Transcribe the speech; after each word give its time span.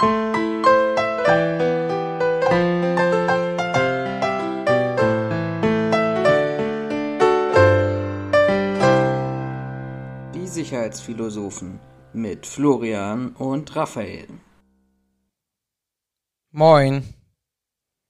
Die 0.00 0.06
Sicherheitsphilosophen 10.46 11.80
mit 12.14 12.46
Florian 12.46 13.32
und 13.36 13.76
Raphael. 13.76 14.26
Moin. 16.50 17.04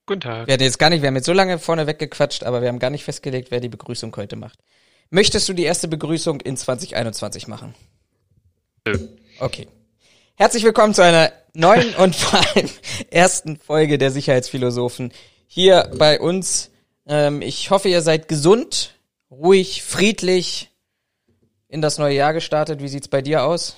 Guten 0.05 0.21
Tag. 0.21 0.47
Wir 0.47 0.53
hatten 0.53 0.63
jetzt 0.63 0.79
gar 0.79 0.89
nicht, 0.89 1.01
wir 1.01 1.07
haben 1.07 1.15
jetzt 1.15 1.25
so 1.25 1.33
lange 1.33 1.59
vorne 1.59 1.87
weggequatscht, 1.87 2.43
aber 2.43 2.61
wir 2.61 2.69
haben 2.69 2.79
gar 2.79 2.89
nicht 2.89 3.03
festgelegt, 3.03 3.51
wer 3.51 3.59
die 3.59 3.67
Begrüßung 3.67 4.15
heute 4.15 4.37
macht. 4.37 4.59
Möchtest 5.09 5.49
du 5.49 5.53
die 5.53 5.63
erste 5.63 5.89
Begrüßung 5.89 6.39
in 6.39 6.55
2021 6.55 7.49
machen? 7.49 7.75
Nö. 8.87 9.09
Okay. 9.41 9.67
Herzlich 10.35 10.63
willkommen 10.63 10.93
zu 10.93 11.03
einer 11.03 11.33
neuen 11.53 11.95
und 11.95 12.15
vor 12.15 12.39
allem 12.39 12.69
ersten 13.09 13.57
Folge 13.57 13.97
der 13.97 14.11
Sicherheitsphilosophen 14.11 15.11
hier 15.47 15.91
bei 15.97 16.19
uns. 16.19 16.71
Ähm, 17.05 17.41
ich 17.41 17.69
hoffe, 17.71 17.89
ihr 17.89 18.01
seid 18.01 18.27
gesund, 18.27 18.95
ruhig, 19.29 19.83
friedlich 19.83 20.69
in 21.67 21.81
das 21.81 21.97
neue 21.97 22.15
Jahr 22.15 22.33
gestartet. 22.33 22.81
Wie 22.81 22.87
sieht's 22.87 23.07
bei 23.07 23.21
dir 23.21 23.43
aus? 23.43 23.75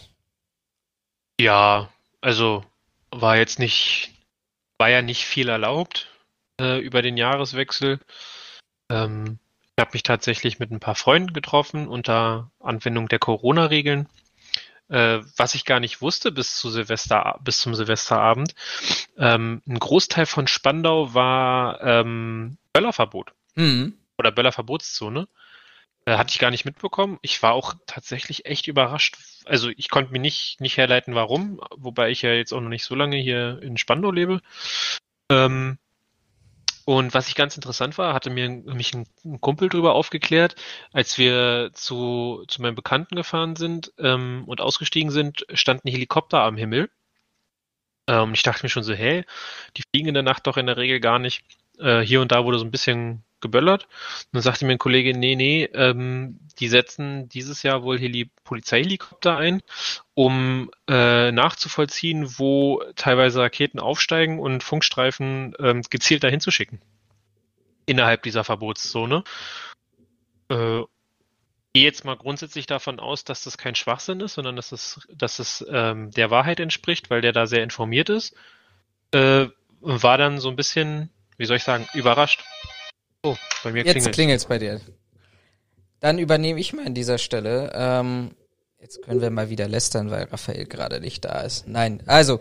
Ja, 1.39 1.89
also 2.21 2.63
war 3.11 3.37
jetzt 3.37 3.59
nicht, 3.59 4.11
war 4.77 4.89
ja 4.89 5.01
nicht 5.01 5.25
viel 5.25 5.49
erlaubt 5.49 6.07
äh, 6.59 6.79
über 6.79 7.01
den 7.01 7.17
Jahreswechsel. 7.17 7.99
Ähm, 8.89 9.39
ich 9.75 9.81
habe 9.81 9.91
mich 9.93 10.03
tatsächlich 10.03 10.59
mit 10.59 10.71
ein 10.71 10.79
paar 10.79 10.95
Freunden 10.95 11.33
getroffen 11.33 11.87
unter 11.87 12.51
Anwendung 12.59 13.07
der 13.07 13.19
Corona-Regeln. 13.19 14.07
Äh, 14.93 15.23
was 15.37 15.55
ich 15.55 15.65
gar 15.65 15.79
nicht 15.79 16.03
wusste 16.03 16.31
bis 16.31 16.55
zu 16.55 16.69
Silvester, 16.69 17.39
bis 17.43 17.57
zum 17.57 17.73
Silvesterabend. 17.73 18.53
Ähm, 19.17 19.63
ein 19.67 19.79
Großteil 19.79 20.27
von 20.27 20.45
Spandau 20.45 21.15
war 21.15 21.81
ähm, 21.81 22.59
Böllerverbot 22.73 23.33
Hm. 23.55 23.97
oder 24.19 24.31
Böllerverbotszone. 24.31 25.27
Äh, 26.05 26.17
hatte 26.17 26.31
ich 26.31 26.37
gar 26.37 26.51
nicht 26.51 26.65
mitbekommen. 26.65 27.17
Ich 27.23 27.41
war 27.41 27.53
auch 27.53 27.73
tatsächlich 27.87 28.45
echt 28.45 28.67
überrascht. 28.67 29.17
Also 29.45 29.69
ich 29.69 29.89
konnte 29.89 30.11
mir 30.11 30.19
nicht, 30.19 30.61
nicht 30.61 30.77
herleiten, 30.77 31.15
warum, 31.15 31.59
wobei 31.75 32.11
ich 32.11 32.21
ja 32.21 32.31
jetzt 32.31 32.53
auch 32.53 32.61
noch 32.61 32.69
nicht 32.69 32.85
so 32.85 32.93
lange 32.93 33.17
hier 33.17 33.59
in 33.63 33.77
Spandau 33.79 34.11
lebe. 34.11 34.41
Ähm, 35.31 35.79
und 36.85 37.13
was 37.13 37.27
ich 37.27 37.35
ganz 37.35 37.55
interessant 37.55 37.97
war, 37.97 38.13
hatte 38.13 38.29
mir 38.29 38.49
mich 38.49 38.93
ein, 38.93 39.07
ein 39.23 39.39
Kumpel 39.39 39.69
drüber 39.69 39.93
aufgeklärt, 39.95 40.55
als 40.91 41.17
wir 41.17 41.71
zu, 41.73 42.43
zu 42.47 42.61
meinem 42.61 42.75
Bekannten 42.75 43.15
gefahren 43.15 43.55
sind 43.55 43.93
ähm, 43.97 44.43
und 44.47 44.59
ausgestiegen 44.59 45.11
sind, 45.11 45.45
stand 45.53 45.85
ein 45.85 45.91
Helikopter 45.91 46.41
am 46.41 46.57
Himmel. 46.57 46.89
Ähm, 48.07 48.33
ich 48.33 48.43
dachte 48.43 48.65
mir 48.65 48.69
schon 48.69 48.83
so, 48.83 48.93
hä, 48.93 49.23
die 49.77 49.83
fliegen 49.91 50.09
in 50.09 50.13
der 50.13 50.23
Nacht 50.23 50.45
doch 50.47 50.57
in 50.57 50.65
der 50.65 50.77
Regel 50.77 50.99
gar 50.99 51.19
nicht. 51.19 51.43
Äh, 51.79 52.01
hier 52.01 52.21
und 52.21 52.31
da 52.31 52.43
wurde 52.43 52.59
so 52.59 52.65
ein 52.65 52.71
bisschen 52.71 53.23
geböllert. 53.43 53.83
Und 53.83 54.33
dann 54.33 54.41
sagte 54.41 54.65
mir 54.65 54.71
ein 54.71 54.79
Kollege, 54.79 55.15
nee, 55.15 55.35
nee, 55.35 55.65
ähm, 55.75 56.39
die 56.59 56.67
setzen 56.67 57.29
dieses 57.29 57.61
Jahr 57.61 57.83
wohl 57.83 57.99
Heli 57.99 58.31
Polizeihelikopter 58.43 59.37
ein, 59.37 59.61
um 60.15 60.71
äh, 60.89 61.31
nachzuvollziehen, 61.31 62.39
wo 62.39 62.81
teilweise 62.95 63.41
Raketen 63.41 63.79
aufsteigen 63.79 64.39
und 64.39 64.63
Funkstreifen 64.63 65.53
ähm, 65.59 65.83
gezielt 65.87 66.23
dahin 66.23 66.39
zu 66.39 66.49
schicken. 66.49 66.81
Innerhalb 67.85 68.23
dieser 68.23 68.43
Verbotszone. 68.43 69.23
Äh, 70.49 70.81
gehe 71.73 71.83
jetzt 71.83 72.05
mal 72.05 72.15
grundsätzlich 72.15 72.67
davon 72.67 72.99
aus, 72.99 73.23
dass 73.23 73.43
das 73.43 73.57
kein 73.57 73.75
Schwachsinn 73.75 74.21
ist, 74.21 74.35
sondern 74.35 74.55
dass 74.55 74.71
es, 74.71 75.07
dass 75.11 75.39
es 75.39 75.65
ähm, 75.69 76.11
der 76.11 76.29
Wahrheit 76.29 76.59
entspricht, 76.59 77.09
weil 77.09 77.21
der 77.21 77.33
da 77.33 77.47
sehr 77.47 77.63
informiert 77.63 78.09
ist. 78.09 78.35
Äh, 79.11 79.47
war 79.81 80.17
dann 80.17 80.39
so 80.39 80.49
ein 80.49 80.55
bisschen, 80.55 81.09
wie 81.37 81.45
soll 81.45 81.57
ich 81.57 81.63
sagen, 81.63 81.87
überrascht. 81.93 82.43
Oh, 83.23 83.35
bei 83.63 83.71
mir 83.71 83.83
Jetzt 83.85 83.93
klingelt. 83.93 84.13
klingelt's 84.15 84.45
bei 84.45 84.59
dir. 84.59 84.81
Dann 86.01 86.19
übernehme 86.19 86.59
ich 86.59 86.73
mal 86.73 86.85
an 86.85 86.93
dieser 86.93 87.17
Stelle. 87.17 87.71
Ähm, 87.73 88.31
jetzt 88.81 89.01
können 89.01 89.21
wir 89.21 89.29
mal 89.29 89.49
wieder 89.49 89.67
lästern, 89.67 90.11
weil 90.11 90.25
Raphael 90.25 90.65
gerade 90.65 90.99
nicht 90.99 91.23
da 91.23 91.41
ist. 91.41 91.67
Nein, 91.67 92.03
also 92.05 92.39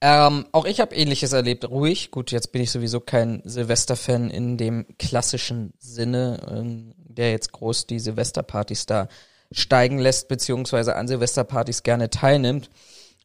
ähm, 0.00 0.46
auch 0.50 0.64
ich 0.64 0.80
habe 0.80 0.96
Ähnliches 0.96 1.32
erlebt. 1.32 1.68
Ruhig. 1.68 2.10
Gut, 2.10 2.32
jetzt 2.32 2.50
bin 2.50 2.62
ich 2.62 2.70
sowieso 2.72 2.98
kein 2.98 3.42
Silvester-Fan 3.44 4.30
in 4.30 4.56
dem 4.56 4.86
klassischen 4.98 5.74
Sinne, 5.78 6.40
ähm, 6.50 6.94
der 6.96 7.30
jetzt 7.30 7.52
groß 7.52 7.86
die 7.86 8.00
Silvesterpartys 8.00 8.86
da 8.86 9.08
steigen 9.52 9.98
lässt, 9.98 10.28
beziehungsweise 10.28 10.96
an 10.96 11.06
Silvesterpartys 11.06 11.82
gerne 11.82 12.10
teilnimmt. 12.10 12.70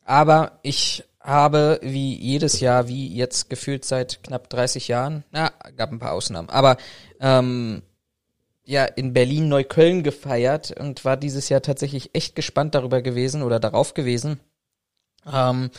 Aber 0.03 0.59
ich 0.61 1.03
habe 1.27 1.79
wie 1.83 2.15
jedes 2.15 2.61
Jahr, 2.61 2.87
wie 2.87 3.13
jetzt 3.13 3.49
gefühlt 3.49 3.83
seit 3.83 4.23
knapp 4.23 4.49
30 4.49 4.87
Jahren, 4.87 5.25
na, 5.31 5.51
gab 5.75 5.91
ein 5.91 5.99
paar 5.99 6.13
Ausnahmen, 6.13 6.49
aber 6.49 6.77
ähm, 7.19 7.81
ja 8.63 8.85
in 8.85 9.11
Berlin 9.13 9.49
Neukölln 9.49 10.03
gefeiert 10.03 10.71
und 10.79 11.03
war 11.03 11.17
dieses 11.17 11.49
Jahr 11.49 11.61
tatsächlich 11.61 12.15
echt 12.15 12.35
gespannt 12.35 12.75
darüber 12.75 13.01
gewesen 13.01 13.43
oder 13.43 13.59
darauf 13.59 13.93
gewesen, 13.93 14.39
ähm, 15.31 15.69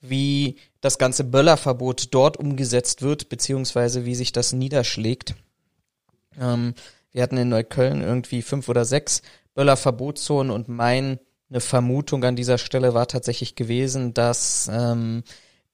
wie 0.00 0.56
das 0.80 0.98
ganze 0.98 1.22
Böllerverbot 1.22 2.12
dort 2.12 2.36
umgesetzt 2.36 3.02
wird, 3.02 3.28
beziehungsweise 3.28 4.04
wie 4.04 4.14
sich 4.16 4.32
das 4.32 4.52
niederschlägt. 4.52 5.36
Ähm, 6.40 6.74
wir 7.12 7.22
hatten 7.22 7.36
in 7.36 7.48
Neukölln 7.48 8.02
irgendwie 8.02 8.42
fünf 8.42 8.68
oder 8.68 8.84
sechs 8.84 9.22
Böllerverbotszonen 9.54 10.50
und 10.50 10.68
mein 10.68 11.20
eine 11.48 11.60
Vermutung 11.60 12.24
an 12.24 12.36
dieser 12.36 12.58
Stelle 12.58 12.94
war 12.94 13.06
tatsächlich 13.06 13.54
gewesen, 13.54 14.14
dass 14.14 14.68
ähm, 14.72 15.22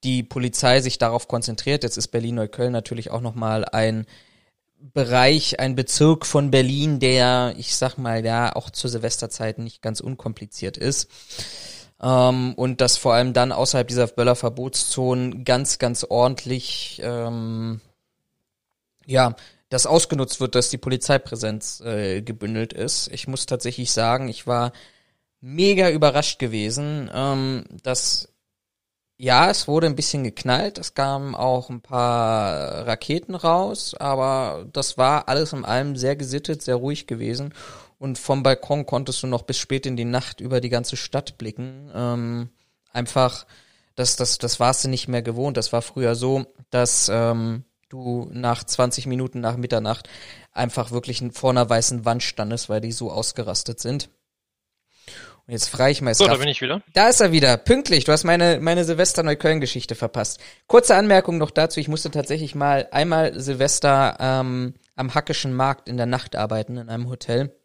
die 0.04 0.22
Polizei 0.22 0.80
sich 0.80 0.98
darauf 0.98 1.28
konzentriert. 1.28 1.82
Jetzt 1.82 1.96
ist 1.96 2.08
Berlin-Neukölln 2.08 2.72
natürlich 2.72 3.10
auch 3.10 3.20
nochmal 3.20 3.64
ein 3.64 4.06
Bereich, 4.78 5.60
ein 5.60 5.76
Bezirk 5.76 6.26
von 6.26 6.50
Berlin, 6.50 6.98
der, 6.98 7.54
ich 7.56 7.76
sag 7.76 7.98
mal, 7.98 8.24
ja, 8.24 8.54
auch 8.56 8.68
zur 8.68 8.90
Silvesterzeit 8.90 9.58
nicht 9.58 9.80
ganz 9.80 10.00
unkompliziert 10.00 10.76
ist. 10.76 11.08
Ähm, 12.02 12.54
und 12.54 12.80
dass 12.80 12.96
vor 12.96 13.14
allem 13.14 13.32
dann 13.32 13.52
außerhalb 13.52 13.86
dieser 13.86 14.08
Böllerverbotszonen 14.08 15.44
ganz, 15.44 15.78
ganz 15.78 16.04
ordentlich, 16.04 17.00
ähm, 17.04 17.80
ja, 19.06 19.36
das 19.68 19.86
ausgenutzt 19.86 20.40
wird, 20.40 20.56
dass 20.56 20.68
die 20.68 20.78
Polizeipräsenz 20.78 21.80
äh, 21.80 22.20
gebündelt 22.20 22.72
ist. 22.72 23.08
Ich 23.12 23.28
muss 23.28 23.46
tatsächlich 23.46 23.92
sagen, 23.92 24.28
ich 24.28 24.46
war 24.46 24.72
mega 25.42 25.90
überrascht 25.90 26.38
gewesen, 26.38 27.10
ähm, 27.12 27.64
dass 27.82 28.32
ja, 29.18 29.50
es 29.50 29.68
wurde 29.68 29.86
ein 29.86 29.94
bisschen 29.94 30.24
geknallt, 30.24 30.78
es 30.78 30.94
kamen 30.94 31.36
auch 31.36 31.70
ein 31.70 31.80
paar 31.80 32.86
Raketen 32.88 33.34
raus, 33.36 33.94
aber 33.98 34.66
das 34.72 34.98
war 34.98 35.28
alles 35.28 35.52
in 35.52 35.64
allem 35.64 35.94
sehr 35.94 36.16
gesittet, 36.16 36.62
sehr 36.62 36.76
ruhig 36.76 37.06
gewesen. 37.06 37.54
Und 37.98 38.18
vom 38.18 38.42
Balkon 38.42 38.84
konntest 38.84 39.22
du 39.22 39.28
noch 39.28 39.42
bis 39.42 39.58
spät 39.58 39.86
in 39.86 39.96
die 39.96 40.04
Nacht 40.04 40.40
über 40.40 40.60
die 40.60 40.70
ganze 40.70 40.96
Stadt 40.96 41.38
blicken. 41.38 41.88
Ähm, 41.94 42.48
einfach, 42.92 43.46
das, 43.94 44.16
das, 44.16 44.38
das 44.38 44.58
warst 44.58 44.84
du 44.84 44.88
nicht 44.88 45.06
mehr 45.06 45.22
gewohnt. 45.22 45.56
Das 45.56 45.72
war 45.72 45.82
früher 45.82 46.16
so, 46.16 46.46
dass 46.70 47.08
ähm, 47.08 47.62
du 47.88 48.28
nach 48.32 48.64
20 48.64 49.06
Minuten 49.06 49.38
nach 49.38 49.56
Mitternacht 49.56 50.08
einfach 50.50 50.90
wirklich 50.90 51.22
vor 51.32 51.50
einer 51.50 51.70
weißen 51.70 52.04
Wand 52.04 52.24
standest, 52.24 52.68
weil 52.68 52.80
die 52.80 52.90
so 52.90 53.12
ausgerastet 53.12 53.78
sind. 53.78 54.08
Und 55.46 55.52
jetzt 55.52 55.68
frage 55.68 55.90
ich 55.90 56.00
mal, 56.02 56.14
So, 56.14 56.26
da 56.26 56.36
bin 56.36 56.48
ich 56.48 56.60
wieder. 56.62 56.82
da 56.94 57.08
ist 57.08 57.20
er 57.20 57.32
wieder, 57.32 57.56
pünktlich. 57.56 58.04
Du 58.04 58.12
hast 58.12 58.24
meine, 58.24 58.60
meine 58.60 58.84
Silvester-Neukölln-Geschichte 58.84 59.94
verpasst. 59.94 60.40
Kurze 60.68 60.94
Anmerkung 60.94 61.38
noch 61.38 61.50
dazu, 61.50 61.80
ich 61.80 61.88
musste 61.88 62.10
tatsächlich 62.10 62.54
mal 62.54 62.88
einmal 62.92 63.38
Silvester 63.38 64.16
ähm, 64.20 64.74
am 64.94 65.14
Hackischen 65.14 65.52
Markt 65.52 65.88
in 65.88 65.96
der 65.96 66.06
Nacht 66.06 66.36
arbeiten, 66.36 66.76
in 66.76 66.88
einem 66.88 67.08
Hotel. 67.08 67.56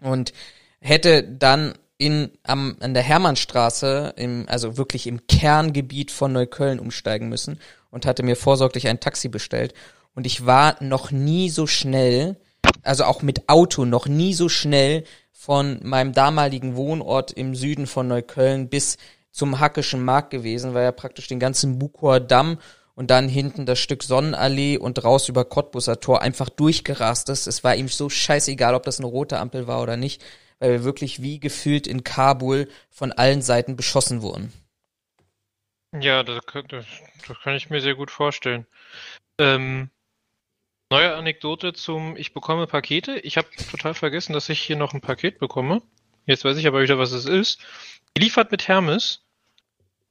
Und 0.00 0.32
hätte 0.80 1.22
dann 1.22 1.74
in, 1.98 2.30
am, 2.42 2.76
an 2.80 2.94
der 2.94 3.02
Hermannstraße, 3.02 4.14
im, 4.16 4.46
also 4.48 4.76
wirklich 4.76 5.06
im 5.06 5.26
Kerngebiet 5.26 6.10
von 6.10 6.32
Neukölln 6.32 6.80
umsteigen 6.80 7.28
müssen 7.28 7.60
und 7.90 8.06
hatte 8.06 8.22
mir 8.22 8.36
vorsorglich 8.36 8.88
ein 8.88 9.00
Taxi 9.00 9.28
bestellt. 9.28 9.74
Und 10.14 10.26
ich 10.26 10.46
war 10.46 10.82
noch 10.82 11.10
nie 11.10 11.50
so 11.50 11.66
schnell, 11.66 12.36
also 12.82 13.04
auch 13.04 13.22
mit 13.22 13.48
Auto, 13.48 13.84
noch 13.84 14.06
nie 14.06 14.34
so 14.34 14.48
schnell 14.48 15.04
von 15.44 15.78
meinem 15.82 16.12
damaligen 16.14 16.74
Wohnort 16.74 17.30
im 17.32 17.54
Süden 17.54 17.86
von 17.86 18.08
Neukölln 18.08 18.70
bis 18.70 18.96
zum 19.30 19.60
Hackischen 19.60 20.02
Markt 20.02 20.30
gewesen, 20.30 20.72
weil 20.72 20.84
ja 20.84 20.92
praktisch 20.92 21.28
den 21.28 21.38
ganzen 21.38 21.78
Bukower 21.78 22.18
Damm 22.18 22.58
und 22.94 23.10
dann 23.10 23.28
hinten 23.28 23.66
das 23.66 23.78
Stück 23.78 24.02
Sonnenallee 24.04 24.78
und 24.78 25.04
raus 25.04 25.28
über 25.28 25.44
Cottbuser 25.44 26.00
Tor 26.00 26.22
einfach 26.22 26.48
durchgerast 26.48 27.28
ist. 27.28 27.46
Es 27.46 27.62
war 27.62 27.74
ihm 27.76 27.88
so 27.88 28.08
scheißegal, 28.08 28.74
ob 28.74 28.84
das 28.84 28.98
eine 29.00 29.06
rote 29.08 29.38
Ampel 29.38 29.66
war 29.66 29.82
oder 29.82 29.98
nicht, 29.98 30.24
weil 30.60 30.70
wir 30.70 30.84
wirklich 30.84 31.20
wie 31.20 31.40
gefühlt 31.40 31.86
in 31.86 32.04
Kabul 32.04 32.68
von 32.90 33.12
allen 33.12 33.42
Seiten 33.42 33.76
beschossen 33.76 34.22
wurden. 34.22 34.50
Ja, 35.98 36.22
das, 36.22 36.44
kann- 36.46 36.66
das, 36.68 36.84
das 37.26 37.38
kann 37.40 37.54
ich 37.54 37.70
mir 37.70 37.80
sehr 37.80 37.94
gut 37.94 38.10
vorstellen. 38.10 38.66
Ähm, 39.38 39.90
neue 40.90 41.14
Anekdote 41.14 41.72
zum 41.72 42.16
Ich 42.16 42.32
bekomme 42.32 42.66
Pakete. 42.66 43.18
Ich 43.20 43.36
habe 43.36 43.48
total 43.70 43.94
vergessen, 43.94 44.32
dass 44.32 44.48
ich 44.48 44.60
hier 44.60 44.76
noch 44.76 44.94
ein 44.94 45.00
Paket 45.00 45.38
bekomme. 45.38 45.82
Jetzt 46.26 46.44
weiß 46.44 46.56
ich 46.56 46.66
aber 46.66 46.82
wieder, 46.82 46.98
was 46.98 47.12
es 47.12 47.26
ist. 47.26 47.58
Geliefert 48.14 48.50
mit 48.50 48.68
Hermes. 48.68 49.20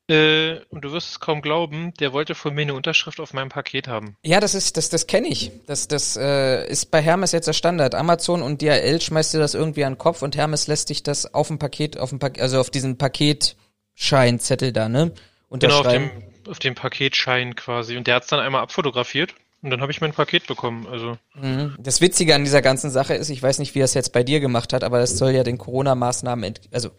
Äh, 0.10 0.60
und 0.70 0.84
du 0.84 0.92
wirst 0.92 1.12
es 1.12 1.20
kaum 1.22 1.42
glauben, 1.42 1.94
der 1.94 2.12
wollte 2.12 2.36
von 2.36 2.54
mir 2.54 2.64
eine 2.64 2.74
Unterschrift 2.74 3.22
auf 3.22 3.32
meinem 3.34 3.48
Paket 3.48 3.88
haben. 3.88 4.18
Ja, 4.22 4.42
das 4.42 4.54
ist, 4.54 4.76
das, 4.76 4.90
das 4.90 5.08
kenne 5.08 5.30
ich. 5.30 5.52
Das, 5.66 5.88
das 5.88 6.18
äh, 6.18 6.68
ist 6.68 6.92
bei 6.92 7.02
Hermes 7.02 7.32
jetzt 7.32 7.48
der 7.48 7.54
Standard. 7.54 7.96
Amazon 7.96 8.42
und 8.42 8.62
DHL 8.62 9.00
schmeißt 9.00 9.34
dir 9.34 9.40
das 9.40 9.54
irgendwie 9.54 9.86
an 9.86 9.94
den 9.94 9.98
Kopf 9.98 10.22
und 10.22 10.36
Hermes 10.36 10.68
lässt 10.68 10.90
dich 10.90 11.04
das 11.04 11.34
auf 11.34 11.48
dem 11.48 11.58
Paket, 11.58 11.98
auf 11.98 12.10
dem 12.10 12.20
Paket, 12.20 12.42
also 12.42 12.60
auf 12.60 12.70
diesen 12.70 12.98
Paketscheinzettel 12.98 14.74
da, 14.74 14.90
ne? 14.90 15.14
Genau, 15.52 15.80
auf 15.80 15.88
dem, 15.88 16.12
auf 16.50 16.60
dem 16.60 16.76
Paketschein 16.76 17.56
quasi. 17.56 17.96
Und 17.96 18.08
der 18.08 18.16
hat's 18.16 18.28
dann 18.28 18.42
einmal 18.42 18.62
abfotografiert 18.62 19.36
und 19.64 19.70
dann 19.72 19.82
habe 19.82 19.92
ich 19.92 20.02
mein 20.02 20.14
Paket 20.14 20.46
bekommen. 20.46 20.86
Also, 20.88 21.18
Mhm. 21.36 21.76
Das 21.80 22.02
Witzige 22.02 22.36
an 22.36 22.44
dieser 22.44 22.62
ganzen 22.62 22.92
Sache 22.92 23.16
ist, 23.16 23.30
ich 23.30 23.42
weiß 23.42 23.58
nicht, 23.60 23.74
wie 23.74 23.80
er 23.80 23.86
es 23.86 23.94
jetzt 23.96 24.12
bei 24.14 24.22
dir 24.24 24.40
gemacht 24.40 24.74
hat, 24.74 24.84
aber 24.84 25.00
das 25.00 25.18
soll 25.18 25.32
ja 25.32 25.44
den 25.44 25.58
Corona-Maßnahmen 25.58 26.54
also 26.72 26.92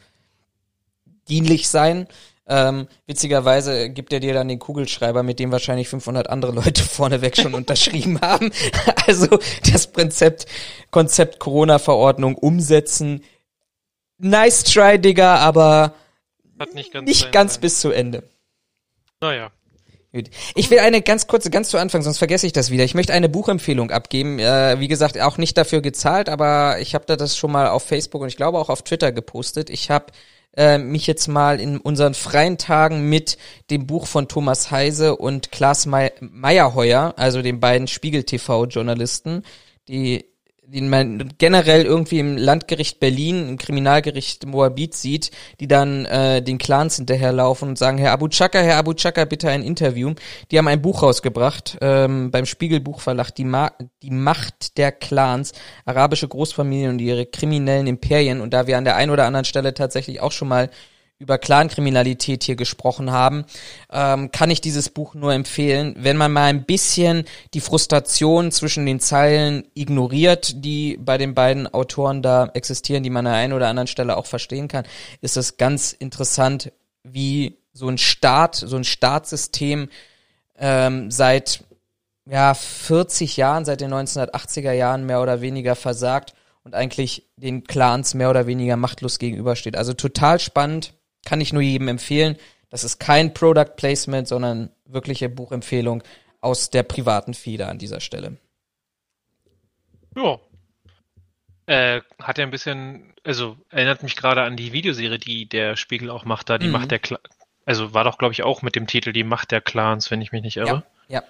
dienlich 1.29 1.69
sein. 1.69 2.09
Ähm, 2.47 2.89
witzigerweise 3.07 3.89
gibt 3.89 4.13
er 4.13 4.21
dir 4.21 4.35
dann 4.35 4.49
den 4.49 4.59
Kugelschreiber, 4.59 5.23
mit 5.23 5.39
dem 5.39 5.51
wahrscheinlich 5.51 5.89
500 5.89 6.29
andere 6.29 6.53
Leute 6.53 6.83
vorneweg 6.85 7.37
schon 7.37 7.55
unterschrieben 7.55 8.21
haben. 8.21 8.51
Also 9.07 9.39
das 9.71 9.87
Prinzip, 9.93 10.37
Konzept 10.91 11.39
Corona-Verordnung 11.39 12.37
umsetzen. 12.37 13.23
Nice 14.17 14.65
try, 14.65 14.99
Digga, 14.99 15.37
aber 15.37 15.95
hat 16.59 16.73
nicht 16.75 16.91
ganz 16.93 17.07
nicht 17.07 17.31
ganz 17.33 17.55
sein- 17.55 17.61
bis 17.61 17.81
zu 17.81 17.91
Ende. 17.91 18.23
Naja. 19.21 19.51
Ich 20.55 20.71
will 20.71 20.79
eine 20.79 21.03
ganz 21.03 21.27
kurze, 21.27 21.51
ganz 21.51 21.71
zu 21.71 21.79
Anfang, 21.79 22.03
sonst 22.03 22.19
vergesse 22.19 22.47
ich 22.47 22.53
das 22.53 22.71
wieder. 22.71 22.85
Ich 22.85 22.95
möchte 22.95 23.13
eine 23.13 23.29
Buchempfehlung 23.29 23.91
abgeben. 23.91 24.39
Äh, 24.39 24.79
wie 24.79 24.89
gesagt, 24.89 25.21
auch 25.21 25.39
nicht 25.39 25.57
dafür 25.59 25.81
gezahlt, 25.81 26.29
aber 26.29 26.79
ich 26.81 26.95
habe 26.95 27.05
da 27.07 27.17
das 27.17 27.37
schon 27.37 27.51
mal 27.51 27.69
auf 27.69 27.83
Facebook 27.83 28.23
und 28.23 28.29
ich 28.29 28.37
glaube 28.37 28.59
auch 28.59 28.71
auf 28.71 28.83
Twitter 28.83 29.11
gepostet. 29.11 29.71
Ich 29.71 29.91
habe 29.91 30.07
äh, 30.57 30.79
mich 30.79 31.07
jetzt 31.07 31.27
mal 31.27 31.61
in 31.61 31.79
unseren 31.79 32.15
freien 32.15 32.59
Tagen 32.59 33.09
mit 33.09 33.39
dem 33.71 33.87
Buch 33.87 34.07
von 34.07 34.29
Thomas 34.29 34.71
Heise 34.71 35.17
und 35.17 35.51
Klaas 35.51 35.87
Mey 35.87 36.13
Meyerheuer, 36.21 37.15
also 37.17 37.43
den 37.43 37.59
beiden 37.59 37.89
Spiegel-TV-Journalisten, 37.89 39.43
die 39.89 40.27
die 40.67 40.81
man 40.81 41.33
generell 41.39 41.85
irgendwie 41.85 42.19
im 42.19 42.37
Landgericht 42.37 43.01
Berlin, 43.01 43.49
im 43.49 43.59
Kriminalgericht 43.59 44.47
Moabit 44.47 44.95
sieht, 44.95 45.31
die 45.61 45.69
dann 45.69 46.05
äh, 46.07 46.43
den 46.43 46.59
Clans 46.59 46.97
hinterherlaufen 46.97 47.69
und 47.69 47.79
sagen, 47.79 47.99
Herr 47.99 48.13
Abu 48.13 48.29
Chaka, 48.29 48.61
Herr 48.61 48.79
Abu 48.79 48.95
Chaka, 48.95 49.25
bitte 49.25 49.49
ein 49.49 49.63
Interview. 49.63 50.15
Die 50.51 50.59
haben 50.59 50.69
ein 50.69 50.83
Buch 50.83 51.03
rausgebracht 51.03 51.79
ähm, 51.81 52.31
beim 52.31 52.47
Spiegel 52.47 52.81
Buchverlag, 52.81 53.31
die, 53.33 53.45
Ma 53.45 53.73
die 54.03 54.11
Macht 54.11 54.79
der 54.79 54.93
Clans, 54.93 55.53
arabische 55.85 56.29
Großfamilien 56.29 56.91
und 56.91 56.99
ihre 56.99 57.27
kriminellen 57.27 57.87
Imperien. 57.87 58.41
Und 58.41 58.55
da 58.55 58.67
wir 58.67 58.79
an 58.79 58.85
der 58.85 58.97
einen 58.97 59.11
oder 59.11 59.27
anderen 59.27 59.45
Stelle 59.45 59.75
tatsächlich 59.75 60.21
auch 60.21 60.33
schon 60.33 60.49
mal 60.49 60.71
über 61.19 61.39
Clankriminalität 61.39 62.43
hier 62.45 62.57
gesprochen 62.57 63.11
haben, 63.13 63.45
ähm, 63.91 64.31
kann 64.33 64.51
ich 64.51 64.61
dieses 64.61 64.91
Buch 64.91 65.15
nur 65.15 65.33
empfehlen, 65.33 65.95
wenn 65.99 66.17
man 66.17 66.33
mal 66.33 66.45
ein 66.45 66.65
bisschen 66.65 67.25
die 67.55 67.61
Frustration 67.61 68.51
zwischen 68.51 68.85
den 68.85 69.01
Zeilen 69.01 69.67
ignoriert, 69.75 70.65
die 70.65 70.99
bei 71.01 71.17
den 71.17 71.35
beiden 71.35 71.73
Autoren 71.73 72.21
da 72.21 72.51
existieren, 72.55 73.03
die 73.03 73.11
man 73.11 73.27
an 73.27 73.33
der 73.33 73.41
einen 73.41 73.53
oder 73.53 73.69
anderen 73.69 73.87
Stelle 73.87 74.17
auch 74.17 74.27
verstehen 74.27 74.69
kann, 74.69 74.85
ist 75.21 75.37
es 75.37 75.57
ganz 75.57 75.93
interessant, 75.93 76.73
wie 77.05 77.59
so 77.73 77.89
ein 77.89 77.99
Staat, 77.99 78.57
so 78.57 78.77
ein 78.77 78.85
Staatssystem 78.85 79.89
ähm, 80.57 81.11
seit 81.11 81.65
ja 82.27 82.55
40 82.55 83.37
Jahren, 83.37 83.65
seit 83.65 83.81
den 83.81 83.93
1980er 83.93 84.73
Jahren 84.73 85.07
mehr 85.07 85.23
oder 85.23 85.41
weniger 85.41 85.77
versagt 85.77 86.35
und 86.65 86.75
eigentlich 86.75 87.29
den 87.37 87.65
Clans 87.65 88.15
mehr 88.15 88.31
oder 88.31 88.47
weniger 88.47 88.77
machtlos 88.77 89.19
gegenübersteht. 89.19 89.77
Also 89.77 89.93
total 89.93 90.41
spannend, 90.41 90.95
kann 91.25 91.41
ich 91.41 91.53
nur 91.53 91.62
jedem 91.62 91.88
empfehlen. 91.88 92.37
Das 92.71 92.85
ist 92.85 92.99
kein 92.99 93.35
Product 93.35 93.76
Placement, 93.76 94.26
sondern 94.29 94.71
wirkliche 94.85 95.29
Buchempfehlung 95.29 96.03
aus 96.41 96.71
der 96.71 96.82
privaten 96.82 97.35
Feder 97.35 97.69
an 97.69 97.79
dieser 97.79 98.00
Stelle. 98.00 98.37
Ja. 100.17 100.38
Äh, 101.67 102.03
hat 102.21 102.38
ja 102.38 102.44
ein 102.44 102.50
bisschen, 102.50 103.15
also 103.25 103.56
erinnert 103.71 104.03
mich 104.03 104.17
gerade 104.17 104.43
an 104.43 104.56
die 104.56 104.73
Videoserie, 104.73 105.19
die 105.19 105.49
der 105.49 105.76
Spiegel 105.76 106.11
auch 106.11 106.25
macht, 106.25 106.50
da 106.50 106.59
die 106.59 106.67
Mhm. 106.67 106.73
Macht 106.73 106.91
der 106.91 106.99
Cla 106.99 107.19
also 107.67 107.94
war 107.94 108.05
doch, 108.05 108.19
glaube 108.19 108.32
ich, 108.32 108.43
auch 108.43 108.61
mit 108.61 108.77
dem 108.77 108.87
Titel 108.87 109.12
Die 109.15 109.25
Macht 109.25 109.50
der 109.50 109.62
Clans, 109.62 110.11
wenn 110.11 110.20
ich 110.20 110.32
mich 110.32 110.43
nicht 110.43 110.59
irre. 110.59 110.85
Ja, 111.09 111.23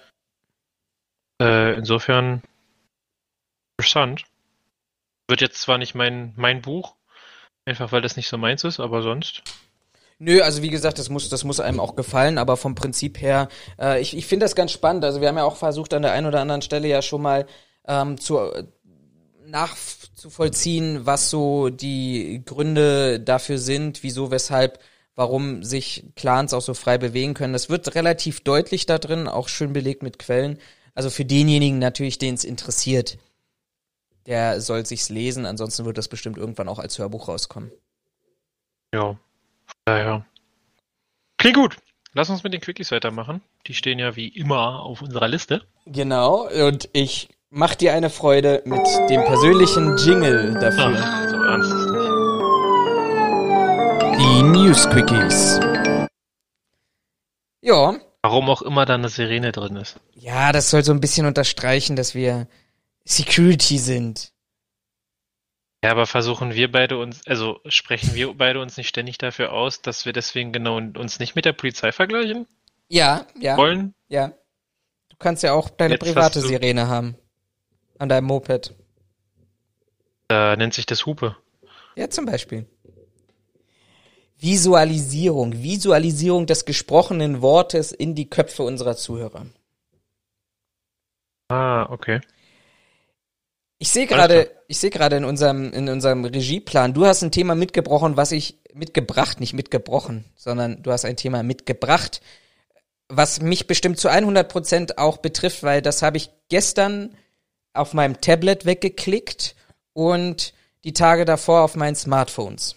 Äh, 1.41 1.75
insofern 1.75 2.41
interessant. 3.77 4.25
Wird 5.29 5.39
jetzt 5.41 5.61
zwar 5.61 5.77
nicht 5.77 5.95
mein, 5.95 6.33
mein 6.35 6.61
Buch, 6.61 6.95
einfach 7.65 7.91
weil 7.93 8.01
das 8.01 8.17
nicht 8.17 8.27
so 8.27 8.37
meins 8.37 8.63
ist, 8.65 8.79
aber 8.81 9.01
sonst. 9.01 9.43
Nö, 10.17 10.41
also 10.41 10.61
wie 10.61 10.69
gesagt, 10.69 10.97
das 10.97 11.09
muss, 11.09 11.27
das 11.27 11.43
muss 11.43 11.59
einem 11.59 11.79
auch 11.79 11.95
gefallen, 11.95 12.37
aber 12.37 12.55
vom 12.55 12.73
Prinzip 12.73 13.19
her, 13.21 13.49
äh, 13.79 13.99
ich, 14.01 14.15
ich 14.15 14.25
finde 14.25 14.45
das 14.45 14.55
ganz 14.55 14.71
spannend. 14.71 15.03
Also 15.03 15.19
wir 15.19 15.27
haben 15.27 15.37
ja 15.37 15.43
auch 15.43 15.57
versucht, 15.57 15.93
an 15.93 16.03
der 16.03 16.13
einen 16.13 16.27
oder 16.27 16.39
anderen 16.39 16.61
Stelle 16.61 16.87
ja 16.87 17.01
schon 17.01 17.21
mal 17.21 17.45
ähm, 17.85 18.17
zu 18.17 18.39
nachzuvollziehen, 19.45 21.05
was 21.05 21.29
so 21.29 21.69
die 21.69 22.41
Gründe 22.45 23.19
dafür 23.19 23.57
sind, 23.57 24.03
wieso, 24.03 24.31
weshalb, 24.31 24.79
warum 25.15 25.63
sich 25.63 26.05
Clans 26.15 26.53
auch 26.53 26.61
so 26.61 26.73
frei 26.73 26.97
bewegen 26.97 27.33
können. 27.33 27.53
Das 27.53 27.69
wird 27.69 27.95
relativ 27.95 28.41
deutlich 28.41 28.85
da 28.85 28.97
drin, 28.97 29.27
auch 29.27 29.47
schön 29.47 29.73
belegt 29.73 30.03
mit 30.03 30.19
Quellen. 30.19 30.59
Also 30.93 31.09
für 31.09 31.25
denjenigen 31.25 31.79
natürlich, 31.79 32.17
den 32.17 32.35
es 32.35 32.43
interessiert, 32.43 33.17
der 34.25 34.61
soll 34.61 34.85
sich's 34.85 35.09
lesen, 35.09 35.45
ansonsten 35.45 35.85
wird 35.85 35.97
das 35.97 36.07
bestimmt 36.07 36.37
irgendwann 36.37 36.69
auch 36.69 36.79
als 36.79 36.97
Hörbuch 36.97 37.27
rauskommen. 37.27 37.71
Ja. 38.93 39.19
Ja. 39.87 40.25
Klingt 41.37 41.57
gut. 41.57 41.77
Lass 42.13 42.29
uns 42.29 42.43
mit 42.43 42.53
den 42.53 42.61
Quickies 42.61 42.91
weitermachen. 42.91 43.41
Die 43.67 43.73
stehen 43.73 43.99
ja 43.99 44.15
wie 44.15 44.29
immer 44.29 44.81
auf 44.81 45.01
unserer 45.01 45.27
Liste. 45.27 45.61
Genau, 45.85 46.47
und 46.47 46.89
ich 46.93 47.29
mach 47.49 47.75
dir 47.75 47.93
eine 47.93 48.09
Freude 48.09 48.63
mit 48.65 48.81
dem 49.09 49.23
persönlichen 49.25 49.95
Jingle 49.97 50.53
dafür. 50.59 50.93
Ach, 50.97 51.29
so 51.29 51.35
ernst 51.35 51.71
ist 51.71 51.91
nicht. 51.91 52.05
Die 54.17 54.43
News 54.43 54.89
Quickies. 54.89 55.59
Ja, 57.61 57.95
Warum 58.23 58.49
auch 58.49 58.63
immer 58.63 58.85
da 58.87 58.95
eine 58.95 59.09
Sirene 59.09 59.51
drin 59.51 59.75
ist. 59.75 59.99
ja, 60.15 60.51
das 60.51 60.71
soll 60.71 60.83
so 60.83 60.91
ein 60.93 60.99
bisschen 61.01 61.27
unterstreichen, 61.27 61.95
dass 61.95 62.15
wir 62.15 62.47
Security 63.03 63.77
sind. 63.77 64.31
Ja, 65.85 65.91
aber 65.91 66.07
versuchen 66.07 66.55
wir 66.55 66.71
beide 66.71 66.97
uns, 66.97 67.27
also 67.27 67.59
sprechen 67.67 68.15
wir 68.15 68.33
beide 68.33 68.59
uns 68.59 68.75
nicht 68.75 68.87
ständig 68.87 69.19
dafür 69.19 69.53
aus, 69.53 69.83
dass 69.83 70.03
wir 70.07 70.13
deswegen 70.13 70.51
genau 70.51 70.77
uns 70.77 71.19
nicht 71.19 71.35
mit 71.35 71.45
der 71.45 71.53
Polizei 71.53 71.91
vergleichen 71.91 72.47
Ja, 72.89 73.27
ja, 73.39 73.55
wollen? 73.55 73.93
ja. 74.07 74.29
Du 75.09 75.17
kannst 75.19 75.43
ja 75.43 75.53
auch 75.53 75.69
deine 75.69 75.93
Jetzt 75.93 76.01
private 76.03 76.41
Sirene 76.41 76.87
haben. 76.87 77.15
An 77.99 78.09
deinem 78.09 78.25
Moped. 78.25 78.73
Da 80.27 80.55
nennt 80.55 80.73
sich 80.73 80.87
das 80.87 81.05
Hupe. 81.05 81.37
Ja, 81.95 82.09
zum 82.09 82.25
Beispiel. 82.25 82.65
Visualisierung. 84.39 85.53
Visualisierung 85.61 86.47
des 86.47 86.65
gesprochenen 86.65 87.43
Wortes 87.43 87.91
in 87.91 88.15
die 88.15 88.27
Köpfe 88.27 88.63
unserer 88.63 88.97
Zuhörer. 88.97 89.45
Ah, 91.47 91.83
okay. 91.91 92.21
Ich 93.85 93.91
sehe 93.91 94.07
gerade, 94.07 94.49
ich 94.67 94.79
sehe 94.79 94.89
gerade 94.89 95.15
in 95.15 95.25
unserem 95.25 95.71
in 95.71 95.89
unserem 95.89 96.25
Regieplan, 96.25 96.95
du 96.95 97.05
hast 97.05 97.21
ein 97.21 97.31
Thema 97.31 97.53
mitgebrochen, 97.53 98.17
was 98.17 98.31
ich 98.31 98.57
mitgebracht, 98.73 99.39
nicht 99.39 99.53
mitgebrochen, 99.53 100.25
sondern 100.35 100.81
du 100.81 100.91
hast 100.91 101.05
ein 101.05 101.17
Thema 101.17 101.43
mitgebracht, 101.43 102.19
was 103.09 103.41
mich 103.41 103.67
bestimmt 103.67 103.99
zu 103.99 104.09
100 104.09 104.51
Prozent 104.51 104.97
auch 104.97 105.17
betrifft, 105.17 105.61
weil 105.61 105.83
das 105.83 106.01
habe 106.01 106.17
ich 106.17 106.31
gestern 106.49 107.15
auf 107.75 107.93
meinem 107.93 108.19
Tablet 108.21 108.65
weggeklickt 108.65 109.55
und 109.93 110.55
die 110.83 110.93
Tage 110.93 111.23
davor 111.23 111.61
auf 111.61 111.75
meinen 111.75 111.95
Smartphones. 111.95 112.75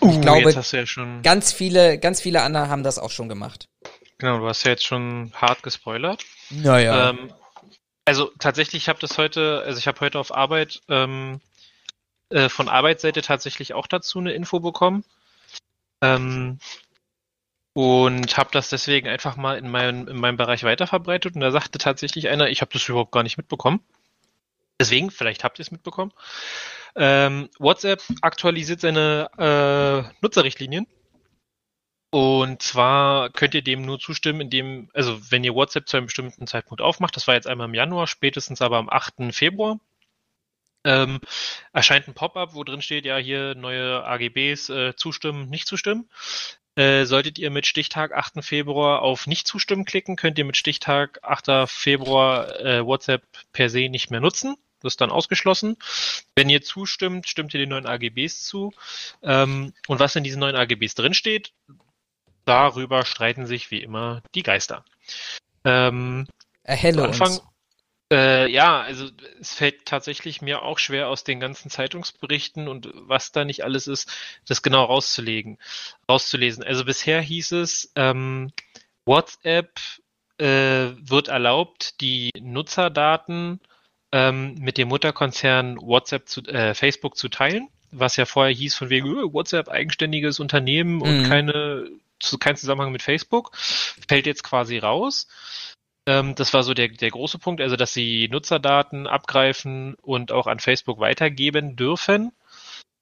Uh, 0.00 0.20
glaube, 0.20 0.48
jetzt 0.48 0.56
hast 0.56 0.72
du 0.72 0.78
ja 0.78 0.86
schon, 0.86 1.22
Ganz 1.22 1.52
viele, 1.52 1.98
ganz 1.98 2.20
viele 2.20 2.42
andere 2.42 2.68
haben 2.68 2.82
das 2.82 2.98
auch 2.98 3.12
schon 3.12 3.28
gemacht. 3.28 3.68
genau, 4.18 4.38
du 4.40 4.48
hast 4.48 4.64
ja 4.64 4.72
jetzt 4.72 4.84
schon 4.84 5.30
hart 5.36 5.62
gespoilert. 5.62 6.24
Naja. 6.50 7.10
Ähm, 7.10 7.32
also 8.04 8.30
tatsächlich, 8.38 8.84
ich 8.84 8.88
habe 8.88 8.98
das 8.98 9.18
heute, 9.18 9.62
also 9.64 9.78
ich 9.78 9.86
habe 9.86 10.00
heute 10.00 10.18
auf 10.18 10.34
Arbeit 10.34 10.80
ähm, 10.88 11.40
äh, 12.30 12.48
von 12.48 12.68
Arbeitsseite 12.68 13.22
tatsächlich 13.22 13.74
auch 13.74 13.86
dazu 13.86 14.18
eine 14.18 14.32
Info 14.32 14.60
bekommen. 14.60 15.04
Ähm, 16.02 16.58
und 17.74 18.36
habe 18.36 18.50
das 18.52 18.68
deswegen 18.68 19.08
einfach 19.08 19.36
mal 19.36 19.56
in, 19.56 19.70
mein, 19.70 20.06
in 20.06 20.16
meinem 20.16 20.36
Bereich 20.36 20.64
weiterverbreitet. 20.64 21.34
Und 21.34 21.40
da 21.40 21.50
sagte 21.50 21.78
tatsächlich 21.78 22.28
einer, 22.28 22.50
ich 22.50 22.60
habe 22.60 22.72
das 22.72 22.88
überhaupt 22.88 23.12
gar 23.12 23.22
nicht 23.22 23.38
mitbekommen. 23.38 23.80
Deswegen, 24.78 25.10
vielleicht 25.10 25.44
habt 25.44 25.58
ihr 25.58 25.62
es 25.62 25.70
mitbekommen. 25.70 26.12
Ähm, 26.96 27.48
WhatsApp 27.58 28.02
aktualisiert 28.20 28.80
seine 28.80 29.30
äh, 29.38 30.14
Nutzerrichtlinien. 30.20 30.86
Und 32.14 32.60
zwar 32.60 33.30
könnt 33.30 33.54
ihr 33.54 33.62
dem 33.62 33.86
nur 33.86 33.98
zustimmen, 33.98 34.42
indem, 34.42 34.90
also 34.92 35.18
wenn 35.30 35.44
ihr 35.44 35.54
WhatsApp 35.54 35.88
zu 35.88 35.96
einem 35.96 36.06
bestimmten 36.06 36.46
Zeitpunkt 36.46 36.82
aufmacht, 36.82 37.16
das 37.16 37.26
war 37.26 37.36
jetzt 37.36 37.46
einmal 37.46 37.68
im 37.68 37.74
Januar, 37.74 38.06
spätestens 38.06 38.60
aber 38.60 38.76
am 38.76 38.90
8. 38.90 39.32
Februar, 39.34 39.80
ähm, 40.84 41.20
erscheint 41.72 42.08
ein 42.08 42.14
Pop-up, 42.14 42.52
wo 42.52 42.64
drin 42.64 42.82
steht, 42.82 43.06
ja, 43.06 43.16
hier 43.16 43.54
neue 43.54 44.04
AGBs 44.04 44.68
äh, 44.68 44.94
zustimmen, 44.94 45.48
nicht 45.48 45.66
zustimmen. 45.66 46.10
Äh, 46.74 47.06
solltet 47.06 47.38
ihr 47.38 47.50
mit 47.50 47.66
Stichtag 47.66 48.12
8. 48.12 48.44
Februar 48.44 49.00
auf 49.00 49.26
Nicht 49.26 49.46
zustimmen 49.46 49.86
klicken, 49.86 50.16
könnt 50.16 50.38
ihr 50.38 50.44
mit 50.44 50.58
Stichtag 50.58 51.18
8. 51.22 51.66
Februar 51.66 52.60
äh, 52.60 52.84
WhatsApp 52.84 53.22
per 53.52 53.70
se 53.70 53.88
nicht 53.88 54.10
mehr 54.10 54.20
nutzen. 54.20 54.56
Das 54.80 54.94
ist 54.94 55.00
dann 55.00 55.10
ausgeschlossen. 55.10 55.78
Wenn 56.34 56.50
ihr 56.50 56.60
zustimmt, 56.60 57.26
stimmt 57.26 57.54
ihr 57.54 57.60
den 57.60 57.70
neuen 57.70 57.86
AGBs 57.86 58.42
zu. 58.42 58.74
Ähm, 59.22 59.72
und 59.86 59.98
was 59.98 60.14
in 60.14 60.24
diesen 60.24 60.40
neuen 60.40 60.56
AGBs 60.56 60.94
drinsteht, 60.94 61.52
darüber 62.44 63.04
streiten 63.04 63.46
sich 63.46 63.70
wie 63.70 63.82
immer 63.82 64.22
die 64.34 64.42
Geister. 64.42 64.84
Ähm, 65.64 66.26
Erhelle 66.64 67.02
Anfang, 67.02 67.32
uns. 67.32 67.42
äh, 68.12 68.50
ja, 68.50 68.80
also 68.80 69.08
es 69.40 69.54
fällt 69.54 69.86
tatsächlich 69.86 70.42
mir 70.42 70.62
auch 70.62 70.78
schwer 70.78 71.08
aus 71.08 71.24
den 71.24 71.40
ganzen 71.40 71.70
Zeitungsberichten 71.70 72.68
und 72.68 72.88
was 72.94 73.32
da 73.32 73.44
nicht 73.44 73.64
alles 73.64 73.86
ist, 73.86 74.10
das 74.46 74.62
genau 74.62 74.84
rauszulegen, 74.84 75.58
rauszulesen. 76.08 76.64
Also 76.64 76.84
bisher 76.84 77.20
hieß 77.20 77.52
es, 77.52 77.92
ähm, 77.96 78.52
WhatsApp 79.04 79.78
äh, 80.38 80.90
wird 81.00 81.28
erlaubt, 81.28 82.00
die 82.00 82.30
Nutzerdaten 82.40 83.60
ähm, 84.12 84.54
mit 84.58 84.78
dem 84.78 84.88
Mutterkonzern 84.88 85.78
WhatsApp 85.80 86.28
zu, 86.28 86.42
äh, 86.42 86.74
Facebook 86.74 87.16
zu 87.16 87.28
teilen, 87.28 87.68
was 87.90 88.16
ja 88.16 88.24
vorher 88.24 88.54
hieß 88.54 88.74
von 88.74 88.90
wegen 88.90 89.06
öh, 89.06 89.32
WhatsApp 89.32 89.68
eigenständiges 89.68 90.40
Unternehmen 90.40 91.00
und 91.02 91.22
Mhm. 91.22 91.28
keine 91.28 91.90
zu, 92.22 92.38
kein 92.38 92.56
Zusammenhang 92.56 92.92
mit 92.92 93.02
Facebook, 93.02 93.56
fällt 93.56 94.26
jetzt 94.26 94.42
quasi 94.44 94.78
raus. 94.78 95.26
Ähm, 96.06 96.34
das 96.34 96.52
war 96.52 96.62
so 96.62 96.74
der, 96.74 96.88
der 96.88 97.10
große 97.10 97.38
Punkt, 97.38 97.60
also 97.60 97.76
dass 97.76 97.92
sie 97.92 98.28
Nutzerdaten 98.28 99.06
abgreifen 99.06 99.94
und 100.02 100.32
auch 100.32 100.46
an 100.46 100.58
Facebook 100.58 100.98
weitergeben 100.98 101.76
dürfen. 101.76 102.32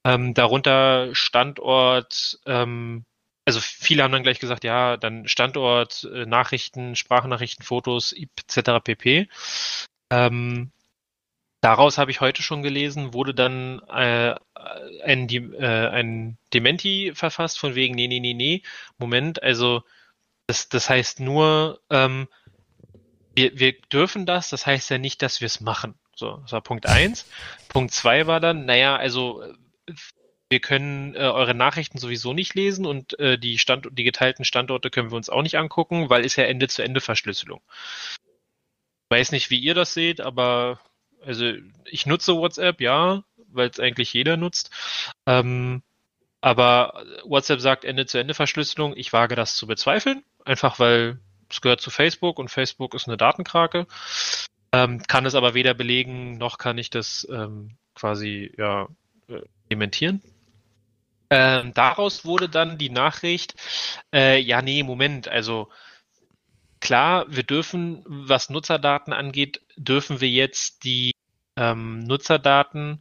Ähm, 0.05 0.35
darunter 0.35 1.15
Standort, 1.15 2.39
ähm, 2.47 3.05
also 3.47 3.61
viele 3.61 4.03
haben 4.03 4.13
dann 4.13 4.23
gleich 4.23 4.39
gesagt, 4.39 4.65
ja, 4.65 4.97
dann 4.97 5.29
Standort, 5.29 6.05
äh, 6.13 6.27
Nachrichten, 6.27 6.97
Sprachnachrichten, 6.97 7.65
Fotos, 7.65 8.13
etc. 8.13 8.81
pp. 8.83 9.29
Ähm, 10.11 10.73
daraus 11.61 11.99
habe 11.99 12.11
ich 12.11 12.21
heute 12.21 12.43
schon 12.43 12.63
gelesen, 12.63 13.15
wurde 13.15 13.35
dann 13.35 13.81
äh, 13.89 14.35
ein, 15.05 15.29
äh, 15.29 15.89
ein 15.89 16.39
Dementi 16.53 17.13
verfasst 17.15 17.59
von 17.59 17.75
wegen, 17.75 17.95
nee, 17.95 18.09
nee, 18.09 18.21
nee, 18.21 18.35
nee, 18.35 18.63
Moment, 18.99 19.43
also 19.43 19.83
das, 20.47 20.69
das 20.69 20.89
heißt 20.89 21.21
nur, 21.21 21.81
ähm, 21.91 22.29
wir, 23.35 23.59
wir 23.59 23.73
dürfen 23.93 24.27
das, 24.27 24.51
das 24.51 24.67
heißt 24.67 24.91
ja 24.91 24.99
nicht, 24.99 25.23
dass 25.23 25.41
wir 25.41 25.47
es 25.47 25.61
machen. 25.61 25.95
So, 26.15 26.39
das 26.43 26.53
war 26.53 26.61
Punkt 26.61 26.87
eins. 26.87 27.27
Punkt 27.69 27.93
zwei 27.93 28.27
war 28.27 28.41
dann, 28.41 28.67
naja, 28.67 28.97
also 28.97 29.43
wir 30.51 30.61
können 30.61 31.15
äh, 31.15 31.19
eure 31.19 31.55
Nachrichten 31.55 31.99
sowieso 31.99 32.33
nicht 32.33 32.55
lesen 32.55 32.85
und 32.85 33.19
äh, 33.21 33.39
die, 33.39 33.59
Stand 33.59 33.87
die 33.93 34.05
geteilten 34.05 34.45
Standorte 34.45 34.91
können 34.91 35.11
wir 35.11 35.17
uns 35.17 35.31
auch 35.31 35.43
nicht 35.43 35.57
angucken, 35.57 36.11
weil 36.11 36.25
ist 36.25 36.37
ja 36.37 36.45
Ende-zu-Ende-Verschlüsselung. 36.45 37.63
Weiß 39.09 39.31
nicht, 39.33 39.51
wie 39.51 39.61
ihr 39.61 39.75
das 39.75 39.95
seht, 39.95 40.21
aber 40.21 40.81
also 41.25 41.53
ich 41.85 42.07
nutze 42.07 42.37
WhatsApp, 42.37 42.81
ja, 42.81 43.23
weil 43.49 43.69
es 43.69 43.81
eigentlich 43.81 44.13
jeder 44.13 44.37
nutzt. 44.37 44.71
Ähm, 45.27 45.83
aber 46.41 47.05
WhatsApp 47.25 47.61
sagt 47.61 47.85
Ende-zu-Ende-Verschlüsselung. 47.85 48.97
Ich 48.97 49.13
wage 49.13 49.37
das 49.37 49.57
zu 49.57 49.67
bezweifeln, 49.67 50.25
einfach 50.45 50.79
weil 50.79 51.21
es 51.51 51.61
gehört 51.61 51.81
zu 51.81 51.91
Facebook 51.91 52.39
und 52.39 52.51
Facebook 52.51 52.95
ist 52.95 53.09
eine 53.09 53.17
Datenkrake. 53.17 53.87
Ähm, 54.73 55.03
kann 55.03 55.27
es 55.27 55.35
aber 55.35 55.55
weder 55.55 55.75
belegen, 55.75 56.39
noch 56.39 56.59
kann 56.59 56.79
ich 56.79 56.91
das 56.91 57.27
ähm, 57.31 57.77
quasi 57.95 58.53
ja, 58.57 58.89
äh, 59.29 59.43
dementieren. 59.71 60.23
Ähm, 61.29 61.75
daraus 61.75 62.25
wurde 62.25 62.49
dann 62.49 62.79
die 62.79 62.91
Nachricht, 62.91 63.55
äh, 64.13 64.41
ja, 64.41 64.63
nee, 64.63 64.83
Moment, 64.83 65.29
also 65.29 65.69
klar, 66.81 67.27
wir 67.29 67.43
dürfen, 67.43 68.03
was 68.07 68.51
Nutzerdaten 68.51 69.13
angeht, 69.13 69.61
dürfen 69.77 70.21
wir 70.21 70.29
jetzt 70.29 70.85
die 70.85 71.13
ähm, 71.57 72.01
Nutzerdaten 72.01 73.01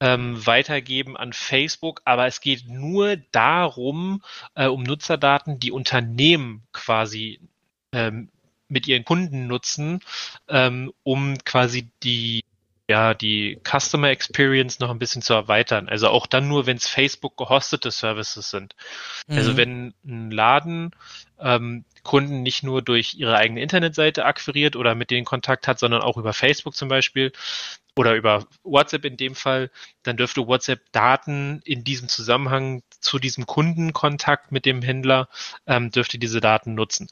ähm, 0.00 0.46
weitergeben 0.46 1.16
an 1.16 1.32
Facebook, 1.32 2.02
aber 2.04 2.26
es 2.26 2.40
geht 2.40 2.68
nur 2.68 3.16
darum, 3.32 4.22
äh, 4.54 4.66
um 4.66 4.82
Nutzerdaten, 4.82 5.58
die 5.58 5.72
Unternehmen 5.72 6.62
quasi 6.72 7.40
ähm, 7.92 8.30
mit 8.68 8.86
ihren 8.86 9.04
Kunden 9.04 9.46
nutzen, 9.46 10.00
ähm, 10.48 10.92
um 11.02 11.38
quasi 11.44 11.90
die 12.02 12.44
ja, 12.90 13.12
die 13.12 13.60
Customer 13.64 14.08
Experience 14.08 14.80
noch 14.80 14.90
ein 14.90 14.98
bisschen 14.98 15.20
zu 15.20 15.34
erweitern. 15.34 15.88
Also 15.88 16.08
auch 16.08 16.26
dann 16.26 16.48
nur, 16.48 16.66
wenn 16.66 16.78
es 16.78 16.88
Facebook 16.88 17.36
gehostete 17.36 17.90
Services 17.90 18.50
sind. 18.50 18.74
Also 19.28 19.52
Mhm. 19.52 19.56
wenn 19.56 19.94
ein 20.06 20.30
Laden 20.30 20.90
ähm, 21.38 21.84
Kunden 22.02 22.42
nicht 22.42 22.62
nur 22.62 22.80
durch 22.80 23.14
ihre 23.14 23.36
eigene 23.36 23.60
Internetseite 23.60 24.24
akquiriert 24.24 24.74
oder 24.74 24.94
mit 24.94 25.10
denen 25.10 25.26
Kontakt 25.26 25.68
hat, 25.68 25.78
sondern 25.78 26.00
auch 26.00 26.16
über 26.16 26.32
Facebook 26.32 26.74
zum 26.74 26.88
Beispiel 26.88 27.32
oder 27.94 28.14
über 28.14 28.46
WhatsApp 28.62 29.04
in 29.04 29.18
dem 29.18 29.34
Fall, 29.34 29.70
dann 30.02 30.16
dürfte 30.16 30.46
WhatsApp 30.46 30.80
Daten 30.92 31.60
in 31.64 31.84
diesem 31.84 32.08
Zusammenhang 32.08 32.82
zu 33.00 33.18
diesem 33.18 33.44
Kundenkontakt 33.44 34.50
mit 34.50 34.64
dem 34.64 34.80
Händler, 34.80 35.28
ähm, 35.66 35.90
dürfte 35.90 36.18
diese 36.18 36.40
Daten 36.40 36.74
nutzen. 36.74 37.08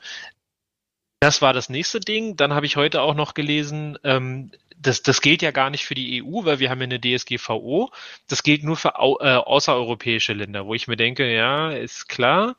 Das 1.21 1.42
war 1.42 1.52
das 1.52 1.68
nächste 1.68 2.00
Ding. 2.00 2.37
Dann 2.37 2.54
habe 2.54 2.66
ich 2.66 2.76
heute 2.76 3.02
auch 3.02 3.14
noch 3.14 3.35
gelesen, 3.35 3.99
ähm, 4.04 4.52
das, 4.80 5.02
das 5.02 5.21
gilt 5.21 5.42
ja 5.42 5.50
gar 5.50 5.71
nicht 5.71 5.85
für 5.87 5.95
die 5.95 6.23
EU, 6.23 6.45
weil 6.45 6.59
wir 6.59 6.71
haben 6.71 6.80
ja 6.80 6.85
eine 6.85 7.00
DSGVO. 7.00 7.90
Das 8.28 8.42
gilt 8.42 8.62
nur 8.62 8.76
für 8.76 8.99
au, 8.99 9.18
äh, 9.21 9.35
außereuropäische 9.35 10.33
Länder, 10.33 10.66
wo 10.66 10.75
ich 10.75 10.88
mir 10.88 10.97
denke, 10.97 11.33
ja, 11.33 11.71
ist 11.73 12.09
klar. 12.09 12.56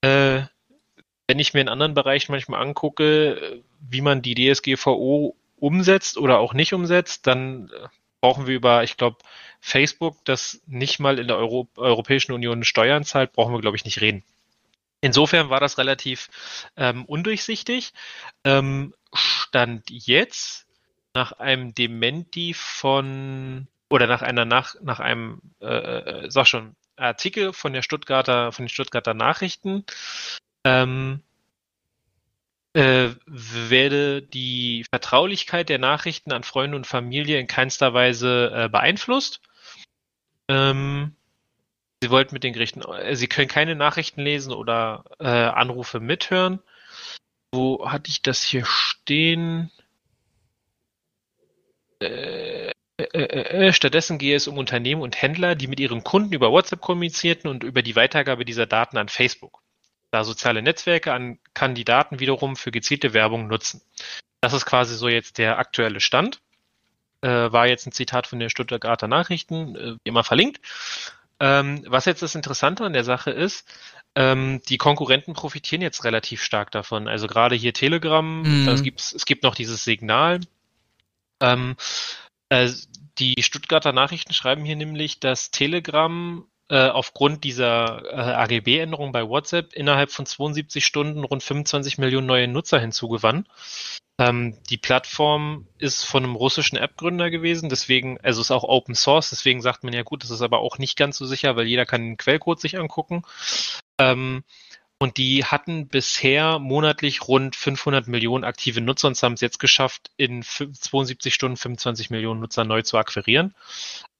Äh, 0.00 0.42
wenn 1.26 1.38
ich 1.38 1.54
mir 1.54 1.60
in 1.60 1.68
anderen 1.68 1.94
Bereichen 1.94 2.32
manchmal 2.32 2.62
angucke, 2.62 3.62
wie 3.80 4.00
man 4.00 4.22
die 4.22 4.34
DSGVO 4.34 5.36
umsetzt 5.58 6.18
oder 6.18 6.38
auch 6.38 6.54
nicht 6.54 6.72
umsetzt, 6.72 7.26
dann 7.26 7.70
äh, 7.70 7.88
brauchen 8.20 8.46
wir 8.46 8.54
über, 8.54 8.82
ich 8.82 8.96
glaube, 8.96 9.18
Facebook, 9.60 10.16
das 10.24 10.60
nicht 10.66 10.98
mal 10.98 11.18
in 11.18 11.28
der 11.28 11.36
Euro 11.36 11.68
Europäischen 11.76 12.32
Union 12.32 12.64
Steuern 12.64 13.04
zahlt, 13.04 13.32
brauchen 13.32 13.54
wir, 13.54 13.60
glaube 13.60 13.76
ich, 13.76 13.84
nicht 13.84 14.00
reden. 14.00 14.24
Insofern 15.00 15.50
war 15.50 15.60
das 15.60 15.78
relativ 15.78 16.28
ähm, 16.76 17.04
undurchsichtig. 17.04 17.92
Ähm, 18.44 18.94
Stand 19.14 19.90
jetzt 19.90 20.66
nach 21.14 21.32
einem 21.32 21.74
Dementi 21.74 22.54
von 22.54 23.68
oder 23.90 24.06
nach 24.06 24.22
einer 24.22 24.44
nach 24.44 24.74
nach 24.82 25.00
einem 25.00 25.40
äh, 25.60 26.30
sag 26.30 26.46
schon 26.46 26.74
Artikel 26.96 27.52
von 27.52 27.72
der 27.72 27.82
Stuttgarter 27.82 28.52
von 28.52 28.64
den 28.64 28.70
Stuttgarter 28.70 29.14
Nachrichten 29.14 29.84
ähm, 30.64 31.22
äh, 32.74 33.10
werde 33.26 34.22
die 34.22 34.84
Vertraulichkeit 34.90 35.68
der 35.68 35.78
Nachrichten 35.78 36.32
an 36.32 36.42
Freunde 36.42 36.76
und 36.76 36.86
Familie 36.86 37.38
in 37.38 37.46
keinster 37.46 37.92
Weise 37.92 38.50
äh, 38.54 38.68
beeinflusst. 38.68 39.42
Ähm, 40.48 41.14
sie 42.02 42.10
wollten 42.10 42.34
mit 42.34 42.44
den 42.44 42.54
Gerichten, 42.54 42.80
äh, 42.82 43.14
sie 43.14 43.28
können 43.28 43.48
keine 43.48 43.76
Nachrichten 43.76 44.22
lesen 44.22 44.52
oder 44.52 45.04
äh, 45.18 45.26
Anrufe 45.28 46.00
mithören. 46.00 46.60
Wo 47.52 47.90
hatte 47.90 48.08
ich 48.10 48.22
das 48.22 48.42
hier 48.42 48.64
stehen? 48.64 49.70
Äh, 52.02 52.72
äh, 53.04 53.68
äh, 53.68 53.72
stattdessen 53.72 54.18
gehe 54.18 54.36
es 54.36 54.46
um 54.48 54.58
Unternehmen 54.58 55.02
und 55.02 55.20
Händler, 55.20 55.54
die 55.54 55.66
mit 55.66 55.80
ihren 55.80 56.04
Kunden 56.04 56.32
über 56.32 56.52
WhatsApp 56.52 56.80
kommunizierten 56.80 57.50
und 57.50 57.64
über 57.64 57.82
die 57.82 57.96
Weitergabe 57.96 58.44
dieser 58.44 58.66
Daten 58.66 58.98
an 58.98 59.08
Facebook. 59.08 59.62
Da 60.10 60.24
soziale 60.24 60.62
Netzwerke 60.62 61.12
an 61.12 61.38
Kandidaten 61.54 62.20
wiederum 62.20 62.54
für 62.54 62.70
gezielte 62.70 63.14
Werbung 63.14 63.46
nutzen. 63.48 63.80
Das 64.40 64.52
ist 64.52 64.66
quasi 64.66 64.94
so 64.94 65.08
jetzt 65.08 65.38
der 65.38 65.58
aktuelle 65.58 66.00
Stand. 66.00 66.40
Äh, 67.22 67.28
war 67.28 67.66
jetzt 67.66 67.86
ein 67.86 67.92
Zitat 67.92 68.26
von 68.26 68.38
den 68.38 68.50
Stuttgarter 68.50 69.08
Nachrichten, 69.08 69.76
äh, 69.76 69.92
wie 69.92 70.08
immer 70.08 70.24
verlinkt. 70.24 70.60
Ähm, 71.40 71.84
was 71.88 72.04
jetzt 72.04 72.22
das 72.22 72.34
Interessante 72.34 72.84
an 72.84 72.92
der 72.92 73.04
Sache 73.04 73.30
ist, 73.30 73.66
ähm, 74.14 74.60
die 74.68 74.76
Konkurrenten 74.76 75.32
profitieren 75.32 75.82
jetzt 75.82 76.04
relativ 76.04 76.42
stark 76.42 76.70
davon. 76.72 77.08
Also 77.08 77.26
gerade 77.26 77.54
hier 77.54 77.72
Telegram, 77.72 78.42
Mhm. 78.42 78.68
es 78.68 79.24
gibt 79.24 79.42
noch 79.42 79.54
dieses 79.54 79.82
Signal. 79.84 80.40
Ähm, 81.42 81.76
äh, 82.48 82.70
die 83.18 83.42
Stuttgarter 83.42 83.92
Nachrichten 83.92 84.32
schreiben 84.32 84.64
hier 84.64 84.76
nämlich, 84.76 85.20
dass 85.20 85.50
Telegram 85.50 86.46
äh, 86.68 86.88
aufgrund 86.88 87.44
dieser 87.44 88.02
äh, 88.10 88.16
AGB-Änderung 88.16 89.12
bei 89.12 89.28
WhatsApp 89.28 89.74
innerhalb 89.74 90.10
von 90.10 90.24
72 90.24 90.86
Stunden 90.86 91.24
rund 91.24 91.42
25 91.42 91.98
Millionen 91.98 92.26
neue 92.26 92.48
Nutzer 92.48 92.80
hinzugewann. 92.80 93.46
Ähm, 94.18 94.56
die 94.70 94.78
Plattform 94.78 95.66
ist 95.78 96.04
von 96.04 96.24
einem 96.24 96.36
russischen 96.36 96.78
App-Gründer 96.78 97.30
gewesen, 97.30 97.68
deswegen, 97.68 98.18
also 98.22 98.40
ist 98.40 98.50
auch 98.50 98.64
Open 98.64 98.94
Source, 98.94 99.30
deswegen 99.30 99.60
sagt 99.60 99.84
man 99.84 99.92
ja 99.92 100.02
gut, 100.02 100.22
das 100.22 100.30
ist 100.30 100.42
aber 100.42 100.60
auch 100.60 100.78
nicht 100.78 100.96
ganz 100.96 101.18
so 101.18 101.26
sicher, 101.26 101.56
weil 101.56 101.66
jeder 101.66 101.86
kann 101.86 102.02
den 102.02 102.16
Quellcode 102.16 102.60
sich 102.60 102.78
angucken. 102.78 103.22
Ähm, 103.98 104.44
und 105.02 105.16
die 105.16 105.44
hatten 105.44 105.88
bisher 105.88 106.60
monatlich 106.60 107.26
rund 107.26 107.56
500 107.56 108.06
Millionen 108.06 108.44
aktive 108.44 108.80
Nutzer 108.80 109.08
und 109.08 109.20
haben 109.20 109.32
es 109.32 109.40
jetzt 109.40 109.58
geschafft, 109.58 110.12
in 110.16 110.44
72 110.44 111.34
Stunden 111.34 111.56
25 111.56 112.10
Millionen 112.10 112.38
Nutzer 112.38 112.62
neu 112.62 112.82
zu 112.82 112.96
akquirieren. 112.96 113.52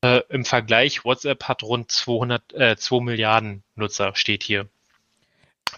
Äh, 0.01 0.23
Im 0.29 0.45
Vergleich, 0.45 1.05
WhatsApp 1.05 1.45
hat 1.45 1.62
rund 1.62 1.93
200, 1.93 2.53
äh, 2.55 2.77
2 2.77 3.01
Milliarden 3.01 3.62
Nutzer, 3.77 4.17
steht 4.17 4.43
hier. 4.43 4.69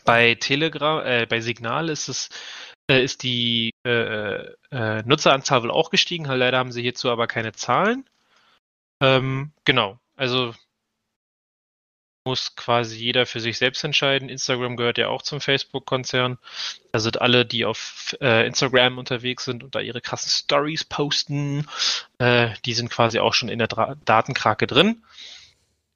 Bei 0.06 0.36
Telegram, 0.36 1.04
äh, 1.04 1.26
bei 1.26 1.42
Signal 1.42 1.90
ist 1.90 2.08
es 2.08 2.30
äh, 2.90 3.04
ist 3.04 3.24
die 3.24 3.74
äh, 3.84 4.52
äh, 4.70 5.02
Nutzeranzahl 5.04 5.62
wohl 5.64 5.70
auch 5.70 5.90
gestiegen. 5.90 6.24
Leider 6.24 6.56
haben 6.56 6.72
sie 6.72 6.80
hierzu 6.80 7.10
aber 7.10 7.26
keine 7.26 7.52
Zahlen. 7.52 8.06
Ähm, 9.02 9.52
genau, 9.66 9.98
also 10.16 10.54
muss 12.24 12.56
quasi 12.56 12.96
jeder 12.96 13.26
für 13.26 13.40
sich 13.40 13.58
selbst 13.58 13.84
entscheiden. 13.84 14.28
Instagram 14.28 14.76
gehört 14.76 14.98
ja 14.98 15.08
auch 15.08 15.22
zum 15.22 15.40
Facebook-Konzern. 15.40 16.38
Also 16.92 17.10
alle, 17.10 17.44
die 17.44 17.64
auf 17.64 18.16
äh, 18.20 18.46
Instagram 18.46 18.98
unterwegs 18.98 19.44
sind 19.44 19.62
und 19.62 19.74
da 19.74 19.80
ihre 19.80 20.00
krassen 20.00 20.30
Stories 20.30 20.84
posten, 20.84 21.66
äh, 22.18 22.50
die 22.64 22.74
sind 22.74 22.90
quasi 22.90 23.18
auch 23.18 23.34
schon 23.34 23.48
in 23.48 23.58
der 23.58 23.68
Dra 23.68 23.96
Datenkrake 24.04 24.66
drin. 24.66 25.04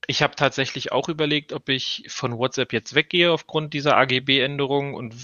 Ich 0.06 0.22
habe 0.22 0.36
tatsächlich 0.36 0.92
auch 0.92 1.08
überlegt, 1.08 1.52
ob 1.52 1.68
ich 1.68 2.04
von 2.08 2.38
WhatsApp 2.38 2.72
jetzt 2.72 2.94
weggehe 2.94 3.32
aufgrund 3.32 3.74
dieser 3.74 3.96
AGB-Änderung 3.96 4.94
und 4.94 5.14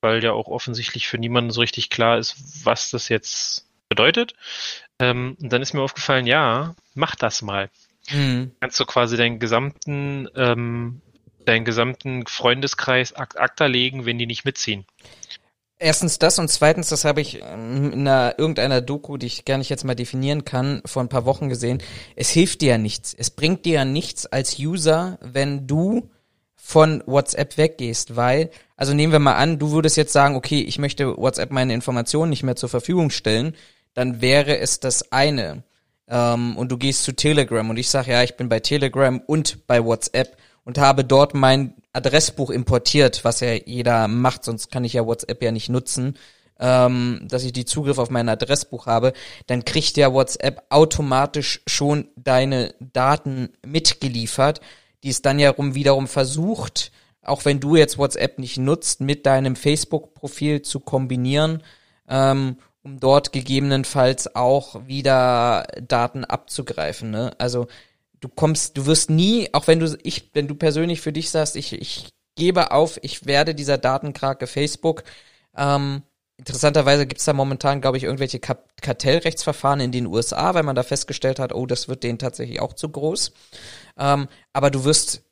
weil 0.00 0.22
ja 0.22 0.32
auch 0.32 0.48
offensichtlich 0.48 1.06
für 1.06 1.18
niemanden 1.18 1.50
so 1.50 1.60
richtig 1.60 1.88
klar 1.88 2.18
ist, 2.18 2.64
was 2.64 2.90
das 2.90 3.08
jetzt 3.08 3.68
bedeutet. 3.88 4.34
Ähm, 4.98 5.36
und 5.40 5.52
dann 5.52 5.62
ist 5.62 5.72
mir 5.72 5.82
aufgefallen, 5.82 6.26
ja, 6.26 6.74
mach 6.94 7.14
das 7.14 7.42
mal. 7.42 7.70
Mhm. 8.10 8.52
Kannst 8.60 8.80
du 8.80 8.84
quasi 8.84 9.16
deinen 9.16 9.38
gesamten, 9.38 10.28
ähm, 10.36 11.00
deinen 11.44 11.64
gesamten 11.64 12.26
Freundeskreis 12.26 13.14
ak 13.14 13.38
akta 13.38 13.66
legen, 13.66 14.06
wenn 14.06 14.18
die 14.18 14.26
nicht 14.26 14.44
mitziehen. 14.44 14.84
Erstens 15.78 16.20
das 16.20 16.38
und 16.38 16.48
zweitens, 16.48 16.90
das 16.90 17.04
habe 17.04 17.20
ich 17.20 17.40
in 17.40 17.92
einer, 17.92 18.36
irgendeiner 18.38 18.80
Doku, 18.80 19.16
die 19.16 19.26
ich 19.26 19.44
gar 19.44 19.58
nicht 19.58 19.68
jetzt 19.68 19.84
mal 19.84 19.96
definieren 19.96 20.44
kann, 20.44 20.80
vor 20.84 21.02
ein 21.02 21.08
paar 21.08 21.24
Wochen 21.24 21.48
gesehen. 21.48 21.82
Es 22.14 22.30
hilft 22.30 22.60
dir 22.60 22.70
ja 22.70 22.78
nichts. 22.78 23.12
Es 23.14 23.30
bringt 23.30 23.64
dir 23.64 23.74
ja 23.74 23.84
nichts 23.84 24.26
als 24.26 24.60
User, 24.60 25.18
wenn 25.20 25.66
du 25.66 26.08
von 26.54 27.02
WhatsApp 27.06 27.58
weggehst, 27.58 28.14
weil, 28.14 28.50
also 28.76 28.94
nehmen 28.94 29.12
wir 29.12 29.18
mal 29.18 29.34
an, 29.34 29.58
du 29.58 29.72
würdest 29.72 29.96
jetzt 29.96 30.12
sagen, 30.12 30.36
okay, 30.36 30.60
ich 30.60 30.78
möchte 30.78 31.16
WhatsApp 31.16 31.50
meine 31.50 31.74
Informationen 31.74 32.30
nicht 32.30 32.44
mehr 32.44 32.54
zur 32.54 32.68
Verfügung 32.68 33.10
stellen, 33.10 33.56
dann 33.92 34.20
wäre 34.20 34.58
es 34.58 34.78
das 34.78 35.10
eine 35.10 35.64
ähm, 36.08 36.56
und 36.56 36.70
du 36.70 36.78
gehst 36.78 37.04
zu 37.04 37.12
Telegram 37.12 37.68
und 37.68 37.76
ich 37.76 37.90
sage, 37.90 38.12
ja, 38.12 38.22
ich 38.22 38.36
bin 38.36 38.48
bei 38.48 38.60
Telegram 38.60 39.20
und 39.20 39.66
bei 39.66 39.84
WhatsApp 39.84 40.36
und 40.64 40.78
habe 40.78 41.04
dort 41.04 41.34
mein 41.34 41.74
Adressbuch 41.92 42.50
importiert, 42.50 43.24
was 43.24 43.40
ja 43.40 43.52
jeder 43.52 44.08
macht, 44.08 44.44
sonst 44.44 44.70
kann 44.70 44.84
ich 44.84 44.94
ja 44.94 45.06
WhatsApp 45.06 45.42
ja 45.42 45.52
nicht 45.52 45.68
nutzen, 45.68 46.16
ähm, 46.58 47.26
dass 47.28 47.44
ich 47.44 47.52
die 47.52 47.64
Zugriff 47.64 47.98
auf 47.98 48.10
mein 48.10 48.28
Adressbuch 48.28 48.86
habe, 48.86 49.12
dann 49.46 49.64
kriegt 49.64 49.96
ja 49.96 50.12
WhatsApp 50.12 50.62
automatisch 50.70 51.60
schon 51.66 52.08
deine 52.16 52.74
Daten 52.80 53.50
mitgeliefert, 53.66 54.60
die 55.02 55.10
es 55.10 55.22
dann 55.22 55.38
ja 55.38 55.50
rum 55.50 55.74
wiederum 55.74 56.06
versucht, 56.06 56.92
auch 57.22 57.44
wenn 57.44 57.60
du 57.60 57.76
jetzt 57.76 57.98
WhatsApp 57.98 58.38
nicht 58.38 58.58
nutzt, 58.58 59.00
mit 59.00 59.26
deinem 59.26 59.56
Facebook-Profil 59.56 60.62
zu 60.62 60.80
kombinieren 60.80 61.62
ähm, 62.08 62.56
um 62.82 62.98
dort 62.98 63.32
gegebenenfalls 63.32 64.34
auch 64.34 64.86
wieder 64.86 65.66
Daten 65.86 66.24
abzugreifen. 66.24 67.10
Ne? 67.10 67.32
Also 67.38 67.68
du 68.20 68.28
kommst, 68.28 68.76
du 68.76 68.86
wirst 68.86 69.10
nie, 69.10 69.48
auch 69.52 69.66
wenn 69.66 69.80
du, 69.80 69.96
ich, 70.02 70.30
wenn 70.32 70.48
du 70.48 70.54
persönlich 70.54 71.00
für 71.00 71.12
dich 71.12 71.30
sagst, 71.30 71.56
ich, 71.56 71.72
ich 71.72 72.12
gebe 72.34 72.72
auf, 72.72 72.98
ich 73.02 73.26
werde 73.26 73.54
dieser 73.54 73.78
Datenkrake 73.78 74.46
Facebook. 74.46 75.04
Ähm, 75.56 76.02
interessanterweise 76.38 77.06
gibt's 77.06 77.24
da 77.24 77.32
momentan, 77.32 77.80
glaube 77.80 77.98
ich, 77.98 78.04
irgendwelche 78.04 78.40
Kartellrechtsverfahren 78.40 79.80
in 79.80 79.92
den 79.92 80.06
USA, 80.06 80.54
weil 80.54 80.62
man 80.62 80.76
da 80.76 80.82
festgestellt 80.82 81.38
hat, 81.38 81.54
oh, 81.54 81.66
das 81.66 81.88
wird 81.88 82.02
denen 82.02 82.18
tatsächlich 82.18 82.60
auch 82.60 82.72
zu 82.72 82.88
groß. 82.88 83.32
Ähm, 83.98 84.28
aber 84.52 84.70
du 84.70 84.84
wirst 84.84 85.22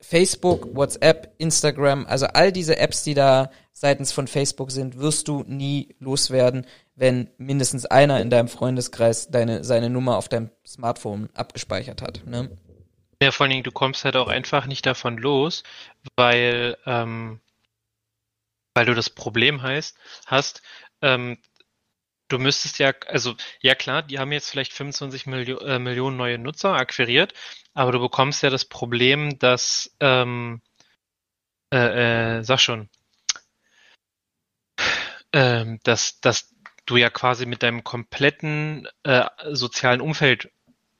Facebook, 0.00 0.74
WhatsApp, 0.74 1.34
Instagram, 1.38 2.06
also 2.06 2.26
all 2.26 2.52
diese 2.52 2.78
Apps, 2.78 3.02
die 3.02 3.14
da 3.14 3.50
seitens 3.72 4.12
von 4.12 4.28
Facebook 4.28 4.70
sind, 4.70 4.98
wirst 4.98 5.28
du 5.28 5.44
nie 5.46 5.94
loswerden, 5.98 6.66
wenn 7.00 7.30
mindestens 7.38 7.86
einer 7.86 8.20
in 8.20 8.28
deinem 8.28 8.48
Freundeskreis 8.48 9.30
deine, 9.30 9.64
seine 9.64 9.88
Nummer 9.88 10.18
auf 10.18 10.28
deinem 10.28 10.50
Smartphone 10.66 11.30
abgespeichert 11.32 12.02
hat. 12.02 12.26
Ne? 12.26 12.58
Ja, 13.22 13.30
vor 13.32 13.44
allen 13.44 13.52
Dingen, 13.52 13.62
du 13.64 13.72
kommst 13.72 14.04
halt 14.04 14.16
auch 14.16 14.28
einfach 14.28 14.66
nicht 14.66 14.84
davon 14.84 15.16
los, 15.16 15.62
weil, 16.16 16.76
ähm, 16.84 17.40
weil 18.74 18.84
du 18.84 18.94
das 18.94 19.08
Problem 19.08 19.62
heißt, 19.62 19.96
hast, 20.26 20.60
ähm, 21.00 21.38
du 22.28 22.38
müsstest 22.38 22.78
ja, 22.78 22.92
also 23.06 23.34
ja 23.62 23.74
klar, 23.74 24.02
die 24.02 24.18
haben 24.18 24.30
jetzt 24.30 24.50
vielleicht 24.50 24.74
25 24.74 25.24
Milio 25.24 25.58
äh, 25.60 25.78
Millionen 25.78 26.18
neue 26.18 26.36
Nutzer 26.36 26.74
akquiriert, 26.74 27.32
aber 27.72 27.92
du 27.92 28.00
bekommst 28.00 28.42
ja 28.42 28.50
das 28.50 28.66
Problem, 28.66 29.38
dass, 29.38 29.96
ähm, 30.00 30.60
äh, 31.72 32.40
äh, 32.40 32.42
sag 32.44 32.60
schon, 32.60 32.90
ähm, 35.32 35.80
dass, 35.82 36.20
dass 36.20 36.59
du 36.86 36.96
ja 36.96 37.10
quasi 37.10 37.46
mit 37.46 37.62
deinem 37.62 37.84
kompletten 37.84 38.88
äh, 39.02 39.26
sozialen 39.50 40.00
Umfeld 40.00 40.50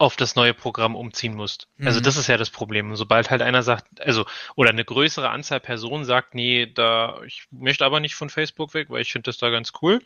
auf 0.01 0.17
das 0.17 0.35
neue 0.35 0.55
Programm 0.55 0.97
umziehen 0.97 1.35
musst. 1.35 1.69
Also 1.77 1.83
mhm. 1.83 1.87
Also 1.89 2.01
das 2.01 2.17
ist 2.17 2.27
ja 2.27 2.39
das 2.39 2.49
Problem. 2.49 2.97
sobald 2.97 3.31
halt 3.31 3.43
einer 3.43 3.63
sagt, 3.63 4.01
also, 4.01 4.25
oder 4.57 4.71
eine 4.71 4.85
größere 4.85 5.29
Anzahl 5.29 5.61
Personen 5.61 6.07
sagt, 6.07 6.35
nee, 6.35 6.67
da, 6.67 7.21
ich 7.27 7.45
möchte 7.51 7.85
aber 7.85 8.01
nicht 8.01 8.15
von 8.15 8.31
Facebook 8.31 8.73
weg, 8.73 8.89
weil 8.89 9.03
ich 9.03 9.13
finde 9.13 9.29
das 9.29 9.37
da 9.37 9.51
ganz 9.51 9.73
cool, 9.83 10.01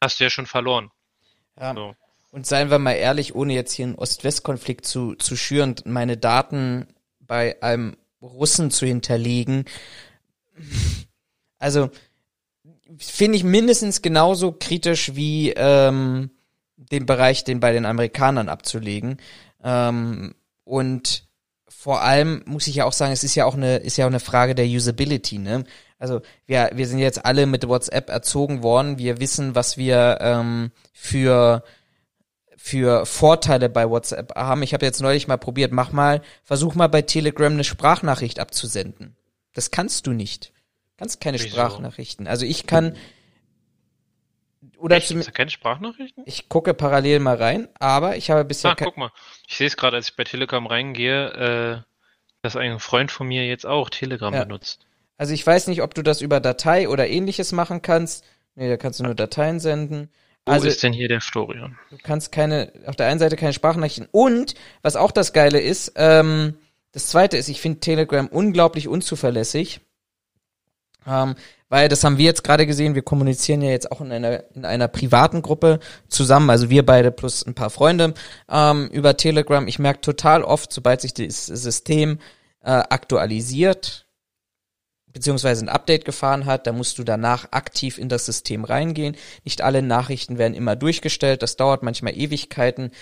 hast 0.00 0.18
du 0.18 0.24
ja 0.24 0.30
schon 0.30 0.46
verloren. 0.46 0.90
Ja. 1.58 1.72
So. 1.72 1.94
Und 2.32 2.46
seien 2.46 2.70
wir 2.70 2.80
mal 2.80 2.94
ehrlich, 2.94 3.34
ohne 3.36 3.54
jetzt 3.54 3.72
hier 3.72 3.86
einen 3.86 3.94
Ost-West-Konflikt 3.94 4.84
zu, 4.84 5.14
zu 5.14 5.36
schüren, 5.36 5.76
meine 5.84 6.16
Daten 6.16 6.88
bei 7.20 7.62
einem 7.62 7.96
Russen 8.20 8.70
zu 8.70 8.86
hinterlegen. 8.86 9.66
Also, 11.60 11.90
finde 12.96 13.36
ich 13.36 13.44
mindestens 13.44 14.02
genauso 14.02 14.52
kritisch 14.52 15.14
wie 15.14 15.52
ähm, 15.52 16.30
den 16.76 17.06
Bereich, 17.06 17.44
den 17.44 17.60
bei 17.60 17.72
den 17.72 17.86
Amerikanern 17.86 18.48
abzulegen. 18.48 19.18
Ähm, 19.62 20.34
und 20.64 21.24
vor 21.68 22.02
allem 22.02 22.42
muss 22.46 22.66
ich 22.66 22.76
ja 22.76 22.84
auch 22.84 22.92
sagen, 22.92 23.12
es 23.12 23.24
ist 23.24 23.34
ja 23.34 23.44
auch 23.44 23.54
eine, 23.54 23.76
ist 23.76 23.96
ja 23.96 24.06
auch 24.06 24.10
eine 24.10 24.20
Frage 24.20 24.54
der 24.54 24.66
Usability, 24.66 25.38
ne? 25.38 25.64
Also 25.98 26.20
wir, 26.46 26.70
wir 26.74 26.86
sind 26.86 27.00
jetzt 27.00 27.24
alle 27.24 27.46
mit 27.46 27.66
WhatsApp 27.66 28.08
erzogen 28.08 28.62
worden. 28.62 28.98
Wir 28.98 29.18
wissen, 29.20 29.56
was 29.56 29.76
wir 29.76 30.18
ähm, 30.20 30.70
für 30.92 31.64
für 32.56 33.06
Vorteile 33.06 33.68
bei 33.68 33.88
WhatsApp 33.88 34.34
haben. 34.34 34.62
Ich 34.62 34.74
habe 34.74 34.84
jetzt 34.84 35.00
neulich 35.00 35.28
mal 35.28 35.38
probiert, 35.38 35.72
mach 35.72 35.92
mal, 35.92 36.20
versuch 36.42 36.74
mal 36.74 36.88
bei 36.88 37.02
Telegram 37.02 37.52
eine 37.52 37.64
Sprachnachricht 37.64 38.40
abzusenden. 38.40 39.16
Das 39.54 39.70
kannst 39.70 40.06
du 40.06 40.12
nicht. 40.12 40.52
Kannst 40.98 41.20
keine 41.20 41.38
Wieso? 41.38 41.48
Sprachnachrichten. 41.48 42.26
Also 42.26 42.44
ich 42.44 42.66
kann 42.66 42.96
oder 44.78 44.96
Echt? 44.96 45.08
Zum, 45.08 45.20
keine 45.20 45.50
Sprachnachrichten? 45.50 46.22
Ich 46.26 46.48
gucke 46.48 46.74
parallel 46.74 47.20
mal 47.20 47.36
rein, 47.36 47.68
aber 47.78 48.16
ich 48.16 48.30
habe 48.30 48.44
bisher. 48.44 48.70
Ah, 48.70 48.76
guck 48.76 48.96
mal. 48.96 49.10
Ich 49.46 49.56
sehe 49.56 49.66
es 49.66 49.76
gerade, 49.76 49.96
als 49.96 50.10
ich 50.10 50.16
bei 50.16 50.24
Telegram 50.24 50.64
reingehe, 50.66 51.32
äh, 51.32 51.82
dass 52.42 52.56
ein 52.56 52.78
Freund 52.78 53.10
von 53.10 53.26
mir 53.26 53.46
jetzt 53.46 53.66
auch 53.66 53.90
Telegram 53.90 54.32
ja. 54.32 54.44
benutzt. 54.44 54.86
Also 55.16 55.34
ich 55.34 55.44
weiß 55.44 55.66
nicht, 55.66 55.82
ob 55.82 55.94
du 55.94 56.02
das 56.02 56.20
über 56.20 56.38
Datei 56.38 56.88
oder 56.88 57.08
ähnliches 57.08 57.52
machen 57.52 57.82
kannst. 57.82 58.24
Nee, 58.54 58.68
da 58.68 58.76
kannst 58.76 59.00
du 59.00 59.04
nur 59.04 59.14
Dateien 59.14 59.58
senden. 59.58 60.10
Wo 60.46 60.52
also, 60.52 60.68
ist 60.68 60.82
denn 60.82 60.92
hier 60.92 61.08
der 61.08 61.20
Florian? 61.20 61.76
Du 61.90 61.98
kannst 62.00 62.30
keine, 62.30 62.72
auf 62.86 62.96
der 62.96 63.06
einen 63.06 63.18
Seite 63.18 63.36
keine 63.36 63.52
Sprachnachrichten. 63.52 64.08
Und, 64.10 64.54
was 64.82 64.96
auch 64.96 65.10
das 65.10 65.32
Geile 65.32 65.60
ist, 65.60 65.92
ähm, 65.96 66.56
das 66.92 67.08
zweite 67.08 67.36
ist, 67.36 67.48
ich 67.48 67.60
finde 67.60 67.80
Telegram 67.80 68.28
unglaublich 68.28 68.88
unzuverlässig. 68.88 69.80
Ähm, 71.08 71.34
weil 71.68 71.88
das 71.88 72.02
haben 72.02 72.18
wir 72.18 72.24
jetzt 72.24 72.44
gerade 72.44 72.66
gesehen, 72.66 72.94
wir 72.94 73.02
kommunizieren 73.02 73.60
ja 73.60 73.70
jetzt 73.70 73.92
auch 73.92 74.00
in 74.00 74.10
einer, 74.10 74.44
in 74.54 74.64
einer 74.64 74.88
privaten 74.88 75.42
Gruppe 75.42 75.80
zusammen, 76.08 76.48
also 76.48 76.70
wir 76.70 76.84
beide 76.84 77.10
plus 77.10 77.46
ein 77.46 77.54
paar 77.54 77.70
Freunde 77.70 78.14
ähm, 78.50 78.88
über 78.90 79.16
Telegram. 79.16 79.66
Ich 79.66 79.78
merke 79.78 80.00
total 80.00 80.42
oft, 80.44 80.72
sobald 80.72 81.02
sich 81.02 81.12
das 81.14 81.46
System 81.46 82.18
äh, 82.62 82.70
aktualisiert, 82.70 84.06
beziehungsweise 85.06 85.64
ein 85.64 85.68
Update 85.68 86.04
gefahren 86.04 86.46
hat, 86.46 86.66
da 86.66 86.72
musst 86.72 86.98
du 86.98 87.04
danach 87.04 87.48
aktiv 87.50 87.98
in 87.98 88.08
das 88.08 88.24
System 88.24 88.64
reingehen. 88.64 89.16
Nicht 89.44 89.60
alle 89.60 89.82
Nachrichten 89.82 90.38
werden 90.38 90.54
immer 90.54 90.76
durchgestellt, 90.76 91.42
das 91.42 91.56
dauert 91.56 91.82
manchmal 91.82 92.16
Ewigkeiten. 92.16 92.92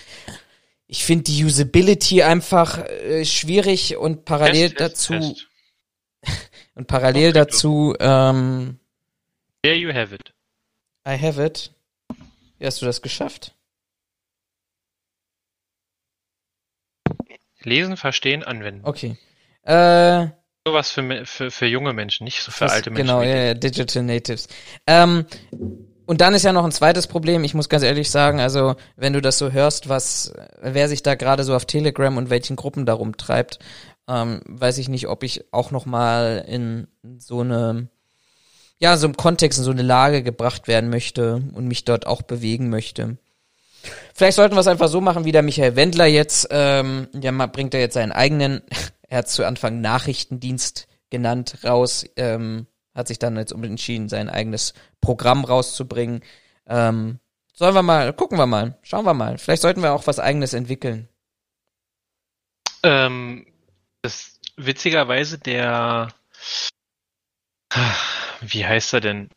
Ich 0.88 1.05
finde 1.05 1.25
die 1.25 1.45
Usability 1.45 2.23
einfach 2.23 2.85
äh, 2.85 3.25
schwierig 3.25 3.97
und 3.97 4.25
parallel 4.25 4.71
Test, 4.71 4.81
dazu 4.81 5.12
Test. 5.14 5.47
Und 6.76 6.86
parallel 6.86 7.32
dazu, 7.32 7.96
ähm, 7.98 8.78
There 9.62 9.74
you 9.74 9.92
have 9.92 10.14
it. 10.14 10.32
I 11.08 11.18
have 11.18 11.42
it. 11.42 11.72
Wie 12.58 12.66
hast 12.66 12.80
du 12.82 12.86
das 12.86 13.00
geschafft? 13.00 13.54
Lesen, 17.62 17.96
verstehen, 17.96 18.44
anwenden. 18.44 18.82
Okay. 18.84 19.16
Äh, 19.62 20.28
Sowas 20.66 20.90
für, 20.90 21.24
für, 21.24 21.50
für 21.50 21.66
junge 21.66 21.94
Menschen, 21.94 22.24
nicht 22.24 22.42
so 22.42 22.52
für 22.52 22.64
das, 22.64 22.72
alte 22.72 22.90
Menschen. 22.90 23.06
Genau, 23.06 23.22
ja, 23.22 23.36
ja, 23.36 23.54
Digital 23.54 24.02
Natives. 24.02 24.46
Ähm, 24.86 25.26
und 26.06 26.20
dann 26.20 26.34
ist 26.34 26.44
ja 26.44 26.52
noch 26.52 26.64
ein 26.64 26.72
zweites 26.72 27.06
Problem. 27.06 27.42
Ich 27.42 27.54
muss 27.54 27.68
ganz 27.68 27.82
ehrlich 27.82 28.10
sagen, 28.10 28.38
also 28.38 28.76
wenn 28.96 29.14
du 29.14 29.22
das 29.22 29.38
so 29.38 29.50
hörst, 29.50 29.88
was, 29.88 30.32
wer 30.60 30.88
sich 30.88 31.02
da 31.02 31.14
gerade 31.14 31.42
so 31.42 31.56
auf 31.56 31.64
Telegram 31.64 32.16
und 32.16 32.30
welchen 32.30 32.54
Gruppen 32.54 32.86
darum 32.86 33.16
treibt, 33.16 33.58
ähm, 34.09 34.40
weiß 34.47 34.79
ich 34.79 34.88
nicht, 34.88 35.09
ob 35.09 35.23
ich 35.23 35.53
auch 35.53 35.71
noch 35.71 35.87
mal 35.87 36.45
in 36.47 36.88
so 37.19 37.40
eine 37.40 37.88
ja, 38.79 38.97
so 38.97 39.07
im 39.07 39.16
Kontext 39.16 39.59
in 39.59 39.64
so 39.64 39.71
eine 39.71 39.83
Lage 39.83 40.23
gebracht 40.23 40.69
werden 40.69 40.90
möchte 40.90 41.42
und 41.55 41.66
mich 41.66 41.85
dort 41.85 42.07
auch 42.07 42.23
bewegen 42.23 42.69
möchte. 42.69 43.16
Vielleicht 44.14 44.37
sollten 44.37 44.55
wir 44.55 44.61
es 44.61 44.66
einfach 44.66 44.88
so 44.88 45.01
machen, 45.01 45.25
wie 45.25 45.33
der 45.33 45.42
Michael 45.42 45.77
Wendler 45.77 46.07
jetzt, 46.07 46.49
ähm, 46.51 47.09
ja, 47.14 47.47
bringt 47.47 47.75
er 47.75 47.81
jetzt 47.81 47.95
seinen 47.95 48.12
eigenen, 48.12 48.62
er 49.09 49.19
hat 49.19 49.29
zu 49.29 49.45
Anfang 49.47 49.81
Nachrichtendienst 49.81 50.88
genannt, 51.11 51.59
raus, 51.64 52.05
ähm, 52.16 52.66
hat 52.95 53.09
sich 53.09 53.19
dann 53.19 53.37
jetzt 53.37 53.53
entschieden, 53.53 54.09
sein 54.09 54.29
eigenes 54.29 54.75
Programm 55.01 55.45
rauszubringen. 55.45 56.23
Ähm, 56.66 57.21
sollen 57.55 57.75
wir 57.75 57.83
mal, 57.83 58.12
gucken 58.12 58.38
wir 58.38 58.47
mal, 58.47 58.77
schauen 58.83 59.05
wir 59.05 59.14
mal. 59.14 59.38
Vielleicht 59.38 59.62
sollten 59.62 59.83
wir 59.83 59.92
auch 59.92 60.07
was 60.07 60.19
eigenes 60.19 60.53
entwickeln. 60.53 61.09
Ähm, 62.83 63.47
das 64.07 64.40
witzigerweise 64.57 65.38
der 65.38 66.09
wie 68.40 68.66
heißt 68.66 68.95
er 68.95 69.01
denn? 69.01 69.31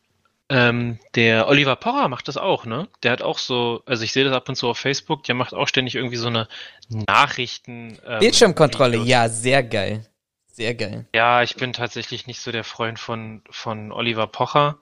Ähm, 0.48 0.98
der 1.14 1.46
Oliver 1.46 1.76
Porrer 1.76 2.08
macht 2.08 2.26
das 2.26 2.36
auch, 2.36 2.64
ne? 2.64 2.88
Der 3.04 3.12
hat 3.12 3.22
auch 3.22 3.38
so, 3.38 3.82
also 3.86 4.02
ich 4.02 4.12
sehe 4.12 4.24
das 4.24 4.34
ab 4.34 4.48
und 4.48 4.56
zu 4.56 4.68
auf 4.68 4.78
Facebook, 4.78 5.22
der 5.22 5.36
macht 5.36 5.54
auch 5.54 5.68
ständig 5.68 5.94
irgendwie 5.94 6.16
so 6.16 6.26
eine 6.26 6.48
Nachrichten. 6.88 7.98
Ähm, 8.04 8.18
Bildschirmkontrolle, 8.18 8.94
Videos. 8.94 9.08
ja, 9.08 9.28
sehr 9.28 9.62
geil. 9.62 10.06
Sehr 10.46 10.74
geil. 10.74 11.06
Ja, 11.14 11.44
ich 11.44 11.54
bin 11.54 11.72
tatsächlich 11.72 12.26
nicht 12.26 12.40
so 12.40 12.50
der 12.50 12.64
Freund 12.64 12.98
von, 12.98 13.42
von 13.48 13.92
Oliver 13.92 14.26
Pocher. 14.26 14.78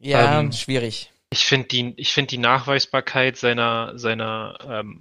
Ja, 0.00 0.40
ähm, 0.40 0.52
schwierig. 0.52 1.10
Ich 1.30 1.46
finde 1.46 1.68
die, 1.68 1.94
ich 1.96 2.12
finde 2.12 2.28
die 2.28 2.38
Nachweisbarkeit 2.38 3.38
seiner, 3.38 3.98
seiner, 3.98 4.58
ähm, 4.68 5.00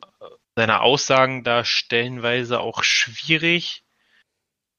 seiner 0.55 0.81
Aussagen 0.81 1.43
da 1.43 1.65
stellenweise 1.65 2.61
auch 2.61 2.83
schwierig 2.83 3.84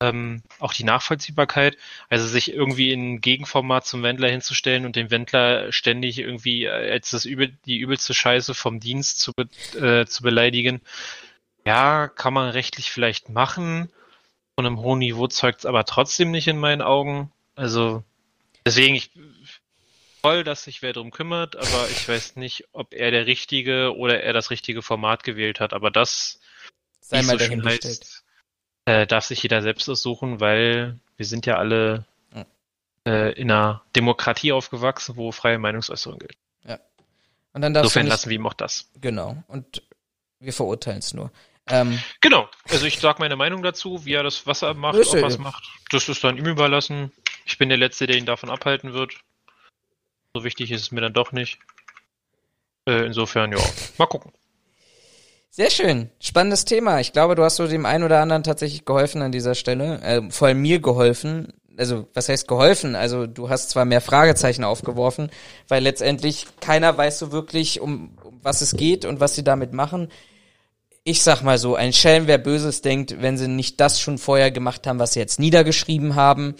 ähm, 0.03 0.43
auch 0.59 0.75
die 0.75 0.85
Nachvollziehbarkeit, 0.85 1.77
also 2.09 2.27
sich 2.27 2.53
irgendwie 2.53 2.93
in 2.93 3.21
Gegenformat 3.21 3.87
zum 3.87 4.03
Wendler 4.03 4.29
hinzustellen 4.29 4.85
und 4.85 4.97
den 4.97 5.11
Wendler 5.11 5.73
ständig 5.73 6.19
irgendwie 6.19 6.65
äh, 6.65 6.93
als 6.93 7.11
das 7.11 7.25
übel, 7.25 7.57
die 7.65 7.79
übelste 7.79 8.13
Scheiße 8.13 8.55
vom 8.55 8.81
Dienst 8.81 9.21
zu, 9.21 9.33
be, 9.33 9.49
äh, 9.79 10.07
zu 10.07 10.23
beleidigen. 10.23 10.81
Ja, 11.65 12.09
kann 12.09 12.35
man 12.35 12.51
rechtlich 12.51 12.91
vielleicht 12.91 13.29
machen. 13.29 13.91
Von 14.55 14.67
einem 14.67 14.81
hohen 14.81 15.01
Niveau 15.01 15.27
zeugt 15.29 15.61
es 15.61 15.67
aber 15.67 15.85
trotzdem 15.85 16.31
nicht 16.31 16.49
in 16.49 16.59
meinen 16.59 16.83
Augen. 16.83 17.33
Also 17.55 18.05
deswegen, 18.65 18.95
ich 18.95 19.11
toll, 20.23 20.45
dass 20.45 20.65
sich 20.65 20.83
wer 20.83 20.93
drum 20.93 21.11
kümmert, 21.11 21.57
aber 21.57 21.89
ich 21.91 22.09
weiß 22.09 22.37
nicht, 22.37 22.65
ob 22.73 22.93
er 22.93 23.11
der 23.11 23.27
richtige 23.27 23.97
oder 23.97 24.23
er 24.23 24.33
das 24.33 24.51
richtige 24.51 24.83
Format 24.83 25.25
gewählt 25.25 25.61
hat. 25.61 25.73
Aber 25.73 25.91
das 25.91 26.41
sei 27.01 27.23
mal 27.23 27.39
so 27.39 27.39
dahingestellt. 27.39 28.01
Heißt, 28.01 28.26
äh, 28.87 29.07
darf 29.07 29.25
sich 29.27 29.43
jeder 29.43 29.61
selbst 29.63 29.89
aussuchen, 29.89 30.41
weil 30.41 30.99
wir 31.17 31.27
sind 31.27 31.45
ja 31.47 31.57
alle 31.57 32.07
äh, 33.07 33.33
in 33.41 33.51
einer 33.51 33.83
Demokratie 33.95 34.53
aufgewachsen, 34.53 35.17
wo 35.17 35.31
freie 35.31 35.59
Meinungsäußerung 35.59 36.19
gilt. 36.19 36.37
Ja. 36.67 36.79
Und 37.53 37.63
dann 37.63 37.75
Insofern 37.75 38.05
nicht, 38.05 38.11
lassen 38.11 38.31
wir 38.31 38.37
ihm 38.37 38.47
auch 38.47 38.55
das. 38.55 38.91
Genau. 39.01 39.43
Und 39.47 39.83
wir 40.41 40.53
verurteilen 40.53 40.99
es 40.99 41.15
nur. 41.15 41.31
Ähm, 41.69 41.99
genau. 42.21 42.49
Also 42.69 42.87
ich 42.87 42.99
sage 42.99 43.21
meine 43.21 43.37
Meinung 43.37 43.63
dazu, 43.63 44.05
wie 44.05 44.15
er 44.15 44.23
das 44.23 44.47
Wasser 44.47 44.75
macht, 44.75 44.99
ob 44.99 45.15
er 45.15 45.27
es 45.27 45.39
macht. 45.39 45.65
Das 45.91 46.09
ist 46.09 46.23
dann 46.23 46.37
ihm 46.37 46.47
überlassen. 46.47 47.13
Ich 47.45 47.59
bin 47.59 47.69
der 47.69 47.79
Letzte, 47.79 48.07
der 48.07 48.17
ihn 48.17 48.27
davon 48.27 48.51
abhalten 48.51 48.93
wird. 48.93 49.15
So 50.35 50.45
wichtig 50.45 50.71
ist 50.71 50.83
es 50.83 50.91
mir 50.91 51.01
dann 51.01 51.13
doch 51.13 51.33
nicht. 51.33 51.59
Äh, 52.87 53.07
insofern, 53.07 53.53
ja. 53.53 53.59
Mal 53.99 54.07
gucken. 54.07 54.33
Sehr 55.57 55.71
schön. 55.71 56.11
Spannendes 56.21 56.67
Thema. 56.67 57.01
Ich 57.01 57.15
glaube, 57.15 57.35
du 57.35 57.43
hast 57.43 57.57
so 57.57 57.67
dem 57.67 57.87
einen 57.87 58.05
oder 58.05 58.21
anderen 58.21 58.43
tatsächlich 58.43 58.85
geholfen 58.85 59.23
an 59.23 59.33
dieser 59.33 59.55
Stelle. 59.55 60.03
Äh, 60.03 60.31
vor 60.31 60.49
allem 60.49 60.61
mir 60.61 60.81
geholfen. 60.81 61.55
Also, 61.79 62.07
was 62.13 62.29
heißt 62.29 62.47
geholfen? 62.47 62.95
Also, 62.95 63.27
du 63.27 63.49
hast 63.49 63.71
zwar 63.71 63.87
mehr 63.87 64.03
Fragezeichen 64.03 64.65
aufgeworfen, 64.65 65.31
weil 65.67 65.83
letztendlich 65.83 66.47
keiner 66.61 66.99
weiß 66.99 67.19
so 67.19 67.33
wirklich, 67.33 67.81
um, 67.81 68.19
um 68.23 68.39
was 68.43 68.61
es 68.61 68.77
geht 68.77 69.07
und 69.07 69.19
was 69.19 69.35
sie 69.35 69.45
damit 69.45 69.73
machen. 69.73 70.09
Ich 71.05 71.23
sag 71.23 71.41
mal 71.41 71.57
so, 71.57 71.75
ein 71.75 71.95
Schelm, 71.95 72.27
wer 72.27 72.37
Böses 72.37 72.83
denkt, 72.83 73.23
wenn 73.23 73.39
sie 73.39 73.49
nicht 73.49 73.81
das 73.81 73.99
schon 73.99 74.19
vorher 74.19 74.51
gemacht 74.51 74.87
haben, 74.87 74.99
was 74.99 75.15
sie 75.15 75.21
jetzt 75.21 75.41
niedergeschrieben 75.41 76.17
haben, 76.17 76.55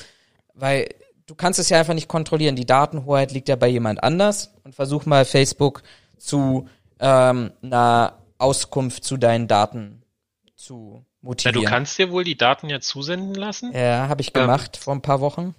weil 0.55 0.89
du 1.27 1.35
kannst 1.35 1.61
es 1.61 1.69
ja 1.69 1.79
einfach 1.79 1.93
nicht 1.93 2.09
kontrollieren. 2.09 2.57
Die 2.57 2.65
Datenhoheit 2.65 3.31
liegt 3.31 3.51
ja 3.51 3.57
bei 3.57 3.69
jemand 3.69 4.03
anders 4.03 4.55
und 4.65 4.75
versuch 4.75 5.05
mal 5.05 5.27
Facebook 5.27 5.83
zu 6.17 6.67
ähm, 6.99 7.51
einer 7.61 8.15
Auskunft 8.39 9.05
zu 9.05 9.17
deinen 9.17 9.49
Daten 9.49 10.03
zu 10.57 11.05
motivieren. 11.21 11.63
Na, 11.63 11.69
du 11.69 11.75
kannst 11.75 11.99
dir 11.99 12.11
wohl 12.11 12.25
die 12.25 12.37
Daten 12.37 12.69
ja 12.69 12.81
zusenden 12.81 13.35
lassen? 13.35 13.73
Ja, 13.73 14.09
habe 14.09 14.23
ich 14.23 14.33
gemacht 14.33 14.77
ähm, 14.77 14.83
vor 14.83 14.95
ein 14.95 15.03
paar 15.03 15.21
Wochen. 15.21 15.55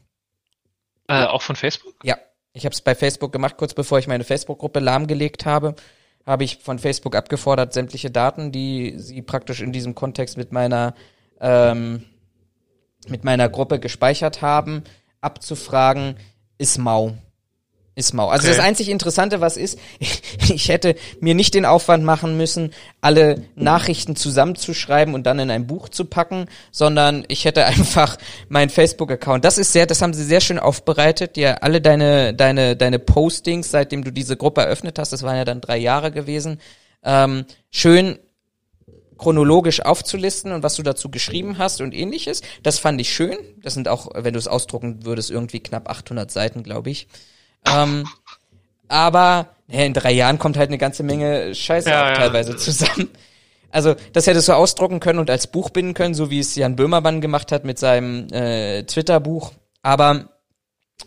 Äh, 1.08 1.26
auch 1.26 1.42
von 1.42 1.56
Facebook? 1.56 1.96
Ja, 2.04 2.18
ich 2.54 2.66
habe 2.66 2.74
es 2.74 2.82
bei 2.82 2.96
Facebook 2.96 3.32
gemacht, 3.32 3.56
kurz 3.58 3.74
bevor 3.74 4.00
ich 4.00 4.08
meine 4.08 4.24
Facebook-Gruppe 4.24 4.80
lahmgelegt 4.80 5.46
habe, 5.46 5.76
habe 6.26 6.44
ich 6.44 6.58
von 6.58 6.80
Facebook 6.80 7.16
abgefordert, 7.16 7.74
sämtliche 7.74 8.12
Daten, 8.12 8.52
die 8.52 8.96
sie 8.98 9.22
praktisch 9.22 9.62
in 9.62 9.72
diesem 9.72 9.96
Kontext 9.96 10.38
mit 10.38 10.52
meiner 10.52 10.94
ähm, 11.40 12.04
mit 13.08 13.24
meiner 13.24 13.48
Gruppe 13.48 13.80
gespeichert 13.80 14.42
haben, 14.42 14.84
abzufragen, 15.22 16.18
ist 16.58 16.78
mau 16.78 17.16
ist 17.98 18.14
mau. 18.14 18.30
Also 18.30 18.48
okay. 18.48 18.56
das 18.56 18.64
einzig 18.64 18.90
Interessante, 18.90 19.42
was 19.42 19.58
ist, 19.58 19.80
ich 20.00 20.70
hätte 20.70 20.96
mir 21.20 21.34
nicht 21.34 21.56
den 21.56 21.66
Aufwand 21.66 22.04
machen 22.04 22.38
müssen, 22.38 22.72
alle 23.02 23.44
Nachrichten 23.56 24.16
zusammenzuschreiben 24.16 25.16
und 25.16 25.26
dann 25.26 25.40
in 25.40 25.50
ein 25.50 25.66
Buch 25.66 25.90
zu 25.90 26.06
packen, 26.06 26.46
sondern 26.72 27.26
ich 27.28 27.46
hätte 27.46 27.66
einfach 27.66 28.18
meinen 28.50 28.70
Facebook-Account. 28.70 29.44
Das 29.44 29.58
ist 29.58 29.74
sehr, 29.74 29.88
das 29.88 30.02
haben 30.04 30.14
sie 30.14 30.24
sehr 30.24 30.42
schön 30.42 30.60
aufbereitet. 30.60 31.38
Ja, 31.38 31.56
alle 31.56 31.82
deine, 31.82 32.36
deine, 32.36 32.76
deine 32.76 33.00
Postings, 33.00 33.72
seitdem 33.72 34.04
du 34.04 34.12
diese 34.12 34.38
Gruppe 34.38 34.62
eröffnet 34.62 35.00
hast, 35.00 35.12
das 35.12 35.24
waren 35.24 35.36
ja 35.36 35.46
dann 35.46 35.60
drei 35.60 35.78
Jahre 35.78 36.12
gewesen, 36.12 36.62
ähm, 37.04 37.46
schön 37.72 38.20
chronologisch 39.18 39.82
aufzulisten 39.82 40.52
und 40.52 40.62
was 40.62 40.76
du 40.76 40.84
dazu 40.84 41.10
geschrieben 41.10 41.58
hast 41.58 41.82
und 41.82 41.96
ähnliches. 41.96 42.44
Das 42.62 42.78
fand 42.78 43.02
ich 43.02 43.12
schön. 43.12 43.36
Das 43.64 43.74
sind 43.74 43.88
auch, 43.88 44.10
wenn 44.14 44.34
du 44.34 44.40
es 44.40 44.48
ausdrucken 44.48 45.04
würdest, 45.04 45.32
irgendwie 45.32 45.62
knapp 45.62 45.90
800 45.90 46.30
Seiten, 46.30 46.62
glaube 46.62 46.92
ich. 46.92 47.08
Ähm, 47.76 48.08
aber 48.88 49.50
ja, 49.68 49.84
in 49.84 49.94
drei 49.94 50.12
Jahren 50.12 50.40
kommt 50.40 50.58
halt 50.58 50.70
eine 50.70 50.78
ganze 50.78 51.04
Menge 51.04 51.54
Scheiße 51.54 51.90
ja, 51.90 52.12
auch 52.12 52.18
teilweise 52.18 52.52
ja. 52.52 52.58
zusammen. 52.58 53.10
Also 53.70 53.96
das 54.14 54.28
hättest 54.28 54.48
du 54.48 54.54
ausdrucken 54.54 55.00
können 55.00 55.20
und 55.20 55.30
als 55.30 55.48
Buch 55.48 55.70
binden 55.70 55.94
können, 55.94 56.14
so 56.14 56.30
wie 56.30 56.40
es 56.40 56.56
Jan 56.56 56.76
Böhmermann 56.76 57.22
gemacht 57.22 57.52
hat 57.52 57.66
mit 57.66 57.78
seinem 57.78 58.28
äh, 58.32 58.84
Twitter-Buch. 58.84 59.52
Aber 59.82 60.30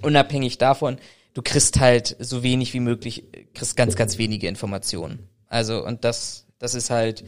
unabhängig 0.02 0.58
davon, 0.58 0.98
du 1.34 1.42
kriegst 1.42 1.80
halt 1.80 2.16
so 2.18 2.42
wenig 2.42 2.74
wie 2.74 2.80
möglich, 2.80 3.24
kriegst 3.54 3.76
ganz, 3.76 3.96
ganz 3.96 4.18
wenige 4.18 4.46
Informationen. 4.46 5.28
Also 5.46 5.84
und 5.84 6.04
das, 6.04 6.46
das 6.58 6.74
ist 6.74 6.90
halt 6.90 7.24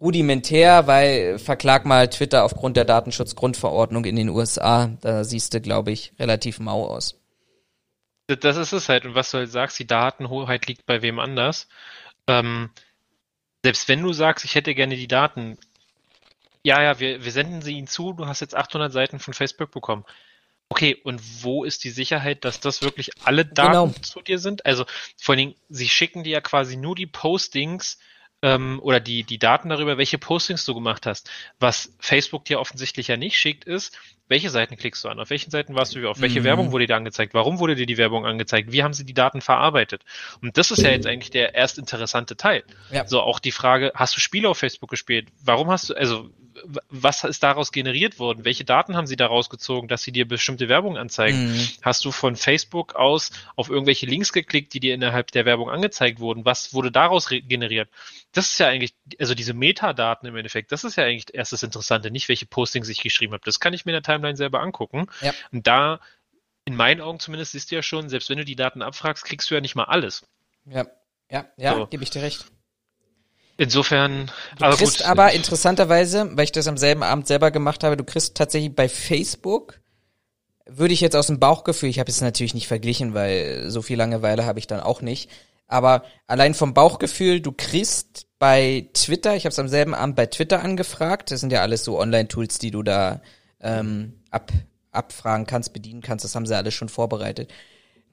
rudimentär, 0.00 0.86
weil 0.86 1.38
verklag 1.38 1.84
mal 1.84 2.08
Twitter 2.08 2.44
aufgrund 2.44 2.76
der 2.76 2.84
Datenschutzgrundverordnung 2.84 4.04
in 4.04 4.16
den 4.16 4.28
USA. 4.28 4.90
Da 5.00 5.24
siehst 5.24 5.54
du, 5.54 5.60
glaube 5.60 5.90
ich, 5.90 6.12
relativ 6.18 6.60
mau 6.60 6.86
aus. 6.86 7.20
Das 8.28 8.56
ist 8.56 8.72
es 8.72 8.88
halt. 8.88 9.06
Und 9.06 9.14
was 9.14 9.30
du 9.30 9.38
halt 9.38 9.50
sagst, 9.50 9.78
die 9.78 9.86
Datenhoheit 9.86 10.66
liegt 10.66 10.86
bei 10.86 11.02
wem 11.02 11.18
anders. 11.18 11.68
Ähm, 12.26 12.70
selbst 13.62 13.88
wenn 13.88 14.02
du 14.02 14.12
sagst, 14.12 14.44
ich 14.44 14.54
hätte 14.54 14.74
gerne 14.74 14.96
die 14.96 15.08
Daten, 15.08 15.58
ja, 16.62 16.82
ja, 16.82 17.00
wir, 17.00 17.24
wir 17.24 17.32
senden 17.32 17.62
sie 17.62 17.72
ihnen 17.72 17.86
zu, 17.86 18.12
du 18.12 18.26
hast 18.26 18.40
jetzt 18.40 18.54
800 18.54 18.92
Seiten 18.92 19.18
von 19.18 19.32
Facebook 19.32 19.70
bekommen. 19.70 20.04
Okay, 20.68 20.94
und 21.02 21.42
wo 21.42 21.64
ist 21.64 21.84
die 21.84 21.90
Sicherheit, 21.90 22.44
dass 22.44 22.60
das 22.60 22.82
wirklich 22.82 23.10
alle 23.24 23.46
Daten 23.46 23.94
genau. 23.94 24.00
zu 24.02 24.20
dir 24.20 24.38
sind? 24.38 24.66
Also 24.66 24.84
vor 25.16 25.32
allen 25.32 25.38
Dingen, 25.38 25.54
sie 25.70 25.88
schicken 25.88 26.24
dir 26.24 26.32
ja 26.32 26.40
quasi 26.42 26.76
nur 26.76 26.94
die 26.94 27.06
Postings 27.06 27.98
ähm, 28.42 28.78
oder 28.82 29.00
die, 29.00 29.24
die 29.24 29.38
Daten 29.38 29.68
darüber, 29.68 29.98
welche 29.98 30.18
Postings 30.18 30.64
du 30.64 30.74
gemacht 30.74 31.06
hast. 31.06 31.30
Was 31.58 31.94
Facebook 31.98 32.44
dir 32.44 32.60
offensichtlich 32.60 33.08
ja 33.08 33.16
nicht 33.16 33.36
schickt, 33.36 33.64
ist, 33.64 33.98
welche 34.28 34.50
Seiten 34.50 34.76
klickst 34.76 35.04
du 35.04 35.08
an? 35.08 35.18
Auf 35.18 35.30
welchen 35.30 35.50
Seiten 35.50 35.74
warst 35.74 35.94
du? 35.94 36.08
Auf 36.08 36.20
welche 36.20 36.40
mhm. 36.40 36.44
Werbung 36.44 36.72
wurde 36.72 36.86
dir 36.86 36.96
angezeigt? 36.96 37.34
Warum 37.34 37.58
wurde 37.58 37.74
dir 37.74 37.86
die 37.86 37.96
Werbung 37.96 38.26
angezeigt? 38.26 38.70
Wie 38.70 38.82
haben 38.82 38.92
sie 38.92 39.04
die 39.04 39.14
Daten 39.14 39.40
verarbeitet? 39.40 40.04
Und 40.42 40.58
das 40.58 40.70
ist 40.70 40.82
ja 40.82 40.90
jetzt 40.90 41.06
eigentlich 41.06 41.30
der 41.30 41.54
erst 41.54 41.78
interessante 41.78 42.36
Teil. 42.36 42.62
Ja. 42.90 43.06
So 43.06 43.20
auch 43.22 43.38
die 43.38 43.52
Frage, 43.52 43.90
hast 43.94 44.16
du 44.16 44.20
Spiele 44.20 44.48
auf 44.48 44.58
Facebook 44.58 44.90
gespielt? 44.90 45.28
Warum 45.42 45.70
hast 45.70 45.90
du, 45.90 45.94
also 45.94 46.30
was 46.88 47.24
ist 47.24 47.42
daraus 47.42 47.72
generiert 47.72 48.18
worden? 48.18 48.44
Welche 48.44 48.64
Daten 48.64 48.96
haben 48.96 49.06
sie 49.06 49.16
daraus 49.16 49.50
gezogen, 49.50 49.88
dass 49.88 50.02
sie 50.02 50.12
dir 50.12 50.26
bestimmte 50.26 50.68
Werbung 50.68 50.96
anzeigen? 50.96 51.52
Mhm. 51.52 51.68
Hast 51.82 52.04
du 52.04 52.12
von 52.12 52.36
Facebook 52.36 52.94
aus 52.94 53.30
auf 53.56 53.68
irgendwelche 53.68 54.06
Links 54.06 54.32
geklickt, 54.32 54.72
die 54.74 54.80
dir 54.80 54.94
innerhalb 54.94 55.30
der 55.32 55.44
Werbung 55.44 55.70
angezeigt 55.70 56.20
wurden? 56.20 56.44
Was 56.44 56.74
wurde 56.74 56.90
daraus 56.90 57.28
generiert? 57.28 57.88
Das 58.32 58.48
ist 58.48 58.58
ja 58.58 58.68
eigentlich, 58.68 58.94
also 59.18 59.34
diese 59.34 59.54
Metadaten 59.54 60.28
im 60.28 60.36
Endeffekt, 60.36 60.72
das 60.72 60.84
ist 60.84 60.96
ja 60.96 61.04
eigentlich 61.04 61.34
erst 61.34 61.52
das 61.52 61.62
Interessante, 61.62 62.10
nicht 62.10 62.28
welche 62.28 62.46
Postings 62.46 62.88
ich 62.88 63.02
geschrieben 63.02 63.32
habe. 63.32 63.42
Das 63.44 63.60
kann 63.60 63.72
ich 63.72 63.84
mir 63.84 63.92
in 63.92 64.02
der 64.02 64.14
Timeline 64.14 64.36
selber 64.36 64.60
angucken. 64.60 65.06
Ja. 65.20 65.32
Und 65.52 65.66
da, 65.66 66.00
in 66.64 66.76
meinen 66.76 67.00
Augen 67.00 67.20
zumindest, 67.20 67.52
siehst 67.52 67.70
du 67.70 67.76
ja 67.76 67.82
schon, 67.82 68.08
selbst 68.08 68.28
wenn 68.30 68.38
du 68.38 68.44
die 68.44 68.56
Daten 68.56 68.82
abfragst, 68.82 69.24
kriegst 69.24 69.50
du 69.50 69.54
ja 69.54 69.60
nicht 69.60 69.74
mal 69.74 69.84
alles. 69.84 70.26
Ja, 70.66 70.86
ja, 71.30 71.46
ja, 71.56 71.74
so. 71.74 71.86
gebe 71.86 72.02
ich 72.02 72.10
dir 72.10 72.22
recht. 72.22 72.46
Insofern, 73.60 74.30
du 74.56 74.64
aber 74.64 74.76
kriegst 74.76 74.98
gut. 74.98 75.06
aber 75.06 75.32
interessanterweise, 75.32 76.30
weil 76.36 76.44
ich 76.44 76.52
das 76.52 76.68
am 76.68 76.76
selben 76.76 77.02
Abend 77.02 77.26
selber 77.26 77.50
gemacht 77.50 77.82
habe, 77.82 77.96
du 77.96 78.04
kriegst 78.04 78.36
tatsächlich 78.36 78.74
bei 78.74 78.88
Facebook, 78.88 79.80
würde 80.64 80.94
ich 80.94 81.00
jetzt 81.00 81.16
aus 81.16 81.26
dem 81.26 81.40
Bauchgefühl, 81.40 81.88
ich 81.88 81.98
habe 81.98 82.08
es 82.08 82.20
natürlich 82.20 82.54
nicht 82.54 82.68
verglichen, 82.68 83.14
weil 83.14 83.68
so 83.68 83.82
viel 83.82 83.98
Langeweile 83.98 84.46
habe 84.46 84.60
ich 84.60 84.68
dann 84.68 84.78
auch 84.78 85.02
nicht, 85.02 85.28
aber 85.66 86.04
allein 86.28 86.54
vom 86.54 86.72
Bauchgefühl, 86.72 87.40
du 87.40 87.50
kriegst 87.50 88.28
bei 88.38 88.88
Twitter, 88.94 89.34
ich 89.34 89.44
habe 89.44 89.52
es 89.52 89.58
am 89.58 89.66
selben 89.66 89.92
Abend 89.92 90.14
bei 90.14 90.26
Twitter 90.26 90.62
angefragt, 90.62 91.32
das 91.32 91.40
sind 91.40 91.52
ja 91.52 91.60
alles 91.62 91.82
so 91.82 91.98
Online-Tools, 91.98 92.58
die 92.58 92.70
du 92.70 92.84
da 92.84 93.20
ähm, 93.60 94.20
ab, 94.30 94.52
abfragen 94.92 95.46
kannst, 95.46 95.72
bedienen 95.72 96.00
kannst, 96.00 96.24
das 96.24 96.36
haben 96.36 96.46
sie 96.46 96.56
alles 96.56 96.74
schon 96.74 96.88
vorbereitet. 96.88 97.50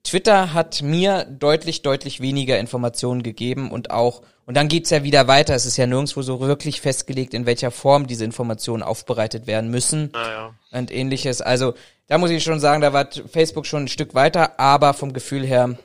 Twitter 0.05 0.53
hat 0.53 0.81
mir 0.81 1.25
deutlich, 1.25 1.81
deutlich 1.81 2.21
weniger 2.21 2.57
Informationen 2.59 3.23
gegeben 3.23 3.71
und 3.71 3.91
auch, 3.91 4.21
und 4.45 4.55
dann 4.55 4.67
geht's 4.67 4.91
ja 4.91 5.03
wieder 5.03 5.27
weiter, 5.27 5.55
es 5.55 5.65
ist 5.65 5.77
ja 5.77 5.87
nirgendwo 5.87 6.21
so 6.21 6.39
wirklich 6.39 6.79
festgelegt, 6.79 7.33
in 7.33 7.45
welcher 7.45 7.71
Form 7.71 8.07
diese 8.07 8.23
Informationen 8.23 8.83
aufbereitet 8.83 9.47
werden 9.47 9.69
müssen 9.69 10.11
naja. 10.13 10.53
und 10.71 10.91
ähnliches. 10.91 11.41
Also 11.41 11.73
da 12.07 12.17
muss 12.17 12.29
ich 12.29 12.43
schon 12.43 12.59
sagen, 12.59 12.81
da 12.81 12.93
war 12.93 13.09
Facebook 13.31 13.65
schon 13.65 13.85
ein 13.85 13.87
Stück 13.87 14.13
weiter, 14.13 14.59
aber 14.59 14.93
vom 14.93 15.11
Gefühl 15.11 15.45
her 15.45 15.77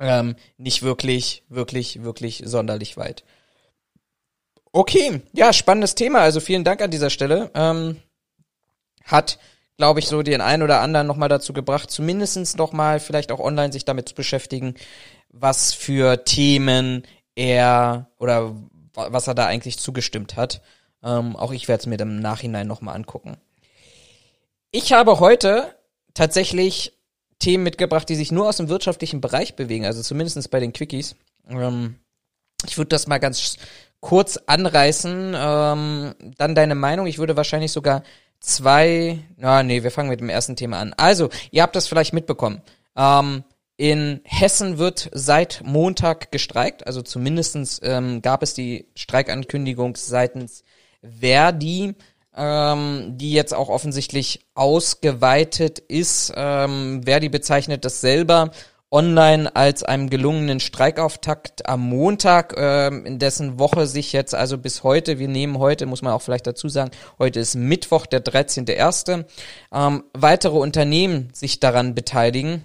ähm, 0.00 0.36
nicht 0.56 0.82
wirklich, 0.82 1.42
wirklich, 1.48 2.02
wirklich 2.02 2.42
sonderlich 2.44 2.96
weit. 2.96 3.24
Okay, 4.72 5.20
ja, 5.32 5.52
spannendes 5.52 5.94
Thema. 5.94 6.20
Also 6.20 6.40
vielen 6.40 6.64
Dank 6.64 6.80
an 6.80 6.90
dieser 6.90 7.10
Stelle. 7.10 7.50
Ähm, 7.54 7.96
hat, 9.04 9.38
glaube 9.78 10.00
ich, 10.00 10.08
so 10.08 10.22
den 10.22 10.40
einen 10.40 10.64
oder 10.64 10.80
anderen 10.80 11.06
nochmal 11.06 11.28
dazu 11.28 11.52
gebracht, 11.52 11.90
zumindestens 11.90 12.56
nochmal 12.56 12.98
vielleicht 12.98 13.30
auch 13.30 13.38
online 13.38 13.72
sich 13.72 13.84
damit 13.84 14.08
zu 14.08 14.14
beschäftigen, 14.14 14.74
was 15.30 15.72
für 15.72 16.24
Themen 16.24 17.04
er 17.36 18.10
oder 18.18 18.56
was 18.92 19.28
er 19.28 19.34
da 19.34 19.46
eigentlich 19.46 19.78
zugestimmt 19.78 20.36
hat. 20.36 20.60
Ähm, 21.02 21.36
auch 21.36 21.52
ich 21.52 21.68
werde 21.68 21.80
es 21.80 21.86
mir 21.86 21.98
im 22.00 22.18
Nachhinein 22.18 22.66
nochmal 22.66 22.96
angucken. 22.96 23.36
Ich 24.72 24.92
habe 24.92 25.20
heute 25.20 25.72
tatsächlich 26.12 26.92
Themen 27.38 27.62
mitgebracht, 27.62 28.08
die 28.08 28.16
sich 28.16 28.32
nur 28.32 28.48
aus 28.48 28.56
dem 28.56 28.68
wirtschaftlichen 28.68 29.20
Bereich 29.20 29.54
bewegen, 29.54 29.86
also 29.86 30.02
zumindest 30.02 30.50
bei 30.50 30.58
den 30.58 30.72
Quickies. 30.72 31.14
Ähm, 31.48 32.00
ich 32.66 32.76
würde 32.76 32.88
das 32.88 33.06
mal 33.06 33.18
ganz 33.18 33.56
kurz 34.00 34.38
anreißen. 34.38 35.34
Ähm, 35.36 36.14
dann 36.36 36.54
deine 36.56 36.74
Meinung. 36.74 37.06
Ich 37.06 37.18
würde 37.18 37.36
wahrscheinlich 37.36 37.70
sogar 37.70 38.02
zwei. 38.40 39.18
Na, 39.36 39.62
nee, 39.62 39.82
wir 39.82 39.90
fangen 39.90 40.10
mit 40.10 40.20
dem 40.20 40.28
ersten 40.28 40.56
Thema 40.56 40.78
an. 40.78 40.94
Also, 40.96 41.28
ihr 41.50 41.62
habt 41.62 41.76
das 41.76 41.88
vielleicht 41.88 42.12
mitbekommen. 42.12 42.62
Ähm, 42.96 43.44
in 43.76 44.20
Hessen 44.24 44.78
wird 44.78 45.08
seit 45.12 45.62
Montag 45.64 46.32
gestreikt, 46.32 46.86
also 46.86 47.00
zumindestens 47.00 47.80
ähm, 47.84 48.22
gab 48.22 48.42
es 48.42 48.54
die 48.54 48.86
Streikankündigung 48.96 49.94
seitens 49.94 50.64
Verdi 51.00 51.94
ähm, 52.38 53.14
die 53.16 53.32
jetzt 53.32 53.52
auch 53.52 53.68
offensichtlich 53.68 54.46
ausgeweitet 54.54 55.80
ist. 55.80 56.32
Ähm, 56.36 57.02
Verdi 57.04 57.28
bezeichnet 57.28 57.84
das 57.84 58.00
selber 58.00 58.52
online 58.90 59.54
als 59.54 59.82
einem 59.82 60.08
gelungenen 60.08 60.60
Streikauftakt 60.60 61.68
am 61.68 61.80
Montag, 61.80 62.54
ähm, 62.56 63.04
in 63.04 63.18
dessen 63.18 63.58
Woche 63.58 63.86
sich 63.86 64.12
jetzt 64.12 64.34
also 64.34 64.56
bis 64.56 64.82
heute, 64.82 65.18
wir 65.18 65.28
nehmen 65.28 65.58
heute, 65.58 65.86
muss 65.86 66.02
man 66.02 66.12
auch 66.12 66.22
vielleicht 66.22 66.46
dazu 66.46 66.68
sagen, 66.68 66.90
heute 67.18 67.40
ist 67.40 67.54
Mittwoch, 67.54 68.06
der 68.06 68.24
13.1., 68.24 69.24
ähm, 69.72 70.04
weitere 70.14 70.56
Unternehmen 70.56 71.28
sich 71.34 71.60
daran 71.60 71.94
beteiligen. 71.94 72.64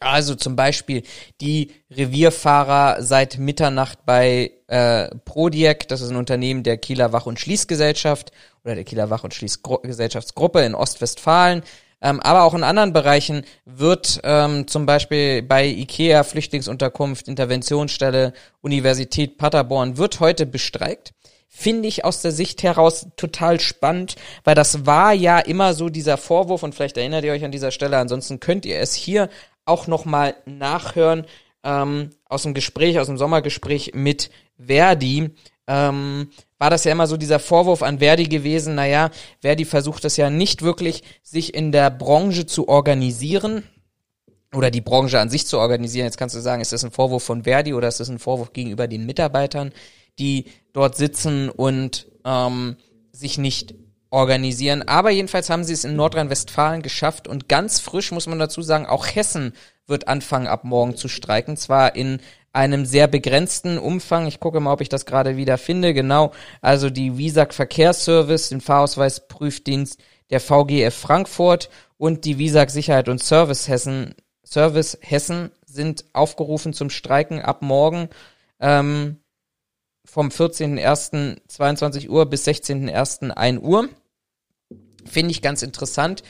Also 0.00 0.34
zum 0.34 0.54
Beispiel 0.54 1.02
die 1.40 1.72
Revierfahrer 1.90 3.02
seit 3.02 3.38
Mitternacht 3.38 4.04
bei 4.04 4.52
äh, 4.66 5.08
Prodiek, 5.24 5.88
das 5.88 6.02
ist 6.02 6.10
ein 6.10 6.16
Unternehmen 6.16 6.62
der 6.62 6.76
Kieler 6.76 7.14
Wach- 7.14 7.24
und 7.24 7.40
Schließgesellschaft 7.40 8.30
oder 8.64 8.74
der 8.74 8.84
Kieler 8.84 9.08
Wach- 9.08 9.24
und 9.24 9.32
Schließgesellschaftsgruppe 9.32 10.60
in 10.60 10.74
Ostwestfalen. 10.74 11.62
Ähm, 12.00 12.20
aber 12.20 12.44
auch 12.44 12.54
in 12.54 12.62
anderen 12.62 12.92
Bereichen 12.92 13.44
wird 13.64 14.20
ähm, 14.22 14.68
zum 14.68 14.86
Beispiel 14.86 15.42
bei 15.42 15.66
IKEA, 15.66 16.22
Flüchtlingsunterkunft, 16.22 17.26
Interventionsstelle, 17.26 18.32
Universität 18.60 19.36
Paderborn 19.36 19.96
wird 19.96 20.20
heute 20.20 20.46
bestreikt. 20.46 21.12
Finde 21.48 21.88
ich 21.88 22.04
aus 22.04 22.22
der 22.22 22.30
Sicht 22.30 22.62
heraus 22.62 23.08
total 23.16 23.58
spannend, 23.58 24.14
weil 24.44 24.54
das 24.54 24.86
war 24.86 25.12
ja 25.12 25.40
immer 25.40 25.74
so 25.74 25.88
dieser 25.88 26.16
Vorwurf 26.16 26.62
und 26.62 26.74
vielleicht 26.74 26.96
erinnert 26.96 27.24
ihr 27.24 27.32
euch 27.32 27.44
an 27.44 27.50
dieser 27.50 27.72
Stelle, 27.72 27.98
ansonsten 27.98 28.38
könnt 28.38 28.64
ihr 28.64 28.78
es 28.78 28.94
hier 28.94 29.28
auch 29.64 29.86
nochmal 29.88 30.36
nachhören 30.46 31.26
ähm, 31.64 32.10
aus 32.26 32.42
dem 32.42 32.54
Gespräch, 32.54 33.00
aus 33.00 33.06
dem 33.06 33.18
Sommergespräch 33.18 33.92
mit 33.94 34.30
Verdi. 34.58 35.30
Ähm, 35.66 36.30
war 36.58 36.70
das 36.70 36.84
ja 36.84 36.92
immer 36.92 37.06
so 37.06 37.16
dieser 37.16 37.38
Vorwurf 37.38 37.82
an 37.82 38.00
Verdi 38.00 38.24
gewesen, 38.24 38.74
naja, 38.74 39.10
Verdi 39.40 39.64
versucht 39.64 40.04
es 40.04 40.16
ja 40.16 40.30
nicht 40.30 40.62
wirklich, 40.62 41.02
sich 41.22 41.54
in 41.54 41.72
der 41.72 41.90
Branche 41.90 42.46
zu 42.46 42.68
organisieren 42.68 43.62
oder 44.54 44.70
die 44.70 44.80
Branche 44.80 45.20
an 45.20 45.30
sich 45.30 45.46
zu 45.46 45.58
organisieren. 45.58 46.06
Jetzt 46.06 46.18
kannst 46.18 46.34
du 46.34 46.40
sagen, 46.40 46.60
ist 46.60 46.72
das 46.72 46.84
ein 46.84 46.90
Vorwurf 46.90 47.22
von 47.22 47.44
Verdi 47.44 47.74
oder 47.74 47.88
ist 47.88 48.00
das 48.00 48.08
ein 48.08 48.18
Vorwurf 48.18 48.52
gegenüber 48.52 48.88
den 48.88 49.06
Mitarbeitern, 49.06 49.72
die 50.18 50.46
dort 50.72 50.96
sitzen 50.96 51.48
und 51.48 52.08
ähm, 52.24 52.76
sich 53.12 53.38
nicht 53.38 53.74
organisieren. 54.10 54.82
Aber 54.82 55.10
jedenfalls 55.10 55.50
haben 55.50 55.64
sie 55.64 55.74
es 55.74 55.84
in 55.84 55.96
Nordrhein-Westfalen 55.96 56.82
geschafft 56.82 57.28
und 57.28 57.48
ganz 57.48 57.78
frisch 57.78 58.10
muss 58.10 58.26
man 58.26 58.38
dazu 58.38 58.62
sagen, 58.62 58.86
auch 58.86 59.06
Hessen 59.06 59.52
wird 59.86 60.08
anfangen 60.08 60.46
ab 60.46 60.64
morgen 60.64 60.96
zu 60.96 61.08
streiken, 61.08 61.56
zwar 61.56 61.94
in 61.94 62.20
einem 62.52 62.86
sehr 62.86 63.06
begrenzten 63.06 63.78
Umfang. 63.78 64.26
Ich 64.26 64.40
gucke 64.40 64.60
mal, 64.60 64.72
ob 64.72 64.80
ich 64.80 64.88
das 64.88 65.06
gerade 65.06 65.36
wieder 65.36 65.58
finde. 65.58 65.94
Genau, 65.94 66.32
also 66.60 66.90
die 66.90 67.18
Visag 67.18 67.54
Verkehrsservice, 67.54 68.48
den 68.48 68.60
Fahrausweisprüfdienst 68.60 70.00
der 70.30 70.40
VGF 70.40 70.94
Frankfurt 70.94 71.70
und 71.96 72.24
die 72.24 72.38
Visag 72.38 72.70
Sicherheit 72.70 73.08
und 73.08 73.22
Service 73.22 73.68
Hessen, 73.68 74.14
Service 74.44 74.98
Hessen 75.00 75.50
sind 75.66 76.04
aufgerufen 76.12 76.72
zum 76.72 76.90
Streiken 76.90 77.40
ab 77.40 77.62
morgen. 77.62 78.08
Ähm, 78.60 79.18
vom 80.04 80.28
14.01.22 80.28 82.08
Uhr 82.08 82.26
bis 82.26 82.46
16.01. 82.46 83.30
1 83.30 83.60
Uhr. 83.62 83.88
Finde 85.04 85.30
ich 85.32 85.42
ganz 85.42 85.62
interessant. 85.62 86.22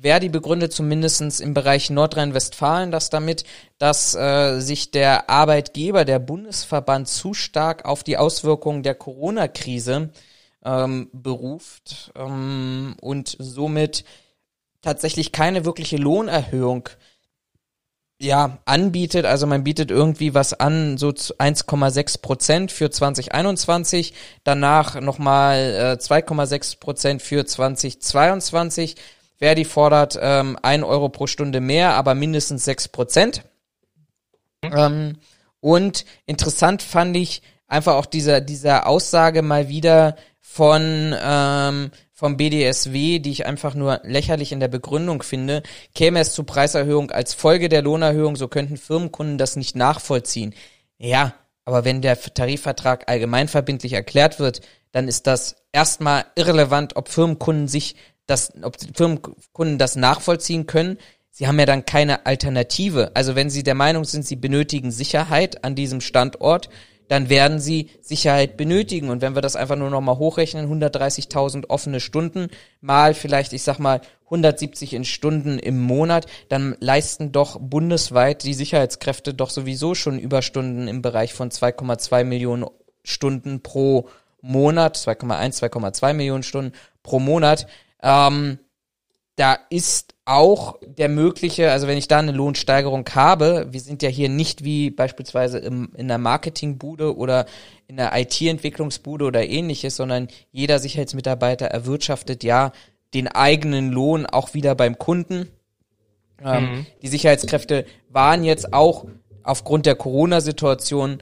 Verdi 0.00 0.28
begründet 0.28 0.72
zumindestens 0.72 1.40
im 1.40 1.54
Bereich 1.54 1.90
Nordrhein-Westfalen 1.90 2.90
das 2.90 3.10
damit, 3.10 3.44
dass 3.78 4.14
äh, 4.14 4.60
sich 4.60 4.90
der 4.90 5.28
Arbeitgeber, 5.30 6.04
der 6.04 6.18
Bundesverband, 6.18 7.08
zu 7.08 7.34
stark 7.34 7.84
auf 7.84 8.02
die 8.02 8.16
Auswirkungen 8.16 8.82
der 8.82 8.94
Corona-Krise 8.94 10.10
ähm, 10.64 11.08
beruft 11.12 12.12
ähm, 12.16 12.96
und 13.00 13.36
somit 13.38 14.04
tatsächlich 14.82 15.32
keine 15.32 15.64
wirkliche 15.64 15.96
Lohnerhöhung 15.96 16.88
ja, 18.20 18.58
anbietet. 18.64 19.24
Also 19.26 19.46
man 19.46 19.64
bietet 19.64 19.90
irgendwie 19.90 20.34
was 20.34 20.52
an, 20.52 20.98
so 20.98 21.08
1,6 21.08 22.20
Prozent 22.20 22.72
für 22.72 22.90
2021, 22.90 24.12
danach 24.44 25.00
nochmal 25.00 25.58
äh, 25.58 26.02
2,6 26.02 26.80
Prozent 26.80 27.22
für 27.22 27.46
2022. 27.46 28.96
Verdi 29.38 29.64
fordert 29.64 30.18
ähm, 30.20 30.58
1 30.62 30.84
Euro 30.84 31.08
pro 31.08 31.26
Stunde 31.26 31.60
mehr, 31.60 31.94
aber 31.94 32.14
mindestens 32.14 32.64
6 32.64 32.88
Prozent. 32.88 33.42
Ähm, 34.62 35.18
und 35.60 36.04
interessant 36.26 36.82
fand 36.82 37.16
ich 37.16 37.42
einfach 37.68 37.94
auch 37.94 38.06
dieser, 38.06 38.40
dieser 38.40 38.86
Aussage 38.86 39.42
mal 39.42 39.68
wieder 39.68 40.16
von 40.40 41.14
ähm, 41.20 41.90
vom 42.12 42.36
BDSW, 42.36 43.20
die 43.20 43.30
ich 43.30 43.46
einfach 43.46 43.74
nur 43.74 44.00
lächerlich 44.02 44.50
in 44.50 44.58
der 44.58 44.66
Begründung 44.66 45.22
finde, 45.22 45.62
käme 45.94 46.18
es 46.18 46.32
zu 46.32 46.42
Preiserhöhung 46.42 47.12
als 47.12 47.32
Folge 47.32 47.68
der 47.68 47.82
Lohnerhöhung, 47.82 48.34
so 48.34 48.48
könnten 48.48 48.76
Firmenkunden 48.76 49.38
das 49.38 49.54
nicht 49.54 49.76
nachvollziehen. 49.76 50.52
Ja, 50.98 51.34
aber 51.64 51.84
wenn 51.84 52.02
der 52.02 52.20
Tarifvertrag 52.20 53.08
allgemeinverbindlich 53.08 53.92
erklärt 53.92 54.40
wird, 54.40 54.62
dann 54.90 55.06
ist 55.06 55.28
das 55.28 55.62
erstmal 55.70 56.24
irrelevant, 56.34 56.96
ob 56.96 57.08
Firmenkunden 57.08 57.68
sich 57.68 57.94
das, 58.28 58.52
ob 58.62 58.76
Firmenkunden 58.94 59.78
das 59.78 59.96
nachvollziehen 59.96 60.66
können. 60.66 60.98
Sie 61.30 61.46
haben 61.46 61.58
ja 61.58 61.66
dann 61.66 61.84
keine 61.84 62.26
Alternative. 62.26 63.12
Also 63.14 63.34
wenn 63.34 63.50
Sie 63.50 63.62
der 63.62 63.74
Meinung 63.74 64.04
sind, 64.04 64.26
Sie 64.26 64.36
benötigen 64.36 64.90
Sicherheit 64.90 65.64
an 65.64 65.74
diesem 65.74 66.00
Standort, 66.00 66.68
dann 67.08 67.30
werden 67.30 67.58
sie 67.58 67.90
Sicherheit 68.00 68.56
benötigen. 68.56 69.08
Und 69.08 69.22
wenn 69.22 69.34
wir 69.34 69.42
das 69.42 69.56
einfach 69.56 69.76
nur 69.76 69.90
nochmal 69.90 70.18
hochrechnen, 70.18 70.68
130.000 70.70 71.68
offene 71.68 72.00
Stunden 72.00 72.48
mal 72.80 73.14
vielleicht, 73.14 73.52
ich 73.52 73.62
sag 73.62 73.78
mal, 73.78 74.00
170 74.26 74.92
in 74.92 75.04
Stunden 75.04 75.58
im 75.58 75.80
Monat, 75.80 76.26
dann 76.50 76.76
leisten 76.80 77.32
doch 77.32 77.58
bundesweit 77.58 78.44
die 78.44 78.54
Sicherheitskräfte 78.54 79.32
doch 79.32 79.48
sowieso 79.48 79.94
schon 79.94 80.18
Überstunden 80.18 80.86
im 80.86 81.00
Bereich 81.00 81.32
von 81.32 81.50
2,2 81.50 82.24
Millionen 82.24 82.66
Stunden 83.02 83.62
pro 83.62 84.08
Monat, 84.42 84.96
2,1, 84.96 85.62
2,2 85.62 86.12
Millionen 86.12 86.42
Stunden 86.42 86.72
pro 87.02 87.18
Monat. 87.18 87.66
Ähm, 88.02 88.58
da 89.36 89.56
ist 89.70 90.14
auch 90.24 90.78
der 90.84 91.08
mögliche, 91.08 91.70
also 91.70 91.86
wenn 91.86 91.96
ich 91.96 92.08
da 92.08 92.18
eine 92.18 92.32
Lohnsteigerung 92.32 93.08
habe, 93.14 93.68
wir 93.70 93.80
sind 93.80 94.02
ja 94.02 94.08
hier 94.08 94.28
nicht 94.28 94.64
wie 94.64 94.90
beispielsweise 94.90 95.58
im, 95.58 95.90
in 95.96 96.08
der 96.08 96.18
Marketingbude 96.18 97.16
oder 97.16 97.46
in 97.86 97.96
der 97.96 98.12
IT-Entwicklungsbude 98.18 99.24
oder 99.24 99.48
ähnliches, 99.48 99.96
sondern 99.96 100.28
jeder 100.50 100.80
Sicherheitsmitarbeiter 100.80 101.66
erwirtschaftet 101.66 102.42
ja 102.42 102.72
den 103.14 103.28
eigenen 103.28 103.90
Lohn 103.90 104.26
auch 104.26 104.54
wieder 104.54 104.74
beim 104.74 104.98
Kunden. 104.98 105.48
Ähm, 106.44 106.64
mhm. 106.64 106.86
Die 107.02 107.08
Sicherheitskräfte 107.08 107.86
waren 108.10 108.44
jetzt 108.44 108.72
auch 108.74 109.06
aufgrund 109.44 109.86
der 109.86 109.94
Corona-Situation 109.94 111.18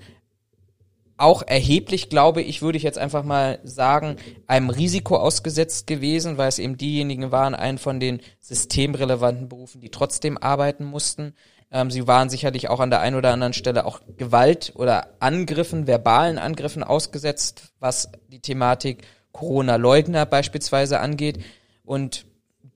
auch 1.17 1.43
erheblich, 1.47 2.09
glaube 2.11 2.43
ich, 2.43 2.63
würde 2.63 2.77
ich 2.77 2.85
jetzt 2.85 2.99
einfach 2.99 3.25
mal 3.25 3.59
sagen, 3.65 4.17
einem 4.47 4.71
Risiko 4.71 5.17
ausgesetzt 5.17 5.87
gewesen, 5.87 6.37
weil 6.37 6.49
es 6.49 6.59
eben 6.59 6.77
diejenigen 6.77 7.31
waren, 7.31 7.55
einen 7.55 7.79
von 7.79 8.01
den 8.01 8.21
systemrelevanten 8.41 9.49
Berufen, 9.49 9.81
die 9.81 9.91
trotzdem 9.91 10.37
arbeiten 10.39 10.85
mussten. 10.85 11.35
Ähm, 11.71 11.91
sie 11.91 12.07
waren 12.07 12.29
sicherlich 12.29 12.69
auch 12.69 12.81
an 12.81 12.91
der 12.91 13.01
einen 13.01 13.17
oder 13.17 13.33
anderen 13.33 13.55
Stelle 13.55 13.87
auch 13.87 14.01
Gewalt 14.17 14.73
oder 14.77 15.15
Angriffen, 15.21 15.87
verbalen 15.87 16.39
Angriffen 16.39 16.85
ausgesetzt, 16.85 17.73
was 17.81 18.11
die 18.29 18.41
Thematik 18.41 19.07
Corona-Leugner 19.33 20.27
beispielsweise 20.27 21.01
angeht. 21.01 21.43
Und 21.85 22.27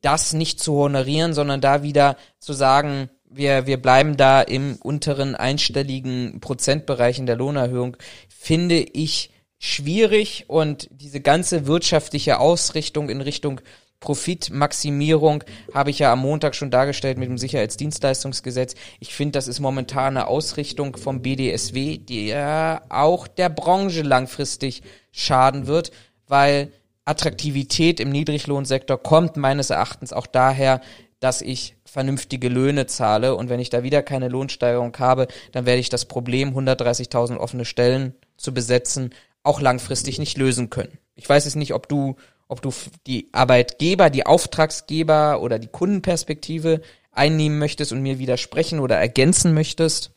das 0.01 0.33
nicht 0.33 0.61
zu 0.61 0.75
honorieren, 0.75 1.35
sondern 1.35 1.61
da 1.61 1.83
wieder 1.83 2.17
zu 2.39 2.53
sagen, 2.53 3.11
wir, 3.31 3.67
wir 3.67 3.81
bleiben 3.81 4.17
da 4.17 4.43
im 4.43 4.77
unteren 4.83 5.37
einstelligen 5.37 6.41
Prozentbereich 6.41 7.19
in 7.19 7.27
der 7.27 7.37
Lohnerhöhung, 7.37 7.97
finde 8.43 8.77
ich 8.81 9.31
schwierig 9.59 10.47
und 10.49 10.89
diese 10.93 11.21
ganze 11.21 11.67
wirtschaftliche 11.67 12.41
Ausrichtung 12.41 13.11
in 13.11 13.21
Richtung 13.21 13.61
Profitmaximierung 14.01 15.45
habe 15.75 15.91
ich 15.91 15.99
ja 15.99 16.11
am 16.11 16.21
Montag 16.21 16.55
schon 16.55 16.71
dargestellt 16.71 17.19
mit 17.19 17.29
dem 17.29 17.37
Sicherheitsdienstleistungsgesetz. 17.37 18.77
Ich 18.99 19.15
finde, 19.15 19.33
das 19.33 19.47
ist 19.47 19.61
momentan 19.61 20.17
eine 20.17 20.27
Ausrichtung 20.27 20.97
vom 20.97 21.21
BDSW, 21.21 21.99
die 21.99 22.29
ja 22.29 22.81
auch 22.89 23.29
der 23.29 23.51
Branche 23.51 24.01
langfristig 24.01 24.83
schaden 25.13 25.67
wird, 25.67 25.91
weil 26.27 26.73
Attraktivität 27.05 28.01
im 28.01 28.09
Niedriglohnsektor 28.09 28.97
kommt 28.97 29.37
meines 29.37 29.69
Erachtens 29.69 30.15
auch 30.15 30.27
daher, 30.27 30.81
dass 31.21 31.43
ich 31.43 31.77
vernünftige 31.85 32.49
Löhne 32.49 32.87
zahle 32.87 33.35
und 33.35 33.51
wenn 33.51 33.61
ich 33.61 33.69
da 33.69 33.83
wieder 33.83 34.03
keine 34.03 34.29
Lohnsteigerung 34.29 34.97
habe, 34.99 35.29
dann 35.53 35.67
werde 35.67 35.81
ich 35.81 35.91
das 35.91 36.07
Problem 36.07 36.57
130.000 36.57 37.37
offene 37.37 37.67
Stellen 37.67 38.15
zu 38.41 38.55
besetzen 38.55 39.15
auch 39.43 39.61
langfristig 39.61 40.19
nicht 40.19 40.37
lösen 40.37 40.71
können. 40.71 40.99
Ich 41.15 41.29
weiß 41.29 41.47
es 41.47 41.55
nicht, 41.55 41.75
ob 41.75 41.89
du 41.89 42.17
ob 42.49 42.63
du 42.63 42.75
die 43.07 43.29
Arbeitgeber, 43.31 44.11
die 44.11 44.27
Auftragsgeber 44.27 45.41
oder 45.41 45.61
die 45.61 45.69
Kundenperspektive 45.69 46.83
einnehmen 47.13 47.61
möchtest 47.61 47.93
und 47.93 48.03
mir 48.03 48.19
widersprechen 48.19 48.81
oder 48.81 48.97
ergänzen 48.97 49.55
möchtest. 49.55 50.11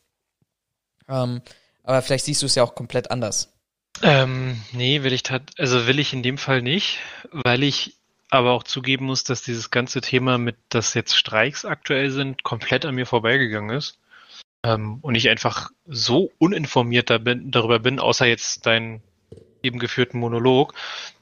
Ähm, 1.08 1.42
aber 1.84 2.02
vielleicht 2.02 2.24
siehst 2.24 2.42
du 2.42 2.46
es 2.46 2.56
ja 2.56 2.64
auch 2.64 2.74
komplett 2.74 3.12
anders. 3.12 3.52
Ähm, 4.02 4.60
nee, 4.72 5.04
will 5.04 5.12
ich 5.12 5.22
also 5.30 5.86
will 5.86 6.00
ich 6.00 6.12
in 6.12 6.24
dem 6.24 6.38
Fall 6.38 6.60
nicht, 6.60 6.98
weil 7.30 7.62
ich 7.62 7.96
aber 8.30 8.50
auch 8.50 8.64
zugeben 8.64 9.04
muss, 9.06 9.22
dass 9.22 9.42
dieses 9.42 9.70
ganze 9.70 10.00
Thema 10.00 10.36
mit, 10.36 10.56
dass 10.70 10.94
jetzt 10.94 11.16
Streiks 11.16 11.64
aktuell 11.64 12.10
sind, 12.10 12.42
komplett 12.42 12.84
an 12.84 12.96
mir 12.96 13.06
vorbeigegangen 13.06 13.76
ist. 13.76 14.00
Ähm, 14.64 14.98
und 15.02 15.14
ich 15.14 15.28
einfach 15.28 15.70
so 15.86 16.32
uninformiert 16.38 17.10
da 17.10 17.18
bin, 17.18 17.50
darüber 17.50 17.78
bin, 17.78 18.00
außer 18.00 18.24
jetzt 18.26 18.64
deinen 18.64 19.02
eben 19.62 19.78
geführten 19.78 20.18
Monolog, 20.18 20.74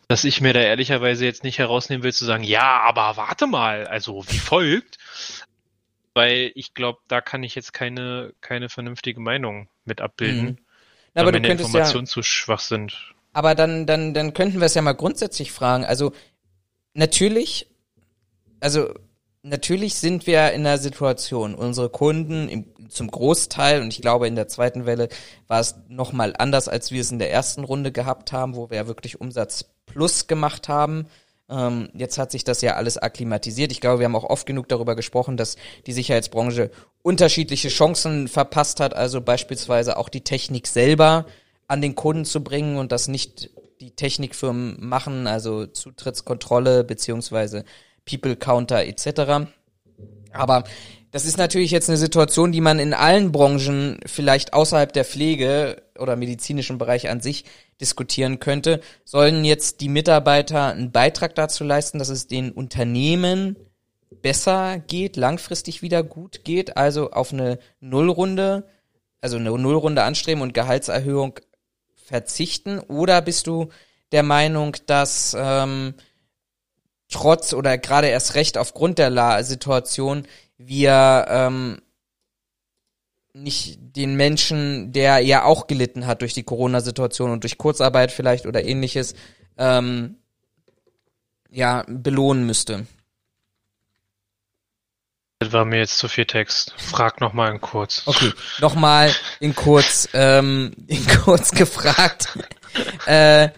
dass 0.06 0.24
ich 0.24 0.40
mir 0.40 0.52
da 0.52 0.60
ehrlicherweise 0.60 1.24
jetzt 1.24 1.42
nicht 1.42 1.58
herausnehmen 1.58 2.04
will 2.04 2.12
zu 2.12 2.24
sagen, 2.24 2.44
ja, 2.44 2.80
aber 2.80 3.16
warte 3.16 3.48
mal, 3.48 3.86
also 3.86 4.24
wie 4.28 4.38
folgt. 4.38 4.98
Weil 6.14 6.52
ich 6.54 6.74
glaube, 6.74 7.00
da 7.08 7.20
kann 7.20 7.42
ich 7.42 7.54
jetzt 7.54 7.72
keine, 7.72 8.32
keine 8.40 8.68
vernünftige 8.68 9.18
Meinung 9.18 9.68
mit 9.84 10.00
abbilden. 10.00 10.44
Mhm. 10.44 10.58
Na, 11.14 11.22
aber 11.22 11.32
du 11.32 11.40
könntest 11.40 11.68
Informationen 11.70 12.04
ja, 12.04 12.10
zu 12.10 12.22
schwach 12.22 12.60
sind. 12.60 13.14
Aber 13.32 13.54
dann, 13.54 13.86
dann, 13.86 14.14
dann 14.14 14.34
könnten 14.34 14.60
wir 14.60 14.66
es 14.66 14.74
ja 14.74 14.82
mal 14.82 14.92
grundsätzlich 14.92 15.52
fragen. 15.52 15.84
Also 15.84 16.12
natürlich, 16.94 17.66
also 18.60 18.94
natürlich 19.42 19.96
sind 19.96 20.26
wir 20.26 20.52
in 20.52 20.64
der 20.64 20.78
Situation, 20.78 21.54
unsere 21.54 21.90
Kunden 21.90 22.48
im, 22.48 22.64
zum 22.88 23.10
Großteil, 23.10 23.82
und 23.82 23.92
ich 23.92 24.00
glaube 24.00 24.28
in 24.28 24.36
der 24.36 24.48
zweiten 24.48 24.86
Welle 24.86 25.08
war 25.48 25.60
es 25.60 25.74
nochmal 25.88 26.34
anders, 26.38 26.68
als 26.68 26.90
wir 26.90 27.00
es 27.00 27.10
in 27.10 27.18
der 27.18 27.32
ersten 27.32 27.64
Runde 27.64 27.92
gehabt 27.92 28.32
haben, 28.32 28.54
wo 28.54 28.70
wir 28.70 28.76
ja 28.76 28.86
wirklich 28.86 29.20
Umsatz 29.20 29.64
plus 29.86 30.26
gemacht 30.26 30.68
haben. 30.68 31.06
Ähm, 31.50 31.90
jetzt 31.94 32.18
hat 32.18 32.30
sich 32.30 32.44
das 32.44 32.62
ja 32.62 32.76
alles 32.76 32.98
akklimatisiert. 32.98 33.72
Ich 33.72 33.80
glaube, 33.80 33.98
wir 33.98 34.04
haben 34.06 34.16
auch 34.16 34.30
oft 34.30 34.46
genug 34.46 34.68
darüber 34.68 34.94
gesprochen, 34.94 35.36
dass 35.36 35.56
die 35.86 35.92
Sicherheitsbranche 35.92 36.70
unterschiedliche 37.02 37.68
Chancen 37.68 38.28
verpasst 38.28 38.80
hat, 38.80 38.94
also 38.94 39.20
beispielsweise 39.20 39.96
auch 39.96 40.08
die 40.08 40.22
Technik 40.22 40.66
selber 40.66 41.26
an 41.66 41.82
den 41.82 41.94
Kunden 41.94 42.24
zu 42.24 42.44
bringen 42.44 42.78
und 42.78 42.92
das 42.92 43.08
nicht 43.08 43.50
die 43.80 43.90
Technikfirmen 43.90 44.76
machen, 44.78 45.26
also 45.26 45.66
Zutrittskontrolle 45.66 46.84
beziehungsweise 46.84 47.64
People 48.04 48.36
Counter 48.36 48.84
etc. 48.84 49.46
Aber 50.32 50.64
das 51.12 51.26
ist 51.26 51.36
natürlich 51.36 51.70
jetzt 51.70 51.90
eine 51.90 51.98
Situation, 51.98 52.52
die 52.52 52.62
man 52.62 52.78
in 52.78 52.94
allen 52.94 53.32
Branchen 53.32 54.00
vielleicht 54.06 54.54
außerhalb 54.54 54.92
der 54.92 55.04
Pflege 55.04 55.82
oder 55.98 56.16
medizinischen 56.16 56.78
Bereich 56.78 57.10
an 57.10 57.20
sich 57.20 57.44
diskutieren 57.80 58.40
könnte. 58.40 58.80
Sollen 59.04 59.44
jetzt 59.44 59.82
die 59.82 59.90
Mitarbeiter 59.90 60.72
einen 60.72 60.90
Beitrag 60.90 61.34
dazu 61.34 61.64
leisten, 61.64 61.98
dass 61.98 62.08
es 62.08 62.28
den 62.28 62.50
Unternehmen 62.50 63.56
besser 64.22 64.78
geht, 64.78 65.16
langfristig 65.16 65.82
wieder 65.82 66.02
gut 66.02 66.44
geht, 66.44 66.78
also 66.78 67.10
auf 67.10 67.32
eine 67.32 67.58
Nullrunde, 67.80 68.66
also 69.20 69.36
eine 69.36 69.50
Nullrunde 69.50 70.04
anstreben 70.04 70.42
und 70.42 70.54
Gehaltserhöhung 70.54 71.40
verzichten? 71.94 72.78
Oder 72.78 73.20
bist 73.20 73.46
du 73.46 73.68
der 74.12 74.22
Meinung, 74.22 74.76
dass 74.86 75.36
ähm, 75.38 75.94
trotz 77.12 77.52
oder 77.52 77.78
gerade 77.78 78.08
erst 78.08 78.34
recht 78.34 78.58
aufgrund 78.58 78.98
der 78.98 79.10
La 79.10 79.42
Situation 79.42 80.26
wir 80.58 81.26
ähm, 81.28 81.80
nicht 83.34 83.78
den 83.80 84.16
Menschen, 84.16 84.92
der 84.92 85.20
ja 85.20 85.44
auch 85.44 85.66
gelitten 85.66 86.06
hat 86.06 86.20
durch 86.20 86.34
die 86.34 86.42
Corona-Situation 86.42 87.30
und 87.30 87.44
durch 87.44 87.58
Kurzarbeit 87.58 88.12
vielleicht 88.12 88.46
oder 88.46 88.64
ähnliches, 88.64 89.14
ähm, 89.56 90.16
ja, 91.50 91.84
belohnen 91.88 92.46
müsste? 92.46 92.86
Das 95.38 95.52
war 95.52 95.64
mir 95.64 95.78
jetzt 95.78 95.98
zu 95.98 96.08
viel 96.08 96.26
Text. 96.26 96.72
Frag 96.76 97.20
nochmal 97.20 97.52
in 97.52 97.60
kurz. 97.60 98.02
Okay, 98.06 98.32
nochmal 98.60 99.12
in 99.40 99.54
kurz, 99.54 100.08
ähm, 100.12 100.72
in 100.86 101.04
kurz 101.24 101.50
gefragt. 101.50 102.38
äh, 103.06 103.48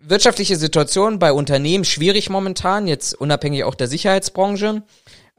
wirtschaftliche 0.00 0.56
Situation 0.56 1.18
bei 1.18 1.32
Unternehmen 1.32 1.84
schwierig 1.84 2.30
momentan, 2.30 2.86
jetzt 2.86 3.14
unabhängig 3.14 3.64
auch 3.64 3.74
der 3.74 3.88
Sicherheitsbranche. 3.88 4.82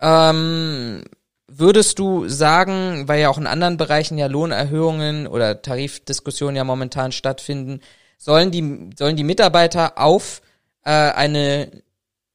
Ähm, 0.02 1.04
würdest 1.48 2.00
du 2.00 2.28
sagen, 2.28 3.08
weil 3.08 3.22
ja 3.22 3.30
auch 3.30 3.38
in 3.38 3.48
anderen 3.48 3.78
Bereichen 3.78 4.17
ja 4.17 4.28
Lohnerhöhungen 4.28 5.28
oder 5.28 5.62
Tarifdiskussionen 5.62 6.56
ja 6.56 6.63
momentan 6.63 7.12
stattfinden, 7.12 7.82
sollen 8.17 8.52
die, 8.52 8.91
sollen 8.98 9.15
die 9.15 9.24
Mitarbeiter 9.24 9.98
auf 9.98 10.41
äh, 10.84 10.91
eine 10.91 11.84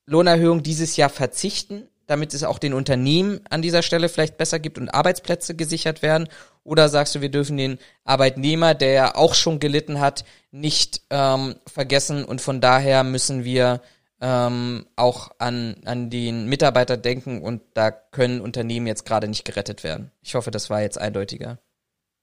Lohnerhöhung 0.06 0.62
dieses 0.62 0.96
Jahr 0.96 1.10
verzichten, 1.10 1.88
damit 2.06 2.34
es 2.34 2.44
auch 2.44 2.58
den 2.58 2.74
Unternehmen 2.74 3.40
an 3.50 3.62
dieser 3.62 3.82
Stelle 3.82 4.08
vielleicht 4.08 4.36
besser 4.36 4.58
gibt 4.58 4.78
und 4.78 4.88
Arbeitsplätze 4.88 5.54
gesichert 5.54 6.02
werden? 6.02 6.28
Oder 6.64 6.88
sagst 6.88 7.14
du, 7.14 7.20
wir 7.20 7.30
dürfen 7.30 7.56
den 7.56 7.78
Arbeitnehmer, 8.04 8.74
der 8.74 8.92
ja 8.92 9.14
auch 9.14 9.34
schon 9.34 9.60
gelitten 9.60 10.00
hat, 10.00 10.24
nicht 10.50 11.02
ähm, 11.10 11.56
vergessen 11.66 12.24
und 12.24 12.40
von 12.40 12.60
daher 12.60 13.04
müssen 13.04 13.44
wir 13.44 13.80
ähm, 14.20 14.86
auch 14.96 15.32
an, 15.38 15.76
an 15.84 16.08
den 16.08 16.46
Mitarbeiter 16.48 16.96
denken 16.96 17.42
und 17.42 17.62
da 17.74 17.90
können 17.90 18.40
Unternehmen 18.40 18.86
jetzt 18.86 19.04
gerade 19.04 19.28
nicht 19.28 19.44
gerettet 19.44 19.84
werden. 19.84 20.10
Ich 20.22 20.34
hoffe, 20.34 20.50
das 20.50 20.70
war 20.70 20.80
jetzt 20.80 20.98
eindeutiger. 20.98 21.58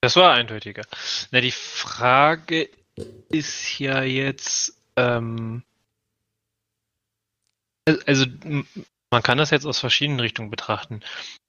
Das 0.02 0.16
war 0.16 0.34
eindeutiger. 0.34 0.84
Na, 1.30 1.42
die 1.42 1.52
Frage 1.52 2.70
ist 3.30 3.78
ja 3.78 4.02
jetzt, 4.02 4.74
ähm, 4.96 5.64
also 8.08 8.26
man 9.12 9.24
kann 9.24 9.38
das 9.38 9.52
jetzt 9.52 9.66
aus 9.66 9.80
verschiedenen 9.80 10.22
Richtungen 10.22 10.50
betrachten. 10.50 11.02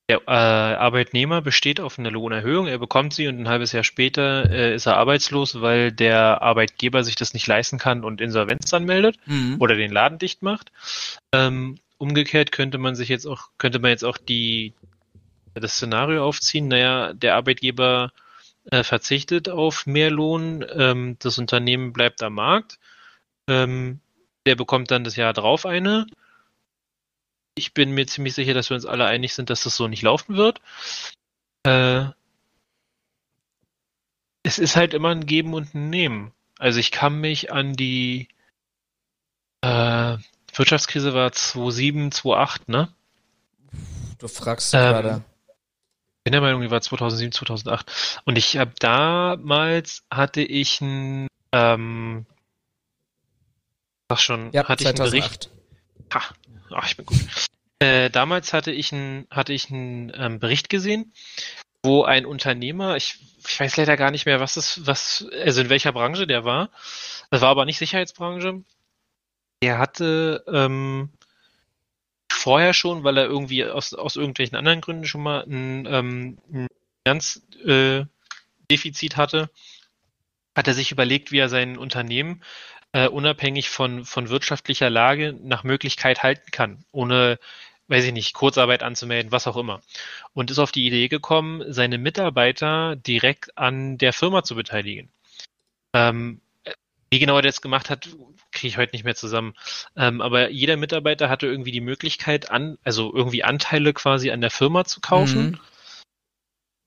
Der 0.08 0.20
äh, 0.26 0.30
Arbeitnehmer 0.30 1.40
besteht 1.40 1.80
auf 1.80 1.98
eine 1.98 2.10
Lohnerhöhung, 2.10 2.66
er 2.66 2.78
bekommt 2.78 3.14
sie 3.14 3.28
und 3.28 3.38
ein 3.38 3.48
halbes 3.48 3.70
Jahr 3.70 3.84
später 3.84 4.50
äh, 4.50 4.74
ist 4.74 4.86
er 4.86 4.96
arbeitslos, 4.96 5.60
weil 5.60 5.92
der 5.92 6.42
Arbeitgeber 6.42 7.04
sich 7.04 7.14
das 7.14 7.34
nicht 7.34 7.46
leisten 7.46 7.78
kann 7.78 8.04
und 8.04 8.20
Insolvenz 8.20 8.74
anmeldet 8.74 9.16
mhm. 9.26 9.56
oder 9.60 9.76
den 9.76 9.92
Laden 9.92 10.18
dicht 10.18 10.42
macht. 10.42 10.72
Ähm, 11.32 11.78
umgekehrt 11.98 12.50
könnte 12.50 12.78
man 12.78 12.96
sich 12.96 13.08
jetzt 13.08 13.26
auch, 13.26 13.50
könnte 13.58 13.78
man 13.78 13.92
jetzt 13.92 14.04
auch 14.04 14.18
die 14.18 14.74
das 15.54 15.74
Szenario 15.74 16.26
aufziehen, 16.26 16.66
naja, 16.68 17.12
der 17.12 17.36
Arbeitgeber 17.36 18.10
äh, 18.70 18.82
verzichtet 18.82 19.48
auf 19.48 19.86
mehr 19.86 20.10
Lohn, 20.10 20.64
ähm, 20.74 21.16
das 21.20 21.38
Unternehmen 21.38 21.92
bleibt 21.92 22.22
am 22.22 22.34
Markt, 22.34 22.78
ähm, 23.48 24.00
der 24.46 24.56
bekommt 24.56 24.90
dann 24.90 25.04
das 25.04 25.14
Jahr 25.16 25.32
drauf 25.32 25.64
eine 25.64 26.06
ich 27.54 27.74
bin 27.74 27.92
mir 27.92 28.06
ziemlich 28.06 28.34
sicher, 28.34 28.54
dass 28.54 28.70
wir 28.70 28.74
uns 28.74 28.86
alle 28.86 29.06
einig 29.06 29.34
sind, 29.34 29.50
dass 29.50 29.62
das 29.64 29.76
so 29.76 29.88
nicht 29.88 30.02
laufen 30.02 30.36
wird. 30.36 30.60
Äh, 31.64 32.06
es 34.42 34.58
ist 34.58 34.76
halt 34.76 34.94
immer 34.94 35.10
ein 35.10 35.26
Geben 35.26 35.54
und 35.54 35.74
ein 35.74 35.90
Nehmen. 35.90 36.32
Also 36.58 36.80
ich 36.80 36.90
kann 36.90 37.20
mich 37.20 37.52
an 37.52 37.74
die 37.74 38.28
äh, 39.62 40.16
Wirtschaftskrise 40.54 41.14
war 41.14 41.32
2007, 41.32 42.12
2008, 42.12 42.68
ne? 42.68 42.92
Du 44.18 44.28
fragst 44.28 44.74
Ähm, 44.74 44.80
gerade. 44.80 45.24
bin 46.24 46.32
der 46.32 46.40
Meinung, 46.40 46.62
die 46.62 46.70
war 46.70 46.80
2007, 46.80 47.32
2008. 47.32 48.20
Und 48.24 48.36
ich 48.36 48.56
habe 48.58 48.72
damals 48.78 50.04
hatte 50.10 50.42
ich 50.42 50.80
ein, 50.80 51.28
ähm, 51.52 52.26
sag 54.08 54.20
schon, 54.20 54.52
Ja, 54.52 54.68
hatte 54.68 54.82
ich 54.82 54.88
einen 54.88 54.98
Bericht. 54.98 55.50
2008. 56.10 56.14
Ha, 56.14 56.34
ach, 56.74 56.86
ich 56.86 56.96
bin 56.96 57.06
gut. 57.06 57.18
Äh, 57.78 58.10
damals 58.10 58.52
hatte 58.52 58.70
ich 58.70 58.92
einen, 58.92 59.26
hatte 59.30 59.52
ich 59.52 59.70
einen 59.70 60.12
ähm, 60.14 60.38
Bericht 60.38 60.68
gesehen, 60.68 61.12
wo 61.82 62.04
ein 62.04 62.26
Unternehmer, 62.26 62.96
ich, 62.96 63.18
ich 63.46 63.58
weiß 63.58 63.76
leider 63.76 63.96
gar 63.96 64.12
nicht 64.12 64.24
mehr, 64.24 64.38
was 64.38 64.56
es, 64.56 64.86
was, 64.86 65.26
also 65.42 65.62
in 65.62 65.68
welcher 65.68 65.92
Branche 65.92 66.26
der 66.26 66.44
war. 66.44 66.70
Das 67.30 67.40
war 67.40 67.48
aber 67.48 67.64
nicht 67.64 67.78
Sicherheitsbranche. 67.78 68.62
Der 69.62 69.78
hatte 69.78 70.44
ähm, 70.46 71.10
vorher 72.30 72.72
schon, 72.72 73.04
weil 73.04 73.16
er 73.16 73.24
irgendwie 73.24 73.64
aus, 73.64 73.94
aus 73.94 74.16
irgendwelchen 74.16 74.56
anderen 74.56 74.80
Gründen 74.80 75.06
schon 75.06 75.22
mal 75.22 75.42
ein, 75.42 75.86
ähm, 75.86 76.38
ein 76.52 76.68
Finanzdefizit 77.04 79.14
äh, 79.14 79.16
hatte, 79.16 79.50
hat 80.54 80.68
er 80.68 80.74
sich 80.74 80.92
überlegt, 80.92 81.32
wie 81.32 81.38
er 81.38 81.48
sein 81.48 81.78
Unternehmen 81.78 82.42
äh, 82.92 83.08
unabhängig 83.08 83.70
von, 83.70 84.04
von 84.04 84.28
wirtschaftlicher 84.28 84.90
Lage 84.90 85.34
nach 85.42 85.64
Möglichkeit 85.64 86.22
halten 86.22 86.50
kann, 86.50 86.84
ohne, 86.92 87.38
weiß 87.88 88.04
ich 88.04 88.12
nicht, 88.12 88.34
Kurzarbeit 88.34 88.82
anzumelden, 88.82 89.32
was 89.32 89.46
auch 89.46 89.56
immer. 89.56 89.80
Und 90.34 90.50
ist 90.50 90.58
auf 90.58 90.72
die 90.72 90.86
Idee 90.86 91.08
gekommen, 91.08 91.64
seine 91.72 91.98
Mitarbeiter 91.98 92.96
direkt 92.96 93.56
an 93.58 93.98
der 93.98 94.12
Firma 94.12 94.44
zu 94.44 94.54
beteiligen. 94.54 95.10
Ähm, 95.94 96.40
wie 97.10 97.18
genau 97.18 97.36
er 97.36 97.42
das 97.42 97.60
gemacht 97.60 97.90
hat, 97.90 98.08
kriege 98.52 98.68
ich 98.68 98.78
heute 98.78 98.94
nicht 98.94 99.04
mehr 99.04 99.14
zusammen. 99.14 99.54
Ähm, 99.96 100.22
aber 100.22 100.50
jeder 100.50 100.78
Mitarbeiter 100.78 101.28
hatte 101.28 101.46
irgendwie 101.46 101.72
die 101.72 101.82
Möglichkeit, 101.82 102.50
an, 102.50 102.78
also 102.84 103.12
irgendwie 103.14 103.44
Anteile 103.44 103.92
quasi 103.92 104.30
an 104.30 104.40
der 104.40 104.50
Firma 104.50 104.84
zu 104.84 105.00
kaufen. 105.00 105.50
Mhm. 105.50 105.60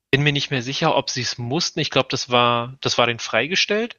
Bin 0.09 0.23
mir 0.23 0.33
nicht 0.33 0.49
mehr 0.49 0.63
sicher, 0.63 0.95
ob 0.95 1.09
sie 1.09 1.21
es 1.21 1.37
mussten. 1.37 1.79
Ich 1.79 1.91
glaube, 1.91 2.07
das 2.09 2.29
war, 2.29 2.75
das 2.81 2.97
war 2.97 3.05
denen 3.05 3.19
freigestellt. 3.19 3.97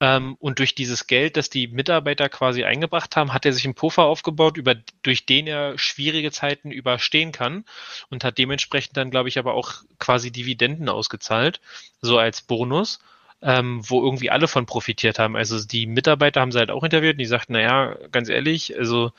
Ähm, 0.00 0.36
und 0.40 0.58
durch 0.58 0.74
dieses 0.74 1.06
Geld, 1.06 1.36
das 1.36 1.48
die 1.48 1.68
Mitarbeiter 1.68 2.28
quasi 2.28 2.64
eingebracht 2.64 3.16
haben, 3.16 3.32
hat 3.32 3.46
er 3.46 3.52
sich 3.52 3.64
einen 3.64 3.74
Puffer 3.74 4.02
aufgebaut, 4.04 4.58
über, 4.58 4.74
durch 5.02 5.24
den 5.24 5.46
er 5.46 5.78
schwierige 5.78 6.30
Zeiten 6.30 6.70
überstehen 6.70 7.32
kann 7.32 7.64
und 8.10 8.22
hat 8.22 8.36
dementsprechend 8.36 8.96
dann, 8.96 9.10
glaube 9.10 9.30
ich, 9.30 9.38
aber 9.38 9.54
auch 9.54 9.72
quasi 9.98 10.30
Dividenden 10.30 10.90
ausgezahlt, 10.90 11.60
so 12.02 12.18
als 12.18 12.42
Bonus, 12.42 12.98
ähm, 13.40 13.80
wo 13.88 14.02
irgendwie 14.02 14.30
alle 14.30 14.48
von 14.48 14.66
profitiert 14.66 15.18
haben. 15.18 15.34
Also 15.34 15.64
die 15.64 15.86
Mitarbeiter 15.86 16.40
haben 16.42 16.52
sie 16.52 16.58
halt 16.58 16.70
auch 16.70 16.84
interviewt 16.84 17.14
und 17.14 17.18
die 17.18 17.26
sagten, 17.26 17.54
naja, 17.54 17.96
ganz 18.12 18.28
ehrlich, 18.28 18.76
also 18.78 19.12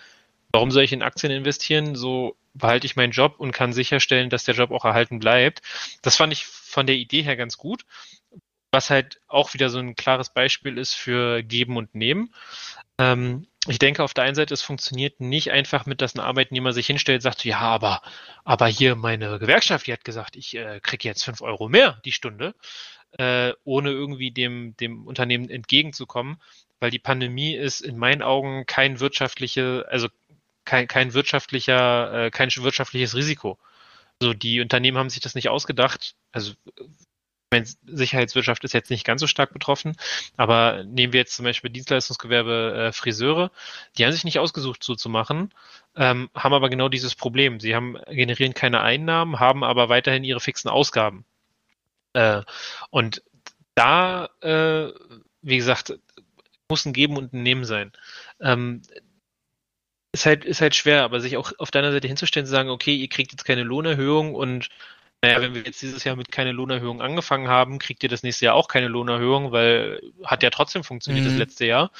warum 0.51 0.69
soll 0.69 0.83
ich 0.83 0.93
in 0.93 1.01
Aktien 1.01 1.31
investieren? 1.31 1.95
So 1.95 2.35
behalte 2.53 2.85
ich 2.85 2.95
meinen 2.95 3.11
Job 3.11 3.35
und 3.39 3.51
kann 3.51 3.73
sicherstellen, 3.73 4.29
dass 4.29 4.45
der 4.45 4.55
Job 4.55 4.71
auch 4.71 4.85
erhalten 4.85 5.19
bleibt. 5.19 5.61
Das 6.03 6.17
fand 6.17 6.33
ich 6.33 6.45
von 6.45 6.85
der 6.85 6.95
Idee 6.95 7.23
her 7.23 7.35
ganz 7.35 7.57
gut 7.57 7.83
was 8.71 8.89
halt 8.89 9.19
auch 9.27 9.53
wieder 9.53 9.69
so 9.69 9.79
ein 9.79 9.95
klares 9.95 10.29
Beispiel 10.29 10.77
ist 10.77 10.93
für 10.93 11.43
Geben 11.43 11.77
und 11.77 11.95
Nehmen. 11.95 12.33
Ähm, 12.97 13.47
ich 13.67 13.79
denke, 13.79 14.03
auf 14.03 14.13
der 14.13 14.23
einen 14.23 14.35
Seite, 14.35 14.53
es 14.53 14.61
funktioniert 14.61 15.19
nicht 15.19 15.51
einfach 15.51 15.85
mit, 15.85 16.01
dass 16.01 16.15
ein 16.15 16.21
Arbeitnehmer 16.21 16.71
sich 16.73 16.87
hinstellt 16.87 17.17
und 17.17 17.23
sagt, 17.23 17.43
ja, 17.43 17.59
aber, 17.59 18.01
aber 18.45 18.67
hier 18.67 18.95
meine 18.95 19.39
Gewerkschaft, 19.39 19.87
die 19.87 19.93
hat 19.93 20.05
gesagt, 20.05 20.35
ich 20.35 20.55
äh, 20.55 20.79
kriege 20.81 21.07
jetzt 21.07 21.23
fünf 21.23 21.41
Euro 21.41 21.67
mehr 21.67 21.99
die 22.05 22.13
Stunde, 22.13 22.55
äh, 23.17 23.53
ohne 23.63 23.91
irgendwie 23.91 24.31
dem, 24.31 24.75
dem 24.77 25.05
Unternehmen 25.05 25.49
entgegenzukommen, 25.49 26.41
weil 26.79 26.91
die 26.91 26.99
Pandemie 26.99 27.55
ist 27.55 27.81
in 27.81 27.97
meinen 27.97 28.21
Augen 28.21 28.65
kein 28.65 28.99
wirtschaftliche, 28.99 29.85
also 29.89 30.07
kein, 30.65 30.87
kein 30.87 31.13
wirtschaftlicher, 31.13 32.25
äh, 32.25 32.31
kein 32.31 32.49
wirtschaftliches 32.55 33.15
Risiko. 33.15 33.57
Also 34.21 34.33
die 34.33 34.61
Unternehmen 34.61 34.97
haben 34.97 35.09
sich 35.09 35.21
das 35.21 35.35
nicht 35.35 35.49
ausgedacht. 35.49 36.15
Also 36.31 36.53
meine, 37.51 37.65
Sicherheitswirtschaft 37.85 38.63
ist 38.63 38.73
jetzt 38.73 38.89
nicht 38.89 39.05
ganz 39.05 39.21
so 39.21 39.27
stark 39.27 39.53
betroffen, 39.53 39.95
aber 40.35 40.83
nehmen 40.83 41.13
wir 41.13 41.21
jetzt 41.21 41.35
zum 41.35 41.45
Beispiel 41.45 41.69
Dienstleistungsgewerbe 41.69 42.87
äh, 42.87 42.91
Friseure, 42.91 43.51
die 43.97 44.05
haben 44.05 44.11
sich 44.11 44.25
nicht 44.25 44.39
ausgesucht, 44.39 44.83
so 44.83 44.95
zu 44.95 45.09
machen, 45.09 45.53
ähm, 45.95 46.29
haben 46.35 46.53
aber 46.53 46.69
genau 46.69 46.89
dieses 46.89 47.15
Problem. 47.15 47.59
Sie 47.59 47.75
haben 47.75 47.97
generieren 48.09 48.53
keine 48.53 48.81
Einnahmen, 48.81 49.39
haben 49.39 49.63
aber 49.63 49.89
weiterhin 49.89 50.23
ihre 50.23 50.39
fixen 50.39 50.69
Ausgaben. 50.69 51.25
Äh, 52.13 52.41
und 52.89 53.23
da, 53.75 54.29
äh, 54.41 54.91
wie 55.41 55.57
gesagt, 55.57 55.97
muss 56.69 56.85
ein 56.85 56.93
Geben 56.93 57.15
und 57.15 57.33
ein 57.33 57.43
Nehmen 57.43 57.63
sein. 57.63 57.93
Ähm, 58.41 58.81
ist 60.11 60.25
halt, 60.25 60.45
ist 60.45 60.61
halt 60.61 60.75
schwer, 60.75 61.03
aber 61.03 61.19
sich 61.21 61.37
auch 61.37 61.53
auf 61.59 61.71
deiner 61.71 61.91
Seite 61.91 62.07
hinzustellen, 62.07 62.45
zu 62.45 62.51
sagen, 62.51 62.69
okay, 62.69 62.95
ihr 62.95 63.07
kriegt 63.07 63.31
jetzt 63.31 63.45
keine 63.45 63.63
Lohnerhöhung 63.63 64.33
und 64.35 64.69
naja, 65.23 65.41
wenn 65.41 65.55
wir 65.55 65.63
jetzt 65.63 65.81
dieses 65.81 66.03
Jahr 66.03 66.15
mit 66.15 66.31
keine 66.31 66.51
Lohnerhöhung 66.51 67.01
angefangen 67.01 67.47
haben, 67.47 67.79
kriegt 67.79 68.03
ihr 68.03 68.09
das 68.09 68.23
nächste 68.23 68.45
Jahr 68.45 68.55
auch 68.55 68.67
keine 68.67 68.87
Lohnerhöhung, 68.87 69.51
weil 69.51 70.01
hat 70.23 70.43
ja 70.43 70.49
trotzdem 70.49 70.83
funktioniert 70.83 71.25
Mhm. 71.25 71.29
das 71.29 71.37
letzte 71.37 71.65
Jahr. 71.65 71.91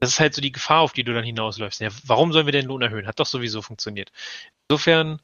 Das 0.00 0.10
ist 0.10 0.20
halt 0.20 0.32
so 0.32 0.40
die 0.40 0.52
Gefahr, 0.52 0.80
auf 0.80 0.92
die 0.92 1.02
du 1.02 1.12
dann 1.12 1.24
hinausläufst. 1.24 1.80
Ja, 1.80 1.88
warum 2.04 2.32
sollen 2.32 2.46
wir 2.46 2.52
den 2.52 2.66
Lohn 2.66 2.82
erhöhen? 2.82 3.08
Hat 3.08 3.18
doch 3.18 3.26
sowieso 3.26 3.62
funktioniert. 3.62 4.12
Insofern, 4.68 5.20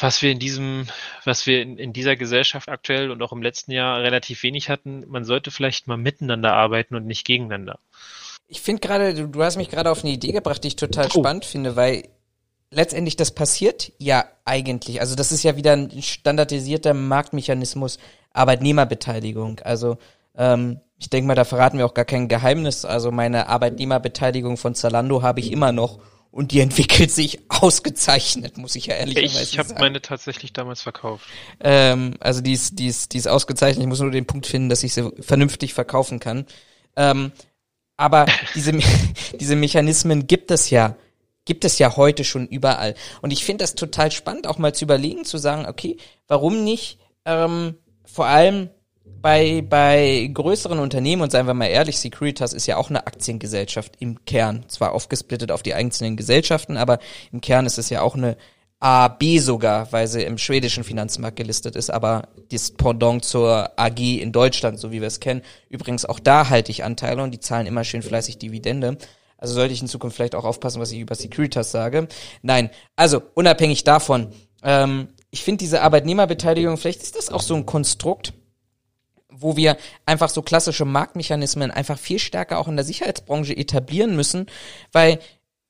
was 0.00 0.22
wir 0.22 0.30
in 0.30 0.38
diesem, 0.38 0.86
was 1.24 1.46
wir 1.46 1.60
in, 1.60 1.76
in 1.76 1.92
dieser 1.92 2.16
Gesellschaft 2.16 2.70
aktuell 2.70 3.10
und 3.10 3.20
auch 3.22 3.32
im 3.32 3.42
letzten 3.42 3.72
Jahr 3.72 4.00
relativ 4.00 4.42
wenig 4.42 4.70
hatten, 4.70 5.04
man 5.08 5.24
sollte 5.24 5.50
vielleicht 5.50 5.86
mal 5.86 5.98
miteinander 5.98 6.54
arbeiten 6.54 6.94
und 6.96 7.06
nicht 7.06 7.26
gegeneinander. 7.26 7.78
Ich 8.48 8.62
finde 8.62 8.80
gerade, 8.80 9.12
du, 9.14 9.28
du 9.28 9.42
hast 9.42 9.56
mich 9.56 9.68
gerade 9.68 9.90
auf 9.90 10.02
eine 10.02 10.12
Idee 10.12 10.32
gebracht, 10.32 10.64
die 10.64 10.68
ich 10.68 10.76
total 10.76 11.08
Oh. 11.14 11.20
spannend 11.20 11.44
finde, 11.44 11.76
weil 11.76 12.08
letztendlich 12.70 13.16
das 13.16 13.32
passiert 13.32 13.92
ja 13.98 14.24
eigentlich. 14.44 15.00
Also 15.00 15.14
das 15.14 15.32
ist 15.32 15.42
ja 15.42 15.56
wieder 15.56 15.72
ein 15.72 16.02
standardisierter 16.02 16.94
Marktmechanismus 16.94 17.98
Arbeitnehmerbeteiligung. 18.32 19.60
Also 19.60 19.98
ähm, 20.36 20.80
ich 20.98 21.10
denke 21.10 21.26
mal, 21.26 21.34
da 21.34 21.44
verraten 21.44 21.78
wir 21.78 21.86
auch 21.86 21.94
gar 21.94 22.04
kein 22.04 22.28
Geheimnis. 22.28 22.84
Also 22.84 23.10
meine 23.10 23.48
Arbeitnehmerbeteiligung 23.48 24.56
von 24.56 24.74
Zalando 24.74 25.22
habe 25.22 25.40
ich 25.40 25.50
immer 25.50 25.72
noch 25.72 25.98
und 26.30 26.52
die 26.52 26.60
entwickelt 26.60 27.10
sich 27.10 27.40
ausgezeichnet, 27.48 28.56
muss 28.56 28.76
ich 28.76 28.86
ja 28.86 28.94
ehrlicherweise 28.94 29.42
Ich, 29.42 29.52
ich 29.52 29.58
habe 29.58 29.68
sagen. 29.70 29.80
meine 29.80 30.00
tatsächlich 30.00 30.52
damals 30.52 30.80
verkauft. 30.80 31.26
Ähm, 31.58 32.14
also 32.20 32.40
die 32.40 32.52
ist, 32.52 32.78
die, 32.78 32.86
ist, 32.86 33.12
die 33.12 33.18
ist 33.18 33.26
ausgezeichnet. 33.26 33.82
Ich 33.82 33.88
muss 33.88 34.00
nur 34.00 34.12
den 34.12 34.26
Punkt 34.26 34.46
finden, 34.46 34.68
dass 34.68 34.84
ich 34.84 34.94
sie 34.94 35.10
vernünftig 35.20 35.74
verkaufen 35.74 36.20
kann. 36.20 36.46
Ähm, 36.96 37.32
aber 37.96 38.26
diese, 38.54 38.78
diese 39.40 39.56
Mechanismen 39.56 40.28
gibt 40.28 40.50
es 40.52 40.70
ja, 40.70 40.96
gibt 41.44 41.64
es 41.64 41.78
ja 41.78 41.96
heute 41.96 42.24
schon 42.24 42.46
überall. 42.46 42.94
Und 43.22 43.32
ich 43.32 43.44
finde 43.44 43.64
das 43.64 43.74
total 43.74 44.10
spannend, 44.10 44.46
auch 44.46 44.58
mal 44.58 44.74
zu 44.74 44.84
überlegen, 44.84 45.24
zu 45.24 45.38
sagen, 45.38 45.66
okay, 45.66 45.96
warum 46.28 46.64
nicht 46.64 46.98
ähm, 47.24 47.76
vor 48.04 48.26
allem 48.26 48.70
bei, 49.22 49.62
bei 49.68 50.30
größeren 50.32 50.78
Unternehmen, 50.78 51.22
und 51.22 51.32
seien 51.32 51.46
wir 51.46 51.54
mal 51.54 51.66
ehrlich, 51.66 51.98
Securitas 51.98 52.52
ist 52.52 52.66
ja 52.66 52.76
auch 52.76 52.90
eine 52.90 53.06
Aktiengesellschaft 53.06 53.94
im 53.98 54.24
Kern. 54.24 54.64
Zwar 54.68 54.92
aufgesplittet 54.92 55.52
auf 55.52 55.62
die 55.62 55.74
einzelnen 55.74 56.16
Gesellschaften, 56.16 56.76
aber 56.76 56.98
im 57.32 57.40
Kern 57.40 57.66
ist 57.66 57.78
es 57.78 57.90
ja 57.90 58.02
auch 58.02 58.14
eine 58.14 58.36
AB 58.80 59.38
sogar, 59.38 59.92
weil 59.92 60.06
sie 60.06 60.22
im 60.22 60.38
schwedischen 60.38 60.84
Finanzmarkt 60.84 61.36
gelistet 61.36 61.76
ist, 61.76 61.90
aber 61.90 62.28
das 62.50 62.70
Pendant 62.70 63.24
zur 63.24 63.78
AG 63.78 63.98
in 63.98 64.32
Deutschland, 64.32 64.78
so 64.78 64.90
wie 64.90 65.02
wir 65.02 65.08
es 65.08 65.20
kennen. 65.20 65.42
Übrigens 65.68 66.06
auch 66.06 66.18
da 66.18 66.48
halte 66.48 66.70
ich 66.70 66.82
Anteile 66.82 67.22
und 67.22 67.32
die 67.32 67.40
zahlen 67.40 67.66
immer 67.66 67.84
schön 67.84 68.02
fleißig 68.02 68.38
Dividende. 68.38 68.96
Also 69.40 69.54
sollte 69.54 69.72
ich 69.72 69.80
in 69.80 69.88
Zukunft 69.88 70.16
vielleicht 70.16 70.34
auch 70.34 70.44
aufpassen, 70.44 70.80
was 70.80 70.92
ich 70.92 71.00
über 71.00 71.14
Securitas 71.14 71.72
sage. 71.72 72.08
Nein, 72.42 72.70
also 72.94 73.22
unabhängig 73.34 73.84
davon, 73.84 74.32
ähm, 74.62 75.08
ich 75.30 75.42
finde 75.42 75.58
diese 75.58 75.80
Arbeitnehmerbeteiligung, 75.80 76.76
vielleicht 76.76 77.02
ist 77.02 77.16
das 77.16 77.30
auch 77.30 77.40
so 77.40 77.54
ein 77.54 77.64
Konstrukt, 77.64 78.34
wo 79.30 79.56
wir 79.56 79.78
einfach 80.04 80.28
so 80.28 80.42
klassische 80.42 80.84
Marktmechanismen 80.84 81.70
einfach 81.70 81.98
viel 81.98 82.18
stärker 82.18 82.58
auch 82.58 82.68
in 82.68 82.76
der 82.76 82.84
Sicherheitsbranche 82.84 83.56
etablieren 83.56 84.14
müssen, 84.14 84.46
weil 84.92 85.20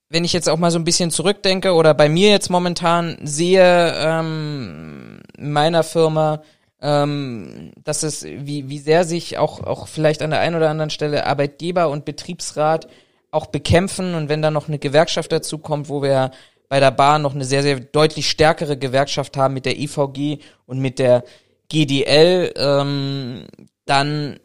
wenn 0.09 0.25
ich 0.25 0.33
jetzt 0.33 0.49
auch 0.49 0.59
mal 0.59 0.73
so 0.73 0.79
ein 0.79 0.85
bisschen 0.85 1.13
zurückdenke 1.13 1.73
oder 1.73 1.95
bei 1.95 2.09
mir 2.09 2.31
jetzt 2.31 2.51
momentan 2.51 3.19
sehe, 3.23 3.95
ähm, 3.97 5.21
in 5.39 5.53
meiner 5.53 5.85
Firma, 5.85 6.43
ähm, 6.83 7.71
dass 7.85 8.03
es, 8.03 8.25
wie, 8.25 8.69
wie 8.69 8.79
sehr 8.79 9.05
sich 9.05 9.39
auch, 9.39 9.63
auch 9.63 9.87
vielleicht 9.87 10.23
an 10.23 10.31
der 10.31 10.41
einen 10.41 10.57
oder 10.57 10.71
anderen 10.71 10.91
Stelle 10.91 11.27
Arbeitgeber 11.27 11.89
und 11.91 12.05
Betriebsrat 12.05 12.89
auch 13.31 13.47
bekämpfen 13.47 14.15
und 14.15 14.29
wenn 14.29 14.43
da 14.43 14.51
noch 14.51 14.69
eine 14.69 14.79
Gewerkschaft 14.79 15.33
dazu 15.33 15.59
kommt, 15.59 15.89
wo 15.89 16.03
wir 16.03 16.31
bei 16.69 16.81
der 16.81 16.91
Bahn 16.91 17.23
noch 17.23 17.35
eine 17.35 17.45
sehr, 17.45 17.63
sehr 17.63 17.81
deutlich 17.81 18.31
stärkere 18.31 18.77
Gewerkschaft 18.77 19.37
haben 19.37 19.55
mit 19.55 19.67
der 19.67 19.79
IVG 19.79 20.39
und 20.67 20.79
mit 20.79 20.99
der 20.99 21.25
GDL, 21.69 22.53
ähm, 22.57 23.47
dann 23.87 24.39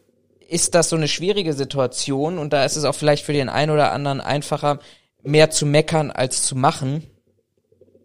ist 0.48 0.76
das 0.76 0.90
so 0.90 0.96
eine 0.96 1.08
schwierige 1.08 1.54
Situation 1.54 2.38
und 2.38 2.54
da 2.54 2.66
ist 2.66 2.76
es 2.76 2.84
auch 2.84 2.96
vielleicht 2.96 3.26
für 3.26 3.34
den 3.34 3.50
einen 3.50 3.72
oder 3.72 3.92
anderen 3.92 4.22
einfacher, 4.22 4.80
mehr 5.24 5.50
zu 5.50 5.66
meckern 5.66 6.12
als 6.12 6.44
zu 6.44 6.56
machen. 6.56 7.04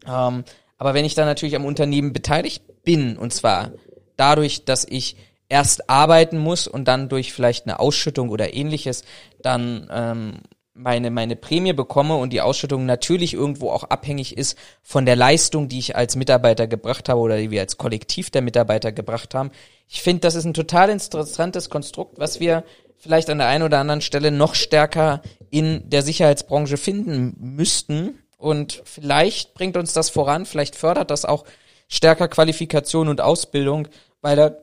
Ähm, 0.06 0.44
aber 0.78 0.94
wenn 0.94 1.04
ich 1.04 1.14
dann 1.14 1.26
natürlich 1.26 1.56
am 1.56 1.66
Unternehmen 1.66 2.12
beteiligt 2.12 2.62
bin, 2.82 3.16
und 3.18 3.32
zwar 3.32 3.72
dadurch, 4.16 4.64
dass 4.64 4.86
ich 4.86 5.16
erst 5.48 5.90
arbeiten 5.90 6.38
muss 6.38 6.66
und 6.66 6.86
dann 6.86 7.08
durch 7.08 7.32
vielleicht 7.32 7.66
eine 7.66 7.80
Ausschüttung 7.80 8.30
oder 8.30 8.54
ähnliches 8.54 9.04
dann 9.42 9.88
ähm, 9.92 10.40
meine, 10.80 11.10
meine 11.10 11.36
Prämie 11.36 11.72
bekomme 11.72 12.16
und 12.16 12.32
die 12.32 12.40
Ausschüttung 12.40 12.86
natürlich 12.86 13.34
irgendwo 13.34 13.70
auch 13.70 13.84
abhängig 13.84 14.36
ist 14.36 14.56
von 14.82 15.04
der 15.04 15.16
Leistung, 15.16 15.68
die 15.68 15.78
ich 15.78 15.96
als 15.96 16.16
Mitarbeiter 16.16 16.66
gebracht 16.66 17.08
habe 17.08 17.20
oder 17.20 17.36
die 17.36 17.50
wir 17.50 17.60
als 17.60 17.76
Kollektiv 17.76 18.30
der 18.30 18.42
Mitarbeiter 18.42 18.90
gebracht 18.90 19.34
haben. 19.34 19.50
Ich 19.88 20.02
finde, 20.02 20.20
das 20.20 20.34
ist 20.34 20.44
ein 20.44 20.54
total 20.54 20.88
interessantes 20.90 21.68
Konstrukt, 21.68 22.18
was 22.18 22.40
wir 22.40 22.64
vielleicht 22.96 23.28
an 23.30 23.38
der 23.38 23.48
einen 23.48 23.64
oder 23.64 23.78
anderen 23.78 24.00
Stelle 24.00 24.30
noch 24.30 24.54
stärker 24.54 25.22
in 25.50 25.88
der 25.88 26.02
Sicherheitsbranche 26.02 26.76
finden 26.76 27.34
müssten. 27.38 28.18
Und 28.38 28.82
vielleicht 28.84 29.54
bringt 29.54 29.76
uns 29.76 29.92
das 29.92 30.08
voran, 30.08 30.46
vielleicht 30.46 30.76
fördert 30.76 31.10
das 31.10 31.24
auch 31.24 31.44
stärker 31.88 32.28
Qualifikation 32.28 33.08
und 33.08 33.20
Ausbildung, 33.20 33.88
weil 34.22 34.36
da 34.36 34.56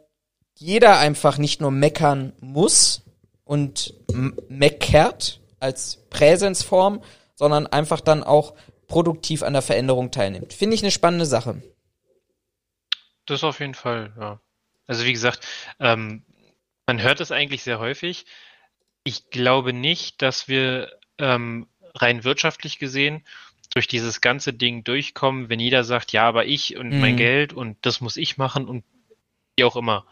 jeder 0.55 0.97
einfach 0.97 1.37
nicht 1.37 1.61
nur 1.61 1.71
meckern 1.71 2.33
muss 2.39 3.03
und 3.43 3.93
meckert, 4.49 5.39
als 5.59 6.07
Präsensform, 6.09 7.01
sondern 7.35 7.67
einfach 7.67 8.01
dann 8.01 8.23
auch 8.23 8.55
produktiv 8.87 9.43
an 9.43 9.53
der 9.53 9.61
Veränderung 9.61 10.11
teilnimmt. 10.11 10.53
Finde 10.53 10.75
ich 10.75 10.81
eine 10.81 10.91
spannende 10.91 11.25
Sache. 11.25 11.61
Das 13.25 13.43
auf 13.43 13.59
jeden 13.59 13.73
Fall, 13.75 14.13
ja. 14.19 14.39
Also 14.87 15.05
wie 15.05 15.13
gesagt, 15.13 15.45
ähm, 15.79 16.23
man 16.85 17.01
hört 17.01 17.19
es 17.19 17.31
eigentlich 17.31 17.63
sehr 17.63 17.79
häufig. 17.79 18.25
Ich 19.03 19.29
glaube 19.29 19.73
nicht, 19.73 20.21
dass 20.21 20.47
wir 20.47 20.97
ähm, 21.17 21.67
rein 21.93 22.23
wirtschaftlich 22.23 22.79
gesehen 22.79 23.25
durch 23.73 23.87
dieses 23.87 24.21
ganze 24.21 24.53
Ding 24.53 24.83
durchkommen, 24.85 25.49
wenn 25.49 25.59
jeder 25.59 25.83
sagt, 25.83 26.13
ja, 26.13 26.27
aber 26.27 26.45
ich 26.45 26.77
und 26.77 26.89
mhm. 26.89 27.01
mein 27.01 27.17
Geld 27.17 27.53
und 27.53 27.77
das 27.85 27.99
muss 27.99 28.15
ich 28.15 28.37
machen 28.37 28.65
und 28.65 28.85
wie 29.57 29.65
auch 29.65 29.75
immer. 29.75 30.05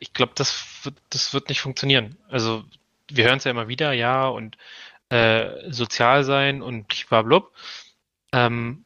Ich 0.00 0.12
glaube, 0.12 0.32
das 0.34 0.64
wird, 0.82 0.96
das 1.10 1.32
wird 1.32 1.48
nicht 1.48 1.60
funktionieren. 1.60 2.16
Also 2.28 2.64
wir 3.10 3.24
hören 3.24 3.38
es 3.38 3.44
ja 3.44 3.50
immer 3.50 3.68
wieder, 3.68 3.92
ja, 3.92 4.26
und 4.28 4.56
äh, 5.10 5.70
sozial 5.70 6.24
sein 6.24 6.62
und 6.62 6.88
blablabla. 7.08 7.48
Ähm, 8.32 8.84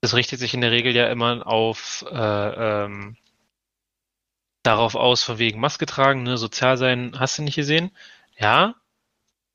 das 0.00 0.14
richtet 0.14 0.40
sich 0.40 0.54
in 0.54 0.60
der 0.60 0.72
Regel 0.72 0.94
ja 0.94 1.08
immer 1.08 1.46
auf 1.46 2.04
äh, 2.10 2.84
ähm, 2.84 3.16
darauf 4.62 4.94
aus, 4.94 5.22
von 5.22 5.38
wegen 5.38 5.60
Maske 5.60 5.86
tragen, 5.86 6.22
ne, 6.24 6.36
sozial 6.36 6.76
sein, 6.76 7.12
hast 7.18 7.38
du 7.38 7.42
nicht 7.42 7.56
gesehen? 7.56 7.90
Ja. 8.36 8.74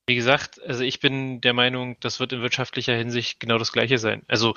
Wie 0.07 0.15
gesagt, 0.15 0.61
also 0.65 0.83
ich 0.83 1.01
bin 1.01 1.41
der 1.41 1.53
Meinung, 1.53 1.99
das 1.99 2.21
wird 2.21 2.31
in 2.31 2.41
wirtschaftlicher 2.41 2.95
Hinsicht 2.95 3.41
genau 3.41 3.57
das 3.57 3.73
gleiche 3.73 3.97
sein. 3.97 4.23
Also 4.29 4.55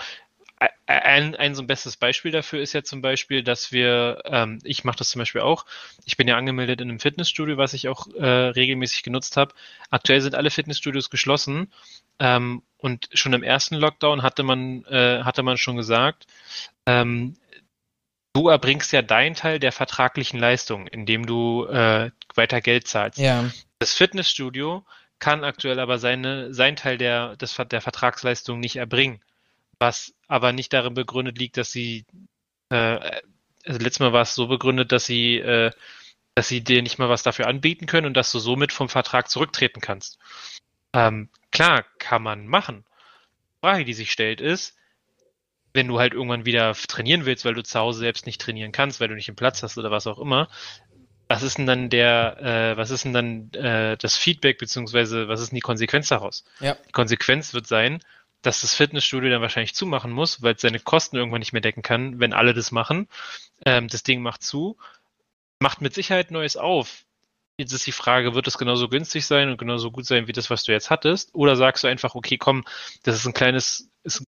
ein, 0.87 1.35
ein 1.37 1.55
so 1.55 1.63
ein 1.63 1.67
bestes 1.67 1.97
Beispiel 1.97 2.33
dafür 2.33 2.61
ist 2.61 2.75
ja 2.75 2.83
zum 2.83 3.01
Beispiel, 3.01 3.43
dass 3.43 3.73
wir, 3.73 4.23
ähm, 4.25 4.59
ich 4.63 4.85
mache 4.85 4.99
das 4.99 5.11
zum 5.11 5.21
Beispiel 5.21 5.41
auch, 5.41 5.65
ich 6.05 6.17
bin 6.17 6.29
ja 6.29 6.37
angemeldet 6.37 6.81
in 6.81 6.91
einem 6.91 7.01
Fitnessstudio, 7.01 7.57
was 7.57 7.73
ich 7.73 7.89
auch 7.89 8.09
äh, 8.15 8.27
regelmäßig 8.27 9.03
genutzt 9.03 9.37
habe. 9.37 9.55
Aktuell 9.89 10.21
sind 10.21 10.35
alle 10.35 10.51
Fitnessstudios 10.51 11.09
geschlossen 11.09 11.73
ähm, 12.19 12.63
und 12.77 13.09
schon 13.15 13.33
im 13.33 13.43
ersten 13.43 13.77
Lockdown 13.77 14.23
hatte 14.23 14.43
man, 14.43 14.85
äh, 14.85 15.23
hatte 15.23 15.43
man 15.43 15.57
schon 15.57 15.77
gesagt, 15.77 16.27
ähm, 16.87 17.37
du 18.35 18.49
erbringst 18.49 18.93
ja 18.93 19.01
deinen 19.01 19.35
Teil 19.35 19.61
der 19.61 19.73
vertraglichen 19.73 20.39
Leistung, 20.39 20.87
indem 20.89 21.25
du 21.25 21.67
äh, 21.67 22.11
weiter 22.35 22.61
Geld 22.61 22.87
zahlst. 22.87 23.19
Ja. 23.19 23.51
Das 23.79 23.95
Fitnessstudio 23.95 24.85
kann 25.21 25.43
aktuell 25.45 25.81
aber 25.81 25.99
seine, 25.99 26.53
sein 26.53 26.77
Teil 26.77 26.99
der, 26.99 27.37
des, 27.37 27.57
der 27.71 27.81
Vertragsleistung 27.81 28.61
nicht 28.61 28.77
erbringen 28.77 29.21
was 29.81 30.15
aber 30.29 30.53
nicht 30.53 30.73
darin 30.73 30.95
begründet 30.95 31.39
liegt, 31.39 31.57
dass 31.57 31.73
sie, 31.73 32.05
äh, 32.69 32.77
also 33.65 33.79
letztes 33.81 34.01
Mal 34.01 34.13
war 34.13 34.23
es 34.23 34.35
so 34.35 34.47
begründet, 34.47 34.93
dass 34.93 35.07
sie, 35.07 35.39
äh, 35.39 35.71
dass 36.35 36.49
sie 36.49 36.63
dir 36.63 36.83
nicht 36.83 36.99
mal 36.99 37.09
was 37.09 37.25
dafür 37.25 37.49
anbieten 37.49 37.87
können 37.87 38.07
und 38.07 38.17
dass 38.17 38.31
du 38.31 38.39
somit 38.39 38.73
vom 38.73 38.89
Vertrag 38.89 39.29
zurücktreten 39.29 39.81
kannst. 39.81 40.19
Ähm, 40.93 41.31
klar, 41.51 41.85
kann 41.99 42.23
man 42.23 42.47
machen. 42.47 42.85
Die 43.57 43.67
Frage, 43.67 43.85
die 43.85 43.95
sich 43.95 44.13
stellt, 44.13 44.41
ist, 44.41 44.77
wenn 45.73 45.89
du 45.89 45.99
halt 45.99 46.13
irgendwann 46.13 46.45
wieder 46.45 46.75
trainieren 46.75 47.25
willst, 47.25 47.45
weil 47.45 47.55
du 47.55 47.63
zu 47.63 47.79
Hause 47.79 48.01
selbst 48.01 48.27
nicht 48.27 48.41
trainieren 48.41 48.73
kannst, 48.73 49.01
weil 49.01 49.09
du 49.09 49.15
nicht 49.15 49.29
einen 49.29 49.37
Platz 49.37 49.63
hast 49.63 49.79
oder 49.79 49.91
was 49.91 50.07
auch 50.07 50.19
immer, 50.19 50.49
was 51.29 51.43
ist 51.43 51.59
denn 51.59 51.67
dann 51.67 51.91
der, 51.91 52.73
äh, 52.73 52.77
was 52.77 52.91
ist 52.91 53.05
denn 53.05 53.13
dann 53.13 53.53
äh, 53.53 53.97
das 53.97 54.17
Feedback 54.17 54.59
beziehungsweise 54.59 55.29
was 55.29 55.41
ist 55.41 55.53
denn 55.53 55.57
die 55.57 55.61
Konsequenz 55.61 56.09
daraus? 56.09 56.45
Ja. 56.59 56.77
Die 56.89 56.93
Konsequenz 56.93 57.55
wird 57.55 57.69
sein, 57.69 58.01
dass 58.43 58.61
das 58.61 58.75
Fitnessstudio 58.75 59.31
dann 59.31 59.43
wahrscheinlich 59.43 59.75
zumachen 59.75 60.13
muss, 60.13 60.43
weil 60.43 60.55
es 60.55 60.63
seine 60.63 60.81
Kosten 60.81 61.17
irgendwann 61.17 61.41
nicht 61.41 61.53
mehr 61.53 61.61
decken 61.61 61.83
kann, 61.83 62.21
wenn 62.21 62.33
alle 62.33 62.55
das 62.55 62.73
machen. 62.73 63.09
Ähm, 63.67 63.89
das 63.89 64.03
Ding 64.03 64.23
macht 64.23 64.43
zu, 64.43 64.79
macht 65.61 65.81
mit 65.81 65.95
Sicherheit 65.95 66.31
Neues 66.31 66.57
auf. 66.57 67.05
Jetzt 67.59 67.73
ist 67.73 67.87
die 67.87 67.93
Frage, 67.93 68.35
wird 68.35 68.47
es 68.47 68.57
genauso 68.57 68.89
günstig 68.89 69.27
sein 69.27 69.51
und 69.51 69.59
genauso 69.59 69.91
gut 69.91 70.07
sein 70.07 70.27
wie 70.27 70.33
das, 70.33 70.49
was 70.49 70.65
du 70.65 70.73
jetzt 70.73 70.89
hattest? 70.89 71.35
Oder 71.35 71.57
sagst 71.57 71.85
du 71.85 71.89
einfach, 71.89 72.15
okay, 72.15 72.39
komm, 72.39 72.65
das 73.03 73.17
ist 73.17 73.27
ein 73.27 73.35
kleines, 73.35 73.91
ist 74.03 74.25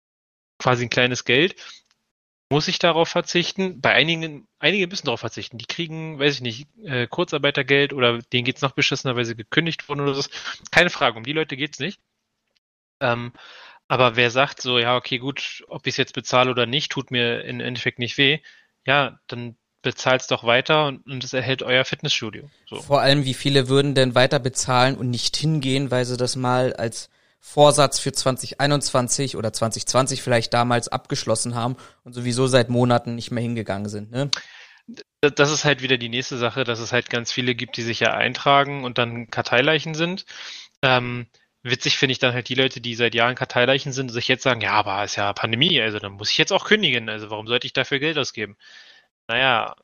quasi 0.59 0.85
ein 0.85 0.91
kleines 0.91 1.25
Geld. 1.25 1.57
Muss 2.49 2.69
ich 2.69 2.79
darauf 2.79 3.09
verzichten? 3.09 3.81
Bei 3.81 3.93
einigen, 3.93 4.47
einige 4.61 4.87
müssen 4.87 5.07
darauf 5.07 5.19
verzichten. 5.19 5.59
Die 5.59 5.67
kriegen, 5.67 6.21
weiß 6.21 6.37
ich 6.37 6.41
nicht, 6.43 6.69
äh, 6.85 7.09
Kurzarbeitergeld 7.09 7.93
oder 7.93 8.19
denen 8.19 8.45
geht's 8.45 8.63
noch 8.63 8.71
beschissener, 8.71 9.17
weil 9.17 9.25
sie 9.25 9.35
gekündigt 9.35 9.89
wurden 9.89 10.03
oder 10.03 10.15
so. 10.15 10.23
Keine 10.71 10.91
Frage, 10.91 11.19
um 11.19 11.25
die 11.25 11.33
Leute 11.33 11.57
geht's 11.57 11.81
nicht. 11.81 12.01
Ähm, 13.01 13.33
aber 13.89 14.17
wer 14.17 14.31
sagt 14.31 14.61
so, 14.61 14.79
ja, 14.79 14.97
okay, 14.97 15.19
gut, 15.19 15.65
ob 15.69 15.87
ich 15.87 15.93
es 15.93 15.97
jetzt 15.97 16.15
bezahle 16.15 16.51
oder 16.51 16.67
nicht, 16.67 16.91
tut 16.91 17.11
mir 17.11 17.45
im 17.45 17.61
Endeffekt 17.61 17.99
nicht 17.99 18.19
weh, 18.19 18.41
ja, 18.87 19.19
dann 19.27 19.57
bezahlt's 19.83 20.27
doch 20.27 20.43
weiter 20.43 20.87
und, 20.87 21.07
und 21.07 21.23
es 21.23 21.33
erhält 21.33 21.63
euer 21.63 21.85
Fitnessstudio. 21.85 22.51
So. 22.69 22.81
Vor 22.83 23.01
allem, 23.01 23.25
wie 23.25 23.35
viele 23.35 23.69
würden 23.69 23.95
denn 23.95 24.17
weiter 24.17 24.41
bezahlen 24.41 24.97
und 24.97 25.11
nicht 25.11 25.37
hingehen, 25.37 25.93
weil 25.93 26.05
sie 26.05 26.17
das 26.17 26.35
mal 26.35 26.73
als 26.75 27.09
Vorsatz 27.39 28.01
für 28.01 28.11
2021 28.11 29.37
oder 29.37 29.53
2020 29.53 30.23
vielleicht 30.23 30.53
damals 30.53 30.89
abgeschlossen 30.89 31.55
haben 31.55 31.77
und 32.03 32.13
sowieso 32.13 32.49
seit 32.49 32.69
Monaten 32.69 33.15
nicht 33.15 33.31
mehr 33.31 33.43
hingegangen 33.43 33.89
sind, 33.89 34.11
ne? 34.11 34.31
Das 35.21 35.51
ist 35.51 35.65
halt 35.65 35.83
wieder 35.83 35.99
die 35.99 36.09
nächste 36.09 36.37
Sache, 36.37 36.63
dass 36.63 36.79
es 36.79 36.93
halt 36.93 37.11
ganz 37.11 37.33
viele 37.33 37.57
gibt, 37.57 37.77
die 37.77 37.83
sich 37.83 37.99
ja 37.99 38.15
eintragen 38.15 38.85
und 38.85 38.99
dann 38.99 39.29
Karteileichen 39.31 39.95
sind. 39.95 40.27
Ähm, 40.83 41.27
Witzig 41.69 41.99
finde 41.99 42.13
ich 42.13 42.21
dann 42.21 42.33
halt 42.33 42.49
die 42.49 42.55
Leute, 42.55 42.81
die 42.81 42.95
seit 42.95 43.15
Jahren 43.15 43.35
Karteileichen 43.35 43.93
sind 43.93 44.07
und 44.09 44.15
sich 44.15 44.29
jetzt 44.29 44.45
sagen, 44.45 44.61
ja, 44.61 44.73
aber 44.73 45.03
ist 45.03 45.17
ja 45.17 45.33
Pandemie, 45.33 45.81
also 45.81 45.99
dann 45.99 46.13
muss 46.13 46.31
ich 46.31 46.39
jetzt 46.39 46.53
auch 46.53 46.65
kündigen, 46.65 47.09
also 47.09 47.29
warum 47.31 47.49
sollte 47.49 47.67
ich 47.67 47.73
dafür 47.73 47.99
Geld 47.99 48.17
ausgeben? 48.19 48.57
Naja, 49.27 49.75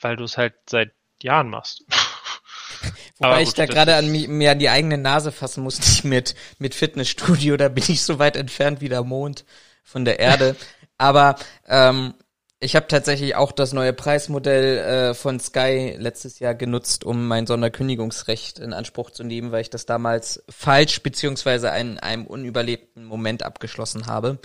weil 0.00 0.16
du 0.16 0.24
es 0.24 0.36
halt 0.36 0.54
seit 0.68 0.90
Jahren 1.22 1.48
machst. 1.48 1.84
Wobei 3.18 3.38
gut, 3.38 3.48
ich 3.48 3.54
da 3.54 3.66
gerade 3.66 3.94
an 3.94 4.10
mir 4.10 4.50
an 4.50 4.58
die 4.58 4.68
eigene 4.68 4.98
Nase 4.98 5.30
fassen 5.30 5.62
muss, 5.62 5.78
nicht 5.88 6.04
mit, 6.04 6.34
mit 6.58 6.74
Fitnessstudio, 6.74 7.56
da 7.56 7.68
bin 7.68 7.84
ich 7.86 8.02
so 8.02 8.18
weit 8.18 8.36
entfernt 8.36 8.80
wie 8.80 8.88
der 8.88 9.04
Mond 9.04 9.44
von 9.84 10.04
der 10.04 10.18
Erde. 10.18 10.56
Aber 10.98 11.36
ähm, 11.68 12.14
ich 12.60 12.74
habe 12.74 12.88
tatsächlich 12.88 13.36
auch 13.36 13.52
das 13.52 13.72
neue 13.72 13.92
Preismodell 13.92 14.78
äh, 14.78 15.14
von 15.14 15.38
Sky 15.38 15.94
letztes 15.96 16.40
Jahr 16.40 16.54
genutzt, 16.54 17.04
um 17.04 17.28
mein 17.28 17.46
Sonderkündigungsrecht 17.46 18.58
in 18.58 18.72
Anspruch 18.72 19.10
zu 19.10 19.22
nehmen, 19.22 19.52
weil 19.52 19.60
ich 19.60 19.70
das 19.70 19.86
damals 19.86 20.42
falsch 20.48 21.02
beziehungsweise 21.02 21.68
in 21.78 21.98
einem 22.00 22.26
unüberlebten 22.26 23.04
Moment 23.04 23.44
abgeschlossen 23.44 24.06
habe. 24.06 24.40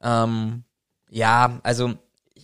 Ähm, 0.00 0.62
ja, 1.10 1.58
also 1.64 1.94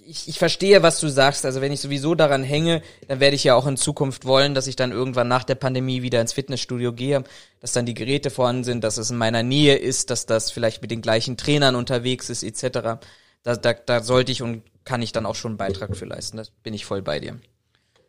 ich, 0.06 0.28
ich 0.28 0.38
verstehe, 0.38 0.82
was 0.82 0.98
du 0.98 1.08
sagst. 1.08 1.44
Also 1.44 1.60
wenn 1.60 1.72
ich 1.72 1.80
sowieso 1.80 2.16
daran 2.16 2.42
hänge, 2.42 2.82
dann 3.06 3.20
werde 3.20 3.36
ich 3.36 3.44
ja 3.44 3.54
auch 3.54 3.68
in 3.68 3.76
Zukunft 3.76 4.24
wollen, 4.24 4.54
dass 4.54 4.66
ich 4.66 4.74
dann 4.74 4.90
irgendwann 4.90 5.28
nach 5.28 5.44
der 5.44 5.54
Pandemie 5.54 6.02
wieder 6.02 6.20
ins 6.20 6.32
Fitnessstudio 6.32 6.92
gehe, 6.92 7.22
dass 7.60 7.72
dann 7.72 7.86
die 7.86 7.94
Geräte 7.94 8.30
vorhanden 8.30 8.64
sind, 8.64 8.82
dass 8.82 8.98
es 8.98 9.10
in 9.10 9.16
meiner 9.16 9.44
Nähe 9.44 9.76
ist, 9.76 10.10
dass 10.10 10.26
das 10.26 10.50
vielleicht 10.50 10.82
mit 10.82 10.90
den 10.90 11.02
gleichen 11.02 11.36
Trainern 11.36 11.76
unterwegs 11.76 12.30
ist, 12.30 12.42
etc. 12.42 12.98
Da, 13.44 13.56
da, 13.56 13.74
da 13.74 14.02
sollte 14.02 14.32
ich 14.32 14.42
und 14.42 14.62
kann 14.84 15.02
ich 15.02 15.12
dann 15.12 15.26
auch 15.26 15.34
schon 15.34 15.52
einen 15.52 15.58
Beitrag 15.58 15.96
für 15.96 16.04
leisten. 16.04 16.36
Das 16.36 16.50
bin 16.50 16.74
ich 16.74 16.84
voll 16.84 17.02
bei 17.02 17.20
dir. 17.20 17.40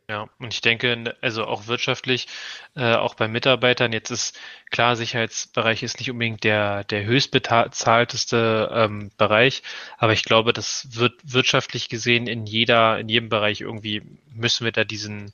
Ja, 0.08 0.30
und 0.38 0.54
ich 0.54 0.62
denke, 0.62 1.16
also 1.22 1.46
auch 1.46 1.66
wirtschaftlich, 1.66 2.28
äh, 2.76 2.94
auch 2.94 3.16
bei 3.16 3.28
Mitarbeitern, 3.28 3.92
jetzt 3.92 4.12
ist 4.12 4.38
klar, 4.70 4.96
Sicherheitsbereich 4.96 5.82
ist 5.82 5.98
nicht 5.98 6.12
unbedingt 6.12 6.44
der, 6.44 6.84
der 6.84 7.06
höchst 7.06 7.32
bezahlteste 7.32 8.70
ähm, 8.72 9.10
Bereich, 9.18 9.64
aber 9.98 10.14
ich 10.14 10.24
glaube, 10.24 10.54
das 10.54 10.96
wird 10.96 11.16
wirtschaftlich 11.24 11.90
gesehen 11.90 12.28
in 12.28 12.46
jeder, 12.46 13.00
in 13.00 13.10
jedem 13.10 13.30
Bereich 13.30 13.62
irgendwie 13.62 14.04
müssen 14.32 14.66
wir 14.66 14.72
da 14.72 14.84
diesen, 14.84 15.34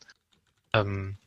ähm, 0.71 1.17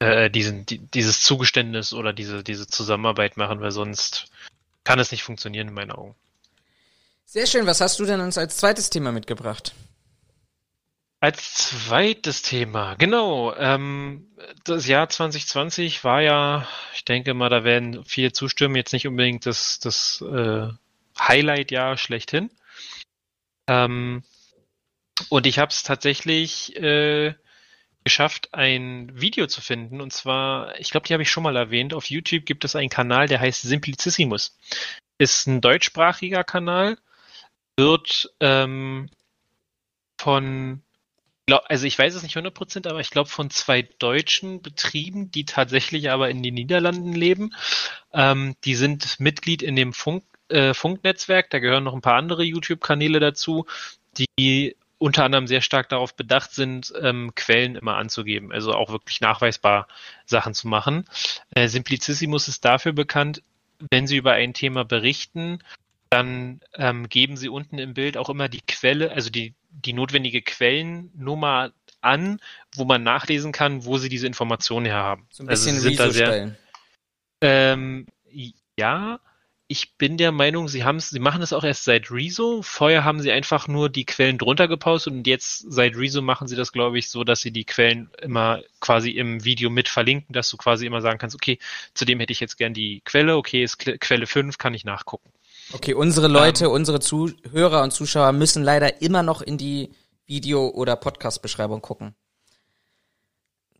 äh, 0.00 0.28
diesen, 0.28 0.66
die, 0.66 0.78
dieses 0.78 1.22
Zugeständnis 1.22 1.92
oder 1.92 2.12
diese, 2.12 2.42
diese 2.42 2.66
Zusammenarbeit 2.66 3.36
machen, 3.36 3.60
weil 3.60 3.70
sonst 3.70 4.26
kann 4.82 4.98
es 4.98 5.12
nicht 5.12 5.22
funktionieren 5.22 5.68
in 5.68 5.74
meinen 5.74 5.92
Augen. 5.92 6.16
Sehr 7.30 7.46
schön. 7.46 7.66
Was 7.66 7.82
hast 7.82 8.00
du 8.00 8.06
denn 8.06 8.20
uns 8.20 8.38
als 8.38 8.56
zweites 8.56 8.88
Thema 8.88 9.12
mitgebracht? 9.12 9.74
Als 11.20 11.52
zweites 11.52 12.40
Thema, 12.40 12.94
genau. 12.94 13.54
Ähm, 13.54 14.34
das 14.64 14.86
Jahr 14.86 15.10
2020 15.10 16.04
war 16.04 16.22
ja, 16.22 16.66
ich 16.94 17.04
denke 17.04 17.34
mal, 17.34 17.50
da 17.50 17.64
werden 17.64 18.02
viele 18.06 18.32
zustimmen, 18.32 18.76
jetzt 18.76 18.94
nicht 18.94 19.06
unbedingt 19.06 19.44
das, 19.44 19.78
das 19.78 20.22
äh, 20.22 20.68
Highlight-Jahr 21.20 21.98
schlechthin. 21.98 22.50
Ähm, 23.66 24.22
und 25.28 25.46
ich 25.46 25.58
habe 25.58 25.70
es 25.70 25.82
tatsächlich 25.82 26.76
äh, 26.76 27.34
geschafft, 28.04 28.54
ein 28.54 29.10
Video 29.20 29.48
zu 29.48 29.60
finden. 29.60 30.00
Und 30.00 30.14
zwar, 30.14 30.80
ich 30.80 30.92
glaube, 30.92 31.06
die 31.06 31.12
habe 31.12 31.24
ich 31.24 31.30
schon 31.30 31.42
mal 31.42 31.56
erwähnt. 31.56 31.92
Auf 31.92 32.08
YouTube 32.08 32.46
gibt 32.46 32.64
es 32.64 32.74
einen 32.74 32.88
Kanal, 32.88 33.28
der 33.28 33.40
heißt 33.40 33.60
Simplicissimus. 33.60 34.56
Ist 35.18 35.46
ein 35.46 35.60
deutschsprachiger 35.60 36.42
Kanal, 36.42 36.96
wird 37.78 38.34
ähm, 38.40 39.08
von 40.20 40.82
glaub, 41.46 41.62
also 41.68 41.86
ich 41.86 41.98
weiß 41.98 42.14
es 42.14 42.22
nicht 42.22 42.36
100%, 42.36 42.86
aber 42.88 43.00
ich 43.00 43.10
glaube 43.10 43.30
von 43.30 43.48
zwei 43.48 43.82
deutschen 43.82 44.60
Betrieben, 44.60 45.30
die 45.30 45.46
tatsächlich 45.46 46.10
aber 46.10 46.28
in 46.28 46.42
den 46.42 46.54
Niederlanden 46.54 47.14
leben. 47.14 47.54
Ähm, 48.12 48.54
die 48.64 48.74
sind 48.74 49.18
Mitglied 49.20 49.62
in 49.62 49.74
dem 49.76 49.94
Funk, 49.94 50.24
äh, 50.48 50.74
Funknetzwerk, 50.74 51.48
da 51.48 51.58
gehören 51.58 51.84
noch 51.84 51.94
ein 51.94 52.02
paar 52.02 52.16
andere 52.16 52.42
YouTube-Kanäle 52.42 53.20
dazu, 53.20 53.66
die 54.18 54.76
unter 54.98 55.24
anderem 55.24 55.46
sehr 55.46 55.62
stark 55.62 55.88
darauf 55.88 56.14
bedacht 56.14 56.52
sind, 56.52 56.92
ähm, 57.00 57.32
Quellen 57.34 57.76
immer 57.76 57.96
anzugeben, 57.96 58.52
also 58.52 58.72
auch 58.74 58.90
wirklich 58.90 59.20
nachweisbar 59.20 59.86
Sachen 60.26 60.52
zu 60.52 60.68
machen. 60.68 61.04
Äh, 61.54 61.68
Simplicissimus 61.68 62.48
ist 62.48 62.64
dafür 62.64 62.92
bekannt, 62.92 63.42
wenn 63.90 64.06
sie 64.08 64.16
über 64.16 64.32
ein 64.32 64.54
Thema 64.54 64.84
berichten, 64.84 65.60
dann 66.10 66.60
ähm, 66.74 67.08
geben 67.08 67.36
sie 67.36 67.48
unten 67.48 67.78
im 67.78 67.94
Bild 67.94 68.16
auch 68.16 68.28
immer 68.28 68.48
die 68.48 68.60
Quelle, 68.60 69.12
also 69.12 69.30
die, 69.30 69.54
die 69.70 69.92
notwendige 69.92 70.42
Quellennummer 70.42 71.72
an, 72.00 72.40
wo 72.74 72.84
man 72.84 73.02
nachlesen 73.02 73.52
kann, 73.52 73.84
wo 73.84 73.98
sie 73.98 74.08
diese 74.08 74.26
Informationen 74.26 74.86
her 74.86 74.96
haben. 74.96 75.26
So 75.30 75.42
ein 75.42 75.48
bisschen 75.48 75.76
also 75.76 75.88
Rezo 75.88 76.12
stellen. 76.12 76.56
Ähm, 77.40 78.06
ja, 78.76 79.20
ich 79.70 79.96
bin 79.98 80.16
der 80.16 80.32
Meinung, 80.32 80.66
sie 80.68 80.82
haben 80.84 80.98
sie 80.98 81.18
machen 81.18 81.42
es 81.42 81.52
auch 81.52 81.62
erst 81.62 81.84
seit 81.84 82.10
Rezo. 82.10 82.62
Vorher 82.62 83.04
haben 83.04 83.20
sie 83.20 83.30
einfach 83.30 83.68
nur 83.68 83.90
die 83.90 84.06
Quellen 84.06 84.38
drunter 84.38 84.66
gepostet 84.66 85.12
und 85.12 85.26
jetzt 85.26 85.66
seit 85.70 85.94
Rezo 85.94 86.22
machen 86.22 86.48
sie 86.48 86.56
das, 86.56 86.72
glaube 86.72 86.98
ich, 86.98 87.10
so, 87.10 87.22
dass 87.22 87.42
sie 87.42 87.50
die 87.50 87.66
Quellen 87.66 88.10
immer 88.22 88.62
quasi 88.80 89.10
im 89.10 89.44
Video 89.44 89.68
mit 89.68 89.88
verlinken, 89.88 90.32
dass 90.32 90.48
du 90.48 90.56
quasi 90.56 90.86
immer 90.86 91.02
sagen 91.02 91.18
kannst, 91.18 91.36
okay, 91.36 91.58
zudem 91.92 92.18
hätte 92.18 92.32
ich 92.32 92.40
jetzt 92.40 92.56
gern 92.56 92.72
die 92.72 93.02
Quelle, 93.04 93.36
okay, 93.36 93.62
ist 93.62 93.78
Quelle 93.78 94.26
5, 94.26 94.56
kann 94.56 94.72
ich 94.72 94.84
nachgucken. 94.86 95.30
Okay, 95.72 95.94
unsere 95.94 96.28
Leute, 96.28 96.66
ähm, 96.66 96.70
unsere 96.70 97.00
Zuhörer 97.00 97.82
und 97.82 97.92
Zuschauer 97.92 98.32
müssen 98.32 98.62
leider 98.62 99.02
immer 99.02 99.22
noch 99.22 99.42
in 99.42 99.58
die 99.58 99.90
Video- 100.26 100.68
oder 100.68 100.96
Podcast-Beschreibung 100.96 101.82
gucken. 101.82 102.14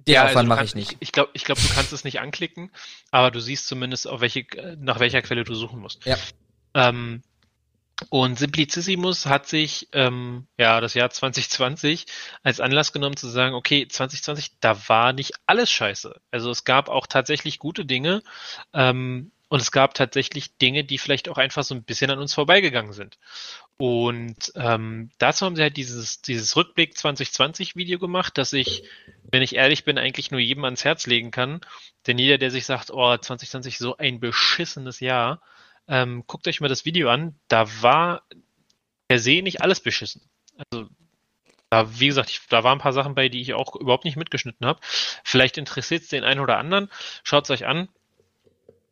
Den 0.00 0.14
ja, 0.14 0.24
Aufwand 0.24 0.36
also 0.36 0.48
mache 0.48 0.64
ich 0.64 0.74
nicht. 0.74 0.92
Ich, 0.92 0.98
ich 1.00 1.12
glaube, 1.12 1.30
ich 1.34 1.44
glaub, 1.44 1.58
du 1.58 1.68
kannst 1.74 1.92
es 1.92 2.04
nicht 2.04 2.20
anklicken, 2.20 2.70
aber 3.10 3.30
du 3.30 3.40
siehst 3.40 3.68
zumindest, 3.68 4.06
auf 4.08 4.20
welche, 4.20 4.46
nach 4.78 5.00
welcher 5.00 5.22
Quelle 5.22 5.44
du 5.44 5.54
suchen 5.54 5.80
musst. 5.80 6.04
Ja. 6.04 6.16
Ähm, 6.74 7.22
und 8.10 8.38
Simplicissimus 8.38 9.26
hat 9.26 9.48
sich 9.48 9.88
ähm, 9.92 10.46
ja 10.56 10.80
das 10.80 10.94
Jahr 10.94 11.10
2020 11.10 12.06
als 12.42 12.60
Anlass 12.60 12.92
genommen 12.92 13.16
zu 13.16 13.28
sagen, 13.28 13.54
okay, 13.54 13.88
2020, 13.88 14.60
da 14.60 14.88
war 14.88 15.12
nicht 15.12 15.32
alles 15.46 15.70
scheiße. 15.70 16.20
Also 16.30 16.50
es 16.50 16.64
gab 16.64 16.88
auch 16.88 17.06
tatsächlich 17.06 17.58
gute 17.58 17.84
Dinge. 17.84 18.22
Ähm, 18.72 19.32
und 19.48 19.62
es 19.62 19.72
gab 19.72 19.94
tatsächlich 19.94 20.56
Dinge, 20.58 20.84
die 20.84 20.98
vielleicht 20.98 21.28
auch 21.28 21.38
einfach 21.38 21.64
so 21.64 21.74
ein 21.74 21.82
bisschen 21.82 22.10
an 22.10 22.18
uns 22.18 22.34
vorbeigegangen 22.34 22.92
sind. 22.92 23.18
Und 23.78 24.52
ähm, 24.56 25.10
dazu 25.18 25.46
haben 25.46 25.56
sie 25.56 25.62
halt 25.62 25.76
dieses, 25.76 26.20
dieses 26.20 26.54
Rückblick 26.56 26.96
2020 26.98 27.74
Video 27.74 27.98
gemacht, 27.98 28.36
das 28.36 28.52
ich, 28.52 28.84
wenn 29.22 29.42
ich 29.42 29.54
ehrlich 29.54 29.84
bin, 29.84 29.96
eigentlich 29.96 30.30
nur 30.30 30.40
jedem 30.40 30.64
ans 30.64 30.84
Herz 30.84 31.06
legen 31.06 31.30
kann. 31.30 31.60
Denn 32.06 32.18
jeder, 32.18 32.36
der 32.36 32.50
sich 32.50 32.66
sagt, 32.66 32.90
oh, 32.90 33.16
2020 33.16 33.78
so 33.78 33.96
ein 33.96 34.20
beschissenes 34.20 35.00
Jahr, 35.00 35.40
ähm, 35.86 36.24
guckt 36.26 36.46
euch 36.46 36.60
mal 36.60 36.68
das 36.68 36.84
Video 36.84 37.08
an. 37.08 37.34
Da 37.48 37.66
war 37.82 38.24
per 39.08 39.18
se 39.18 39.40
nicht 39.40 39.62
alles 39.62 39.80
beschissen. 39.80 40.22
Also 40.70 40.88
da, 41.70 41.98
wie 41.98 42.08
gesagt, 42.08 42.30
ich, 42.30 42.40
da 42.48 42.64
waren 42.64 42.78
ein 42.78 42.82
paar 42.82 42.92
Sachen 42.92 43.14
bei, 43.14 43.28
die 43.30 43.40
ich 43.40 43.54
auch 43.54 43.76
überhaupt 43.76 44.04
nicht 44.04 44.16
mitgeschnitten 44.16 44.66
habe. 44.66 44.80
Vielleicht 45.24 45.56
interessiert 45.56 46.02
es 46.02 46.08
den 46.08 46.24
einen 46.24 46.40
oder 46.40 46.58
anderen. 46.58 46.90
Schaut 47.22 47.44
es 47.44 47.50
euch 47.50 47.66
an 47.66 47.88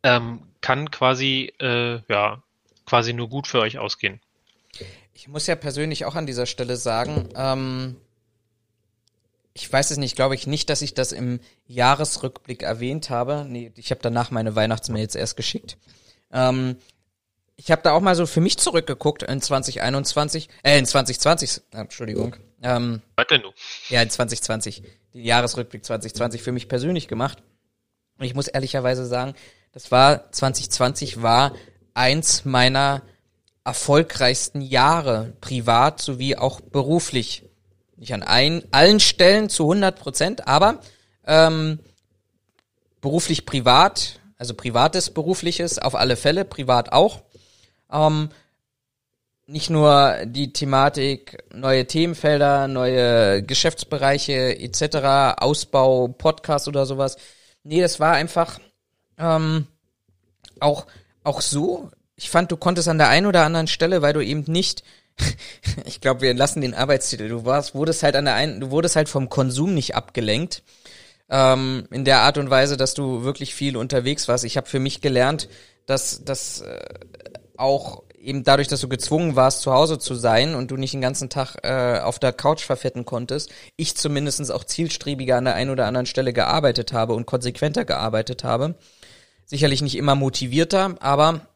ähm, 0.07 0.41
kann 0.61 0.91
quasi, 0.93 1.53
äh, 1.61 2.01
ja, 2.09 2.43
quasi 2.87 3.13
nur 3.13 3.29
gut 3.29 3.49
für 3.49 3.59
euch 3.59 3.79
ausgehen. 3.79 4.21
Ich 5.15 5.27
muss 5.27 5.49
ja 5.49 5.57
persönlich 5.57 6.05
auch 6.05 6.15
an 6.15 6.27
dieser 6.27 6.47
Stelle 6.47 6.77
sagen, 6.77 7.29
ähm, 7.35 7.97
ich 9.53 9.73
weiß 9.73 9.91
es 9.91 9.97
nicht, 9.97 10.15
glaube 10.15 10.37
ich 10.37 10.47
nicht, 10.47 10.71
dass 10.71 10.83
ich 10.83 10.95
das 10.95 11.11
im 11.11 11.41
Jahresrückblick 11.67 12.63
erwähnt 12.63 13.11
habe. 13.11 13.45
Nee, 13.49 13.73
ich 13.75 13.91
habe 13.91 14.01
danach 14.01 14.31
meine 14.31 14.55
Weihnachtsmails 14.55 15.17
erst 15.17 15.37
geschickt. 15.37 15.77
Ähm, 16.31 16.77
ich 17.57 17.73
habe 17.73 17.83
da 17.83 17.93
auch 17.93 18.01
mal 18.01 18.15
so 18.15 18.27
für 18.27 18.41
mich 18.41 18.59
zurückgeguckt 18.59 19.25
in 19.25 19.41
2021, 19.41 20.49
äh, 20.63 20.79
in 20.79 20.87
2020, 20.87 21.63
äh, 21.73 21.79
Entschuldigung. 21.79 22.37
Ähm, 22.63 23.03
Was 23.17 23.27
denn 23.27 23.43
du? 23.43 23.51
Ja, 23.89 24.03
in 24.03 24.11
2020, 24.11 24.83
den 25.15 25.25
Jahresrückblick 25.25 25.85
2020 25.85 26.43
für 26.43 26.53
mich 26.53 26.69
persönlich 26.69 27.09
gemacht. 27.09 27.43
Und 28.19 28.25
ich 28.25 28.35
muss 28.35 28.47
ehrlicherweise 28.47 29.07
sagen, 29.07 29.35
das 29.77 29.91
war 29.91 30.33
2020 30.33 31.21
war 31.21 31.53
eins 31.93 32.47
meiner 32.47 33.03
erfolgreichsten 33.63 34.63
Jahre, 34.63 35.35
privat 35.43 36.01
sowie 36.01 36.35
auch 36.35 36.63
beruflich. 36.63 37.45
Nicht 37.99 38.15
an 38.15 38.23
ein, 38.23 38.65
allen 38.71 39.01
Stellen 39.01 39.51
zu 39.51 39.65
100 39.65 39.99
Prozent, 39.99 40.49
aber 40.49 40.81
ähm, 41.27 41.81
beruflich 43.03 43.45
privat, 43.45 44.19
also 44.39 44.55
privates, 44.55 45.11
berufliches, 45.11 45.79
auf 45.79 45.95
alle 45.95 46.17
Fälle, 46.17 46.47
privat 46.47 46.93
auch. 46.93 47.21
Ähm, 47.93 48.31
nicht 49.45 49.69
nur 49.69 50.25
die 50.25 50.55
Thematik, 50.55 51.45
neue 51.53 51.87
Themenfelder, 51.87 52.67
neue 52.67 53.43
Geschäftsbereiche 53.43 54.59
etc., 54.59 55.37
Ausbau, 55.37 56.09
Podcast 56.09 56.67
oder 56.67 56.87
sowas. 56.87 57.19
Nee, 57.63 57.83
das 57.83 58.01
war 58.01 58.15
einfach 58.15 58.59
ähm, 59.19 59.67
auch, 60.61 60.87
auch 61.25 61.41
so, 61.41 61.91
ich 62.17 62.31
fand, 62.31 62.51
du 62.51 62.57
konntest 62.57 62.89
an 62.89 62.99
der 62.99 63.09
einen 63.09 63.27
oder 63.27 63.45
anderen 63.45 63.67
Stelle, 63.67 64.03
weil 64.03 64.13
du 64.13 64.25
eben 64.25 64.45
nicht, 64.47 64.83
ich 65.85 66.01
glaube, 66.01 66.23
wir 66.23 66.35
lassen 66.35 66.61
den 66.61 66.75
Arbeitstitel, 66.75 67.29
du 67.29 67.45
warst, 67.45 67.75
wurdest 67.75 68.03
halt 68.03 68.17
an 68.17 68.25
der 68.25 68.35
einen, 68.35 68.61
du 68.61 68.71
wurdest 68.71 68.97
halt 68.97 69.09
vom 69.09 69.29
Konsum 69.29 69.75
nicht 69.75 69.95
abgelenkt. 69.95 70.63
Ähm, 71.29 71.89
in 71.91 72.05
der 72.05 72.21
Art 72.21 72.39
und 72.39 72.51
Weise, 72.51 72.77
dass 72.77 72.95
du 72.95 73.25
wirklich 73.25 73.55
viel 73.55 73.77
unterwegs 73.77 74.29
warst. 74.29 74.45
Ich 74.45 74.57
habe 74.57 74.69
für 74.69 74.79
mich 74.79 75.01
gelernt, 75.01 75.49
dass, 75.85 76.25
dass 76.25 76.61
äh, 76.61 76.85
auch 77.57 78.05
eben 78.17 78.45
dadurch, 78.45 78.69
dass 78.69 78.81
du 78.81 78.89
gezwungen 78.89 79.35
warst, 79.37 79.63
zu 79.63 79.73
Hause 79.73 79.99
zu 79.99 80.15
sein 80.15 80.55
und 80.55 80.71
du 80.71 80.77
nicht 80.77 80.95
den 80.95 81.01
ganzen 81.01 81.29
Tag 81.29 81.57
äh, 81.63 82.01
auf 82.01 82.19
der 82.19 82.33
Couch 82.33 82.65
verfetten 82.65 83.05
konntest, 83.05 83.51
ich 83.77 83.97
zumindestens 83.97 84.51
auch 84.51 84.65
zielstrebiger 84.65 85.37
an 85.37 85.47
der 85.47 85.55
einen 85.55 85.71
oder 85.71 85.87
anderen 85.87 86.07
Stelle 86.07 86.33
gearbeitet 86.33 86.93
habe 86.93 87.15
und 87.15 87.27
konsequenter 87.27 87.85
gearbeitet 87.85 88.45
habe 88.45 88.77
sicherlich 89.47 89.81
nicht 89.81 89.97
immer 89.97 90.15
motivierter, 90.15 90.97
aber 91.01 91.47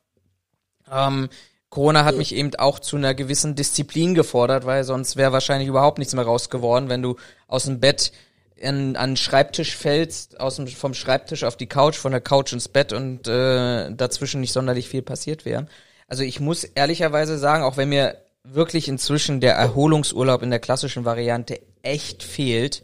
ähm, 0.90 1.28
Corona 1.68 2.04
hat 2.04 2.16
mich 2.16 2.34
eben 2.34 2.54
auch 2.56 2.80
zu 2.80 2.96
einer 2.96 3.14
gewissen 3.14 3.54
Disziplin 3.54 4.14
gefordert, 4.14 4.66
weil 4.66 4.82
sonst 4.82 5.16
wäre 5.16 5.32
wahrscheinlich 5.32 5.68
überhaupt 5.68 5.98
nichts 5.98 6.14
mehr 6.14 6.24
raus 6.24 6.50
geworden, 6.50 6.88
wenn 6.88 7.02
du 7.02 7.16
aus 7.46 7.64
dem 7.64 7.78
Bett 7.78 8.12
in, 8.56 8.96
an 8.96 9.10
den 9.10 9.16
Schreibtisch 9.16 9.76
fällst, 9.76 10.40
aus 10.40 10.56
dem, 10.56 10.66
vom 10.66 10.94
Schreibtisch 10.94 11.44
auf 11.44 11.56
die 11.56 11.68
Couch, 11.68 11.96
von 11.96 12.12
der 12.12 12.20
Couch 12.20 12.52
ins 12.52 12.68
Bett 12.68 12.92
und 12.92 13.28
äh, 13.28 13.90
dazwischen 13.92 14.40
nicht 14.40 14.52
sonderlich 14.52 14.88
viel 14.88 15.02
passiert 15.02 15.44
wäre. 15.44 15.66
Also 16.08 16.24
ich 16.24 16.40
muss 16.40 16.64
ehrlicherweise 16.64 17.38
sagen, 17.38 17.62
auch 17.62 17.76
wenn 17.76 17.88
mir 17.88 18.16
wirklich 18.42 18.88
inzwischen 18.88 19.40
der 19.40 19.54
Erholungsurlaub 19.54 20.42
in 20.42 20.50
der 20.50 20.58
klassischen 20.58 21.04
Variante 21.04 21.60
echt 21.82 22.24
fehlt, 22.24 22.82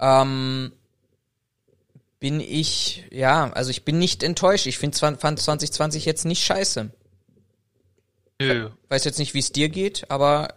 ähm, 0.00 0.72
bin 2.18 2.40
ich, 2.40 3.04
ja, 3.10 3.50
also 3.52 3.70
ich 3.70 3.84
bin 3.84 3.98
nicht 3.98 4.22
enttäuscht. 4.22 4.66
Ich 4.66 4.78
finde 4.78 4.96
fand 4.96 5.20
2020 5.40 6.04
jetzt 6.04 6.24
nicht 6.24 6.44
scheiße. 6.44 6.90
Nö. 8.40 8.70
Weiß 8.88 9.04
jetzt 9.04 9.18
nicht, 9.18 9.34
wie 9.34 9.38
es 9.38 9.52
dir 9.52 9.68
geht, 9.68 10.10
aber. 10.10 10.54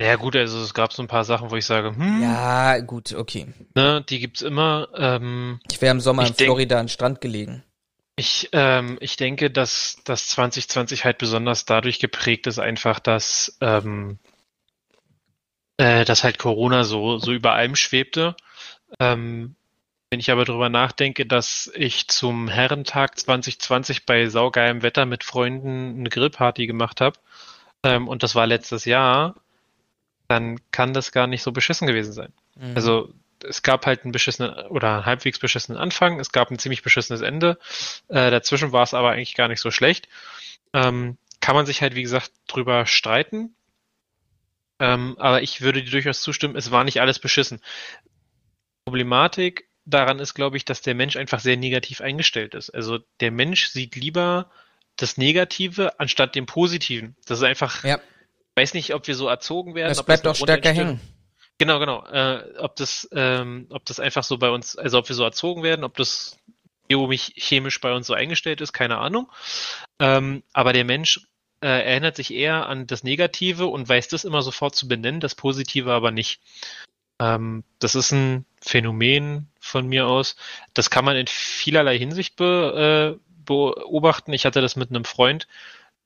Ja, 0.00 0.16
gut, 0.16 0.36
also 0.36 0.62
es 0.62 0.74
gab 0.74 0.92
so 0.92 1.02
ein 1.02 1.08
paar 1.08 1.24
Sachen, 1.24 1.50
wo 1.50 1.56
ich 1.56 1.66
sage, 1.66 1.96
hm. 1.96 2.22
Ja, 2.22 2.78
gut, 2.80 3.14
okay. 3.14 3.48
Ne, 3.74 4.04
die 4.08 4.20
gibt's 4.20 4.42
immer. 4.42 4.88
Ähm, 4.94 5.60
ich 5.70 5.80
wäre 5.80 5.90
im 5.90 6.00
Sommer 6.00 6.26
in 6.26 6.34
Florida 6.34 6.78
an 6.78 6.88
Strand 6.88 7.20
gelegen. 7.20 7.64
Ich, 8.16 8.48
ähm, 8.52 8.98
ich 9.00 9.16
denke, 9.16 9.50
dass 9.50 9.98
das 10.04 10.28
2020 10.28 11.04
halt 11.04 11.18
besonders 11.18 11.64
dadurch 11.64 12.00
geprägt 12.00 12.46
ist, 12.46 12.58
einfach, 12.58 12.98
dass, 13.00 13.56
ähm, 13.60 14.18
äh, 15.78 16.04
dass 16.04 16.24
halt 16.24 16.38
Corona 16.38 16.84
so, 16.84 17.18
so 17.18 17.32
über 17.32 17.52
allem 17.54 17.76
schwebte. 17.76 18.36
Ähm, 18.98 19.54
wenn 20.10 20.20
ich 20.20 20.30
aber 20.30 20.44
drüber 20.44 20.68
nachdenke, 20.68 21.26
dass 21.26 21.70
ich 21.74 22.08
zum 22.08 22.48
Herrentag 22.48 23.18
2020 23.18 24.06
bei 24.06 24.28
saugeilem 24.28 24.82
Wetter 24.82 25.04
mit 25.06 25.22
Freunden 25.22 25.98
eine 25.98 26.08
Grillparty 26.08 26.66
gemacht 26.66 27.00
habe, 27.00 27.18
ähm, 27.82 28.08
und 28.08 28.22
das 28.22 28.34
war 28.34 28.46
letztes 28.46 28.84
Jahr, 28.84 29.34
dann 30.28 30.60
kann 30.70 30.92
das 30.92 31.12
gar 31.12 31.26
nicht 31.26 31.42
so 31.42 31.52
beschissen 31.52 31.86
gewesen 31.86 32.12
sein. 32.12 32.32
Mhm. 32.56 32.72
Also 32.74 33.12
es 33.44 33.62
gab 33.62 33.86
halt 33.86 34.02
einen 34.02 34.12
beschissenen 34.12 34.52
oder 34.68 34.96
einen 34.96 35.06
halbwegs 35.06 35.38
beschissenen 35.38 35.80
Anfang, 35.80 36.18
es 36.18 36.32
gab 36.32 36.50
ein 36.50 36.58
ziemlich 36.58 36.82
beschissenes 36.82 37.20
Ende. 37.20 37.58
Äh, 38.08 38.30
dazwischen 38.30 38.72
war 38.72 38.82
es 38.82 38.94
aber 38.94 39.10
eigentlich 39.10 39.34
gar 39.34 39.48
nicht 39.48 39.60
so 39.60 39.70
schlecht. 39.70 40.08
Ähm, 40.72 41.18
kann 41.40 41.54
man 41.54 41.66
sich 41.66 41.82
halt, 41.82 41.94
wie 41.94 42.02
gesagt, 42.02 42.32
drüber 42.46 42.84
streiten. 42.86 43.54
Ähm, 44.80 45.16
aber 45.18 45.42
ich 45.42 45.60
würde 45.60 45.82
dir 45.82 45.90
durchaus 45.90 46.20
zustimmen, 46.20 46.56
es 46.56 46.70
war 46.70 46.84
nicht 46.84 47.00
alles 47.00 47.18
beschissen. 47.18 47.60
Problematik 48.84 49.67
daran 49.88 50.18
ist, 50.18 50.34
glaube 50.34 50.56
ich, 50.56 50.64
dass 50.64 50.82
der 50.82 50.94
Mensch 50.94 51.16
einfach 51.16 51.40
sehr 51.40 51.56
negativ 51.56 52.00
eingestellt 52.00 52.54
ist. 52.54 52.70
Also 52.70 52.98
der 53.20 53.30
Mensch 53.30 53.68
sieht 53.68 53.96
lieber 53.96 54.50
das 54.96 55.16
Negative 55.16 55.98
anstatt 55.98 56.34
dem 56.34 56.46
Positiven. 56.46 57.16
Das 57.26 57.38
ist 57.38 57.44
einfach, 57.44 57.84
Ja. 57.84 57.98
weiß 58.56 58.74
nicht, 58.74 58.94
ob 58.94 59.06
wir 59.06 59.14
so 59.14 59.28
erzogen 59.28 59.74
werden. 59.74 59.94
Bleibt 60.04 60.26
das 60.26 60.40
auch 60.40 60.46
eine 60.46 60.58
stärker 60.58 60.76
hängen. 60.76 61.00
Genau, 61.58 61.78
genau. 61.78 62.04
Äh, 62.06 62.54
ob 62.58 62.76
das, 62.76 63.08
ähm, 63.12 63.66
ob 63.70 63.84
das 63.86 63.98
einfach 63.98 64.22
so 64.22 64.38
bei 64.38 64.50
uns, 64.50 64.76
also 64.76 64.98
ob 64.98 65.08
wir 65.08 65.16
so 65.16 65.24
erzogen 65.24 65.62
werden, 65.62 65.84
ob 65.84 65.96
das 65.96 66.38
chemisch 66.90 67.80
bei 67.80 67.92
uns 67.92 68.06
so 68.06 68.14
eingestellt 68.14 68.60
ist, 68.60 68.72
keine 68.72 68.98
Ahnung. 68.98 69.30
Ähm, 69.98 70.42
aber 70.52 70.72
der 70.72 70.84
Mensch 70.84 71.20
äh, 71.60 71.66
erinnert 71.66 72.16
sich 72.16 72.32
eher 72.32 72.66
an 72.66 72.86
das 72.86 73.02
Negative 73.02 73.66
und 73.66 73.88
weiß 73.88 74.08
das 74.08 74.24
immer 74.24 74.42
sofort 74.42 74.76
zu 74.76 74.88
benennen, 74.88 75.20
das 75.20 75.34
Positive 75.34 75.92
aber 75.92 76.10
nicht. 76.12 76.40
Ähm, 77.20 77.64
das 77.80 77.94
ist 77.94 78.12
ein 78.12 78.46
Phänomen 78.60 79.48
von 79.60 79.86
mir 79.86 80.06
aus. 80.06 80.36
Das 80.74 80.90
kann 80.90 81.04
man 81.04 81.16
in 81.16 81.26
vielerlei 81.26 81.98
Hinsicht 81.98 82.36
be, 82.36 83.18
äh, 83.18 83.28
beobachten. 83.44 84.32
Ich 84.32 84.44
hatte 84.44 84.60
das 84.60 84.76
mit 84.76 84.90
einem 84.90 85.04
Freund, 85.04 85.46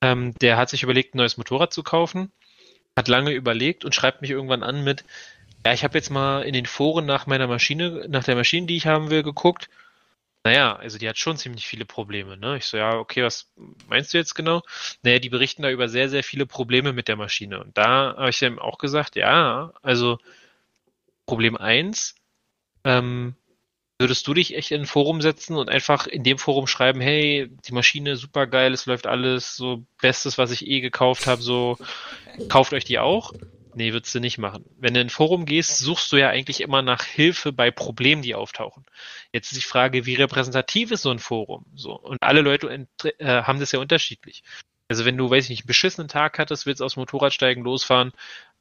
ähm, 0.01 0.33
der 0.39 0.57
hat 0.57 0.69
sich 0.69 0.83
überlegt, 0.83 1.15
ein 1.15 1.19
neues 1.19 1.37
Motorrad 1.37 1.73
zu 1.73 1.83
kaufen, 1.83 2.31
hat 2.97 3.07
lange 3.07 3.31
überlegt 3.31 3.85
und 3.85 3.95
schreibt 3.95 4.21
mich 4.21 4.31
irgendwann 4.31 4.63
an 4.63 4.83
mit, 4.83 5.05
ja, 5.65 5.73
ich 5.73 5.83
habe 5.83 5.97
jetzt 5.97 6.09
mal 6.09 6.43
in 6.43 6.53
den 6.53 6.65
Foren 6.65 7.05
nach 7.05 7.25
meiner 7.25 7.47
Maschine, 7.47 8.05
nach 8.09 8.23
der 8.25 8.35
Maschine, 8.35 8.67
die 8.67 8.75
ich 8.75 8.87
haben 8.87 9.09
will, 9.09 9.23
geguckt. 9.23 9.69
Naja, 10.43 10.75
also 10.75 10.97
die 10.97 11.07
hat 11.07 11.17
schon 11.17 11.37
ziemlich 11.37 11.67
viele 11.67 11.85
Probleme, 11.85 12.35
ne? 12.35 12.57
Ich 12.57 12.65
so, 12.65 12.75
ja, 12.75 12.97
okay, 12.97 13.23
was 13.23 13.49
meinst 13.87 14.13
du 14.13 14.17
jetzt 14.17 14.35
genau? 14.35 14.61
Naja, 15.01 15.19
die 15.19 15.29
berichten 15.29 15.61
da 15.61 15.69
über 15.69 15.87
sehr, 15.87 16.09
sehr 16.09 16.23
viele 16.23 16.45
Probleme 16.45 16.91
mit 16.91 17.07
der 17.07 17.15
Maschine. 17.15 17.61
Und 17.61 17.77
da 17.77 18.15
habe 18.17 18.29
ich 18.29 18.41
ihm 18.41 18.59
auch 18.59 18.77
gesagt, 18.77 19.15
ja, 19.15 19.71
also 19.81 20.19
Problem 21.25 21.55
eins, 21.55 22.15
ähm, 22.83 23.35
würdest 23.99 24.27
du 24.27 24.33
dich 24.33 24.55
echt 24.55 24.71
in 24.71 24.81
ein 24.81 24.87
Forum 24.87 25.21
setzen 25.21 25.55
und 25.55 25.69
einfach 25.69 26.07
in 26.07 26.23
dem 26.23 26.37
Forum 26.37 26.67
schreiben, 26.67 26.99
hey, 26.99 27.49
die 27.65 27.73
Maschine 27.73 28.17
super 28.17 28.47
geil, 28.47 28.73
es 28.73 28.85
läuft 28.85 29.07
alles, 29.07 29.55
so 29.55 29.85
Bestes, 30.01 30.37
was 30.37 30.51
ich 30.51 30.67
eh 30.67 30.81
gekauft 30.81 31.27
habe, 31.27 31.41
so 31.41 31.77
kauft 32.49 32.73
euch 32.73 32.83
die 32.83 32.99
auch? 32.99 33.33
Nee, 33.75 33.93
würdest 33.93 34.13
du 34.13 34.19
nicht 34.19 34.37
machen. 34.37 34.65
Wenn 34.77 34.93
du 34.93 34.99
in 34.99 35.07
ein 35.07 35.09
Forum 35.09 35.45
gehst, 35.45 35.77
suchst 35.77 36.11
du 36.11 36.17
ja 36.17 36.29
eigentlich 36.29 36.61
immer 36.61 36.81
nach 36.81 37.03
Hilfe 37.03 37.51
bei 37.51 37.71
Problemen, 37.71 38.21
die 38.21 38.35
auftauchen. 38.35 38.85
Jetzt 39.31 39.51
ist 39.51 39.57
die 39.57 39.67
Frage, 39.67 40.05
wie 40.05 40.15
repräsentativ 40.15 40.91
ist 40.91 41.01
so 41.01 41.09
ein 41.09 41.19
Forum? 41.19 41.65
So. 41.73 41.97
Und 41.99 42.21
alle 42.21 42.41
Leute 42.41 42.87
äh, 43.17 43.25
haben 43.25 43.59
das 43.59 43.71
ja 43.71 43.79
unterschiedlich. 43.79 44.43
Also 44.89 45.05
wenn 45.05 45.17
du, 45.17 45.29
weiß 45.29 45.45
ich 45.45 45.49
nicht, 45.49 45.61
einen 45.63 45.67
beschissenen 45.67 46.07
Tag 46.07 46.37
hattest, 46.37 46.65
willst 46.65 46.81
aufs 46.81 46.97
Motorrad 46.97 47.33
steigen, 47.33 47.63
losfahren, 47.63 48.11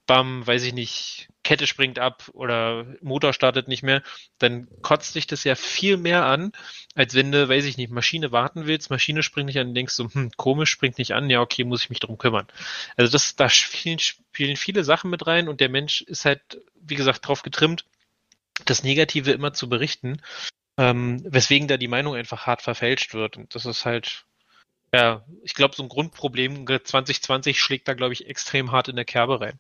bam, 0.07 0.47
weiß 0.47 0.65
ich 0.65 0.73
nicht, 0.73 1.29
Kette 1.45 1.67
springt 1.67 1.99
ab 1.99 2.31
oder 2.33 2.87
Motor 3.03 3.33
startet 3.33 3.69
nicht 3.69 3.83
mehr, 3.83 4.03
dann 4.39 4.69
kotzt 4.83 5.15
dich 5.15 5.27
das 5.27 5.45
ja 5.45 5.55
viel 5.55 5.97
mehr 5.97 6.25
an, 6.25 6.53
als 6.95 7.15
wenn 7.15 7.33
du, 7.33 7.49
weiß 7.49 7.65
ich 7.65 7.77
nicht, 7.77 7.91
Maschine 7.91 8.33
warten 8.33 8.67
willst, 8.67 8.91
Maschine 8.91 9.23
springt 9.23 9.47
nicht 9.47 9.59
an 9.59 9.75
denkst 9.75 9.95
so, 9.95 10.09
hm, 10.13 10.31
komisch, 10.37 10.71
springt 10.71 10.99
nicht 10.99 11.13
an, 11.13 11.31
ja, 11.31 11.41
okay, 11.41 11.65
muss 11.65 11.85
ich 11.85 11.91
mich 11.91 12.01
drum 12.01 12.19
kümmern. 12.19 12.47
Also 12.97 13.13
das, 13.13 13.37
da 13.37 13.49
spielen, 13.49 13.99
spielen 13.99 14.57
viele 14.57 14.85
Sachen 14.85 15.11
mit 15.11 15.27
rein 15.27 15.49
und 15.49 15.61
der 15.61 15.69
Mensch 15.69 16.03
ist 16.03 16.25
halt, 16.25 16.41
wie 16.81 16.97
gesagt, 16.97 17.27
drauf 17.27 17.43
getrimmt, 17.43 17.85
das 18.65 18.83
Negative 18.83 19.33
immer 19.33 19.53
zu 19.53 19.69
berichten, 19.69 20.21
ähm, 20.79 21.23
weswegen 21.25 21.69
da 21.69 21.77
die 21.77 21.89
Meinung 21.89 22.15
einfach 22.15 22.47
hart 22.47 22.63
verfälscht 22.63 23.15
wird. 23.15 23.37
Und 23.37 23.55
das 23.55 23.67
ist 23.67 23.85
halt, 23.85 24.25
ja, 24.95 25.25
ich 25.43 25.55
glaube, 25.55 25.75
so 25.75 25.83
ein 25.83 25.89
Grundproblem 25.89 26.67
2020 26.67 27.61
schlägt 27.61 27.89
da, 27.89 27.95
glaube 27.95 28.13
ich, 28.13 28.27
extrem 28.27 28.73
hart 28.73 28.89
in 28.89 28.97
der 28.97 29.05
Kerbe 29.05 29.41
rein. 29.41 29.59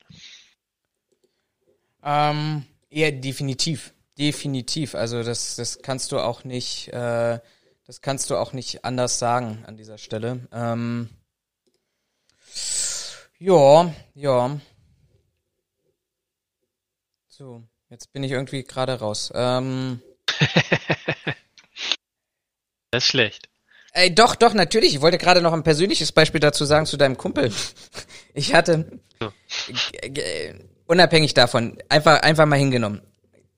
Ähm, 2.03 2.66
ja, 2.91 3.11
definitiv. 3.11 3.95
Definitiv. 4.18 4.95
Also 4.95 5.22
das, 5.22 5.57
das 5.57 5.80
kannst 5.83 6.12
du 6.12 6.18
auch 6.18 6.45
nicht, 6.45 6.89
äh, 6.89 7.41
das 7.87 8.01
kannst 8.03 8.28
du 8.30 8.37
auch 8.37 8.53
nicht 8.53 8.85
anders 8.85 9.18
sagen 9.18 9.64
an 9.66 9.76
dieser 9.76 9.97
Stelle. 9.97 10.47
Ähm, 10.53 11.09
ja, 13.39 13.95
ja. 14.14 14.61
So, 17.26 17.62
jetzt 17.89 18.12
bin 18.12 18.22
ich 18.22 18.33
irgendwie 18.33 18.64
gerade 18.64 18.99
raus. 18.99 19.33
Ähm, 19.35 20.03
Das 22.93 23.05
ist 23.05 23.09
schlecht. 23.09 23.49
Ey, 23.95 24.14
doch, 24.14 24.34
doch, 24.34 24.55
natürlich. 24.55 24.95
Ich 24.95 25.01
wollte 25.03 25.18
gerade 25.18 25.43
noch 25.43 25.53
ein 25.53 25.62
persönliches 25.62 26.12
Beispiel 26.12 26.40
dazu 26.40 26.64
sagen 26.64 26.86
zu 26.86 26.97
deinem 26.97 27.16
Kumpel. 27.16 27.53
Ich 28.34 28.55
hatte, 28.55 28.86
unabhängig 30.86 31.34
davon, 31.34 31.76
einfach, 31.90 32.22
einfach 32.22 32.47
mal 32.47 32.59
hingenommen. 32.59 33.03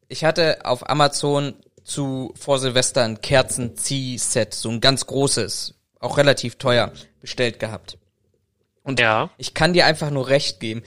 Ich 0.08 0.24
hatte 0.24 0.64
auf 0.64 0.90
Amazon 0.90 1.54
zu 1.84 2.34
vor 2.36 2.58
Silvester 2.58 3.02
ein 3.04 3.20
Kerzen-Zieh-Set, 3.20 4.52
so 4.52 4.70
ein 4.70 4.80
ganz 4.80 5.06
großes, 5.06 5.74
auch 6.00 6.16
relativ 6.18 6.56
teuer, 6.56 6.92
bestellt 7.20 7.60
gehabt. 7.60 7.98
Und 8.82 8.98
Ja. 8.98 9.30
ich 9.38 9.54
kann 9.54 9.72
dir 9.74 9.86
einfach 9.86 10.10
nur 10.10 10.28
recht 10.28 10.58
geben. 10.58 10.82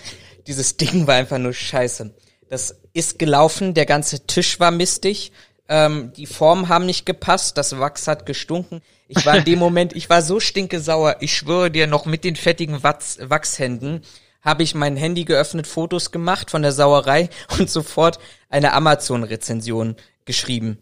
Dieses 0.48 0.76
Ding 0.78 1.08
war 1.08 1.16
einfach 1.16 1.38
nur 1.38 1.54
scheiße. 1.54 2.14
Das 2.50 2.76
ist 2.93 3.20
gelaufen, 3.20 3.74
der 3.74 3.86
ganze 3.86 4.26
Tisch 4.28 4.60
war 4.60 4.72
mistig, 4.72 5.32
ähm, 5.70 6.13
die 6.13 6.26
Formen 6.26 6.70
haben 6.70 6.86
nicht 6.86 7.05
gepasst, 7.05 7.57
das 7.57 7.80
Wachs 7.80 8.07
hat 8.07 8.26
gestunken. 8.26 8.82
Ich 9.07 9.26
war 9.26 9.38
in 9.38 9.45
dem 9.45 9.59
Moment, 9.68 9.95
ich 9.95 10.09
war 10.09 10.22
so 10.22 10.39
stinkesauer. 10.39 11.18
Ich 11.20 11.36
schwöre 11.36 11.72
dir, 11.72 11.88
noch 11.88 12.05
mit 12.05 12.24
den 12.24 12.36
fettigen 12.36 12.84
Wachs, 12.84 13.18
Wachshänden 13.22 14.01
habe 14.47 14.63
ich 14.63 14.74
mein 14.76 14.95
Handy 14.95 15.26
geöffnet, 15.26 15.68
Fotos 15.68 16.11
gemacht 16.11 16.51
von 16.51 16.61
der 16.61 16.72
Sauerei 16.72 17.30
und 17.59 17.70
sofort 17.70 18.18
eine 18.49 18.72
Amazon-Rezension 18.72 19.97
geschrieben. 20.24 20.78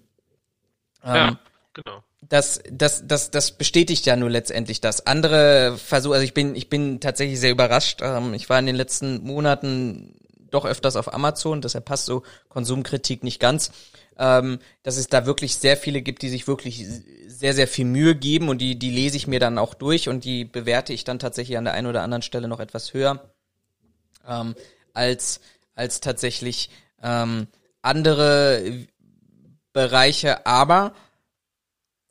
Ähm, 1.04 1.16
Ja, 1.16 1.40
genau. 1.74 2.04
das, 2.22 2.62
das, 2.72 3.08
das, 3.08 3.32
das 3.32 3.52
bestätigt 3.58 4.06
ja 4.06 4.16
nur 4.16 4.30
letztendlich 4.30 4.82
das. 4.82 5.08
Andere 5.08 5.78
Versuche, 5.78 6.14
also 6.14 6.24
ich 6.24 6.36
bin, 6.36 6.56
ich 6.56 6.70
bin 6.70 7.00
tatsächlich 7.00 7.40
sehr 7.40 7.52
überrascht. 7.52 8.02
Ähm, 8.04 8.36
ich 8.36 8.50
war 8.50 8.60
in 8.60 8.68
den 8.68 8.76
letzten 8.76 9.24
Monaten 9.24 10.16
doch 10.52 10.66
öfters 10.66 10.96
auf 10.96 11.12
Amazon, 11.12 11.62
deshalb 11.62 11.86
passt 11.86 12.06
so 12.06 12.22
Konsumkritik 12.50 13.24
nicht 13.24 13.40
ganz. 13.40 13.72
Ähm, 14.18 14.60
dass 14.84 14.98
es 14.98 15.08
da 15.08 15.26
wirklich 15.26 15.56
sehr 15.58 15.76
viele 15.76 16.02
gibt, 16.02 16.22
die 16.22 16.30
sich 16.30 16.48
wirklich 16.48 16.86
sehr, 17.28 17.54
sehr 17.54 17.68
viel 17.68 17.86
Mühe 17.86 18.16
geben 18.16 18.48
und 18.48 18.60
die, 18.60 18.80
die 18.80 18.92
lese 18.92 19.18
ich 19.18 19.28
mir 19.28 19.42
dann 19.42 19.58
auch 19.58 19.74
durch 19.74 20.08
und 20.08 20.24
die 20.24 20.46
bewerte 20.46 20.94
ich 20.94 21.04
dann 21.04 21.20
tatsächlich 21.20 21.58
an 21.58 21.66
der 21.66 21.74
einen 21.74 21.88
oder 21.88 22.02
anderen 22.02 22.22
Stelle 22.22 22.48
noch 22.48 22.62
etwas 22.62 22.94
höher 22.94 23.30
ähm, 24.28 24.56
als, 24.94 25.42
als 25.76 26.00
tatsächlich 26.00 26.70
ähm, 27.04 27.48
andere 27.82 28.88
Bereiche, 29.74 30.46
aber 30.46 30.94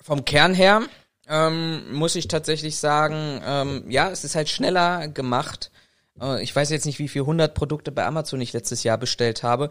vom 0.00 0.24
Kern 0.26 0.52
her 0.54 0.82
ähm, 1.26 1.92
muss 1.94 2.14
ich 2.14 2.28
tatsächlich 2.28 2.76
sagen, 2.76 3.40
ähm, 3.44 3.90
ja, 3.90 4.10
es 4.10 4.24
ist 4.24 4.34
halt 4.34 4.50
schneller 4.50 5.08
gemacht. 5.08 5.70
Äh, 6.20 6.42
ich 6.42 6.54
weiß 6.54 6.70
jetzt 6.70 6.84
nicht, 6.84 6.98
wie 6.98 7.08
viel 7.08 7.22
100 7.22 7.54
Produkte 7.54 7.90
bei 7.90 8.04
Amazon 8.04 8.40
ich 8.40 8.52
letztes 8.52 8.82
Jahr 8.82 8.98
bestellt 8.98 9.42
habe. 9.42 9.70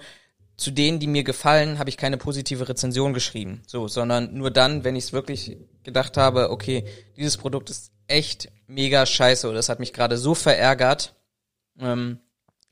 Zu 0.64 0.72
denen, 0.72 1.00
die 1.00 1.08
mir 1.08 1.26
gefallen, 1.26 1.78
habe 1.78 1.90
ich 1.90 1.98
keine 1.98 2.16
positive 2.16 2.70
Rezension 2.70 3.14
geschrieben. 3.14 3.64
So, 3.68 3.90
sondern 3.90 4.34
nur 4.34 4.50
dann, 4.50 4.86
wenn 4.86 4.96
ich 4.96 5.04
es 5.04 5.12
wirklich 5.12 5.58
gedacht 5.84 6.16
habe, 6.16 6.52
okay, 6.52 6.86
dieses 7.18 7.36
Produkt 7.36 7.70
ist 7.70 7.92
echt 8.08 8.48
mega 8.66 9.06
scheiße 9.06 9.50
oder 9.50 9.60
es 9.60 9.68
hat 9.68 9.82
mich 9.82 9.92
gerade 9.92 10.18
so 10.18 10.36
verärgert. 10.36 11.16
Ähm, 11.78 12.20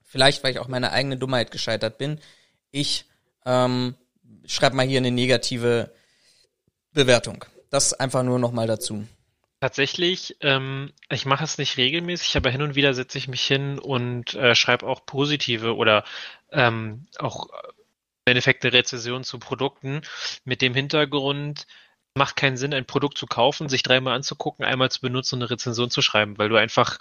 vielleicht, 0.04 0.42
weil 0.42 0.54
ich 0.54 0.60
auch 0.60 0.70
meine 0.70 0.94
eigene 0.94 1.18
Dummheit 1.18 1.52
gescheitert 1.52 1.98
bin. 1.98 2.22
Ich 2.72 3.04
ähm, 3.46 3.96
schreib 4.46 4.72
mal 4.72 4.88
hier 4.88 5.00
eine 5.00 5.12
negative 5.12 5.92
Bewertung. 6.94 7.44
Das 7.72 7.92
einfach 7.92 8.24
nur 8.24 8.40
noch 8.40 8.54
mal 8.54 8.68
dazu. 8.68 9.06
Tatsächlich, 9.60 10.38
ähm, 10.40 10.94
ich 11.10 11.26
mache 11.26 11.44
es 11.44 11.58
nicht 11.58 11.76
regelmäßig, 11.76 12.38
aber 12.38 12.52
hin 12.52 12.62
und 12.62 12.76
wieder 12.76 12.94
setze 12.94 13.18
ich 13.18 13.28
mich 13.28 13.44
hin 13.44 13.80
und 13.80 14.34
äh, 14.34 14.56
schreibe 14.56 14.88
auch 14.88 15.06
positive 15.06 15.76
oder 15.76 16.06
ähm, 16.52 17.06
auch 17.20 17.48
Endeffekt 18.32 18.64
eine 18.64 18.74
Rezension 18.74 19.24
zu 19.24 19.40
Produkten 19.40 20.02
mit 20.46 20.62
dem 20.62 20.74
Hintergrund, 20.74 21.68
macht 22.16 22.36
keinen 22.36 22.58
Sinn, 22.58 22.74
ein 22.74 22.86
Produkt 22.86 23.18
zu 23.18 23.26
kaufen, 23.26 23.70
sich 23.70 23.84
dreimal 23.84 24.16
anzugucken, 24.16 24.66
einmal 24.66 24.92
zu 24.92 25.02
benutzen 25.02 25.36
und 25.36 25.44
eine 25.44 25.52
Rezension 25.52 25.90
zu 25.90 26.02
schreiben, 26.02 26.38
weil 26.38 26.50
du 26.50 26.58
einfach, 26.58 26.98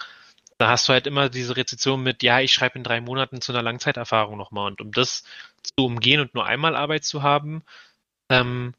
da 0.57 0.69
hast 0.69 0.87
du 0.87 0.93
halt 0.93 1.07
immer 1.07 1.29
diese 1.29 1.57
Rezension 1.57 2.01
mit, 2.03 2.23
ja, 2.23 2.39
ich 2.39 2.53
schreibe 2.53 2.77
in 2.77 2.83
drei 2.83 3.01
Monaten 3.01 3.41
zu 3.41 3.51
einer 3.51 3.61
Langzeiterfahrung 3.63 4.37
nochmal 4.37 4.67
und 4.67 4.81
um 4.81 4.91
das 4.91 5.23
zu 5.63 5.85
umgehen 5.85 6.21
und 6.21 6.33
nur 6.33 6.45
einmal 6.45 6.75
Arbeit 6.75 7.03
zu 7.03 7.23
haben, 7.23 7.63
ähm, 8.29 8.73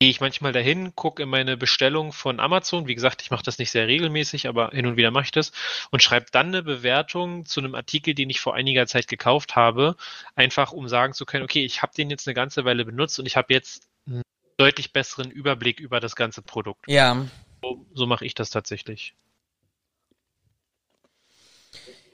gehe 0.00 0.08
ich 0.08 0.20
manchmal 0.22 0.52
dahin, 0.52 0.94
gucke 0.96 1.22
in 1.22 1.28
meine 1.28 1.58
Bestellung 1.58 2.12
von 2.14 2.40
Amazon. 2.40 2.88
Wie 2.88 2.94
gesagt, 2.94 3.20
ich 3.20 3.30
mache 3.30 3.42
das 3.42 3.58
nicht 3.58 3.70
sehr 3.70 3.86
regelmäßig, 3.86 4.48
aber 4.48 4.70
hin 4.70 4.86
und 4.86 4.96
wieder 4.96 5.10
mache 5.10 5.24
ich 5.24 5.30
das 5.30 5.52
und 5.90 6.02
schreibe 6.02 6.26
dann 6.32 6.46
eine 6.48 6.62
Bewertung 6.62 7.44
zu 7.44 7.60
einem 7.60 7.74
Artikel, 7.74 8.14
den 8.14 8.30
ich 8.30 8.40
vor 8.40 8.54
einiger 8.54 8.86
Zeit 8.86 9.08
gekauft 9.08 9.56
habe, 9.56 9.96
einfach 10.34 10.72
um 10.72 10.88
sagen 10.88 11.12
zu 11.12 11.26
können, 11.26 11.44
okay, 11.44 11.62
ich 11.66 11.82
habe 11.82 11.92
den 11.94 12.08
jetzt 12.08 12.26
eine 12.26 12.34
ganze 12.34 12.64
Weile 12.64 12.86
benutzt 12.86 13.18
und 13.18 13.26
ich 13.26 13.36
habe 13.36 13.52
jetzt 13.52 13.88
einen 14.06 14.22
deutlich 14.56 14.94
besseren 14.94 15.30
Überblick 15.30 15.80
über 15.80 16.00
das 16.00 16.16
ganze 16.16 16.40
Produkt. 16.40 16.86
Ja. 16.88 17.26
So, 17.62 17.84
so 17.92 18.06
mache 18.06 18.24
ich 18.24 18.32
das 18.34 18.48
tatsächlich. 18.48 19.12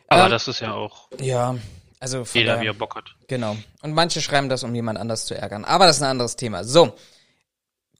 Aber 0.09 0.24
Ähm, 0.24 0.30
das 0.30 0.49
ist 0.49 0.59
ja 0.59 0.74
auch 0.74 1.09
Ja, 1.20 1.55
also 2.01 2.24
jeder, 2.32 2.55
daher- 2.55 2.62
wie 2.64 2.66
er 2.66 2.74
Bock 2.74 2.97
hat. 2.97 3.14
Genau. 3.28 3.57
Und 3.82 3.93
manche 3.95 4.20
schreiben 4.20 4.49
das, 4.49 4.64
um 4.64 4.74
jemand 4.74 4.99
anders 4.99 5.24
zu 5.26 5.37
ärgern. 5.37 5.64
Aber 5.64 5.87
das 5.87 5.99
ist 5.99 6.03
ein 6.03 6.11
anderes 6.11 6.34
Thema. 6.34 6.64
So. 6.64 6.97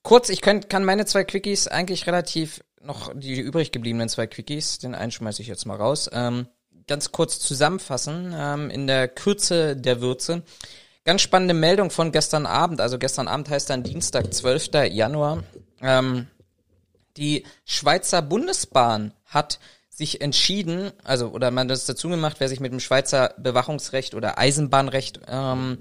Kurz, 0.07 0.29
ich 0.29 0.39
könnt, 0.39 0.69
kann 0.69 0.85
meine 0.85 1.05
zwei 1.05 1.25
Quickies 1.25 1.67
eigentlich 1.67 2.07
relativ 2.07 2.63
noch 2.81 3.11
die 3.13 3.41
übrig 3.41 3.73
gebliebenen 3.73 4.07
zwei 4.07 4.25
Quickies, 4.25 4.77
den 4.79 4.95
einen 4.95 5.11
schmeiße 5.11 5.41
ich 5.41 5.49
jetzt 5.49 5.65
mal 5.65 5.75
raus, 5.75 6.09
ähm, 6.13 6.47
ganz 6.87 7.11
kurz 7.11 7.39
zusammenfassen 7.39 8.33
ähm, 8.33 8.69
in 8.69 8.87
der 8.87 9.09
Kürze 9.09 9.75
der 9.75 9.99
Würze. 9.99 10.43
Ganz 11.03 11.23
spannende 11.23 11.53
Meldung 11.53 11.91
von 11.91 12.13
gestern 12.13 12.45
Abend, 12.45 12.79
also 12.79 12.97
gestern 12.97 13.27
Abend 13.27 13.49
heißt 13.49 13.69
dann 13.69 13.83
Dienstag, 13.83 14.33
12. 14.33 14.69
Januar. 14.91 15.43
Ähm, 15.81 16.27
die 17.17 17.43
Schweizer 17.65 18.21
Bundesbahn 18.21 19.13
hat 19.25 19.59
sich 19.89 20.21
entschieden, 20.21 20.93
also 21.03 21.31
oder 21.31 21.51
man 21.51 21.67
hat 21.67 21.71
das 21.71 21.85
dazu 21.85 22.07
gemacht, 22.07 22.37
wer 22.39 22.47
sich 22.47 22.61
mit 22.61 22.71
dem 22.71 22.79
Schweizer 22.79 23.35
Bewachungsrecht 23.39 24.15
oder 24.15 24.37
Eisenbahnrecht 24.37 25.19
ähm, 25.27 25.79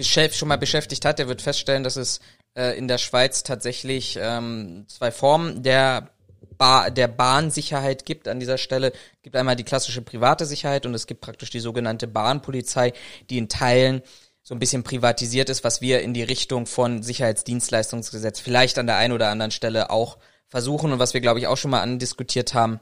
schon 0.00 0.48
mal 0.48 0.56
beschäftigt 0.56 1.04
hat, 1.04 1.18
der 1.18 1.28
wird 1.28 1.42
feststellen, 1.42 1.84
dass 1.84 1.96
es 1.96 2.20
äh, 2.56 2.76
in 2.76 2.88
der 2.88 2.98
Schweiz 2.98 3.42
tatsächlich 3.42 4.18
ähm, 4.20 4.86
zwei 4.88 5.12
Formen 5.12 5.62
der 5.62 6.10
ba 6.58 6.90
der 6.90 7.08
Bahnsicherheit 7.08 8.06
gibt 8.06 8.28
an 8.28 8.40
dieser 8.40 8.58
Stelle. 8.58 8.92
Es 8.92 9.22
gibt 9.22 9.36
einmal 9.36 9.56
die 9.56 9.64
klassische 9.64 10.02
private 10.02 10.46
Sicherheit 10.46 10.86
und 10.86 10.94
es 10.94 11.06
gibt 11.06 11.20
praktisch 11.20 11.50
die 11.50 11.60
sogenannte 11.60 12.06
Bahnpolizei, 12.06 12.92
die 13.30 13.38
in 13.38 13.48
Teilen 13.48 14.02
so 14.42 14.54
ein 14.54 14.58
bisschen 14.58 14.84
privatisiert 14.84 15.50
ist, 15.50 15.64
was 15.64 15.80
wir 15.80 16.00
in 16.00 16.14
die 16.14 16.22
Richtung 16.22 16.66
von 16.66 17.02
Sicherheitsdienstleistungsgesetz 17.02 18.40
vielleicht 18.40 18.78
an 18.78 18.86
der 18.86 18.96
einen 18.96 19.12
oder 19.12 19.28
anderen 19.28 19.50
Stelle 19.50 19.90
auch 19.90 20.18
versuchen 20.48 20.92
und 20.92 20.98
was 20.98 21.14
wir, 21.14 21.20
glaube 21.20 21.40
ich, 21.40 21.48
auch 21.48 21.56
schon 21.56 21.72
mal 21.72 21.82
andiskutiert 21.82 22.54
haben, 22.54 22.80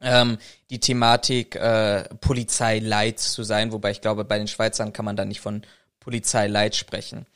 ähm, 0.00 0.38
die 0.70 0.80
Thematik 0.80 1.56
äh, 1.56 2.04
Polizei 2.20 2.78
Light 2.78 3.20
zu 3.20 3.42
sein, 3.42 3.72
wobei 3.72 3.90
ich 3.90 4.00
glaube, 4.00 4.24
bei 4.24 4.38
den 4.38 4.48
Schweizern 4.48 4.92
kann 4.92 5.04
man 5.04 5.16
da 5.16 5.24
nicht 5.24 5.40
von 5.40 5.62
Polizei 6.00 6.46
Light 6.46 6.74
sprechen. 6.74 7.26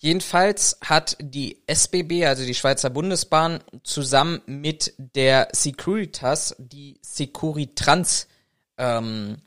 Jedenfalls 0.00 0.78
hat 0.80 1.16
die 1.20 1.60
SBB, 1.66 2.24
also 2.24 2.44
die 2.44 2.54
Schweizer 2.54 2.88
Bundesbahn, 2.88 3.60
zusammen 3.82 4.40
mit 4.46 4.94
der 4.96 5.48
Securitas 5.52 6.54
die 6.58 6.98
Securitrans 7.02 8.28
ähm, 8.76 9.38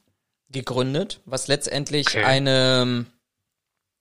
gegründet, 0.49 1.21
was 1.25 1.47
letztendlich 1.47 2.07
Okay. 2.07 2.23
eine 2.23 3.05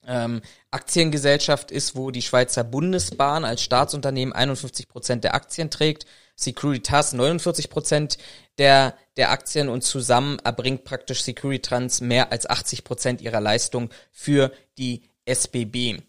ähm, 0.05 0.41
Aktiengesellschaft 0.71 1.71
ist, 1.71 1.95
wo 1.95 2.11
die 2.11 2.21
Schweizer 2.21 2.65
Bundesbahn 2.65 3.45
als 3.45 3.61
Staatsunternehmen 3.61 4.33
51 4.33 4.89
Prozent 4.89 5.23
der 5.23 5.35
Aktien 5.35 5.69
trägt, 5.69 6.05
Securitas 6.35 7.13
49 7.13 7.69
Prozent 7.69 8.17
der, 8.57 8.95
der 9.15 9.31
Aktien 9.31 9.69
und 9.69 9.83
zusammen 9.83 10.39
erbringt 10.39 10.83
praktisch 10.83 11.21
Securitrans 11.21 12.01
mehr 12.01 12.31
als 12.31 12.49
80 12.49 12.83
Prozent 12.83 13.21
ihrer 13.21 13.39
Leistung 13.39 13.89
für 14.11 14.51
die 14.77 15.03
SBB. 15.25 16.01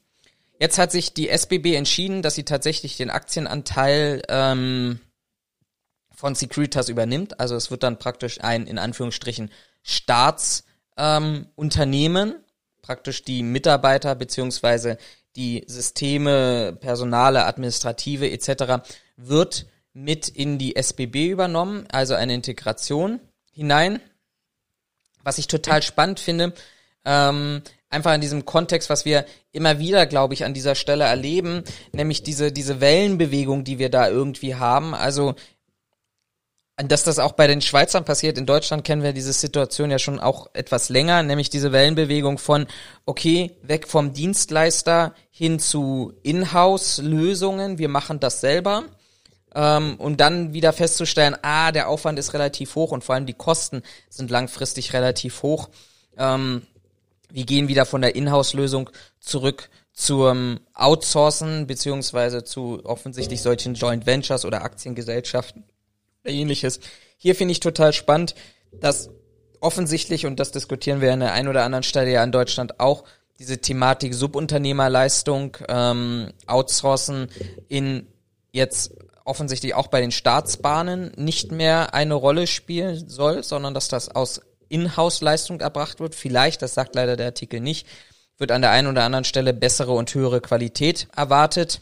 Jetzt 0.63 0.79
hat 0.79 0.93
sich 0.93 1.13
die 1.13 1.29
SBB 1.29 1.75
entschieden, 1.75 2.23
dass 2.23 2.37
sie 2.37 2.45
tatsächlich 2.45 2.97
den 2.97 3.11
Aktienanteil 3.11 4.23
ähm, 4.29 5.01
von 6.15 6.37
Securitas 6.37 6.89
übernimmt. 6.89 7.41
Also 7.41 7.57
es 7.57 7.73
wird 7.73 7.83
dann 7.83 7.99
praktisch 7.99 8.41
ein, 8.41 8.69
in 8.69 8.79
Anführungsstrichen, 8.79 9.51
Staatsunternehmen, 9.83 12.29
ähm, 12.29 12.37
praktisch 12.81 13.25
die 13.25 13.43
Mitarbeiter 13.43 14.15
beziehungsweise 14.15 14.99
die 15.35 15.65
Systeme, 15.67 16.79
Personale, 16.81 17.45
Administrative 17.47 18.31
etc. 18.31 18.85
wird 19.17 19.67
mit 19.93 20.29
in 20.29 20.59
die 20.59 20.77
SBB 20.77 21.27
übernommen, 21.27 21.89
also 21.91 22.15
eine 22.15 22.35
Integration 22.35 23.19
hinein. 23.51 24.01
Was 25.25 25.39
ich 25.39 25.49
total 25.49 25.83
spannend 25.83 26.21
finde, 26.21 26.55
ähm, 27.05 27.63
einfach 27.93 28.15
in 28.15 28.21
diesem 28.21 28.45
Kontext, 28.45 28.91
was 28.91 29.05
wir 29.05 29.25
immer 29.53 29.79
wieder, 29.79 30.07
glaube 30.07 30.35
ich, 30.35 30.45
an 30.45 30.55
dieser 30.55 30.75
Stelle 30.75 31.05
erleben, 31.05 31.63
nämlich 31.93 32.23
diese, 32.23 32.53
diese 32.53 32.81
Wellenbewegung, 32.81 33.65
die 33.65 33.79
wir 33.79 33.91
da 33.91 34.09
irgendwie 34.09 34.55
haben. 34.55 34.95
Also 34.95 35.35
dass 36.77 37.05
das 37.05 37.19
auch 37.19 37.33
bei 37.33 37.47
den 37.47 37.61
Schweizern 37.61 38.05
passiert. 38.05 38.39
In 38.39 38.47
Deutschland 38.47 38.85
kennen 38.85 39.03
wir 39.03 39.13
diese 39.13 39.33
Situation 39.33 39.91
ja 39.91 39.99
schon 39.99 40.19
auch 40.19 40.49
etwas 40.55 40.89
länger, 40.89 41.23
nämlich 41.23 41.51
diese 41.51 41.73
Wellenbewegung 41.73 42.39
von, 42.39 42.67
okay, 43.05 43.53
weg 43.63 43.87
vom 43.87 44.13
Dienstleister 44.13 45.15
hin 45.31 45.59
zu 45.59 46.15
Inhouse-Lösungen, 46.23 47.79
wir 47.79 47.89
machen 47.89 48.21
das 48.21 48.41
selber. 48.41 48.85
Ähm, 49.55 49.97
und 49.99 50.21
dann 50.21 50.55
wieder 50.55 50.73
festzustellen, 50.73 51.37
ah, 51.43 51.73
der 51.73 51.89
Aufwand 51.89 52.19
ist 52.19 52.33
relativ 52.33 52.75
hoch 52.75 52.91
und 52.91 53.05
vor 53.05 53.15
allem 53.15 53.27
die 53.27 53.35
Kosten 53.35 53.83
sind 54.09 54.31
langfristig 54.31 54.95
relativ 54.95 55.43
hoch. 55.43 55.69
Ähm, 56.17 56.63
wir 57.33 57.45
gehen 57.45 57.69
wieder 57.69 57.87
von 57.87 58.03
der 58.03 58.15
Inhouse-Lösung 58.15 58.91
zurück 59.21 59.69
zum 59.93 60.61
Outsourcen, 60.75 61.67
beziehungsweise 61.67 62.45
zu 62.45 62.85
offensichtlich 62.85 63.43
solchen 63.43 63.75
Joint 63.75 64.07
Ventures 64.07 64.45
oder 64.45 64.63
Aktiengesellschaften 64.63 65.65
oder 66.25 66.33
ähnliches. 66.33 66.81
Hier 67.17 67.35
finde 67.35 67.53
ich 67.53 67.61
total 67.61 67.93
spannend, 67.93 68.35
dass 68.73 69.11
offensichtlich, 69.61 70.27
und 70.27 70.41
das 70.41 70.51
diskutieren 70.53 71.01
wir 71.01 71.13
an 71.13 71.21
der 71.21 71.33
einen 71.33 71.49
oder 71.49 71.65
anderen 71.65 71.83
Stelle 71.85 72.11
ja 72.11 72.25
in 72.25 72.33
Deutschland 72.33 72.81
auch, 72.81 73.05
diese 73.39 73.59
Thematik 73.59 74.15
Subunternehmerleistung, 74.15 75.57
ähm, 75.69 76.33
Outsourcen 76.47 77.29
in 77.69 78.07
jetzt 78.53 78.93
offensichtlich 79.25 79.75
auch 79.75 79.87
bei 79.87 80.01
den 80.01 80.11
Staatsbahnen 80.11 81.13
nicht 81.17 81.53
mehr 81.53 81.95
eine 81.95 82.15
Rolle 82.15 82.47
spielen 82.47 83.09
soll, 83.09 83.43
sondern 83.43 83.75
dass 83.75 83.89
das 83.89 84.09
aus 84.09 84.43
Inhouse-Leistung 84.73 85.61
erbracht 85.61 86.01
wird. 86.01 86.15
Vielleicht, 86.15 86.63
das 86.63 86.75
sagt 86.75 86.95
leider 86.95 87.17
der 87.17 87.27
Artikel 87.27 87.61
nicht, 87.61 87.87
wird 88.39 88.51
an 88.51 88.63
der 88.63 88.71
einen 88.71 88.89
oder 88.89 89.05
anderen 89.05 89.25
Stelle 89.25 89.53
bessere 89.53 89.93
und 89.93 90.15
höhere 90.15 90.41
Qualität 90.41 91.09
erwartet. 91.15 91.81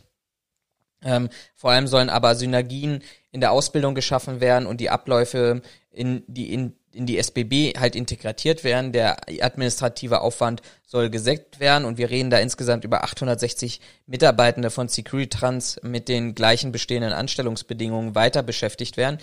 Ähm, 1.02 1.30
vor 1.54 1.70
allem 1.70 1.86
sollen 1.86 2.10
aber 2.10 2.34
Synergien 2.34 3.02
in 3.32 3.40
der 3.40 3.52
Ausbildung 3.52 3.94
geschaffen 3.94 4.40
werden 4.40 4.66
und 4.66 4.80
die 4.80 4.90
Abläufe 4.90 5.62
in 5.90 6.22
die 6.26 6.52
in, 6.52 6.74
in 6.92 7.06
die 7.06 7.18
SBB 7.18 7.78
halt 7.78 7.96
integriert 7.96 8.64
werden. 8.64 8.92
Der 8.92 9.16
administrative 9.40 10.20
Aufwand 10.20 10.60
soll 10.86 11.08
gesenkt 11.08 11.60
werden 11.60 11.84
und 11.84 11.96
wir 11.98 12.10
reden 12.10 12.30
da 12.30 12.38
insgesamt 12.38 12.84
über 12.84 13.04
860 13.04 13.80
Mitarbeitende 14.06 14.70
von 14.70 14.88
Securitrans 14.88 15.80
mit 15.82 16.08
den 16.08 16.34
gleichen 16.34 16.72
bestehenden 16.72 17.12
Anstellungsbedingungen 17.12 18.14
weiter 18.14 18.42
beschäftigt 18.42 18.96
werden. 18.96 19.18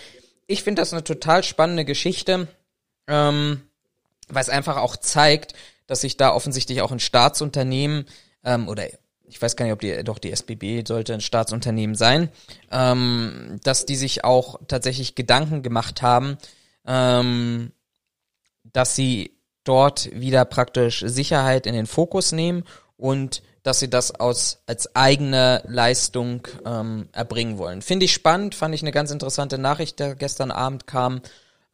Ich 0.48 0.64
finde 0.64 0.82
das 0.82 0.94
eine 0.94 1.04
total 1.04 1.44
spannende 1.44 1.86
Geschichte, 1.86 2.48
ähm, 3.08 3.62
weil 4.30 4.42
es 4.42 4.50
einfach 4.50 4.78
auch 4.78 4.98
zeigt, 4.98 5.54
dass 5.88 6.02
sich 6.02 6.18
da 6.18 6.34
offensichtlich 6.34 6.82
auch 6.82 6.92
ein 6.92 7.00
Staatsunternehmen 7.00 8.06
ähm, 8.44 8.68
oder 8.68 8.88
ich 9.30 9.42
weiß 9.42 9.56
gar 9.56 9.66
nicht, 9.66 9.74
ob 9.74 9.82
die, 9.82 10.04
doch 10.04 10.20
die 10.20 10.32
SBB 10.32 10.88
sollte 10.88 11.14
ein 11.14 11.22
Staatsunternehmen 11.22 11.96
sein, 11.96 12.30
ähm, 12.72 13.60
dass 13.64 13.86
die 13.86 13.96
sich 13.96 14.24
auch 14.24 14.60
tatsächlich 14.68 15.16
Gedanken 15.16 15.64
gemacht 15.64 16.02
haben, 16.02 16.38
ähm, 16.86 17.72
dass 18.64 18.96
sie 18.96 19.32
dort 19.64 20.10
wieder 20.14 20.46
praktisch 20.46 21.04
Sicherheit 21.06 21.66
in 21.66 21.74
den 21.74 21.88
Fokus 21.88 22.32
nehmen 22.32 22.64
und 22.96 23.42
dass 23.64 23.80
sie 23.80 23.90
das 23.90 24.16
aus 24.18 24.60
als 24.66 24.96
eigene 24.96 25.62
Leistung 25.68 26.48
ähm, 26.66 27.10
erbringen 27.12 27.58
wollen. 27.58 27.82
Finde 27.82 28.06
ich 28.06 28.14
spannend, 28.14 28.56
fand 28.56 28.74
ich 28.74 28.82
eine 28.82 28.92
ganz 28.92 29.12
interessante 29.12 29.58
Nachricht, 29.58 30.00
die 30.00 30.16
gestern 30.18 30.52
Abend 30.52 30.88
kam. 30.88 31.22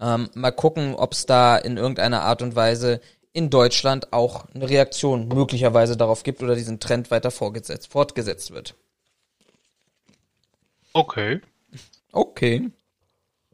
Ähm, 0.04 0.30
mal 0.34 0.52
gucken, 0.52 0.96
ob 0.96 1.14
es 1.14 1.26
da 1.26 1.56
in 1.56 1.78
irgendeiner 1.78 2.24
Art 2.24 2.42
und 2.42 2.58
Weise 2.58 3.00
in 3.32 3.50
Deutschland 3.50 4.12
auch 4.12 4.46
eine 4.54 4.70
Reaktion 4.70 5.30
möglicherweise 5.30 5.96
darauf 5.96 6.24
gibt 6.24 6.44
oder 6.44 6.56
diesen 6.56 6.82
Trend 6.82 7.10
weiter 7.10 7.32
fortgesetzt 7.32 8.52
wird. 8.52 8.76
Okay. 10.92 11.40
Okay. 12.12 12.70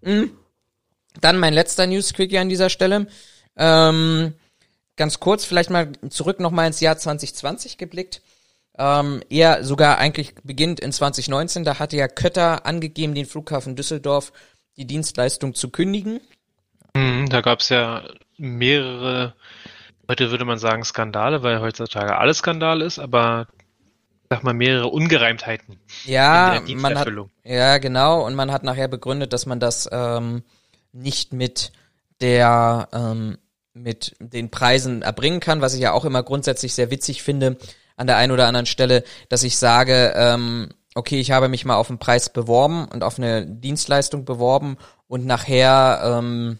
Mhm. 0.01 0.31
Dann 1.21 1.37
mein 1.37 1.53
letzter 1.53 1.85
News-Quickie 1.85 2.39
an 2.39 2.49
dieser 2.49 2.71
Stelle. 2.71 3.05
Ähm, 3.55 4.33
ganz 4.95 5.19
kurz, 5.19 5.45
vielleicht 5.45 5.69
mal 5.69 5.91
zurück 6.09 6.39
nochmal 6.39 6.65
ins 6.65 6.79
Jahr 6.79 6.97
2020 6.97 7.77
geblickt. 7.77 8.23
Ähm, 8.75 9.21
eher 9.29 9.63
sogar 9.63 9.99
eigentlich 9.99 10.33
beginnt 10.43 10.79
in 10.79 10.91
2019, 10.91 11.63
da 11.63 11.77
hatte 11.77 11.97
ja 11.97 12.07
Kötter 12.07 12.65
angegeben, 12.65 13.13
den 13.13 13.27
Flughafen 13.27 13.75
Düsseldorf 13.75 14.33
die 14.77 14.85
Dienstleistung 14.85 15.53
zu 15.53 15.69
kündigen. 15.69 16.21
Mhm, 16.99 17.29
da 17.29 17.41
gab 17.41 17.59
es 17.59 17.69
ja 17.69 18.03
mehrere, 18.37 19.33
heute 20.07 20.31
würde 20.31 20.45
man 20.45 20.57
sagen 20.57 20.83
Skandale, 20.83 21.43
weil 21.43 21.61
heutzutage 21.61 22.17
alles 22.17 22.39
Skandal 22.39 22.81
ist, 22.81 22.99
aber 22.99 23.47
sag 24.29 24.43
mal, 24.43 24.53
mehrere 24.53 24.87
Ungereimtheiten. 24.87 25.79
Ja, 26.05 26.55
in 26.55 26.67
der 26.67 26.75
man 26.77 26.97
hat, 26.97 27.09
ja, 27.43 27.77
genau, 27.79 28.25
und 28.25 28.35
man 28.35 28.51
hat 28.51 28.63
nachher 28.63 28.87
begründet, 28.87 29.33
dass 29.33 29.45
man 29.45 29.59
das 29.59 29.89
ähm, 29.91 30.43
nicht 30.91 31.33
mit 31.33 31.71
der, 32.21 32.89
ähm, 32.93 33.37
mit 33.73 34.15
den 34.19 34.51
Preisen 34.51 35.01
erbringen 35.01 35.39
kann, 35.39 35.61
was 35.61 35.73
ich 35.73 35.81
ja 35.81 35.93
auch 35.93 36.05
immer 36.05 36.21
grundsätzlich 36.21 36.73
sehr 36.73 36.91
witzig 36.91 37.23
finde 37.23 37.57
an 37.95 38.07
der 38.07 38.17
einen 38.17 38.31
oder 38.31 38.47
anderen 38.47 38.65
Stelle, 38.65 39.03
dass 39.29 39.43
ich 39.43 39.57
sage, 39.57 40.13
ähm, 40.15 40.69
okay, 40.95 41.19
ich 41.19 41.31
habe 41.31 41.49
mich 41.49 41.65
mal 41.65 41.75
auf 41.75 41.89
einen 41.89 41.99
Preis 41.99 42.29
beworben 42.29 42.85
und 42.85 43.03
auf 43.03 43.17
eine 43.17 43.45
Dienstleistung 43.45 44.25
beworben 44.25 44.77
und 45.07 45.25
nachher 45.25 46.01
ähm, 46.03 46.59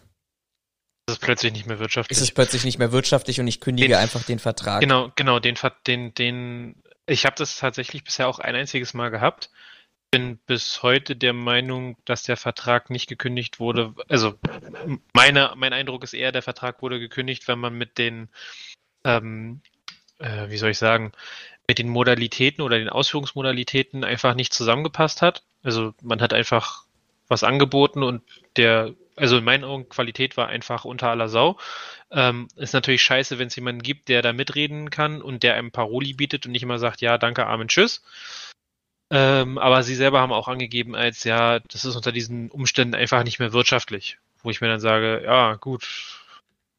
Ist 1.14 1.20
plötzlich 1.20 1.54
nicht 1.54 1.66
mehr 1.66 1.80
wirtschaftlich. 1.80 2.18
ist 2.18 2.24
es 2.24 2.32
plötzlich 2.32 2.64
nicht 2.64 2.80
mehr 2.80 2.92
wirtschaftlich 2.92 3.40
und 3.40 3.48
ich 3.48 3.60
kündige 3.60 3.90
Den- 3.90 3.98
einfach 3.98 4.24
den 4.24 4.40
Vertrag. 4.40 4.82
Genau, 4.82 5.12
genau, 5.16 5.40
den, 5.40 5.56
den, 5.88 6.14
den, 6.14 6.76
ich 7.06 7.26
habe 7.26 7.36
das 7.38 7.58
tatsächlich 7.58 8.04
bisher 8.04 8.28
auch 8.28 8.40
ein 8.40 8.56
einziges 8.56 8.94
Mal 8.94 9.10
gehabt. 9.10 9.50
Bin 10.12 10.38
bis 10.48 10.82
heute 10.82 11.16
der 11.16 11.34
Meinung, 11.34 11.96
dass 12.06 12.24
der 12.24 12.36
Vertrag 12.36 12.90
nicht 12.90 13.08
gekündigt 13.08 13.60
wurde. 13.60 13.94
Also 14.08 14.40
meine, 15.14 15.54
mein 15.56 15.72
Eindruck 15.74 16.04
ist 16.04 16.14
eher, 16.14 16.32
der 16.32 16.42
Vertrag 16.42 16.82
wurde 16.82 17.00
gekündigt, 17.00 17.48
wenn 17.48 17.60
man 17.60 17.76
mit 17.76 18.00
den, 18.00 18.30
ähm, 19.04 19.62
äh, 20.18 20.50
wie 20.50 20.58
soll 20.58 20.72
ich 20.72 20.80
sagen, 20.80 21.12
mit 21.68 21.78
den 21.78 21.90
Modalitäten 21.90 22.64
oder 22.64 22.80
den 22.80 22.90
Ausführungsmodalitäten 22.90 24.04
einfach 24.04 24.34
nicht 24.34 24.52
zusammengepasst 24.52 25.22
hat. 25.22 25.44
Also 25.62 25.94
man 26.02 26.22
hat 26.22 26.34
einfach 26.34 26.86
was 27.28 27.44
angeboten 27.44 28.02
und 28.02 28.24
der, 28.56 28.96
also 29.20 29.38
in 29.38 29.44
meinen 29.44 29.64
Augen, 29.64 29.90
Qualität 29.90 30.38
war 30.38 30.48
einfach 30.48 30.86
unter 30.86 31.10
aller 31.10 31.30
Sau. 31.30 31.58
Ähm, 32.12 32.48
ist 32.56 32.74
natürlich 32.74 33.04
scheiße, 33.04 33.38
wenn 33.38 33.48
es 33.48 33.56
jemanden 33.56 33.84
gibt, 33.84 34.10
der 34.10 34.22
da 34.22 34.34
mitreden 34.34 34.90
kann 34.90 35.22
und 35.22 35.44
der 35.44 35.56
einem 35.56 35.72
Paroli 35.72 36.14
bietet 36.14 36.46
und 36.46 36.54
nicht 36.54 36.64
immer 36.64 36.80
sagt, 36.80 37.02
ja, 37.02 37.18
danke, 37.18 37.46
Amen, 37.46 37.68
tschüss. 37.68 38.02
Ähm, 39.12 39.58
aber 39.58 39.84
sie 39.84 39.96
selber 39.96 40.22
haben 40.22 40.32
auch 40.32 40.48
angegeben, 40.48 40.96
als 40.96 41.24
ja, 41.24 41.60
das 41.60 41.86
ist 41.86 41.96
unter 41.96 42.12
diesen 42.12 42.50
Umständen 42.52 42.96
einfach 42.96 43.24
nicht 43.24 43.40
mehr 43.40 43.54
wirtschaftlich. 43.54 44.18
Wo 44.42 44.50
ich 44.50 44.62
mir 44.62 44.68
dann 44.68 44.80
sage, 44.80 45.22
ja, 45.26 45.56
gut, 45.56 45.86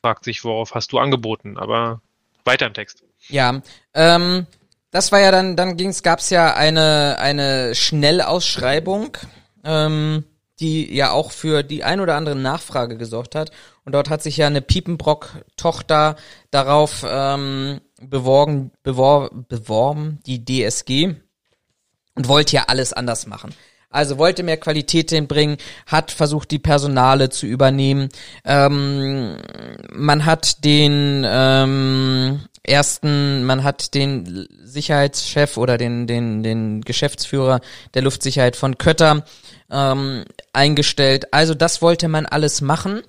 fragt 0.02 0.24
sich, 0.24 0.44
worauf 0.44 0.74
hast 0.74 0.92
du 0.92 0.98
angeboten, 0.98 1.58
aber 1.58 2.00
weiter 2.44 2.66
im 2.66 2.74
Text. 2.74 3.02
Ja, 3.28 3.60
ähm, 3.94 4.46
das 4.90 5.12
war 5.12 5.20
ja 5.20 5.30
dann, 5.30 5.56
dann 5.56 5.76
ging's, 5.76 6.02
gab's 6.02 6.30
ja 6.30 6.54
eine, 6.54 7.18
eine 7.18 7.74
Schnellausschreibung, 7.74 9.16
ähm, 9.64 10.24
die 10.60 10.94
ja 10.94 11.10
auch 11.10 11.32
für 11.32 11.62
die 11.62 11.84
ein 11.84 12.00
oder 12.00 12.16
andere 12.16 12.36
Nachfrage 12.36 12.96
gesorgt 12.96 13.34
hat. 13.34 13.50
Und 13.84 13.94
dort 13.94 14.10
hat 14.10 14.22
sich 14.22 14.36
ja 14.36 14.46
eine 14.46 14.60
Piepenbrock-Tochter 14.60 16.16
darauf 16.50 17.04
ähm, 17.08 17.80
beworben, 18.00 18.70
bewor 18.82 19.30
beworben, 19.48 20.20
die 20.26 20.44
DSG, 20.44 21.14
und 22.14 22.28
wollte 22.28 22.56
ja 22.56 22.64
alles 22.68 22.92
anders 22.92 23.26
machen. 23.26 23.54
Also 23.92 24.18
wollte 24.18 24.44
mehr 24.44 24.56
Qualität 24.56 25.10
hinbringen, 25.10 25.56
hat 25.86 26.12
versucht, 26.12 26.52
die 26.52 26.60
Personale 26.60 27.28
zu 27.30 27.46
übernehmen. 27.46 28.08
Ähm, 28.44 29.36
man 29.92 30.26
hat 30.26 30.64
den 30.64 31.24
ähm, 31.26 32.42
ersten, 32.62 33.44
man 33.44 33.64
hat 33.64 33.94
den 33.94 34.46
Sicherheitschef 34.62 35.56
oder 35.56 35.78
den, 35.78 36.06
den, 36.06 36.42
den 36.42 36.82
Geschäftsführer 36.82 37.60
der 37.94 38.02
Luftsicherheit 38.02 38.56
von 38.56 38.78
Kötter 38.78 39.24
ähm, 39.70 40.24
eingestellt. 40.52 41.32
Also 41.32 41.54
das 41.54 41.82
wollte 41.82 42.08
man 42.08 42.26
alles 42.26 42.60
machen. 42.60 43.02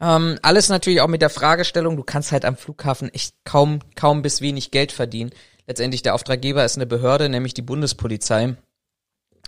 Ähm, 0.00 0.38
alles 0.42 0.68
natürlich 0.68 1.00
auch 1.00 1.08
mit 1.08 1.22
der 1.22 1.30
Fragestellung, 1.30 1.96
du 1.96 2.04
kannst 2.04 2.30
halt 2.30 2.44
am 2.44 2.56
Flughafen 2.56 3.12
echt 3.12 3.34
kaum, 3.44 3.80
kaum 3.96 4.22
bis 4.22 4.40
wenig 4.40 4.70
Geld 4.70 4.92
verdienen. 4.92 5.30
Letztendlich 5.66 6.02
der 6.02 6.14
Auftraggeber 6.14 6.64
ist 6.64 6.76
eine 6.76 6.86
Behörde, 6.86 7.28
nämlich 7.28 7.52
die 7.52 7.62
Bundespolizei. 7.62 8.56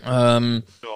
Ähm, 0.05 0.63
Ja. 0.83 0.89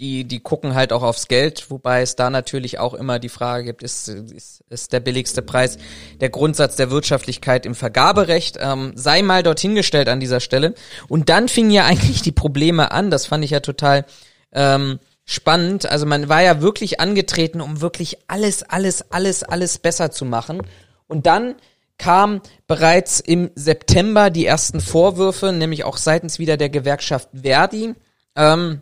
Die, 0.00 0.24
die 0.24 0.40
gucken 0.40 0.74
halt 0.74 0.92
auch 0.94 1.02
aufs 1.02 1.28
Geld, 1.28 1.66
wobei 1.70 2.00
es 2.00 2.16
da 2.16 2.30
natürlich 2.30 2.78
auch 2.78 2.94
immer 2.94 3.18
die 3.18 3.28
Frage 3.28 3.64
gibt, 3.64 3.82
ist, 3.82 4.08
ist, 4.08 4.64
ist 4.70 4.94
der 4.94 5.00
billigste 5.00 5.42
Preis 5.42 5.76
der 6.20 6.30
Grundsatz 6.30 6.76
der 6.76 6.90
Wirtschaftlichkeit 6.90 7.66
im 7.66 7.74
Vergaberecht, 7.74 8.56
ähm, 8.60 8.92
sei 8.94 9.20
mal 9.20 9.42
dorthin 9.42 9.74
gestellt 9.74 10.08
an 10.08 10.18
dieser 10.18 10.40
Stelle. 10.40 10.74
Und 11.08 11.28
dann 11.28 11.48
fingen 11.48 11.70
ja 11.70 11.84
eigentlich 11.84 12.22
die 12.22 12.32
Probleme 12.32 12.92
an, 12.92 13.10
das 13.10 13.26
fand 13.26 13.44
ich 13.44 13.50
ja 13.50 13.60
total 13.60 14.06
ähm, 14.52 15.00
spannend. 15.26 15.84
Also 15.84 16.06
man 16.06 16.30
war 16.30 16.42
ja 16.42 16.62
wirklich 16.62 16.98
angetreten, 16.98 17.60
um 17.60 17.82
wirklich 17.82 18.16
alles, 18.26 18.62
alles, 18.62 19.12
alles, 19.12 19.42
alles 19.42 19.78
besser 19.78 20.10
zu 20.10 20.24
machen. 20.24 20.62
Und 21.08 21.26
dann 21.26 21.56
kam 21.98 22.40
bereits 22.66 23.20
im 23.20 23.50
September 23.54 24.30
die 24.30 24.46
ersten 24.46 24.80
Vorwürfe, 24.80 25.52
nämlich 25.52 25.84
auch 25.84 25.98
seitens 25.98 26.38
wieder 26.38 26.56
der 26.56 26.70
Gewerkschaft 26.70 27.28
Verdi. 27.34 27.94
Ähm, 28.34 28.80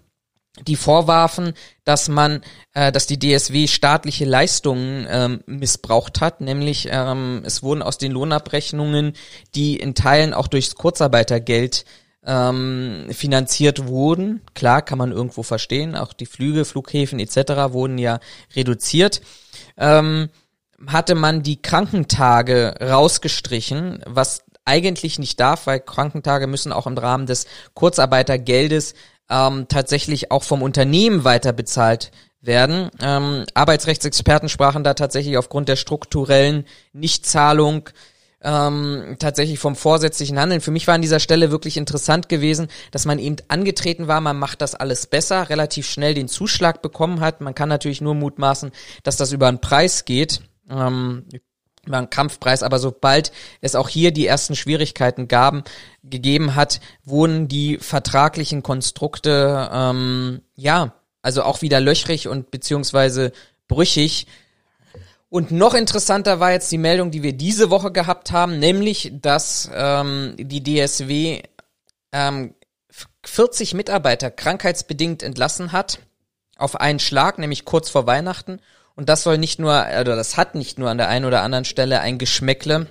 die 0.66 0.76
vorwarfen, 0.76 1.52
dass 1.84 2.08
man, 2.08 2.42
äh, 2.74 2.92
dass 2.92 3.06
die 3.06 3.18
DSW 3.18 3.66
staatliche 3.66 4.24
Leistungen 4.24 5.06
ähm, 5.08 5.40
missbraucht 5.46 6.20
hat, 6.20 6.40
nämlich 6.40 6.88
ähm, 6.90 7.42
es 7.44 7.62
wurden 7.62 7.82
aus 7.82 7.98
den 7.98 8.12
Lohnabrechnungen, 8.12 9.12
die 9.54 9.76
in 9.76 9.94
Teilen 9.94 10.34
auch 10.34 10.48
durchs 10.48 10.74
Kurzarbeitergeld 10.74 11.84
ähm, 12.24 13.06
finanziert 13.10 13.86
wurden, 13.86 14.42
klar 14.54 14.82
kann 14.82 14.98
man 14.98 15.12
irgendwo 15.12 15.42
verstehen, 15.42 15.96
auch 15.96 16.12
die 16.12 16.26
Flüge, 16.26 16.64
Flughäfen 16.64 17.18
etc. 17.18 17.72
wurden 17.72 17.98
ja 17.98 18.20
reduziert, 18.54 19.22
ähm, 19.76 20.28
hatte 20.86 21.14
man 21.14 21.42
die 21.42 21.60
Krankentage 21.60 22.74
rausgestrichen, 22.80 24.02
was 24.06 24.44
eigentlich 24.64 25.18
nicht 25.18 25.40
darf, 25.40 25.66
weil 25.66 25.80
Krankentage 25.80 26.46
müssen 26.46 26.72
auch 26.72 26.86
im 26.86 26.98
Rahmen 26.98 27.26
des 27.26 27.46
Kurzarbeitergeldes 27.74 28.94
ähm, 29.30 29.66
tatsächlich 29.68 30.30
auch 30.30 30.42
vom 30.42 30.62
Unternehmen 30.62 31.24
weiter 31.24 31.52
bezahlt 31.52 32.10
werden. 32.40 32.90
Ähm, 33.00 33.44
Arbeitsrechtsexperten 33.54 34.48
sprachen 34.48 34.84
da 34.84 34.94
tatsächlich 34.94 35.36
aufgrund 35.36 35.68
der 35.68 35.76
strukturellen 35.76 36.64
Nichtzahlung 36.92 37.90
ähm, 38.40 39.16
tatsächlich 39.18 39.58
vom 39.58 39.74
vorsätzlichen 39.74 40.38
Handeln. 40.38 40.60
Für 40.60 40.70
mich 40.70 40.86
war 40.86 40.94
an 40.94 41.02
dieser 41.02 41.18
Stelle 41.18 41.50
wirklich 41.50 41.76
interessant 41.76 42.28
gewesen, 42.28 42.68
dass 42.92 43.04
man 43.04 43.18
eben 43.18 43.36
angetreten 43.48 44.06
war, 44.06 44.20
man 44.20 44.38
macht 44.38 44.62
das 44.62 44.74
alles 44.74 45.06
besser, 45.06 45.50
relativ 45.50 45.88
schnell 45.88 46.14
den 46.14 46.28
Zuschlag 46.28 46.80
bekommen 46.80 47.20
hat. 47.20 47.40
Man 47.40 47.54
kann 47.54 47.68
natürlich 47.68 48.00
nur 48.00 48.14
mutmaßen, 48.14 48.70
dass 49.02 49.16
das 49.16 49.32
über 49.32 49.48
einen 49.48 49.60
Preis 49.60 50.04
geht. 50.04 50.42
Ähm, 50.70 51.24
über 51.88 51.98
einen 51.98 52.10
Kampfpreis, 52.10 52.62
aber 52.62 52.78
sobald 52.78 53.32
es 53.60 53.74
auch 53.74 53.88
hier 53.88 54.12
die 54.12 54.26
ersten 54.26 54.54
Schwierigkeiten 54.54 55.26
gaben, 55.26 55.64
gegeben 56.04 56.54
hat, 56.54 56.80
wurden 57.04 57.48
die 57.48 57.78
vertraglichen 57.78 58.62
Konstrukte 58.62 59.68
ähm, 59.72 60.42
ja, 60.54 60.94
also 61.22 61.42
auch 61.42 61.62
wieder 61.62 61.80
löchrig 61.80 62.28
und 62.28 62.50
beziehungsweise 62.50 63.32
brüchig. 63.66 64.26
Und 65.30 65.50
noch 65.50 65.74
interessanter 65.74 66.40
war 66.40 66.52
jetzt 66.52 66.72
die 66.72 66.78
Meldung, 66.78 67.10
die 67.10 67.22
wir 67.22 67.34
diese 67.34 67.70
Woche 67.70 67.92
gehabt 67.92 68.32
haben, 68.32 68.58
nämlich, 68.58 69.12
dass 69.20 69.68
ähm, 69.74 70.34
die 70.38 70.62
DSW 70.62 71.42
ähm, 72.12 72.54
40 73.24 73.74
Mitarbeiter 73.74 74.30
krankheitsbedingt 74.30 75.22
entlassen 75.22 75.72
hat 75.72 75.98
auf 76.56 76.80
einen 76.80 76.98
Schlag, 76.98 77.38
nämlich 77.38 77.64
kurz 77.64 77.90
vor 77.90 78.06
Weihnachten. 78.06 78.60
Und 78.98 79.08
das 79.08 79.22
soll 79.22 79.38
nicht 79.38 79.60
nur, 79.60 79.86
oder 80.00 80.16
das 80.16 80.36
hat 80.36 80.56
nicht 80.56 80.76
nur 80.76 80.90
an 80.90 80.98
der 80.98 81.06
einen 81.06 81.24
oder 81.24 81.42
anderen 81.42 81.64
Stelle 81.64 82.00
ein 82.00 82.18
Geschmäckle, 82.18 82.88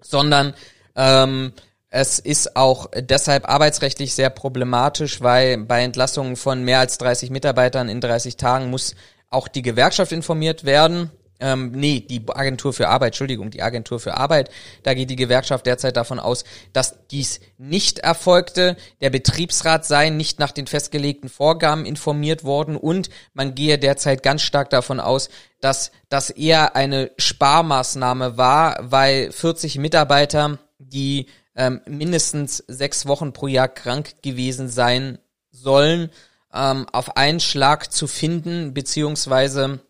sondern 0.00 0.54
ähm, 0.96 1.52
es 1.88 2.18
ist 2.18 2.56
auch 2.56 2.88
deshalb 2.96 3.48
arbeitsrechtlich 3.48 4.12
sehr 4.12 4.28
problematisch, 4.28 5.20
weil 5.20 5.58
bei 5.58 5.84
Entlassungen 5.84 6.34
von 6.34 6.64
mehr 6.64 6.80
als 6.80 6.98
30 6.98 7.30
Mitarbeitern 7.30 7.88
in 7.88 8.00
30 8.00 8.38
Tagen 8.38 8.70
muss 8.70 8.96
auch 9.28 9.46
die 9.46 9.62
Gewerkschaft 9.62 10.10
informiert 10.10 10.64
werden. 10.64 11.12
Ähm, 11.40 11.72
nee, 11.72 12.00
die 12.00 12.22
Agentur 12.28 12.72
für 12.72 12.88
Arbeit, 12.88 13.08
Entschuldigung, 13.08 13.50
die 13.50 13.62
Agentur 13.62 13.98
für 13.98 14.16
Arbeit. 14.16 14.50
Da 14.82 14.94
geht 14.94 15.10
die 15.10 15.16
Gewerkschaft 15.16 15.66
derzeit 15.66 15.96
davon 15.96 16.20
aus, 16.20 16.44
dass 16.72 17.06
dies 17.10 17.40
nicht 17.56 18.00
erfolgte. 18.00 18.76
Der 19.00 19.10
Betriebsrat 19.10 19.86
sei 19.86 20.10
nicht 20.10 20.38
nach 20.38 20.52
den 20.52 20.66
festgelegten 20.66 21.30
Vorgaben 21.30 21.86
informiert 21.86 22.44
worden 22.44 22.76
und 22.76 23.08
man 23.32 23.54
gehe 23.54 23.78
derzeit 23.78 24.22
ganz 24.22 24.42
stark 24.42 24.70
davon 24.70 25.00
aus, 25.00 25.30
dass 25.60 25.92
das 26.08 26.30
eher 26.30 26.76
eine 26.76 27.10
Sparmaßnahme 27.16 28.36
war, 28.36 28.78
weil 28.82 29.32
40 29.32 29.78
Mitarbeiter, 29.78 30.58
die 30.78 31.26
ähm, 31.56 31.80
mindestens 31.86 32.58
sechs 32.68 33.06
Wochen 33.06 33.32
pro 33.32 33.46
Jahr 33.46 33.68
krank 33.68 34.22
gewesen 34.22 34.68
sein 34.68 35.18
sollen, 35.50 36.10
ähm, 36.52 36.86
auf 36.92 37.16
einen 37.16 37.40
Schlag 37.40 37.92
zu 37.92 38.06
finden, 38.06 38.74
beziehungsweise 38.74 39.80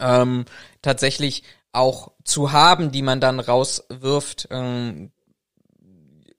ähm, 0.00 0.44
tatsächlich 0.82 1.42
auch 1.72 2.12
zu 2.24 2.52
haben, 2.52 2.90
die 2.90 3.02
man 3.02 3.20
dann 3.20 3.40
rauswirft, 3.40 4.48
ähm, 4.50 5.12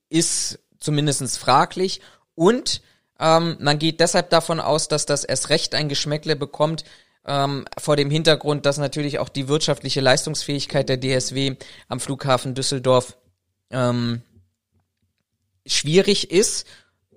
ist 0.10 0.60
zumindestens 0.80 1.38
fraglich. 1.38 2.02
Und 2.36 2.82
ähm, 3.20 3.58
man 3.60 3.80
geht 3.80 4.00
deshalb 4.00 4.30
davon 4.30 4.60
aus, 4.60 4.88
dass 4.88 5.06
das 5.06 5.24
erst 5.24 5.50
recht 5.50 5.76
ein 5.76 5.90
Geschmäckle 5.90 6.36
bekommt, 6.36 6.84
ähm, 7.26 7.66
vor 7.78 7.96
dem 7.96 8.10
Hintergrund, 8.10 8.66
dass 8.66 8.78
natürlich 8.78 9.20
auch 9.20 9.30
die 9.30 9.48
wirtschaftliche 9.48 10.02
Leistungsfähigkeit 10.02 10.90
der 10.90 11.00
DSW 11.00 11.56
am 11.88 12.00
Flughafen 12.00 12.56
Düsseldorf 12.56 13.18
ähm, 13.70 14.22
schwierig 15.66 16.32
ist, 16.32 16.66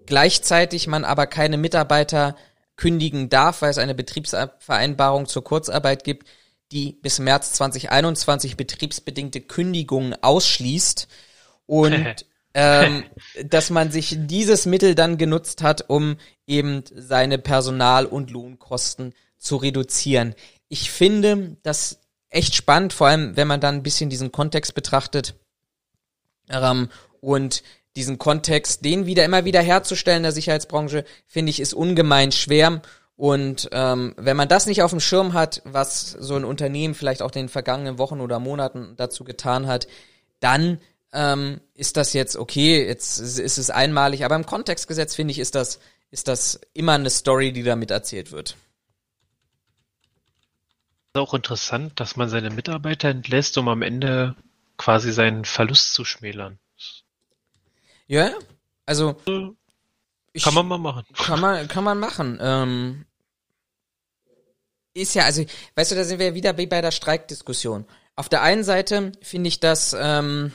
gleichzeitig 0.06 0.86
man 0.86 1.04
aber 1.04 1.26
keine 1.26 1.56
Mitarbeiter 1.56 2.36
kündigen 2.76 3.28
darf, 3.28 3.62
weil 3.62 3.70
es 3.70 3.78
eine 3.78 3.94
Betriebsvereinbarung 3.94 5.26
zur 5.26 5.44
Kurzarbeit 5.44 6.04
gibt, 6.04 6.28
die 6.72 6.92
bis 6.92 7.18
März 7.18 7.52
2021 7.52 8.56
betriebsbedingte 8.56 9.40
Kündigungen 9.40 10.14
ausschließt 10.22 11.08
und 11.66 12.26
ähm, 12.54 13.04
dass 13.44 13.70
man 13.70 13.90
sich 13.90 14.16
dieses 14.18 14.66
Mittel 14.66 14.94
dann 14.94 15.18
genutzt 15.18 15.62
hat, 15.62 15.88
um 15.88 16.16
eben 16.46 16.82
seine 16.92 17.38
Personal- 17.38 18.06
und 18.06 18.30
Lohnkosten 18.30 19.14
zu 19.38 19.56
reduzieren. 19.56 20.34
Ich 20.68 20.90
finde 20.90 21.56
das 21.62 22.00
echt 22.30 22.54
spannend, 22.54 22.92
vor 22.92 23.08
allem 23.08 23.36
wenn 23.36 23.48
man 23.48 23.60
dann 23.60 23.76
ein 23.76 23.82
bisschen 23.82 24.10
diesen 24.10 24.32
Kontext 24.32 24.74
betrachtet 24.74 25.34
ähm, 26.48 26.88
und 27.20 27.62
diesen 27.96 28.18
Kontext, 28.18 28.84
den 28.84 29.06
wieder 29.06 29.24
immer 29.24 29.44
wieder 29.44 29.62
herzustellen 29.62 30.18
in 30.18 30.22
der 30.24 30.32
Sicherheitsbranche, 30.32 31.04
finde 31.26 31.50
ich, 31.50 31.60
ist 31.60 31.74
ungemein 31.74 32.32
schwer. 32.32 32.82
Und 33.16 33.68
ähm, 33.72 34.14
wenn 34.16 34.36
man 34.36 34.48
das 34.48 34.66
nicht 34.66 34.82
auf 34.82 34.90
dem 34.90 35.00
Schirm 35.00 35.34
hat, 35.34 35.62
was 35.64 36.10
so 36.10 36.34
ein 36.34 36.44
Unternehmen 36.44 36.94
vielleicht 36.94 37.22
auch 37.22 37.30
in 37.30 37.42
den 37.42 37.48
vergangenen 37.48 37.98
Wochen 37.98 38.20
oder 38.20 38.40
Monaten 38.40 38.94
dazu 38.96 39.22
getan 39.22 39.68
hat, 39.68 39.86
dann 40.40 40.80
ähm, 41.12 41.60
ist 41.74 41.96
das 41.96 42.12
jetzt 42.12 42.36
okay, 42.36 42.84
jetzt 42.84 43.18
ist 43.20 43.58
es 43.58 43.70
einmalig, 43.70 44.24
aber 44.24 44.34
im 44.34 44.46
Kontextgesetz 44.46 45.14
finde 45.14 45.30
ich, 45.30 45.38
ist 45.38 45.54
das, 45.54 45.78
ist 46.10 46.26
das 46.26 46.60
immer 46.72 46.94
eine 46.94 47.10
Story, 47.10 47.52
die 47.52 47.62
damit 47.62 47.92
erzählt 47.92 48.32
wird. 48.32 48.56
Ist 51.12 51.20
auch 51.20 51.34
interessant, 51.34 52.00
dass 52.00 52.16
man 52.16 52.28
seine 52.28 52.50
Mitarbeiter 52.50 53.08
entlässt, 53.08 53.56
um 53.56 53.68
am 53.68 53.82
Ende 53.82 54.34
quasi 54.76 55.12
seinen 55.12 55.44
Verlust 55.44 55.94
zu 55.94 56.04
schmälern. 56.04 56.58
Ja, 58.06 58.32
also 58.86 59.16
ich, 60.32 60.42
kann 60.42 60.54
man 60.54 60.66
mal 60.66 60.78
machen. 60.78 61.04
Kann 61.14 61.40
man, 61.40 61.68
kann 61.68 61.84
man 61.84 61.98
machen. 61.98 62.38
Ähm, 62.40 63.06
ist 64.94 65.14
ja, 65.14 65.24
also, 65.24 65.44
weißt 65.74 65.92
du, 65.92 65.94
da 65.96 66.04
sind 66.04 66.18
wir 66.18 66.26
ja 66.26 66.34
wieder 66.34 66.56
wie 66.56 66.66
bei 66.66 66.80
der 66.80 66.90
Streikdiskussion. 66.90 67.84
Auf 68.16 68.28
der 68.28 68.42
einen 68.42 68.64
Seite 68.64 69.12
finde 69.22 69.48
ich 69.48 69.60
das, 69.60 69.96
ähm, 69.98 70.52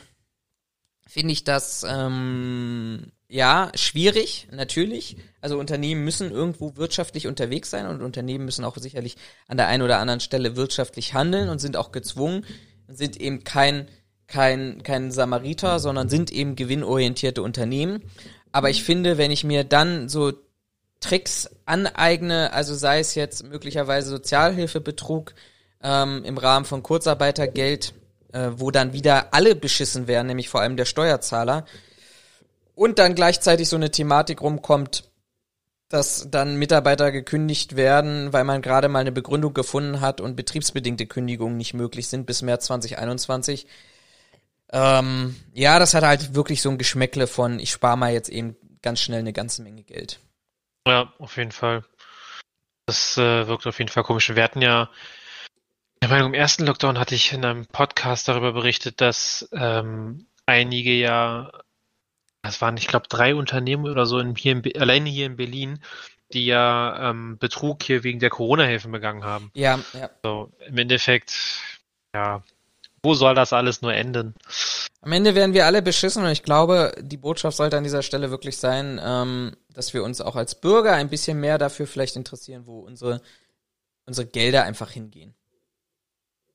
finde 1.07 1.33
ich 1.33 1.43
das, 1.43 1.85
ähm, 1.87 3.11
ja, 3.27 3.71
schwierig, 3.75 4.47
natürlich. 4.51 5.17
Also 5.41 5.59
Unternehmen 5.59 6.03
müssen 6.03 6.31
irgendwo 6.31 6.77
wirtschaftlich 6.77 7.27
unterwegs 7.27 7.69
sein 7.69 7.85
und 7.85 8.01
Unternehmen 8.01 8.45
müssen 8.45 8.65
auch 8.65 8.77
sicherlich 8.77 9.17
an 9.47 9.57
der 9.57 9.67
einen 9.67 9.83
oder 9.83 9.99
anderen 9.99 10.19
Stelle 10.19 10.55
wirtschaftlich 10.55 11.13
handeln 11.13 11.49
und 11.49 11.59
sind 11.59 11.77
auch 11.77 11.91
gezwungen, 11.91 12.45
sind 12.87 13.17
eben 13.17 13.43
kein, 13.43 13.87
kein, 14.29 14.83
kein 14.83 15.11
Samariter, 15.11 15.79
sondern 15.79 16.07
sind 16.07 16.31
eben 16.31 16.55
gewinnorientierte 16.55 17.41
Unternehmen. 17.41 18.03
Aber 18.51 18.69
ich 18.69 18.83
finde, 18.83 19.17
wenn 19.17 19.31
ich 19.31 19.43
mir 19.43 19.63
dann 19.63 20.07
so 20.07 20.33
Tricks 20.99 21.49
aneigne, 21.65 22.53
also 22.53 22.75
sei 22.75 22.99
es 22.99 23.15
jetzt 23.15 23.43
möglicherweise 23.43 24.09
Sozialhilfebetrug 24.09 25.33
ähm, 25.81 26.23
im 26.23 26.37
Rahmen 26.37 26.65
von 26.65 26.83
Kurzarbeitergeld, 26.83 27.93
äh, 28.33 28.49
wo 28.55 28.71
dann 28.71 28.93
wieder 28.93 29.33
alle 29.33 29.55
beschissen 29.55 30.07
werden, 30.07 30.27
nämlich 30.27 30.49
vor 30.49 30.61
allem 30.61 30.77
der 30.77 30.85
Steuerzahler, 30.85 31.65
und 32.75 32.99
dann 32.99 33.15
gleichzeitig 33.15 33.67
so 33.67 33.75
eine 33.75 33.91
Thematik 33.91 34.41
rumkommt, 34.41 35.09
dass 35.89 36.27
dann 36.29 36.55
Mitarbeiter 36.55 37.11
gekündigt 37.11 37.75
werden, 37.75 38.31
weil 38.31 38.43
man 38.43 38.61
gerade 38.61 38.87
mal 38.87 38.99
eine 38.99 39.11
Begründung 39.11 39.53
gefunden 39.53 40.01
hat 40.01 40.21
und 40.21 40.35
betriebsbedingte 40.35 41.07
Kündigungen 41.07 41.57
nicht 41.57 41.73
möglich 41.73 42.07
sind 42.07 42.25
bis 42.25 42.41
März 42.41 42.65
2021. 42.65 43.65
Ähm, 44.71 45.35
ja, 45.53 45.79
das 45.79 45.93
hat 45.93 46.03
halt 46.03 46.35
wirklich 46.35 46.61
so 46.61 46.69
ein 46.69 46.77
Geschmäckle 46.77 47.27
von, 47.27 47.59
ich 47.59 47.71
spare 47.71 47.97
mal 47.97 48.13
jetzt 48.13 48.29
eben 48.29 48.55
ganz 48.81 49.01
schnell 49.01 49.19
eine 49.19 49.33
ganze 49.33 49.61
Menge 49.61 49.83
Geld. 49.83 50.19
Ja, 50.87 51.13
auf 51.19 51.37
jeden 51.37 51.51
Fall. 51.51 51.83
Das 52.85 53.17
äh, 53.17 53.47
wirkt 53.47 53.67
auf 53.67 53.79
jeden 53.79 53.89
Fall 53.89 54.03
komisch. 54.03 54.33
Wir 54.33 54.43
hatten 54.43 54.61
ja 54.61 54.89
ich 56.01 56.09
meine, 56.09 56.25
im 56.25 56.33
ersten 56.33 56.65
Lockdown 56.65 56.97
hatte 56.97 57.15
ich 57.15 57.33
in 57.33 57.43
einem 57.43 57.65
Podcast 57.65 58.27
darüber 58.27 58.53
berichtet, 58.53 59.01
dass 59.01 59.49
ähm, 59.51 60.27
einige 60.45 60.93
ja, 60.93 61.51
das 62.41 62.61
waren, 62.61 62.77
ich 62.77 62.87
glaube, 62.87 63.07
drei 63.09 63.35
Unternehmen 63.35 63.85
oder 63.85 64.05
so 64.05 64.19
in, 64.19 64.35
hier 64.35 64.53
in, 64.53 64.81
alleine 64.81 65.09
hier 65.09 65.25
in 65.25 65.35
Berlin, 65.35 65.79
die 66.31 66.45
ja 66.45 67.09
ähm, 67.09 67.37
Betrug 67.37 67.83
hier 67.83 68.03
wegen 68.03 68.19
der 68.19 68.29
Corona-Hilfen 68.29 68.91
begangen 68.91 69.25
haben. 69.25 69.51
Ja, 69.53 69.79
ja. 69.93 70.09
So, 70.23 70.51
im 70.65 70.77
Endeffekt, 70.77 71.33
ja, 72.13 72.43
wo 73.01 73.13
soll 73.13 73.35
das 73.35 73.53
alles 73.53 73.81
nur 73.81 73.93
enden? 73.93 74.35
Am 75.01 75.11
Ende 75.11 75.35
werden 75.35 75.53
wir 75.53 75.65
alle 75.65 75.81
beschissen 75.81 76.23
und 76.23 76.31
ich 76.31 76.43
glaube, 76.43 76.93
die 76.99 77.17
Botschaft 77.17 77.57
sollte 77.57 77.77
an 77.77 77.83
dieser 77.83 78.03
Stelle 78.03 78.31
wirklich 78.31 78.57
sein, 78.57 78.99
ähm, 79.03 79.55
dass 79.73 79.93
wir 79.93 80.03
uns 80.03 80.19
auch 80.19 80.35
als 80.35 80.59
Bürger 80.59 80.93
ein 80.93 81.09
bisschen 81.09 81.39
mehr 81.39 81.57
dafür 81.57 81.87
vielleicht 81.87 82.15
interessieren, 82.15 82.65
wo 82.65 82.79
unsere, 82.79 83.21
unsere 84.05 84.27
Gelder 84.27 84.63
einfach 84.63 84.91
hingehen. 84.91 85.33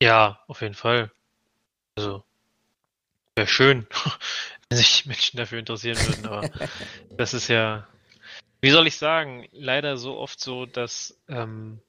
Ja, 0.03 0.41
auf 0.49 0.61
jeden 0.61 0.75
Fall. 0.75 1.11
Also, 1.97 2.25
wäre 3.35 3.47
schön, 3.47 3.87
wenn 4.69 4.79
sich 4.79 5.07
Menschen 5.07 5.39
dafür 5.39 5.59
interessieren 5.59 5.99
würden, 6.07 6.27
aber 6.27 6.51
das 7.17 7.33
ist 7.33 7.49
ja, 7.49 7.87
wie 8.61 8.71
soll 8.71 8.87
ich 8.87 8.97
sagen, 8.97 9.49
leider 9.53 9.97
so 9.97 10.19
oft 10.19 10.41
so, 10.41 10.67
dass, 10.67 11.19
ähm, 11.29 11.81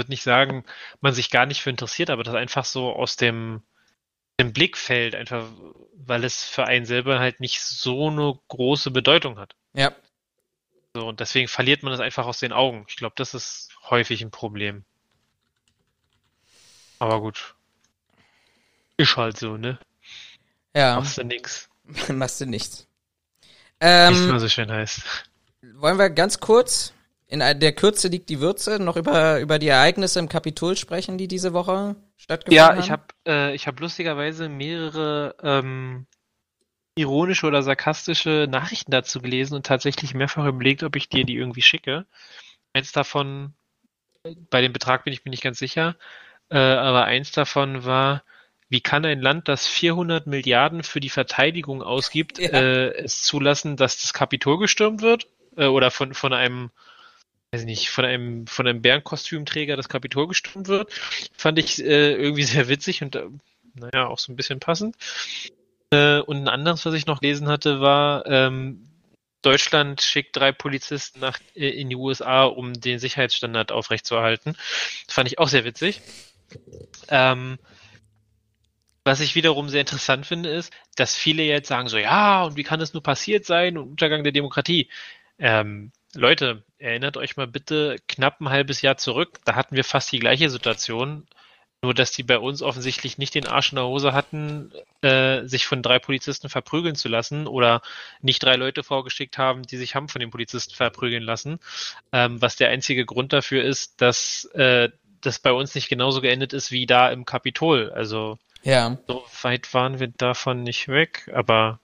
würde 0.00 0.10
nicht 0.10 0.22
sagen, 0.22 0.64
man 1.00 1.12
sich 1.12 1.30
gar 1.30 1.46
nicht 1.46 1.62
für 1.62 1.70
interessiert, 1.70 2.10
aber 2.10 2.24
das 2.24 2.34
einfach 2.34 2.64
so 2.64 2.92
aus 2.92 3.16
dem, 3.16 3.62
dem 4.40 4.52
Blick 4.52 4.76
fällt, 4.76 5.14
einfach 5.14 5.46
weil 5.94 6.24
es 6.24 6.42
für 6.42 6.64
einen 6.64 6.86
selber 6.86 7.20
halt 7.20 7.40
nicht 7.40 7.60
so 7.60 8.08
eine 8.08 8.38
große 8.48 8.90
Bedeutung 8.90 9.38
hat. 9.38 9.54
Ja. 9.74 9.92
So, 10.94 11.06
und 11.06 11.20
deswegen 11.20 11.46
verliert 11.46 11.82
man 11.82 11.92
das 11.92 12.00
einfach 12.00 12.26
aus 12.26 12.40
den 12.40 12.52
Augen. 12.52 12.84
Ich 12.88 12.96
glaube, 12.96 13.14
das 13.16 13.34
ist 13.34 13.70
häufig 13.88 14.22
ein 14.22 14.30
Problem. 14.30 14.84
Aber 16.98 17.20
gut. 17.20 17.54
Ist 18.96 19.16
halt 19.16 19.38
so, 19.38 19.56
ne? 19.56 19.78
Ja. 20.74 20.96
Machst 20.96 21.18
du 21.18 21.24
nix. 21.24 21.68
Machst 22.08 22.40
du 22.40 22.46
nichts. 22.46 22.88
Ähm, 23.80 24.14
Wie 24.14 24.34
es 24.34 24.42
so 24.42 24.48
schön 24.48 24.70
heißt. 24.70 25.02
Wollen 25.74 25.98
wir 25.98 26.10
ganz 26.10 26.40
kurz, 26.40 26.92
in 27.30 27.38
der 27.38 27.72
Kürze 27.72 28.08
liegt 28.08 28.28
die 28.28 28.40
Würze, 28.40 28.78
noch 28.78 28.96
über, 28.96 29.38
über 29.40 29.58
die 29.58 29.68
Ereignisse 29.68 30.18
im 30.18 30.28
Kapitol 30.28 30.76
sprechen, 30.76 31.16
die 31.16 31.28
diese 31.28 31.52
Woche 31.52 31.96
stattgefunden 32.16 32.56
ja, 32.56 32.68
haben? 32.68 32.78
Ja, 32.78 32.84
ich 32.84 32.90
habe 32.90 33.04
äh, 33.26 33.54
ich 33.54 33.66
hab 33.66 33.78
lustigerweise 33.78 34.48
mehrere 34.48 35.36
ähm, 35.42 36.06
ironische 36.96 37.46
oder 37.46 37.62
sarkastische 37.62 38.46
Nachrichten 38.50 38.90
dazu 38.90 39.20
gelesen 39.20 39.54
und 39.54 39.64
tatsächlich 39.64 40.14
mehrfach 40.14 40.44
überlegt, 40.44 40.82
ob 40.82 40.96
ich 40.96 41.08
dir 41.08 41.24
die 41.24 41.36
irgendwie 41.36 41.62
schicke. 41.62 42.06
Eins 42.72 42.92
davon, 42.92 43.54
bei 44.50 44.60
dem 44.60 44.72
Betrag 44.72 45.04
bin 45.04 45.12
ich 45.12 45.24
mir 45.24 45.30
nicht 45.30 45.42
ganz 45.42 45.58
sicher, 45.58 45.96
äh, 46.50 46.58
aber 46.58 47.04
eins 47.04 47.32
davon 47.32 47.84
war, 47.84 48.22
wie 48.68 48.80
kann 48.80 49.04
ein 49.04 49.20
Land, 49.20 49.48
das 49.48 49.66
400 49.66 50.26
Milliarden 50.26 50.82
für 50.82 51.00
die 51.00 51.08
Verteidigung 51.10 51.82
ausgibt, 51.82 52.38
ja. 52.38 52.50
äh, 52.50 52.94
es 53.02 53.22
zulassen, 53.22 53.76
dass 53.76 54.00
das 54.00 54.12
Kapitol 54.12 54.58
gestürmt 54.58 55.02
wird? 55.02 55.26
Äh, 55.56 55.66
oder 55.66 55.90
von, 55.90 56.14
von 56.14 56.32
einem, 56.32 56.70
weiß 57.52 57.64
nicht, 57.64 57.90
von 57.90 58.04
einem, 58.04 58.46
von 58.46 58.66
einem 58.66 58.82
Bärenkostümträger 58.82 59.76
das 59.76 59.88
Kapitol 59.88 60.28
gestürmt 60.28 60.68
wird? 60.68 60.92
Fand 61.36 61.58
ich 61.58 61.82
äh, 61.84 62.14
irgendwie 62.14 62.42
sehr 62.44 62.68
witzig 62.68 63.02
und, 63.02 63.16
äh, 63.16 63.26
naja, 63.74 64.06
auch 64.06 64.18
so 64.18 64.32
ein 64.32 64.36
bisschen 64.36 64.60
passend. 64.60 64.96
Äh, 65.90 66.20
und 66.20 66.38
ein 66.38 66.48
anderes, 66.48 66.86
was 66.86 66.94
ich 66.94 67.06
noch 67.06 67.20
lesen 67.20 67.48
hatte, 67.48 67.80
war, 67.80 68.26
ähm, 68.26 68.86
Deutschland 69.42 70.02
schickt 70.02 70.36
drei 70.36 70.52
Polizisten 70.52 71.20
nach, 71.20 71.38
äh, 71.54 71.68
in 71.68 71.88
die 71.88 71.96
USA, 71.96 72.44
um 72.44 72.74
den 72.74 72.98
Sicherheitsstandard 72.98 73.72
aufrechtzuerhalten. 73.72 74.56
Das 75.06 75.14
fand 75.14 75.28
ich 75.28 75.38
auch 75.38 75.48
sehr 75.48 75.64
witzig. 75.64 76.00
Ähm, 77.08 77.58
was 79.04 79.20
ich 79.20 79.34
wiederum 79.34 79.68
sehr 79.68 79.80
interessant 79.80 80.26
finde, 80.26 80.50
ist, 80.50 80.72
dass 80.94 81.16
viele 81.16 81.42
jetzt 81.42 81.68
sagen 81.68 81.88
so, 81.88 81.96
ja, 81.96 82.44
und 82.44 82.56
wie 82.56 82.64
kann 82.64 82.80
das 82.80 82.92
nur 82.92 83.02
passiert 83.02 83.46
sein 83.46 83.78
und 83.78 83.88
Untergang 83.90 84.22
der 84.22 84.32
Demokratie? 84.32 84.88
Ähm, 85.38 85.90
Leute, 86.14 86.62
erinnert 86.78 87.16
euch 87.16 87.36
mal 87.36 87.46
bitte 87.46 87.96
knapp 88.08 88.40
ein 88.40 88.50
halbes 88.50 88.82
Jahr 88.82 88.96
zurück, 88.96 89.38
da 89.44 89.54
hatten 89.54 89.76
wir 89.76 89.84
fast 89.84 90.10
die 90.10 90.18
gleiche 90.18 90.50
Situation, 90.50 91.26
nur 91.82 91.94
dass 91.94 92.12
die 92.12 92.22
bei 92.22 92.38
uns 92.38 92.62
offensichtlich 92.62 93.16
nicht 93.16 93.34
den 93.34 93.46
Arsch 93.46 93.72
in 93.72 93.76
der 93.76 93.86
Hose 93.86 94.12
hatten, 94.12 94.70
äh, 95.02 95.46
sich 95.46 95.66
von 95.66 95.82
drei 95.82 95.98
Polizisten 95.98 96.48
verprügeln 96.48 96.94
zu 96.94 97.08
lassen 97.08 97.46
oder 97.46 97.80
nicht 98.20 98.42
drei 98.42 98.56
Leute 98.56 98.82
vorgeschickt 98.82 99.38
haben, 99.38 99.62
die 99.62 99.76
sich 99.76 99.94
haben 99.94 100.08
von 100.08 100.20
den 100.20 100.30
Polizisten 100.30 100.74
verprügeln 100.74 101.22
lassen, 101.22 101.58
ähm, 102.12 102.42
was 102.42 102.56
der 102.56 102.68
einzige 102.68 103.06
Grund 103.06 103.32
dafür 103.32 103.64
ist, 103.64 104.00
dass 104.02 104.44
äh, 104.54 104.90
das 105.22 105.38
bei 105.38 105.52
uns 105.52 105.74
nicht 105.74 105.88
genauso 105.88 106.20
geendet 106.20 106.52
ist 106.52 106.70
wie 106.70 106.86
da 106.86 107.10
im 107.10 107.24
Kapitol. 107.24 107.90
Also 107.90 108.38
ja. 108.62 108.98
so 109.06 109.24
weit 109.42 109.72
waren 109.72 110.00
wir 110.00 110.08
davon 110.08 110.62
nicht 110.62 110.88
weg, 110.88 111.30
aber 111.34 111.78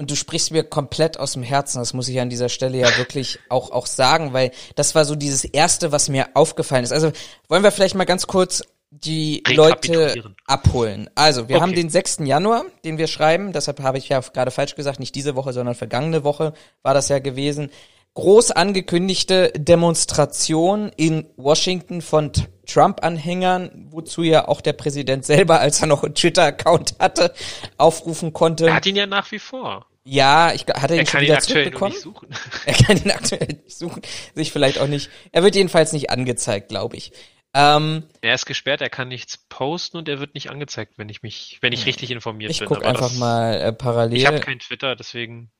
und 0.00 0.10
du 0.10 0.16
sprichst 0.16 0.50
mir 0.50 0.64
komplett 0.64 1.20
aus 1.20 1.34
dem 1.34 1.42
Herzen, 1.42 1.78
das 1.78 1.92
muss 1.92 2.08
ich 2.08 2.18
an 2.20 2.30
dieser 2.30 2.48
Stelle 2.48 2.78
ja 2.78 2.96
wirklich 2.96 3.38
auch, 3.50 3.70
auch 3.70 3.84
sagen, 3.84 4.32
weil 4.32 4.50
das 4.74 4.94
war 4.94 5.04
so 5.04 5.14
dieses 5.14 5.44
erste, 5.44 5.92
was 5.92 6.08
mir 6.08 6.28
aufgefallen 6.32 6.84
ist. 6.84 6.92
Also 6.92 7.12
wollen 7.48 7.62
wir 7.62 7.70
vielleicht 7.70 7.94
mal 7.94 8.06
ganz 8.06 8.26
kurz 8.26 8.62
die 8.90 9.42
Leute 9.46 10.14
abholen. 10.46 11.10
Also, 11.14 11.48
wir 11.48 11.56
Okay. 11.56 11.62
haben 11.62 11.74
den 11.74 11.90
6. 11.90 12.20
Januar, 12.20 12.64
den 12.82 12.96
wir 12.96 13.08
schreiben, 13.08 13.52
deshalb 13.52 13.80
habe 13.82 13.98
ich 13.98 14.08
ja 14.08 14.20
gerade 14.20 14.50
falsch 14.50 14.74
gesagt, 14.74 15.00
nicht 15.00 15.14
diese 15.14 15.36
Woche, 15.36 15.52
sondern 15.52 15.74
vergangene 15.74 16.24
Woche 16.24 16.54
war 16.82 16.94
das 16.94 17.10
ja 17.10 17.18
gewesen. 17.18 17.70
Groß 18.14 18.50
angekündigte 18.52 19.52
Demonstration 19.54 20.90
in 20.96 21.26
Washington 21.36 22.00
von 22.00 22.32
Trump-Anhängern, 22.66 23.88
wozu 23.90 24.22
ja 24.22 24.48
auch 24.48 24.60
der 24.62 24.72
Präsident 24.72 25.24
selber, 25.24 25.60
als 25.60 25.80
er 25.80 25.86
noch 25.86 26.02
einen 26.02 26.14
Twitter-Account 26.14 26.94
hatte, 26.98 27.32
aufrufen 27.76 28.32
konnte. 28.32 28.66
Er 28.66 28.74
hat 28.76 28.86
ihn 28.86 28.96
ja 28.96 29.06
nach 29.06 29.30
wie 29.30 29.38
vor. 29.38 29.86
Ja, 30.04 30.52
ich 30.52 30.62
gl- 30.64 30.80
hat 30.80 30.90
er 30.90 30.98
ihn 31.00 31.06
schon 31.06 31.20
ihn 31.20 31.24
wieder 31.26 31.36
aktuell 31.36 31.70
nur 31.70 31.90
zurückbekommen? 31.90 31.92
nicht 31.92 32.02
suchen. 32.02 32.28
Er 32.66 32.74
kann 32.74 32.96
ihn 32.96 33.10
aktuell 33.10 33.48
nicht 33.64 33.76
suchen, 33.76 34.02
sich 34.34 34.52
vielleicht 34.52 34.78
auch 34.78 34.86
nicht. 34.86 35.10
Er 35.32 35.42
wird 35.42 35.54
jedenfalls 35.54 35.92
nicht 35.92 36.10
angezeigt, 36.10 36.68
glaube 36.68 36.96
ich. 36.96 37.12
Ähm, 37.52 38.04
Er 38.20 38.34
ist 38.34 38.46
gesperrt, 38.46 38.80
er 38.80 38.90
kann 38.90 39.08
nichts 39.08 39.36
posten 39.48 39.96
und 39.96 40.08
er 40.08 40.20
wird 40.20 40.34
nicht 40.34 40.50
angezeigt, 40.50 40.94
wenn 40.98 41.08
ich 41.08 41.22
mich, 41.22 41.58
wenn 41.62 41.72
ich 41.72 41.84
richtig 41.84 42.10
informiert 42.12 42.50
ich 42.52 42.60
bin. 42.60 42.68
guck 42.68 42.78
Aber 42.78 42.86
einfach 42.88 43.08
das- 43.08 43.18
mal 43.18 43.54
äh, 43.54 43.72
parallel. 43.72 44.16
Ich 44.18 44.26
habe 44.26 44.38
kein 44.40 44.60
Twitter, 44.60 44.94
deswegen 44.96 45.50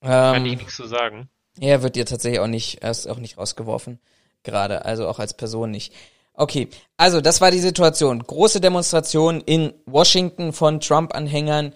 kann 0.00 0.44
ich 0.46 0.52
ähm, 0.52 0.58
nichts 0.58 0.76
zu 0.76 0.86
sagen. 0.86 1.28
er 1.60 1.82
wird 1.82 1.96
dir 1.96 2.06
tatsächlich 2.06 2.40
auch 2.40 2.46
nicht, 2.46 2.82
er 2.82 2.90
ist 2.90 3.06
auch 3.06 3.18
nicht 3.18 3.38
rausgeworfen. 3.38 4.00
Gerade, 4.42 4.84
also 4.84 5.08
auch 5.08 5.18
als 5.18 5.36
Person 5.36 5.70
nicht. 5.70 5.92
Okay, 6.34 6.68
also 6.96 7.20
das 7.20 7.40
war 7.40 7.50
die 7.50 7.58
Situation. 7.58 8.22
Große 8.22 8.60
Demonstration 8.60 9.40
in 9.40 9.72
Washington 9.86 10.52
von 10.52 10.80
Trump-Anhängern. 10.80 11.72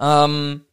Ähm, 0.00 0.64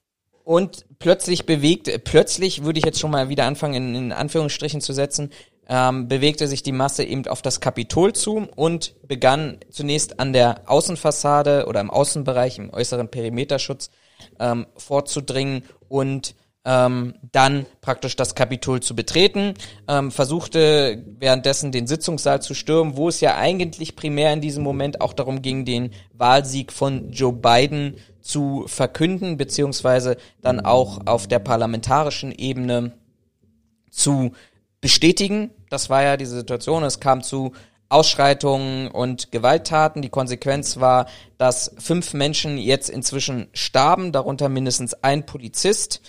und 0.50 0.88
plötzlich 0.98 1.46
bewegt, 1.46 2.06
plötzlich 2.06 2.64
würde 2.64 2.80
ich 2.80 2.86
jetzt 2.86 3.00
schon 3.00 3.12
mal 3.12 3.30
wieder 3.30 3.46
anfangen, 3.46 3.76
in, 3.76 3.94
in 3.94 4.12
Anführungsstrichen 4.12 4.82
zu 4.82 4.94
setzen, 4.94 5.30
ähm, 5.68 6.08
bewegte 6.08 6.48
sich 6.48 6.64
die 6.64 6.72
Masse 6.72 7.04
eben 7.04 7.28
auf 7.28 7.44
das 7.44 7.60
Kapitol 7.60 8.14
zu 8.14 8.48
und 8.56 8.96
begann 9.08 9.60
zunächst 9.70 10.20
an 10.20 10.34
der 10.34 10.64
Außenfassade 10.66 11.68
oder 11.68 11.80
im 11.82 11.92
Außenbereich, 11.92 12.58
im 12.58 12.74
äußeren 12.74 13.10
Perimeterschutz 13.10 13.92
ähm, 14.40 14.66
vorzudringen 14.76 15.66
und 15.88 16.34
ähm, 16.66 17.16
dann 17.32 17.66
praktisch 17.82 18.16
das 18.16 18.36
Kapitol 18.36 18.82
zu 18.82 18.96
betreten, 18.96 19.54
ähm, 19.88 20.12
versuchte 20.12 21.04
währenddessen 21.18 21.72
den 21.72 21.88
Sitzungssaal 21.88 22.42
zu 22.42 22.54
stürmen, 22.54 22.98
wo 22.98 23.08
es 23.08 23.22
ja 23.22 23.38
eigentlich 23.38 23.96
primär 23.96 24.34
in 24.34 24.42
diesem 24.42 24.64
Moment 24.64 25.02
auch 25.02 25.14
darum 25.14 25.42
ging, 25.42 25.66
den 25.66 25.92
Wahlsieg 26.14 26.72
von 26.74 27.12
Joe 27.12 27.34
Biden 27.34 27.96
zu 28.22 28.66
verkünden, 28.68 29.38
beziehungsweise 29.38 30.18
dann 30.42 30.60
auch 30.60 31.08
auf 31.08 31.28
der 31.28 31.40
parlamentarischen 31.40 32.32
Ebene 32.32 32.92
zu 33.90 34.34
bestätigen. 34.82 35.52
Das 35.70 35.90
war 35.90 36.04
ja 36.04 36.18
diese 36.18 36.36
Situation. 36.36 36.84
Es 36.84 37.00
kam 37.00 37.24
zu 37.24 37.54
Ausschreitungen 37.90 38.90
und 38.90 39.32
Gewalttaten. 39.32 40.02
Die 40.02 40.10
Konsequenz 40.10 40.80
war, 40.80 41.08
dass 41.38 41.76
fünf 41.80 42.14
Menschen 42.14 42.58
jetzt 42.58 42.90
inzwischen 42.90 43.48
starben, 43.54 44.12
darunter 44.12 44.48
mindestens 44.48 44.94
ein 44.94 45.26
Polizist, 45.26 46.02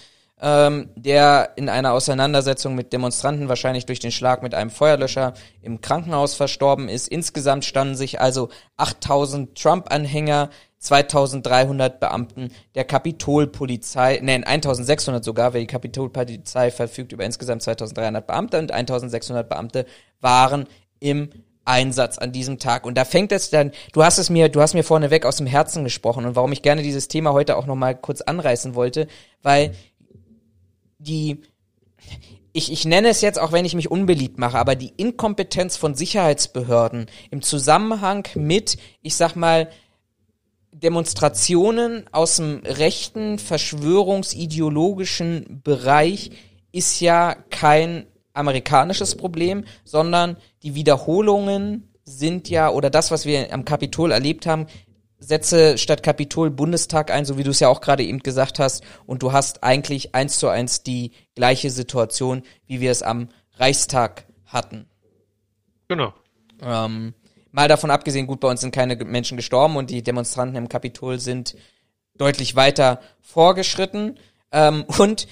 ähm, 0.43 0.91
der 0.97 1.53
in 1.57 1.69
einer 1.69 1.93
Auseinandersetzung 1.93 2.75
mit 2.75 2.93
Demonstranten 2.93 3.49
wahrscheinlich 3.49 3.87
durch 3.87 4.01
den 4.01 4.13
Schlag 4.13 4.43
mit 4.43 4.55
einem 4.55 4.71
Feuerlöscher 4.71 5.35
im 5.63 5.81
Krankenhaus 5.81 6.35
verstorben 6.35 6.89
ist. 6.89 7.09
Insgesamt 7.09 7.65
standen 7.65 7.95
sich 7.95 8.21
also 8.21 8.49
8000 8.77 9.57
Trump-Anhänger 9.57 10.51
2300 10.79 12.01
Beamten 12.01 12.51
der 12.75 12.85
Kapitolpolizei, 12.85 14.19
nein, 14.23 14.45
1600 14.45 15.23
sogar, 15.23 15.53
weil 15.53 15.61
die 15.61 15.67
Kapitolpolizei 15.67 16.71
verfügt 16.71 17.13
über 17.13 17.25
insgesamt 17.25 17.63
2300 17.63 18.27
Beamte 18.27 18.59
und 18.59 18.73
1600 18.73 19.47
Beamte 19.47 19.85
waren 20.21 20.67
im 20.99 21.29
Einsatz 21.67 22.17
an 22.17 22.33
diesem 22.33 22.59
Tag. 22.59 22.87
Und 22.87 22.97
da 22.97 23.05
fängt 23.05 23.31
es 23.33 23.51
dann, 23.51 23.73
du 23.93 24.03
hast 24.03 24.19
es 24.19 24.31
mir, 24.31 24.49
du 24.49 24.63
hast 24.63 24.73
mir 24.73 24.83
vorneweg 24.83 25.27
aus 25.27 25.37
dem 25.37 25.47
Herzen 25.47 25.85
gesprochen 25.85 26.25
und 26.25 26.35
warum 26.35 26.53
ich 26.53 26.63
gerne 26.63 26.83
dieses 26.83 27.09
Thema 27.09 27.33
heute 27.33 27.57
auch 27.57 27.67
nochmal 27.67 27.95
kurz 27.95 28.23
anreißen 28.23 28.75
wollte, 28.75 29.07
weil 29.43 29.75
die, 31.01 31.41
ich, 32.53 32.71
ich 32.73 32.85
nenne 32.85 33.09
es 33.09 33.23
jetzt, 33.23 33.41
auch 33.41 33.53
wenn 33.53 33.65
ich 33.65 33.75
mich 33.75 33.91
unbeliebt 33.91 34.39
mache, 34.39 34.59
aber 34.59 34.77
die 34.77 34.93
Inkompetenz 34.97 35.77
von 35.77 35.95
Sicherheitsbehörden 35.95 37.07
im 37.31 37.41
Zusammenhang 37.43 38.29
mit, 38.35 38.77
ich 39.03 39.15
sag 39.17 39.35
mal, 39.35 39.71
Demonstrationen 40.73 42.05
aus 42.13 42.37
dem 42.37 42.61
rechten, 42.65 43.39
verschwörungsideologischen 43.39 45.61
Bereich 45.65 46.31
ist 46.73 47.01
ja 47.01 47.35
kein 47.51 48.07
amerikanisches 48.33 49.17
Problem, 49.17 49.65
sondern 49.85 50.37
die 50.63 50.77
Wiederholungen 50.77 51.89
sind 52.05 52.49
ja, 52.49 52.71
oder 52.71 52.91
das, 52.91 53.11
was 53.11 53.27
wir 53.27 53.53
am 53.53 53.65
Kapitol 53.65 54.13
erlebt 54.13 54.47
haben, 54.47 54.69
setze 55.21 55.79
statt 55.79 56.03
Kapitol 56.03 56.51
Bundestag 56.51 57.11
ein, 57.11 57.25
so 57.25 57.39
wie 57.39 57.45
du 57.45 57.51
es 57.51 57.61
ja 57.61 57.69
auch 57.69 57.81
gerade 57.81 58.03
eben 58.03 58.21
gesagt 58.21 58.59
hast, 58.59 58.83
und 59.07 59.23
du 59.23 59.33
hast 59.33 59.63
eigentlich 59.63 60.15
eins 60.15 60.39
zu 60.39 60.49
eins 60.49 60.83
die 60.83 61.13
gleiche 61.35 61.71
Situation, 61.71 62.43
wie 62.67 62.81
wir 62.81 62.91
es 62.91 63.03
am 63.03 63.29
Reichstag 63.57 64.25
hatten. 64.47 64.87
Genau. 65.89 66.15
Ähm, 66.63 67.15
mal 67.53 67.69
davon 67.69 67.91
abgesehen, 67.91 68.27
gut, 68.27 68.41
bei 68.41 68.49
uns 68.49 68.61
sind 68.61 68.75
keine 68.75 68.97
Menschen 68.97 69.37
gestorben 69.37 69.77
und 69.77 69.91
die 69.91 70.03
Demonstranten 70.03 70.57
im 70.57 70.69
Kapitol 70.69 71.19
sind 71.21 71.57
deutlich 72.17 72.57
weiter 72.57 73.01
vorgeschritten. 73.21 74.19
Ähm, 74.53 74.85
und 74.99 75.27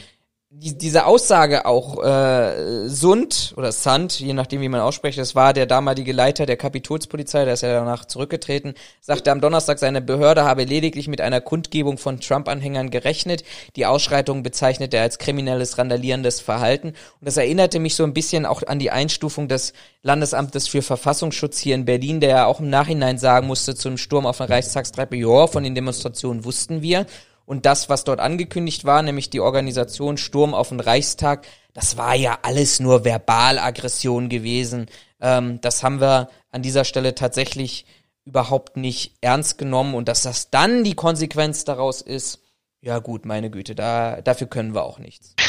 die, 0.60 0.76
diese 0.76 1.06
Aussage 1.06 1.66
auch 1.66 2.02
äh, 2.02 2.88
Sund 2.88 3.54
oder 3.56 3.70
Sand, 3.70 4.18
je 4.18 4.32
nachdem 4.32 4.60
wie 4.60 4.68
man 4.68 4.80
ausspricht, 4.80 5.16
das 5.16 5.34
war 5.34 5.52
der 5.52 5.66
damalige 5.66 6.12
Leiter 6.12 6.46
der 6.46 6.56
Kapitolspolizei, 6.56 7.44
der 7.44 7.54
ist 7.54 7.62
ja 7.62 7.72
danach 7.72 8.06
zurückgetreten, 8.06 8.74
sagte 9.00 9.30
am 9.30 9.40
Donnerstag, 9.40 9.78
seine 9.78 10.00
Behörde 10.00 10.44
habe 10.44 10.64
lediglich 10.64 11.06
mit 11.06 11.20
einer 11.20 11.40
Kundgebung 11.40 11.96
von 11.96 12.18
Trump-Anhängern 12.20 12.90
gerechnet. 12.90 13.44
Die 13.76 13.86
Ausschreitung 13.86 14.42
bezeichnete 14.42 14.96
er 14.96 15.04
als 15.04 15.18
kriminelles, 15.18 15.78
randalierendes 15.78 16.40
Verhalten. 16.40 16.88
Und 16.88 16.96
das 17.28 17.36
erinnerte 17.36 17.78
mich 17.78 17.94
so 17.94 18.02
ein 18.02 18.14
bisschen 18.14 18.44
auch 18.44 18.62
an 18.66 18.80
die 18.80 18.90
Einstufung 18.90 19.46
des 19.46 19.74
Landesamtes 20.02 20.66
für 20.66 20.82
Verfassungsschutz 20.82 21.58
hier 21.58 21.76
in 21.76 21.84
Berlin, 21.84 22.20
der 22.20 22.30
ja 22.30 22.46
auch 22.46 22.58
im 22.58 22.70
Nachhinein 22.70 23.18
sagen 23.18 23.46
musste 23.46 23.76
zum 23.76 23.96
Sturm 23.96 24.26
auf 24.26 24.40
eine 24.40 24.50
Reichstagstreppe, 24.50 25.16
ja, 25.16 25.46
von 25.46 25.62
den 25.62 25.76
Demonstrationen 25.76 26.44
wussten 26.44 26.82
wir. 26.82 27.06
Und 27.48 27.64
das, 27.64 27.88
was 27.88 28.04
dort 28.04 28.20
angekündigt 28.20 28.84
war, 28.84 29.00
nämlich 29.00 29.30
die 29.30 29.40
Organisation 29.40 30.18
Sturm 30.18 30.52
auf 30.52 30.68
den 30.68 30.80
Reichstag, 30.80 31.46
das 31.72 31.96
war 31.96 32.14
ja 32.14 32.40
alles 32.42 32.78
nur 32.78 33.04
Verbalaggression 33.04 34.28
gewesen. 34.28 34.84
Ähm, 35.18 35.58
das 35.62 35.82
haben 35.82 35.98
wir 35.98 36.28
an 36.50 36.60
dieser 36.60 36.84
Stelle 36.84 37.14
tatsächlich 37.14 37.86
überhaupt 38.26 38.76
nicht 38.76 39.14
ernst 39.22 39.56
genommen. 39.56 39.94
Und 39.94 40.08
dass 40.08 40.24
das 40.24 40.50
dann 40.50 40.84
die 40.84 40.92
Konsequenz 40.92 41.64
daraus 41.64 42.02
ist, 42.02 42.42
ja 42.82 42.98
gut, 42.98 43.24
meine 43.24 43.50
Güte, 43.50 43.74
da, 43.74 44.20
dafür 44.20 44.46
können 44.46 44.74
wir 44.74 44.84
auch 44.84 44.98
nichts. 44.98 45.34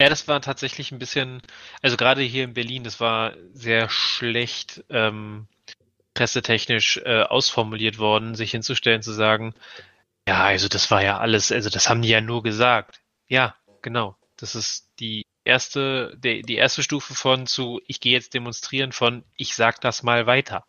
Ja, 0.00 0.08
das 0.08 0.26
war 0.26 0.40
tatsächlich 0.40 0.90
ein 0.90 0.98
bisschen, 0.98 1.42
also 1.82 1.98
gerade 1.98 2.22
hier 2.22 2.44
in 2.44 2.54
Berlin, 2.54 2.82
das 2.82 2.98
war 2.98 3.34
sehr 3.52 3.90
schlecht 3.90 4.84
ähm, 4.88 5.48
pressetechnisch 6.14 6.98
äh, 7.04 7.22
ausformuliert 7.22 7.98
worden, 7.98 8.34
sich 8.36 8.52
hinzustellen, 8.52 9.02
zu 9.02 9.12
sagen, 9.12 9.54
ja, 10.28 10.44
also 10.44 10.68
das 10.68 10.90
war 10.90 11.02
ja 11.02 11.18
alles, 11.18 11.52
also 11.52 11.70
das 11.70 11.88
haben 11.88 12.02
die 12.02 12.08
ja 12.08 12.20
nur 12.20 12.42
gesagt. 12.42 13.00
Ja, 13.28 13.54
genau. 13.82 14.16
Das 14.36 14.54
ist 14.54 14.90
die 14.98 15.24
erste, 15.44 16.16
die, 16.18 16.42
die 16.42 16.56
erste 16.56 16.82
Stufe 16.82 17.14
von 17.14 17.46
zu, 17.46 17.80
ich 17.86 18.00
gehe 18.00 18.12
jetzt 18.12 18.34
demonstrieren 18.34 18.92
von, 18.92 19.24
ich 19.36 19.54
sag 19.54 19.80
das 19.80 20.02
mal 20.02 20.26
weiter. 20.26 20.64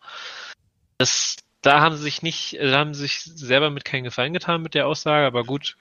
Das, 0.96 1.36
da 1.60 1.80
haben 1.80 1.96
sie 1.96 2.02
sich 2.02 2.22
nicht, 2.22 2.56
da 2.60 2.78
haben 2.78 2.94
sie 2.94 3.02
sich 3.02 3.20
selber 3.22 3.70
mit 3.70 3.84
keinen 3.84 4.04
Gefallen 4.04 4.32
getan 4.32 4.62
mit 4.62 4.74
der 4.74 4.86
Aussage, 4.86 5.26
aber 5.26 5.44
gut, 5.44 5.76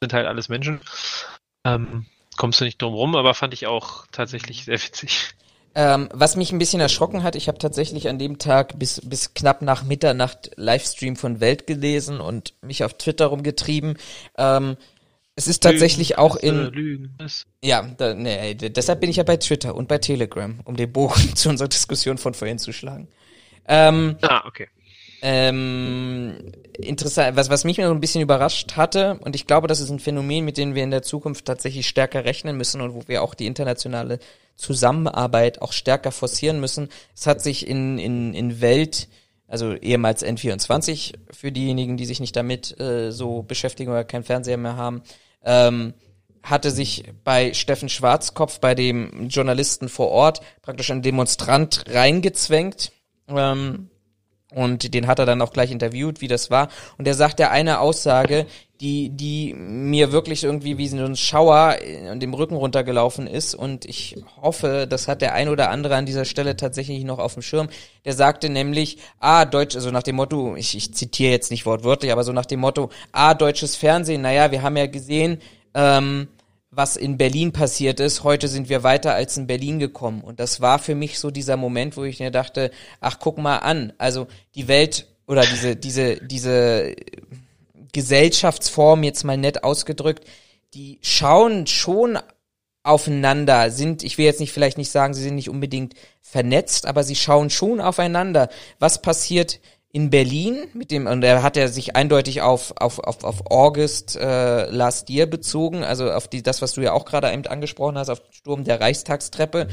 sind 0.00 0.12
halt 0.12 0.26
alles 0.26 0.48
Menschen. 0.48 0.80
Ähm, 1.64 2.06
kommst 2.36 2.60
du 2.60 2.64
nicht 2.64 2.80
drum 2.80 2.94
rum, 2.94 3.16
aber 3.16 3.34
fand 3.34 3.54
ich 3.54 3.66
auch 3.66 4.06
tatsächlich 4.12 4.64
sehr 4.64 4.82
witzig. 4.82 5.34
Ähm, 5.74 6.08
was 6.12 6.36
mich 6.36 6.52
ein 6.52 6.58
bisschen 6.58 6.80
erschrocken 6.80 7.22
hat, 7.22 7.36
ich 7.36 7.48
habe 7.48 7.58
tatsächlich 7.58 8.08
an 8.08 8.18
dem 8.18 8.38
Tag 8.38 8.78
bis, 8.78 9.00
bis 9.04 9.34
knapp 9.34 9.62
nach 9.62 9.84
Mitternacht 9.84 10.50
Livestream 10.56 11.16
von 11.16 11.40
Welt 11.40 11.66
gelesen 11.66 12.20
und 12.20 12.54
mich 12.62 12.84
auf 12.84 12.94
Twitter 12.94 13.26
rumgetrieben. 13.26 13.96
Ähm, 14.36 14.76
es 15.38 15.46
ist 15.46 15.62
tatsächlich 15.62 16.08
Lügen, 16.08 16.18
auch 16.18 16.32
Fresse, 16.40 16.46
in, 16.46 16.72
Lügen, 16.72 17.16
ja, 17.62 17.88
da, 17.96 18.12
nee, 18.12 18.54
deshalb 18.54 19.00
bin 19.00 19.08
ich 19.08 19.16
ja 19.16 19.22
bei 19.22 19.36
Twitter 19.36 19.76
und 19.76 19.86
bei 19.86 19.98
Telegram, 19.98 20.58
um 20.64 20.74
den 20.74 20.90
Bogen 20.92 21.14
zu 21.36 21.48
unserer 21.48 21.68
Diskussion 21.68 22.18
von 22.18 22.34
vorhin 22.34 22.58
zu 22.58 22.72
schlagen. 22.72 23.06
Ähm, 23.68 24.16
Ah, 24.22 24.42
okay. 24.48 24.66
ähm, 25.22 26.52
interessant, 26.76 27.36
was, 27.36 27.50
was 27.50 27.62
mich 27.62 27.76
so 27.76 27.82
ein 27.82 28.00
bisschen 28.00 28.20
überrascht 28.20 28.76
hatte, 28.76 29.20
und 29.20 29.36
ich 29.36 29.46
glaube, 29.46 29.68
das 29.68 29.78
ist 29.78 29.90
ein 29.90 30.00
Phänomen, 30.00 30.44
mit 30.44 30.56
dem 30.56 30.74
wir 30.74 30.82
in 30.82 30.90
der 30.90 31.02
Zukunft 31.02 31.44
tatsächlich 31.44 31.86
stärker 31.86 32.24
rechnen 32.24 32.56
müssen 32.56 32.80
und 32.80 32.94
wo 32.94 33.02
wir 33.06 33.22
auch 33.22 33.34
die 33.34 33.46
internationale 33.46 34.18
Zusammenarbeit 34.58 35.62
auch 35.62 35.72
stärker 35.72 36.12
forcieren 36.12 36.60
müssen. 36.60 36.88
Es 37.16 37.26
hat 37.26 37.40
sich 37.40 37.66
in, 37.66 37.98
in, 37.98 38.34
in 38.34 38.60
Welt, 38.60 39.08
also 39.46 39.72
ehemals 39.74 40.24
N24, 40.24 41.14
für 41.30 41.52
diejenigen, 41.52 41.96
die 41.96 42.04
sich 42.04 42.20
nicht 42.20 42.36
damit 42.36 42.78
äh, 42.78 43.12
so 43.12 43.42
beschäftigen 43.42 43.90
oder 43.90 44.04
keinen 44.04 44.24
Fernseher 44.24 44.58
mehr 44.58 44.76
haben, 44.76 45.02
ähm, 45.44 45.94
hatte 46.42 46.70
sich 46.70 47.04
bei 47.24 47.54
Steffen 47.54 47.88
Schwarzkopf, 47.88 48.58
bei 48.58 48.74
dem 48.74 49.28
Journalisten 49.28 49.88
vor 49.88 50.08
Ort, 50.08 50.40
praktisch 50.60 50.90
ein 50.90 51.02
Demonstrant 51.02 51.84
reingezwängt. 51.88 52.92
Ähm, 53.28 53.90
Und 54.54 54.94
den 54.94 55.06
hat 55.06 55.18
er 55.18 55.26
dann 55.26 55.42
auch 55.42 55.52
gleich 55.52 55.70
interviewt, 55.70 56.22
wie 56.22 56.28
das 56.28 56.50
war. 56.50 56.68
Und 56.96 57.06
er 57.06 57.14
sagt 57.14 57.38
ja 57.38 57.50
eine 57.50 57.80
Aussage, 57.80 58.46
die, 58.80 59.10
die 59.10 59.54
mir 59.54 60.10
wirklich 60.12 60.44
irgendwie 60.44 60.78
wie 60.78 60.88
so 60.88 60.96
ein 60.96 61.16
Schauer 61.16 61.76
in 61.82 62.20
dem 62.20 62.32
Rücken 62.32 62.54
runtergelaufen 62.54 63.26
ist. 63.26 63.54
Und 63.54 63.84
ich 63.84 64.16
hoffe, 64.40 64.86
das 64.88 65.06
hat 65.06 65.20
der 65.20 65.34
ein 65.34 65.48
oder 65.48 65.70
andere 65.70 65.96
an 65.96 66.06
dieser 66.06 66.24
Stelle 66.24 66.56
tatsächlich 66.56 67.04
noch 67.04 67.18
auf 67.18 67.34
dem 67.34 67.42
Schirm. 67.42 67.68
Der 68.06 68.14
sagte 68.14 68.48
nämlich, 68.48 68.98
ah, 69.20 69.44
Deutsch, 69.44 69.74
also 69.74 69.90
nach 69.90 70.02
dem 70.02 70.16
Motto, 70.16 70.56
ich, 70.56 70.74
ich 70.76 70.94
zitiere 70.94 71.32
jetzt 71.32 71.50
nicht 71.50 71.66
wortwörtlich, 71.66 72.10
aber 72.12 72.24
so 72.24 72.32
nach 72.32 72.46
dem 72.46 72.60
Motto, 72.60 72.88
ah, 73.12 73.34
deutsches 73.34 73.76
Fernsehen, 73.76 74.22
naja, 74.22 74.50
wir 74.50 74.62
haben 74.62 74.76
ja 74.76 74.86
gesehen, 74.86 75.42
ähm, 75.74 76.28
was 76.78 76.96
in 76.96 77.18
Berlin 77.18 77.50
passiert 77.50 77.98
ist. 77.98 78.22
Heute 78.22 78.46
sind 78.46 78.68
wir 78.68 78.84
weiter 78.84 79.12
als 79.12 79.36
in 79.36 79.48
Berlin 79.48 79.80
gekommen. 79.80 80.20
Und 80.22 80.38
das 80.38 80.60
war 80.60 80.78
für 80.78 80.94
mich 80.94 81.18
so 81.18 81.32
dieser 81.32 81.56
Moment, 81.56 81.96
wo 81.96 82.04
ich 82.04 82.20
mir 82.20 82.30
dachte, 82.30 82.70
ach, 83.00 83.18
guck 83.18 83.36
mal 83.36 83.56
an. 83.56 83.92
Also 83.98 84.28
die 84.54 84.68
Welt 84.68 85.08
oder 85.26 85.44
diese, 85.44 85.74
diese, 85.74 86.18
diese 86.24 86.94
Gesellschaftsform 87.92 89.02
jetzt 89.02 89.24
mal 89.24 89.36
nett 89.36 89.64
ausgedrückt, 89.64 90.24
die 90.72 91.00
schauen 91.02 91.66
schon 91.66 92.16
aufeinander, 92.84 93.72
sind, 93.72 94.04
ich 94.04 94.16
will 94.16 94.26
jetzt 94.26 94.38
nicht 94.38 94.52
vielleicht 94.52 94.78
nicht 94.78 94.92
sagen, 94.92 95.14
sie 95.14 95.22
sind 95.24 95.34
nicht 95.34 95.50
unbedingt 95.50 95.94
vernetzt, 96.22 96.86
aber 96.86 97.02
sie 97.02 97.16
schauen 97.16 97.50
schon 97.50 97.80
aufeinander. 97.80 98.50
Was 98.78 99.02
passiert 99.02 99.58
in 99.98 100.10
Berlin 100.10 100.68
mit 100.74 100.92
dem 100.92 101.08
und 101.08 101.24
er 101.24 101.42
hat 101.42 101.56
er 101.56 101.66
sich 101.66 101.96
eindeutig 101.96 102.40
auf 102.40 102.72
auf 102.78 103.00
auf 103.00 103.24
auf 103.24 103.50
August 103.50 104.14
äh, 104.14 104.70
last 104.70 105.10
year 105.10 105.26
bezogen, 105.26 105.82
also 105.82 106.12
auf 106.12 106.28
die 106.28 106.40
das 106.40 106.62
was 106.62 106.74
du 106.74 106.82
ja 106.82 106.92
auch 106.92 107.04
gerade 107.04 107.32
eben 107.32 107.44
angesprochen 107.46 107.98
hast, 107.98 108.08
auf 108.08 108.20
den 108.20 108.32
Sturm 108.32 108.62
der 108.62 108.80
Reichstagstreppe. 108.80 109.66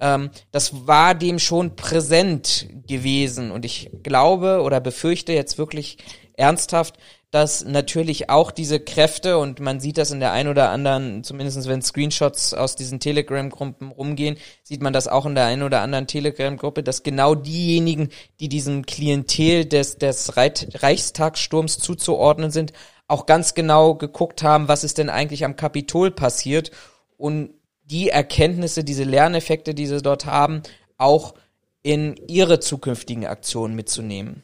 Ähm, 0.00 0.30
das 0.50 0.86
war 0.86 1.14
dem 1.14 1.38
schon 1.38 1.76
präsent 1.76 2.68
gewesen 2.88 3.50
und 3.50 3.66
ich 3.66 3.90
glaube 4.02 4.62
oder 4.62 4.80
befürchte 4.80 5.34
jetzt 5.34 5.58
wirklich 5.58 5.98
ernsthaft, 6.38 6.94
dass 7.36 7.66
natürlich 7.66 8.30
auch 8.30 8.50
diese 8.50 8.80
Kräfte, 8.80 9.36
und 9.36 9.60
man 9.60 9.78
sieht 9.78 9.98
das 9.98 10.10
in 10.10 10.20
der 10.20 10.32
ein 10.32 10.48
oder 10.48 10.70
anderen, 10.70 11.22
zumindest 11.22 11.68
wenn 11.68 11.82
Screenshots 11.82 12.54
aus 12.54 12.76
diesen 12.76 12.98
Telegram-Gruppen 12.98 13.92
rumgehen, 13.92 14.38
sieht 14.62 14.80
man 14.80 14.94
das 14.94 15.06
auch 15.06 15.26
in 15.26 15.34
der 15.34 15.44
ein 15.44 15.62
oder 15.62 15.82
anderen 15.82 16.06
Telegram-Gruppe, 16.06 16.82
dass 16.82 17.02
genau 17.02 17.34
diejenigen, 17.34 18.08
die 18.40 18.48
diesem 18.48 18.86
Klientel 18.86 19.66
des, 19.66 19.98
des 19.98 20.38
Reichstagssturms 20.38 21.76
zuzuordnen 21.76 22.50
sind, 22.50 22.72
auch 23.06 23.26
ganz 23.26 23.52
genau 23.52 23.96
geguckt 23.96 24.42
haben, 24.42 24.66
was 24.66 24.82
ist 24.82 24.96
denn 24.96 25.10
eigentlich 25.10 25.44
am 25.44 25.56
Kapitol 25.56 26.12
passiert 26.12 26.70
und 27.18 27.50
die 27.84 28.08
Erkenntnisse, 28.08 28.82
diese 28.82 29.04
Lerneffekte, 29.04 29.74
die 29.74 29.86
sie 29.86 30.00
dort 30.00 30.24
haben, 30.24 30.62
auch 30.96 31.34
in 31.82 32.16
ihre 32.28 32.60
zukünftigen 32.60 33.26
Aktionen 33.26 33.74
mitzunehmen. 33.74 34.42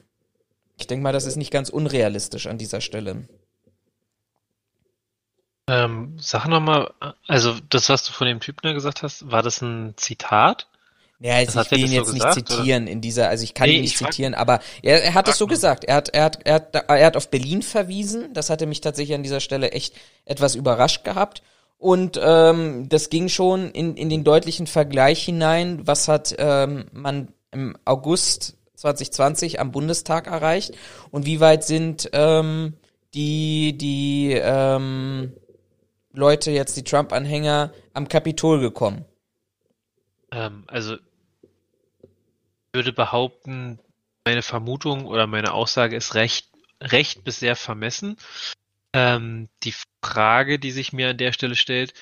Ich 0.82 0.88
denke 0.88 1.04
mal, 1.04 1.12
das 1.12 1.26
ist 1.26 1.36
nicht 1.36 1.52
ganz 1.52 1.68
unrealistisch 1.68 2.48
an 2.48 2.58
dieser 2.58 2.80
Stelle. 2.80 3.28
Ähm, 5.68 6.16
sag 6.18 6.46
nochmal, 6.48 6.92
also 7.28 7.54
das, 7.70 7.88
was 7.88 8.04
du 8.04 8.12
von 8.12 8.26
dem 8.26 8.40
Typen 8.40 8.60
da 8.64 8.72
gesagt 8.72 9.04
hast, 9.04 9.30
war 9.30 9.44
das 9.44 9.62
ein 9.62 9.94
Zitat? 9.96 10.66
Ja, 11.20 11.36
also 11.36 11.60
ich 11.60 11.70
will 11.70 11.84
ihn 11.84 11.92
jetzt 11.92 12.08
so 12.08 12.14
nicht 12.14 12.26
gesagt, 12.26 12.48
zitieren 12.48 12.82
oder? 12.82 12.92
in 12.92 13.00
dieser, 13.00 13.28
also 13.28 13.44
ich 13.44 13.54
kann 13.54 13.68
nee, 13.68 13.76
ihn 13.76 13.82
nicht 13.82 13.96
zitieren, 13.96 14.34
aber 14.34 14.58
er, 14.82 15.04
er 15.04 15.14
hat 15.14 15.28
es 15.28 15.38
so 15.38 15.46
gesagt. 15.46 15.84
Er 15.84 15.94
hat, 15.94 16.08
er, 16.08 16.24
hat, 16.24 16.40
er, 16.44 16.54
hat, 16.54 16.74
er 16.74 17.06
hat 17.06 17.16
auf 17.16 17.30
Berlin 17.30 17.62
verwiesen. 17.62 18.34
Das 18.34 18.50
hatte 18.50 18.66
mich 18.66 18.80
tatsächlich 18.80 19.14
an 19.14 19.22
dieser 19.22 19.38
Stelle 19.38 19.70
echt 19.70 19.94
etwas 20.24 20.56
überrascht 20.56 21.04
gehabt. 21.04 21.44
Und 21.78 22.18
ähm, 22.20 22.88
das 22.88 23.08
ging 23.08 23.28
schon 23.28 23.70
in, 23.70 23.96
in 23.96 24.08
den 24.08 24.24
deutlichen 24.24 24.66
Vergleich 24.66 25.22
hinein, 25.22 25.86
was 25.86 26.08
hat 26.08 26.34
ähm, 26.38 26.86
man 26.92 27.28
im 27.52 27.76
August 27.84 28.56
2020 28.82 29.60
am 29.60 29.72
Bundestag 29.72 30.26
erreicht 30.26 30.76
und 31.10 31.24
wie 31.24 31.40
weit 31.40 31.64
sind 31.64 32.10
ähm, 32.12 32.74
die 33.14 33.76
die 33.78 34.32
ähm, 34.32 35.32
Leute 36.12 36.50
jetzt 36.50 36.76
die 36.76 36.84
Trump-Anhänger 36.84 37.72
am 37.94 38.08
Kapitol 38.08 38.60
gekommen? 38.60 39.04
Ähm, 40.30 40.64
also 40.66 40.94
ich 40.94 42.10
würde 42.72 42.92
behaupten, 42.92 43.78
meine 44.24 44.42
Vermutung 44.42 45.06
oder 45.06 45.26
meine 45.26 45.52
Aussage 45.54 45.96
ist 45.96 46.14
recht 46.14 46.48
recht 46.80 47.22
bis 47.22 47.38
sehr 47.38 47.54
vermessen. 47.54 48.16
Ähm, 48.92 49.48
die 49.62 49.74
Frage, 50.04 50.58
die 50.58 50.72
sich 50.72 50.92
mir 50.92 51.10
an 51.10 51.18
der 51.18 51.32
Stelle 51.32 51.54
stellt, 51.54 51.94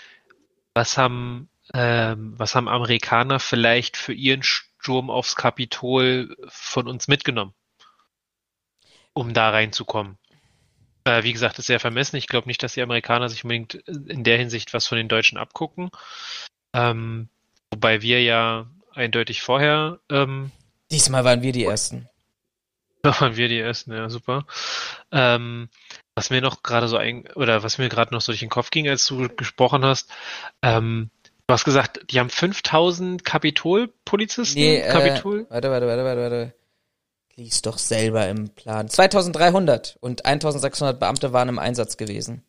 was 0.74 0.97
haben 0.97 1.51
ähm, 1.74 2.35
was 2.36 2.55
haben 2.55 2.69
Amerikaner 2.69 3.39
vielleicht 3.39 3.97
für 3.97 4.12
ihren 4.12 4.43
Sturm 4.81 5.11
aufs 5.11 5.36
Kapitol 5.36 6.36
von 6.48 6.89
uns 6.89 7.07
mitgenommen, 7.07 7.55
um 9.12 9.35
da 9.35 9.51
reinzukommen. 9.51 10.19
Äh, 11.05 11.23
wie 11.23 11.32
gesagt, 11.32 11.59
ist 11.59 11.66
sehr 11.66 11.81
vermessen. 11.81 12.16
Ich 12.16 12.27
glaube 12.27 12.48
nicht, 12.48 12.62
dass 12.62 12.74
die 12.74 12.82
Amerikaner 12.82 13.28
sich 13.28 13.44
unbedingt 13.44 13.74
in 13.74 14.24
der 14.24 14.39
Hinsicht 14.39 14.73
was 14.74 14.86
von 14.86 14.98
den 14.98 15.09
Deutschen 15.09 15.39
abgucken. 15.39 15.90
Ähm, 16.73 17.28
wobei 17.70 18.02
wir 18.02 18.23
ja 18.23 18.66
eindeutig 18.94 19.43
vorher. 19.43 20.01
Ähm, 20.11 20.51
Diesmal 20.90 21.24
waren 21.24 21.43
wir 21.43 21.52
die 21.52 21.65
Ersten. 21.65 22.09
waren 23.02 23.36
wir 23.36 23.48
die 23.48 23.59
Ersten, 23.59 23.93
ja, 23.93 24.09
super. 24.09 24.47
Ähm, 25.12 25.69
was 26.15 26.31
mir 26.31 26.40
noch 26.40 26.62
gerade 26.62 26.89
so 26.89 26.97
ein, 26.97 27.27
oder 27.35 27.62
was 27.62 27.78
mir 27.78 27.89
gerade 27.89 28.12
noch 28.12 28.20
so 28.20 28.32
durch 28.32 28.40
den 28.40 28.51
Kopf 28.51 28.70
ging, 28.70 28.89
als 28.89 29.07
du 29.07 29.28
gesprochen 29.28 29.85
hast, 29.85 30.11
ähm, 30.62 31.11
Du 31.51 31.55
hast 31.55 31.64
gesagt, 31.64 32.12
die 32.12 32.20
haben 32.20 32.31
5000 32.31 33.24
Kapitolpolizisten? 33.24 34.62
Nee, 34.62 34.77
äh, 34.77 34.89
Kapitol? 34.89 35.47
Warte, 35.51 35.68
warte, 35.68 35.89
warte, 35.89 36.05
warte, 36.05 36.20
warte. 36.20 36.55
Lies 37.35 37.60
doch 37.62 37.77
selber 37.77 38.28
im 38.28 38.51
Plan. 38.51 38.89
2300 38.89 39.97
und 39.98 40.24
1600 40.24 41.01
Beamte 41.01 41.32
waren 41.32 41.48
im 41.48 41.59
Einsatz 41.59 41.97
gewesen. 41.97 42.44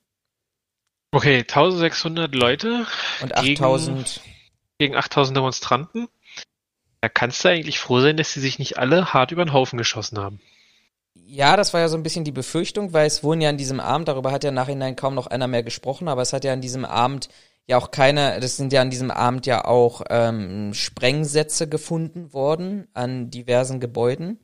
Okay, 1.12 1.40
1600 1.40 2.36
Leute. 2.36 2.86
Und 3.24 3.36
8000. 3.36 4.22
Gegen, 4.78 4.92
gegen 4.92 4.96
8000 4.96 5.36
Demonstranten. 5.36 6.08
Da 7.02 7.10
kannst 7.10 7.44
du 7.44 7.50
eigentlich 7.50 7.80
froh 7.80 8.02
sein, 8.02 8.18
dass 8.18 8.34
sie 8.34 8.40
sich 8.40 8.60
nicht 8.60 8.78
alle 8.78 9.16
hart 9.16 9.32
über 9.32 9.44
den 9.44 9.52
Haufen 9.52 9.80
geschossen 9.80 10.20
haben. 10.20 10.40
Ja, 11.16 11.58
das 11.58 11.74
war 11.74 11.82
ja 11.82 11.88
so 11.88 11.98
ein 11.98 12.04
bisschen 12.04 12.24
die 12.24 12.32
Befürchtung, 12.32 12.94
weil 12.94 13.08
es 13.08 13.24
wurden 13.24 13.42
ja 13.42 13.50
an 13.50 13.58
diesem 13.58 13.80
Abend, 13.80 14.10
darüber 14.10 14.32
hat 14.32 14.44
ja 14.44 14.52
nachhinein 14.52 14.96
kaum 14.96 15.16
noch 15.16 15.26
einer 15.26 15.48
mehr 15.48 15.64
gesprochen, 15.64 16.08
aber 16.08 16.22
es 16.22 16.34
hat 16.34 16.44
ja 16.44 16.54
an 16.54 16.62
diesem 16.62 16.86
Abend 16.86 17.30
ja 17.72 17.78
auch 17.78 17.92
keine, 17.92 18.40
das 18.40 18.58
sind 18.58 18.74
ja 18.74 18.82
an 18.82 18.90
diesem 18.90 19.12
Abend 19.12 19.46
ja 19.46 19.66
auch 19.66 20.04
ähm, 20.10 20.74
Sprengsätze 20.74 21.68
gefunden 21.68 22.34
worden 22.34 22.88
an 22.94 23.32
diversen 23.32 23.80
Gebäuden. 23.80 24.40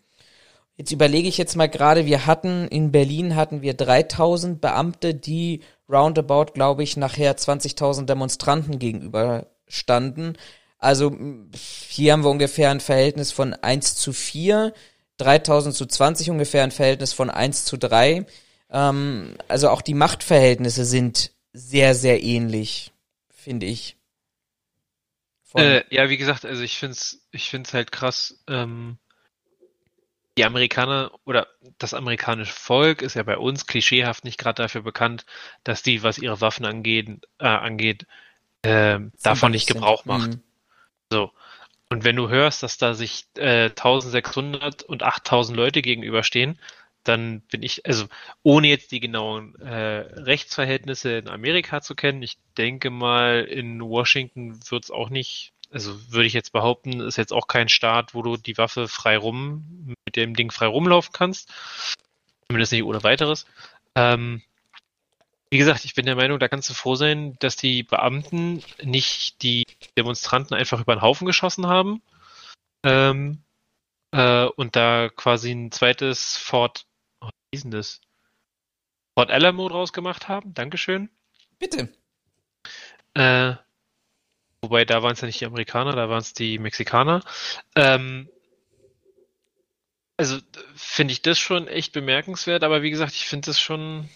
Jetzt 0.78 0.91
überlege 0.91 1.28
ich 1.28 1.38
jetzt 1.38 1.56
mal 1.56 1.68
gerade, 1.68 2.06
wir 2.06 2.26
hatten 2.26 2.68
in 2.70 2.91
Berlin 2.91 3.36
hatten 3.36 3.62
wir 3.62 3.74
3000 3.74 4.62
Beamte, 4.62 5.14
die 5.14 5.62
roundabout, 5.90 6.54
glaube 6.54 6.84
ich, 6.84 6.95
nachher 6.95 7.36
20.000 7.36 8.06
Demonstranten 8.06 8.80
gegenüber 8.80 9.48
standen. 9.68 10.38
Also 10.78 11.14
hier 11.54 12.14
haben 12.14 12.24
wir 12.24 12.30
ungefähr 12.30 12.70
ein 12.70 12.80
Verhältnis 12.80 13.32
von 13.32 13.54
1 13.54 13.95
zu 13.95 14.14
4, 14.14 14.74
3000 15.18 15.76
zu 15.76 15.86
20 15.86 16.30
ungefähr 16.30 16.64
ein 16.64 16.72
Verhältnis 16.72 17.12
von 17.12 17.30
1 17.30 17.66
zu 17.66 17.78
3. 17.78 18.26
Ähm, 18.72 19.36
also 19.49 19.70
auch 19.70 19.82
die 19.82 19.95
Machtverhältnisse 19.95 20.86
sind 20.86 21.32
sehr, 21.52 21.94
sehr 21.94 22.24
ähnlich 22.24 22.94
finde 23.48 23.65
ich. 23.65 23.95
Äh, 25.56 25.84
ja, 25.90 26.10
wie 26.10 26.18
gesagt, 26.18 26.44
also 26.44 26.61
ich 26.64 26.78
finde 26.78 26.91
es 26.91 27.26
ich 27.32 27.49
find's 27.49 27.74
halt 27.74 27.94
krass. 27.94 28.44
Ähm, 28.49 28.98
die 30.38 30.44
Amerikaner 30.44 31.11
oder 31.24 31.48
das 31.78 31.94
amerikanische 31.94 32.52
Volk 32.52 33.02
ist 33.02 33.15
ja 33.15 33.24
bei 33.24 33.38
uns 33.38 33.65
klischeehaft 33.65 34.26
nicht 34.26 34.38
gerade 34.38 34.61
dafür 34.61 34.82
bekannt, 34.82 35.26
dass 35.64 35.82
die, 35.82 36.03
was 36.03 36.18
ihre 36.18 36.41
Waffen 36.41 36.65
angeht, 36.65 37.07
äh, 37.40 37.48
angeht 37.48 38.06
äh, 38.64 38.99
davon 39.24 39.53
nicht 39.53 39.68
Gebrauch 39.68 40.03
sind. 40.03 40.07
macht. 40.07 40.30
Mhm. 40.32 40.44
So. 41.10 41.32
Und 41.90 42.03
wenn 42.03 42.18
du 42.18 42.28
hörst, 42.28 42.64
dass 42.64 42.78
da 42.78 42.94
sich 42.94 43.28
äh, 43.38 43.69
1600 43.69 44.84
und 44.84 45.03
8000 45.03 45.56
Leute 45.56 45.82
gegenüberstehen, 45.82 46.60
dann 47.07 47.41
bin 47.41 47.63
ich, 47.63 47.85
also 47.85 48.05
ohne 48.43 48.67
jetzt 48.67 48.91
die 48.91 48.99
genauen 48.99 49.55
äh, 49.61 49.99
Rechtsverhältnisse 50.19 51.17
in 51.17 51.29
Amerika 51.29 51.81
zu 51.81 51.95
kennen, 51.95 52.21
ich 52.21 52.38
denke 52.57 52.89
mal, 52.89 53.43
in 53.43 53.81
Washington 53.81 54.59
wird 54.69 54.85
es 54.85 54.91
auch 54.91 55.09
nicht, 55.09 55.53
also 55.71 56.11
würde 56.11 56.27
ich 56.27 56.34
jetzt 56.34 56.51
behaupten, 56.51 56.99
ist 56.99 57.17
jetzt 57.17 57.34
auch 57.34 57.47
kein 57.47 57.69
Staat, 57.69 58.13
wo 58.13 58.21
du 58.21 58.38
die 58.38 58.57
Waffe 58.57 58.88
frei 58.88 59.17
rum, 59.17 59.95
mit 60.05 60.15
dem 60.15 60.35
Ding 60.35 60.51
frei 60.51 60.67
rumlaufen 60.67 61.13
kannst. 61.13 61.53
Zumindest 62.47 62.71
nicht 62.71 62.84
ohne 62.84 63.03
weiteres. 63.03 63.45
Ähm, 63.95 64.41
wie 65.49 65.57
gesagt, 65.57 65.85
ich 65.85 65.95
bin 65.95 66.05
der 66.05 66.15
Meinung, 66.15 66.39
da 66.39 66.47
kannst 66.47 66.69
du 66.69 66.73
froh 66.73 66.95
sein, 66.95 67.38
dass 67.39 67.55
die 67.55 67.84
Beamten 67.84 68.63
nicht 68.84 69.41
die 69.43 69.65
Demonstranten 69.97 70.55
einfach 70.55 70.81
über 70.81 70.95
den 70.95 71.01
Haufen 71.01 71.25
geschossen 71.25 71.67
haben. 71.67 72.01
Ähm, 72.84 73.43
äh, 74.11 74.45
und 74.45 74.75
da 74.75 75.09
quasi 75.09 75.51
ein 75.51 75.71
zweites 75.71 76.38
Fort 76.38 76.85
das? 77.52 78.02
Port 79.15 79.32
Alamo 79.32 79.68
draus 79.69 79.94
gemacht 79.94 80.28
haben. 80.28 80.53
Dankeschön. 80.53 81.10
Bitte. 81.60 81.90
Äh, 83.14 83.56
wobei, 84.61 84.86
da 84.86 85.02
waren 85.02 85.14
es 85.14 85.22
ja 85.22 85.28
nicht 85.28 85.41
die 85.41 85.45
Amerikaner, 85.45 85.94
da 85.94 86.10
waren 86.10 86.19
es 86.19 86.34
die 86.34 86.60
Mexikaner. 86.60 87.24
Ähm, 87.76 88.30
also 90.18 90.40
finde 90.76 91.14
ich 91.14 91.22
das 91.22 91.40
schon 91.40 91.68
echt 91.68 91.94
bemerkenswert, 91.94 92.64
aber 92.64 92.82
wie 92.82 92.90
gesagt, 92.90 93.14
ich 93.14 93.28
finde 93.28 93.48
das 93.48 93.60
schon, 93.60 94.10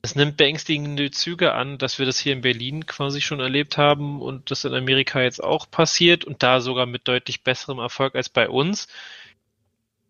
es 0.00 0.14
nimmt 0.14 0.36
beängstigende 0.36 1.10
Züge 1.10 1.52
an, 1.52 1.78
dass 1.78 1.98
wir 1.98 2.06
das 2.06 2.18
hier 2.18 2.32
in 2.32 2.40
Berlin 2.40 2.86
quasi 2.86 3.20
schon 3.20 3.40
erlebt 3.40 3.78
haben 3.78 4.20
und 4.20 4.50
das 4.50 4.64
in 4.64 4.74
Amerika 4.74 5.20
jetzt 5.20 5.42
auch 5.42 5.70
passiert 5.70 6.24
und 6.24 6.42
da 6.42 6.60
sogar 6.60 6.86
mit 6.86 7.06
deutlich 7.06 7.42
besserem 7.44 7.78
Erfolg 7.78 8.14
als 8.14 8.28
bei 8.28 8.48
uns. 8.48 8.88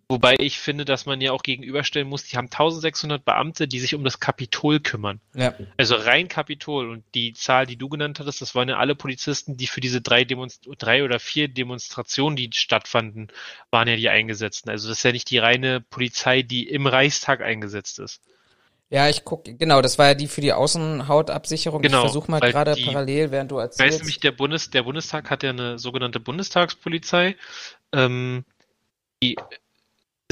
Wobei 0.09 0.37
ich 0.39 0.59
finde, 0.59 0.85
dass 0.85 1.07
man 1.07 1.21
ja 1.21 1.33
auch 1.33 1.43
gegenüberstellen 1.43 2.09
muss, 2.09 2.25
die 2.25 2.37
haben 2.37 2.47
1600 2.47 3.25
Beamte, 3.25 3.67
die 3.67 3.81
sich 3.81 3.95
um 3.95 4.05
das 4.05 4.21
Kapitol 4.21 4.81
kümmern. 4.81 5.21
Ja. 5.35 5.55
Also 5.79 5.95
rein 5.95 6.29
Kapitol 6.29 6.91
und 6.91 7.05
die 7.15 7.33
Zahl, 7.33 7.67
die 7.67 7.77
du 7.77 7.89
genannt 7.89 8.21
hattest, 8.21 8.43
das 8.43 8.55
waren 8.55 8.69
ja 8.69 8.77
alle 8.77 8.95
Polizisten, 8.95 9.57
die 9.57 9.67
für 9.67 9.81
diese 9.81 10.03
drei, 10.03 10.25
Demonst 10.25 10.69
drei 10.79 11.05
oder 11.05 11.19
vier 11.19 11.49
Demonstrationen, 11.49 12.37
die 12.37 12.51
stattfanden, 12.53 13.29
waren 13.71 13.89
ja 13.89 13.97
die 13.97 14.11
Eingesetzten. 14.11 14.71
Also 14.71 14.89
das 14.89 14.99
ist 14.99 15.05
ja 15.05 15.13
nicht 15.13 15.31
die 15.31 15.39
reine 15.39 15.81
Polizei, 15.81 16.43
die 16.43 16.69
im 16.69 16.87
Reichstag 16.87 17.41
eingesetzt 17.41 17.99
ist. 17.99 18.21
Ja, 18.93 19.09
ich 19.09 19.25
guck, 19.25 19.45
genau, 19.45 19.81
das 19.81 19.99
war 19.99 20.09
ja 20.09 20.15
die 20.15 20.29
für 20.29 20.43
die 20.43 20.53
Außenhautabsicherung. 20.53 21.81
Genau, 21.81 22.01
ich 22.01 22.03
versuche 22.03 22.31
mal 22.31 22.41
gerade 22.41 22.77
parallel, 22.77 23.31
während 23.31 23.51
du 23.51 23.57
Weißt 23.57 23.81
erzählst. 23.81 24.01
nämlich, 24.01 24.21
der, 24.21 24.33
Bundes, 24.33 24.69
der 24.69 24.83
Bundestag 24.83 25.31
hat 25.31 25.43
ja 25.43 25.49
eine 25.49 25.79
sogenannte 25.79 26.21
Bundestagspolizei. 26.21 27.37
Ähm, 27.95 28.45
die 29.23 29.37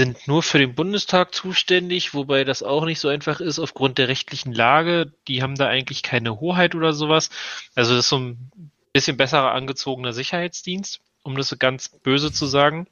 sind 0.00 0.26
nur 0.26 0.42
für 0.42 0.58
den 0.58 0.74
Bundestag 0.74 1.34
zuständig, 1.34 2.14
wobei 2.14 2.44
das 2.44 2.62
auch 2.62 2.86
nicht 2.86 3.00
so 3.00 3.08
einfach 3.08 3.40
ist 3.40 3.58
aufgrund 3.58 3.98
der 3.98 4.08
rechtlichen 4.08 4.54
Lage. 4.54 5.12
Die 5.28 5.42
haben 5.42 5.56
da 5.56 5.68
eigentlich 5.68 6.02
keine 6.02 6.40
Hoheit 6.40 6.74
oder 6.74 6.94
sowas. 6.94 7.28
Also 7.74 7.94
das 7.94 8.06
ist 8.06 8.08
so 8.08 8.18
ein 8.18 8.50
bisschen 8.94 9.18
besserer 9.18 9.52
angezogener 9.52 10.14
Sicherheitsdienst, 10.14 11.02
um 11.22 11.36
das 11.36 11.48
so 11.48 11.58
ganz 11.58 11.90
böse 11.90 12.32
zu 12.32 12.46
sagen. 12.46 12.86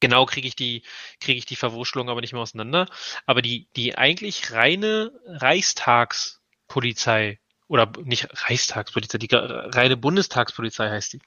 Genau 0.00 0.24
kriege 0.24 0.48
ich 0.48 0.56
die 0.56 0.82
kriege 1.20 1.38
ich 1.38 1.46
die 1.46 1.56
Verwurschtelung 1.56 2.08
aber 2.08 2.22
nicht 2.22 2.32
mehr 2.32 2.42
auseinander. 2.42 2.86
Aber 3.26 3.42
die 3.42 3.66
die 3.76 3.98
eigentlich 3.98 4.52
reine 4.52 5.12
Reichstagspolizei 5.26 7.38
oder 7.68 7.90
nicht 8.02 8.28
Reichstagspolizei, 8.48 9.18
die 9.18 9.28
reine 9.32 9.96
Bundestagspolizei 9.96 10.90
heißt 10.90 11.14
die. 11.14 11.20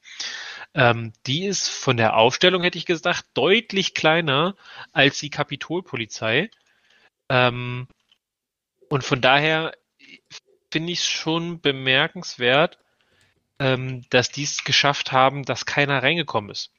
Ähm, 0.73 1.13
die 1.25 1.45
ist 1.45 1.67
von 1.67 1.97
der 1.97 2.15
Aufstellung, 2.15 2.61
hätte 2.61 2.77
ich 2.77 2.85
gesagt, 2.85 3.25
deutlich 3.33 3.93
kleiner 3.93 4.55
als 4.91 5.19
die 5.19 5.29
Kapitolpolizei. 5.29 6.51
Ähm, 7.29 7.87
und 8.89 9.03
von 9.03 9.19
daher 9.19 9.73
finde 10.71 10.93
ich 10.93 10.99
es 10.99 11.05
schon 11.05 11.59
bemerkenswert, 11.59 12.77
ähm, 13.59 14.05
dass 14.09 14.29
die 14.29 14.43
es 14.43 14.63
geschafft 14.63 15.11
haben, 15.11 15.43
dass 15.43 15.65
keiner 15.65 16.03
reingekommen 16.03 16.51
ist. 16.51 16.71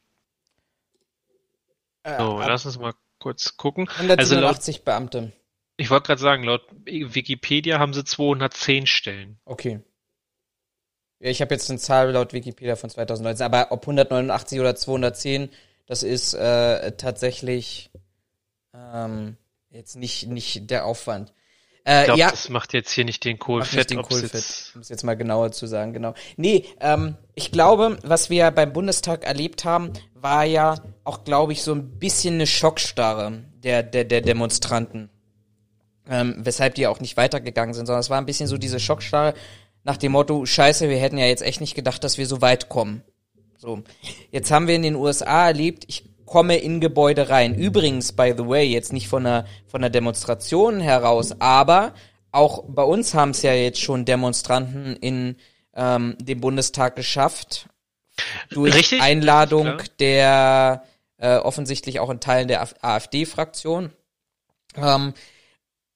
äh, 2.04 2.16
So, 2.18 2.38
lass 2.38 2.64
uns 2.66 2.78
mal 2.78 2.94
kurz 3.18 3.56
gucken. 3.56 3.88
Also 3.88 4.36
laut, 4.36 4.56
187 4.60 4.84
Beamte. 4.84 5.32
Ich 5.78 5.88
wollte 5.90 6.08
gerade 6.08 6.20
sagen, 6.20 6.42
laut 6.42 6.62
Wikipedia 6.84 7.78
haben 7.78 7.94
sie 7.94 8.04
210 8.04 8.86
Stellen. 8.86 9.38
Okay. 9.46 9.80
Ja, 11.20 11.30
ich 11.30 11.40
habe 11.40 11.54
jetzt 11.54 11.70
eine 11.70 11.78
Zahl 11.78 12.10
laut 12.10 12.32
Wikipedia 12.32 12.76
von 12.76 12.90
2019, 12.90 13.44
aber 13.44 13.72
ob 13.72 13.82
189 13.82 14.60
oder 14.60 14.76
210, 14.76 15.48
das 15.86 16.02
ist 16.02 16.34
äh, 16.34 16.92
tatsächlich 16.96 17.90
ähm, 18.74 19.36
jetzt 19.70 19.96
nicht 19.96 20.28
nicht 20.28 20.70
der 20.70 20.84
Aufwand. 20.84 21.32
Äh, 21.84 22.00
Ich 22.00 22.04
glaube, 22.06 22.20
ja, 22.20 22.30
das 22.30 22.48
macht 22.50 22.72
jetzt 22.74 22.90
hier 22.92 23.04
nicht 23.04 23.24
den 23.24 23.38
Kohl 23.38 23.60
Macht 23.60 23.72
nicht 23.72 23.90
den 23.90 24.02
Kohlfett. 24.02 24.34
jetzt- 24.34 24.72
Um 24.74 24.80
es 24.82 24.88
jetzt 24.90 25.02
mal 25.04 25.14
genauer 25.16 25.52
zu 25.52 25.66
sagen, 25.66 25.92
genau. 25.92 26.14
Nee, 26.36 26.66
ähm, 26.80 27.16
ich 27.34 27.50
glaube, 27.50 27.98
was 28.04 28.30
wir 28.30 28.50
beim 28.50 28.72
Bundestag 28.72 29.24
erlebt 29.24 29.64
haben, 29.64 29.92
war 30.14 30.44
ja 30.44 30.76
auch, 31.04 31.24
glaube 31.24 31.52
ich, 31.52 31.62
so 31.62 31.72
ein 31.72 31.98
bisschen 31.98 32.34
eine 32.34 32.46
Schockstarre 32.46 33.44
der, 33.64 33.82
der, 33.82 34.04
der 34.04 34.20
Demonstranten. 34.20 35.08
Ähm, 36.08 36.36
weshalb 36.38 36.74
die 36.74 36.86
auch 36.86 37.00
nicht 37.00 37.16
weitergegangen 37.16 37.74
sind, 37.74 37.86
sondern 37.86 38.00
es 38.00 38.10
war 38.10 38.18
ein 38.18 38.26
bisschen 38.26 38.46
so 38.46 38.56
diese 38.56 38.80
Schockstarre 38.80 39.34
nach 39.84 39.96
dem 39.96 40.12
Motto, 40.12 40.44
scheiße, 40.44 40.88
wir 40.88 40.98
hätten 40.98 41.18
ja 41.18 41.26
jetzt 41.26 41.42
echt 41.42 41.60
nicht 41.60 41.74
gedacht, 41.74 42.04
dass 42.04 42.18
wir 42.18 42.26
so 42.26 42.42
weit 42.42 42.68
kommen. 42.68 43.02
So. 43.56 43.82
Jetzt 44.30 44.50
haben 44.50 44.68
wir 44.68 44.74
in 44.74 44.82
den 44.82 44.94
USA 44.94 45.46
erlebt, 45.46 45.84
ich 45.88 46.04
komme 46.26 46.58
in 46.58 46.80
Gebäude 46.80 47.30
rein. 47.30 47.54
Übrigens, 47.54 48.12
by 48.12 48.34
the 48.36 48.46
way, 48.46 48.64
jetzt 48.64 48.92
nicht 48.92 49.08
von 49.08 49.26
einer, 49.26 49.46
von 49.66 49.82
einer 49.82 49.90
Demonstration 49.90 50.80
heraus, 50.80 51.40
aber 51.40 51.94
auch 52.30 52.64
bei 52.68 52.82
uns 52.82 53.14
haben 53.14 53.30
es 53.30 53.42
ja 53.42 53.54
jetzt 53.54 53.80
schon 53.80 54.04
Demonstranten 54.04 54.94
in 54.96 55.36
ähm, 55.74 56.16
den 56.20 56.40
Bundestag 56.40 56.94
geschafft. 56.94 57.68
Durch 58.50 58.74
Richtig, 58.74 59.00
Einladung 59.00 59.78
klar. 59.78 59.88
der 60.00 60.84
äh, 61.16 61.36
offensichtlich 61.36 62.00
auch 62.00 62.10
in 62.10 62.20
Teilen 62.20 62.48
der 62.48 62.68
AfD-Fraktion. 62.82 63.92
Ähm, 64.76 65.14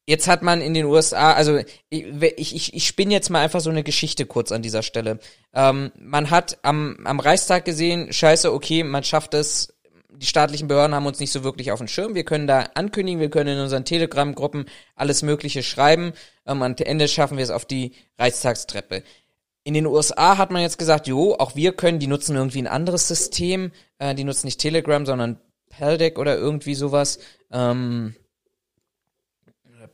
Jetzt 0.04 0.26
hat 0.26 0.42
man 0.42 0.60
in 0.60 0.74
den 0.74 0.86
USA, 0.86 1.32
also 1.32 1.60
ich, 1.88 2.04
ich, 2.36 2.74
ich 2.74 2.86
spinne 2.86 3.12
jetzt 3.12 3.30
mal 3.30 3.40
einfach 3.40 3.60
so 3.60 3.70
eine 3.70 3.84
Geschichte 3.84 4.26
kurz 4.26 4.50
an 4.50 4.60
dieser 4.60 4.82
Stelle. 4.82 5.20
Ähm, 5.54 5.92
man 5.96 6.30
hat 6.30 6.58
am, 6.62 6.98
am 7.04 7.20
Reichstag 7.20 7.64
gesehen, 7.64 8.12
scheiße, 8.12 8.52
okay, 8.52 8.82
man 8.82 9.04
schafft 9.04 9.34
es, 9.34 9.72
die 10.10 10.26
staatlichen 10.26 10.68
Behörden 10.68 10.94
haben 10.94 11.06
uns 11.06 11.20
nicht 11.20 11.32
so 11.32 11.44
wirklich 11.44 11.70
auf 11.70 11.78
dem 11.78 11.88
Schirm. 11.88 12.14
Wir 12.14 12.24
können 12.24 12.46
da 12.46 12.66
ankündigen, 12.74 13.20
wir 13.20 13.30
können 13.30 13.56
in 13.56 13.62
unseren 13.62 13.84
Telegram-Gruppen 13.84 14.66
alles 14.96 15.22
Mögliche 15.22 15.62
schreiben. 15.62 16.12
Ähm, 16.46 16.62
am 16.62 16.74
Ende 16.76 17.06
schaffen 17.06 17.36
wir 17.36 17.44
es 17.44 17.50
auf 17.50 17.64
die 17.64 17.92
Reichstagstreppe. 18.18 19.04
In 19.64 19.74
den 19.74 19.86
USA 19.86 20.36
hat 20.36 20.50
man 20.50 20.62
jetzt 20.62 20.78
gesagt, 20.78 21.06
jo, 21.06 21.34
auch 21.34 21.54
wir 21.54 21.72
können, 21.72 22.00
die 22.00 22.08
nutzen 22.08 22.34
irgendwie 22.34 22.60
ein 22.60 22.66
anderes 22.66 23.06
System, 23.06 23.70
äh, 23.98 24.16
die 24.16 24.24
nutzen 24.24 24.46
nicht 24.46 24.60
Telegram, 24.60 25.06
sondern 25.06 25.38
Peldec 25.70 26.18
oder 26.18 26.36
irgendwie 26.36 26.74
sowas. 26.74 27.20
Ähm, 27.52 28.16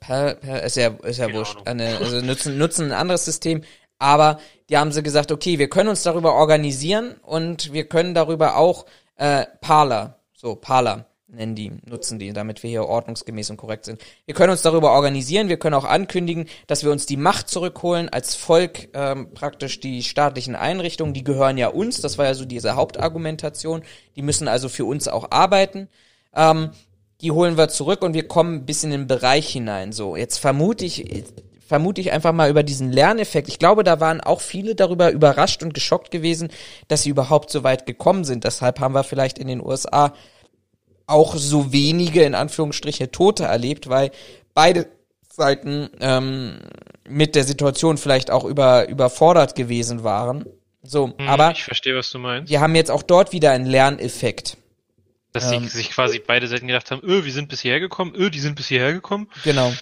per, 0.01 0.35
per, 0.35 0.62
ist 0.62 0.77
ja, 0.77 0.89
ist 0.89 1.19
ja 1.19 1.27
Keine 1.27 1.39
wurscht. 1.39 1.59
Eine, 1.65 1.99
also 1.99 2.20
nutzen, 2.20 2.59
nutzen 2.59 2.87
ein 2.87 2.93
anderes 2.93 3.25
System, 3.25 3.62
aber 3.99 4.39
die 4.69 4.77
haben 4.77 4.93
sie 4.93 5.03
gesagt, 5.03 5.33
okay, 5.33 5.59
wir 5.59 5.69
können 5.69 5.89
uns 5.89 6.03
darüber 6.03 6.35
organisieren 6.35 7.16
und 7.23 7.73
wir 7.73 7.89
können 7.89 8.15
darüber 8.15 8.57
auch 8.57 8.87
äh, 9.16 9.47
Parler, 9.61 10.20
so 10.33 10.55
Parler 10.55 11.09
nennen 11.29 11.55
die, 11.55 11.73
nutzen 11.85 12.19
die, 12.19 12.33
damit 12.33 12.62
wir 12.62 12.70
hier 12.70 12.85
ordnungsgemäß 12.87 13.51
und 13.51 13.59
korrekt 13.59 13.85
sind. 13.85 14.01
Wir 14.25 14.35
können 14.35 14.51
uns 14.51 14.62
darüber 14.62 14.93
organisieren, 14.93 15.49
wir 15.49 15.59
können 15.59 15.75
auch 15.75 15.85
ankündigen, 15.85 16.47
dass 16.66 16.85
wir 16.85 16.91
uns 16.91 17.07
die 17.07 17.19
Macht 17.19 17.49
zurückholen, 17.49 18.09
als 18.09 18.35
Volk 18.35 18.89
ähm, 18.95 19.35
praktisch 19.35 19.81
die 19.81 20.03
staatlichen 20.03 20.57
Einrichtungen, 20.57 21.12
die 21.12 21.25
gehören 21.25 21.59
ja 21.59 21.69
uns, 21.69 22.01
das 22.01 22.16
war 22.16 22.25
ja 22.25 22.35
so 22.35 22.47
diese 22.47 22.77
Hauptargumentation, 22.77 23.83
die 24.16 24.23
müssen 24.23 24.49
also 24.49 24.69
für 24.69 24.87
uns 24.87 25.07
auch 25.07 25.31
arbeiten. 25.31 25.89
Ähm, 26.35 26.70
die 27.20 27.32
holen 27.32 27.57
wir 27.57 27.69
zurück 27.69 28.03
und 28.03 28.15
wir 28.15 28.28
kommen 28.28 28.65
bis 28.65 28.85
in 28.85 28.90
den 28.90 29.07
Bereich 29.07 29.49
hinein. 29.49 29.93
So, 29.93 30.16
jetzt 30.16 30.39
vermute 30.39 30.85
ich, 30.85 31.24
vermute 31.66 32.01
ich 32.01 32.12
einfach 32.12 32.32
mal 32.32 32.49
über 32.49 32.62
diesen 32.62 32.93
Lerneffekt. 32.93 33.49
Ich 33.49 33.59
glaube, 33.59 33.82
da 33.85 34.01
waren 34.01 34.20
auch 34.20 34.40
viele 34.40 34.74
darüber 34.74 35.11
überrascht 35.11 35.62
und 35.62 35.74
geschockt 35.74 36.11
gewesen, 36.11 36.49
dass 36.86 37.03
sie 37.03 37.11
überhaupt 37.11 37.51
so 37.51 37.65
weit 37.65 37.86
gekommen 37.86 38.24
sind. 38.24 38.45
Deshalb 38.45 38.81
haben 38.81 38.95
wir 38.95 39.05
vielleicht 39.05 39.39
in 39.39 39.49
den 39.49 39.65
USA 39.65 40.15
auch 41.07 41.36
so 41.36 41.73
wenige, 41.73 42.23
in 42.23 42.35
Anführungsstriche, 42.35 43.11
Tote 43.11 43.45
erlebt, 43.45 43.89
weil 43.89 44.11
beide 44.55 44.86
Seiten 45.32 45.89
ähm, 46.01 46.59
mit 47.09 47.35
der 47.35 47.45
Situation 47.45 47.97
vielleicht 47.97 48.31
auch 48.31 48.45
über, 48.45 48.89
überfordert 48.89 49.55
gewesen 49.55 50.05
waren. 50.05 50.45
So, 50.82 51.12
Hm, 51.16 51.28
aber 51.28 51.53
ich 51.53 51.65
verstehe, 51.65 51.97
was 51.97 52.11
du 52.11 52.19
meinst. 52.19 52.51
wir 52.51 52.61
haben 52.61 52.74
jetzt 52.74 52.90
auch 52.90 53.03
dort 53.03 53.32
wieder 53.32 53.51
einen 53.53 53.66
Lerneffekt. 53.66 54.57
Dass 55.32 55.52
ähm, 55.52 55.64
sie 55.64 55.68
sich 55.68 55.90
quasi 55.90 56.20
beide 56.24 56.48
Seiten 56.48 56.66
gedacht 56.66 56.90
haben, 56.90 57.02
öh, 57.05 57.24
wir 57.24 57.32
sind 57.32 57.48
bis 57.48 57.60
hierher 57.60 57.80
gekommen, 57.80 58.14
öh, 58.14 58.30
die 58.30 58.40
sind 58.40 58.55
bis 58.56 58.68
hierher 58.68 58.92
gekommen. 58.92 59.28
Genau. 59.44 59.72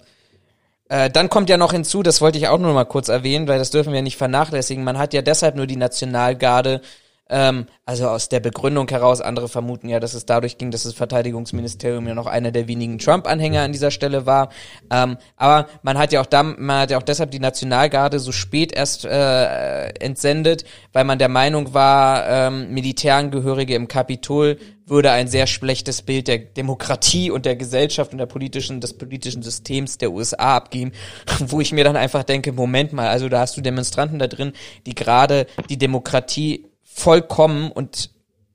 Äh, 0.89 1.09
dann 1.09 1.29
kommt 1.29 1.49
ja 1.49 1.57
noch 1.57 1.73
hinzu, 1.73 2.03
das 2.03 2.21
wollte 2.21 2.37
ich 2.37 2.47
auch 2.47 2.59
nur 2.59 2.73
mal 2.73 2.85
kurz 2.85 3.09
erwähnen, 3.09 3.47
weil 3.47 3.59
das 3.59 3.71
dürfen 3.71 3.93
wir 3.93 4.01
nicht 4.01 4.17
vernachlässigen. 4.17 4.83
Man 4.83 4.97
hat 4.97 5.13
ja 5.13 5.21
deshalb 5.21 5.55
nur 5.55 5.67
die 5.67 5.75
Nationalgarde, 5.75 6.81
ähm, 7.29 7.65
also 7.85 8.07
aus 8.07 8.29
der 8.29 8.39
Begründung 8.39 8.87
heraus, 8.89 9.21
andere 9.21 9.47
vermuten 9.47 9.89
ja, 9.89 9.99
dass 9.99 10.13
es 10.13 10.25
dadurch 10.25 10.57
ging, 10.57 10.71
dass 10.71 10.83
das 10.83 10.93
Verteidigungsministerium 10.93 12.07
ja 12.07 12.13
noch 12.13 12.27
einer 12.27 12.51
der 12.51 12.67
wenigen 12.67 12.99
Trump-Anhänger 12.99 13.61
an 13.61 13.71
dieser 13.71 13.91
Stelle 13.91 14.25
war. 14.25 14.49
Ähm, 14.91 15.17
aber 15.35 15.67
man 15.83 15.97
hat 15.97 16.11
ja 16.11 16.21
auch 16.21 16.25
dann, 16.25 16.55
man 16.59 16.81
hat 16.81 16.91
ja 16.91 16.97
auch 16.97 17.03
deshalb 17.03 17.31
die 17.31 17.39
Nationalgarde 17.39 18.19
so 18.19 18.31
spät 18.31 18.71
erst 18.71 19.05
äh, 19.05 19.87
entsendet, 19.99 20.65
weil 20.93 21.03
man 21.03 21.19
der 21.19 21.29
Meinung 21.29 21.73
war, 21.73 22.27
ähm, 22.27 22.73
Militärangehörige 22.73 23.75
im 23.75 23.87
Kapitol 23.87 24.57
würde 24.87 25.11
ein 25.11 25.27
sehr 25.27 25.47
schlechtes 25.47 26.01
Bild 26.01 26.27
der 26.27 26.39
Demokratie 26.39 27.29
und 27.29 27.45
der 27.45 27.55
Gesellschaft 27.55 28.13
und 28.13 28.19
der 28.19 28.25
politischen, 28.25 28.79
des 28.79 28.93
politischen 28.93 29.43
Systems 29.43 29.97
der 29.97 30.11
USA 30.11 30.55
abgeben, 30.55 30.93
wo 31.39 31.59
ich 31.59 31.73
mir 31.73 31.83
dann 31.83 31.97
einfach 31.97 32.23
denke, 32.23 32.53
Moment 32.53 32.93
mal, 32.93 33.09
also 33.09 33.29
da 33.29 33.41
hast 33.41 33.57
du 33.57 33.61
Demonstranten 33.61 34.19
da 34.19 34.27
drin, 34.27 34.53
die 34.85 34.95
gerade 34.95 35.45
die 35.69 35.77
Demokratie 35.77 36.65
vollkommen 36.97 37.71
und 37.71 38.09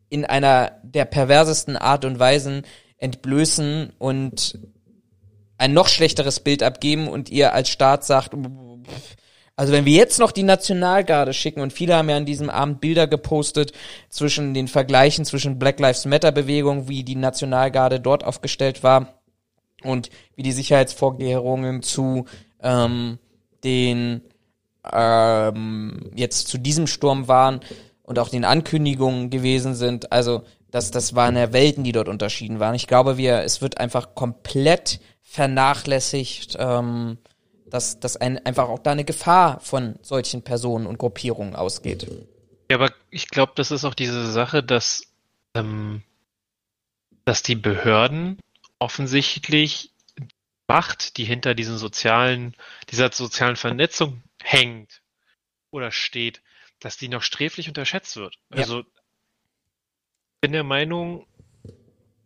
in 0.09 0.24
einer 0.24 0.73
der 0.82 1.05
perversesten 1.05 1.77
Art 1.77 2.05
und 2.05 2.19
Weisen 2.19 2.62
entblößen 2.98 3.93
und 3.98 4.59
ein 5.59 5.73
noch 5.73 5.86
schlechteres 5.86 6.40
Bild 6.40 6.62
abgeben 6.62 7.09
und 7.09 7.31
ihr 7.31 7.52
als 7.52 7.69
Staat 7.69 8.05
sagt, 8.05 8.35
Also 9.55 9.73
wenn 9.73 9.85
wir 9.85 9.93
jetzt 9.93 10.19
noch 10.19 10.32
die 10.32 10.43
Nationalgarde 10.43 11.32
schicken 11.32 11.60
und 11.60 11.73
viele 11.73 11.94
haben 11.94 12.10
ja 12.10 12.16
an 12.16 12.27
diesem 12.27 12.51
Abend 12.51 12.81
Bilder 12.81 13.06
gepostet 13.06 13.73
zwischen 14.09 14.55
den 14.55 14.66
Vergleichen 14.66 15.24
zwischen 15.24 15.60
Black 15.60 15.78
Lives 15.78 16.05
Matter 16.05 16.32
Bewegung, 16.32 16.89
wie 16.89 17.05
die 17.05 17.16
Nationalgarde 17.16 18.01
dort 18.01 18.24
aufgestellt 18.24 18.82
war 18.82 19.20
und 19.85 20.10
wie 20.35 20.43
die 20.43 20.52
Sicherheitsvorkehrungen 20.52 21.82
zu 21.82 22.24
ähm, 22.60 23.19
den 23.62 24.23
ähm, 24.93 26.10
jetzt 26.16 26.48
zu 26.48 26.59
diesem 26.59 26.89
Sturm 26.89 27.28
waren 27.28 27.60
und 28.03 28.19
auch 28.19 28.29
den 28.29 28.45
Ankündigungen 28.45 29.31
gewesen 29.31 29.74
sind. 29.74 30.12
Also 30.12 30.45
das, 30.70 30.91
das 30.91 31.15
waren 31.15 31.37
ja 31.37 31.53
Welten, 31.53 31.85
die 31.85 31.93
dort 31.93 32.09
unterschieden 32.09 32.59
waren. 32.59 32.74
Ich 32.74 32.87
glaube, 32.87 33.16
wir, 33.16 33.43
es 33.43 33.61
wird 33.61 33.79
einfach 33.79 34.15
komplett 34.15 35.01
vernachlässigt, 35.23 36.57
ähm, 36.59 37.19
dass, 37.66 38.01
dass 38.01 38.16
ein, 38.16 38.45
einfach 38.45 38.69
auch 38.69 38.79
da 38.79 38.93
eine 38.93 39.05
Gefahr 39.05 39.61
von 39.61 39.99
solchen 40.03 40.43
Personen 40.43 40.87
und 40.87 40.99
Gruppierungen 40.99 41.55
ausgeht. 41.55 42.07
Ja, 42.70 42.77
aber 42.77 42.91
ich 43.11 43.29
glaube, 43.29 43.53
das 43.55 43.70
ist 43.70 43.85
auch 43.85 43.95
diese 43.95 44.31
Sache, 44.31 44.62
dass, 44.62 45.03
ähm, 45.55 46.03
dass 47.24 47.43
die 47.43 47.55
Behörden 47.55 48.39
offensichtlich 48.79 49.93
Macht, 50.69 51.19
die 51.19 51.24
hinter 51.24 51.55
diesen 51.55 51.77
sozialen, 51.77 52.55
dieser 52.89 53.12
sozialen 53.12 53.57
Vernetzung 53.57 54.23
hängt 54.43 55.03
oder 55.70 55.91
steht, 55.91 56.41
dass 56.85 56.97
die 56.97 57.09
noch 57.09 57.23
sträflich 57.23 57.69
unterschätzt 57.69 58.17
wird. 58.17 58.37
Ja. 58.51 58.59
Also 58.59 58.81
ich 58.81 58.87
bin 60.41 60.53
der 60.53 60.65
Meinung, 60.65 61.27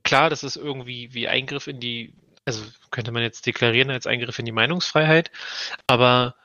klar, 0.02 0.30
das 0.30 0.42
ist 0.42 0.56
irgendwie 0.56 1.12
wie 1.14 1.28
Eingriff 1.28 1.66
in 1.66 1.80
die 1.80 2.14
also 2.46 2.64
könnte 2.90 3.12
man 3.12 3.22
jetzt 3.22 3.44
deklarieren 3.44 3.90
als 3.90 4.06
Eingriff 4.06 4.38
in 4.38 4.44
die 4.44 4.52
Meinungsfreiheit, 4.52 5.30
aber 5.86 6.36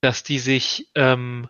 dass 0.00 0.22
die 0.22 0.38
sich 0.38 0.88
ähm, 0.94 1.48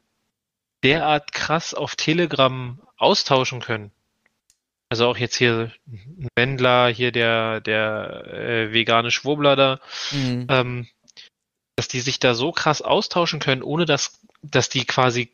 derart 0.83 1.33
krass 1.33 1.75
auf 1.75 1.95
Telegram 1.95 2.81
austauschen 2.97 3.61
können. 3.61 3.93
Also 4.89 5.07
auch 5.07 5.19
jetzt 5.19 5.37
hier 5.37 5.71
ein 5.87 6.29
Wendler, 6.35 6.89
hier 6.89 7.13
der, 7.13 7.61
der 7.61 8.25
äh, 8.33 8.73
vegane 8.73 9.11
Schwurbler 9.13 9.55
da, 9.55 9.81
mhm. 10.11 10.47
ähm, 10.49 10.89
dass 11.77 11.87
die 11.87 12.01
sich 12.01 12.19
da 12.19 12.35
so 12.35 12.51
krass 12.51 12.83
austauschen 12.83 13.39
können, 13.39 13.63
ohne 13.63 13.85
dass, 13.85 14.21
dass 14.43 14.69
die 14.69 14.85
quasi 14.85 15.31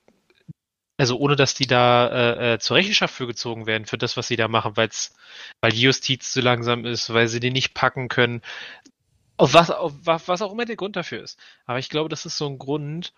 also 0.96 1.18
ohne 1.18 1.36
dass 1.36 1.54
die 1.54 1.66
da 1.66 2.08
äh, 2.08 2.54
äh, 2.54 2.58
zur 2.58 2.76
Rechenschaft 2.76 3.14
für 3.14 3.26
gezogen 3.26 3.66
werden 3.66 3.86
für 3.86 3.98
das, 3.98 4.16
was 4.16 4.28
sie 4.28 4.36
da 4.36 4.48
machen, 4.48 4.76
weil's, 4.76 5.14
weil 5.60 5.72
die 5.72 5.82
Justiz 5.82 6.32
zu 6.32 6.40
langsam 6.40 6.84
ist, 6.84 7.12
weil 7.12 7.28
sie 7.28 7.40
die 7.40 7.50
nicht 7.50 7.74
packen 7.74 8.08
können. 8.08 8.42
Auf 9.36 9.52
was, 9.52 9.70
auf 9.70 9.94
was 10.04 10.40
auch 10.40 10.52
immer 10.52 10.64
der 10.64 10.76
Grund 10.76 10.96
dafür 10.96 11.22
ist. 11.22 11.38
Aber 11.66 11.78
ich 11.78 11.90
glaube, 11.90 12.08
das 12.08 12.24
ist 12.24 12.38
so 12.38 12.46
ein 12.48 12.58
Grund, 12.58 13.12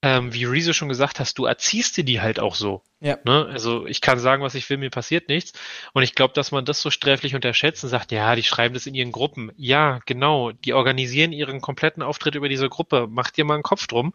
ähm, 0.00 0.32
wie 0.32 0.44
Rezo 0.44 0.72
schon 0.72 0.88
gesagt 0.88 1.18
hast, 1.18 1.38
du 1.38 1.44
erziehst 1.44 1.96
dir 1.96 2.04
die 2.04 2.20
halt 2.20 2.38
auch 2.38 2.54
so. 2.54 2.82
Ja. 3.00 3.18
Ne? 3.24 3.46
Also 3.50 3.86
ich 3.86 4.00
kann 4.00 4.20
sagen, 4.20 4.42
was 4.42 4.54
ich 4.54 4.68
will, 4.70 4.76
mir 4.76 4.90
passiert 4.90 5.28
nichts. 5.28 5.52
Und 5.92 6.04
ich 6.04 6.14
glaube, 6.14 6.34
dass 6.34 6.52
man 6.52 6.64
das 6.64 6.80
so 6.80 6.90
sträflich 6.90 7.34
unterschätzt 7.34 7.82
und 7.82 7.90
sagt, 7.90 8.12
ja, 8.12 8.36
die 8.36 8.44
schreiben 8.44 8.74
das 8.74 8.86
in 8.86 8.94
ihren 8.94 9.10
Gruppen. 9.10 9.50
Ja, 9.56 9.98
genau. 10.06 10.52
Die 10.52 10.72
organisieren 10.72 11.32
ihren 11.32 11.60
kompletten 11.60 12.04
Auftritt 12.04 12.36
über 12.36 12.48
diese 12.48 12.68
Gruppe. 12.68 13.08
Macht 13.10 13.36
dir 13.36 13.44
mal 13.44 13.54
einen 13.54 13.64
Kopf 13.64 13.88
drum, 13.88 14.14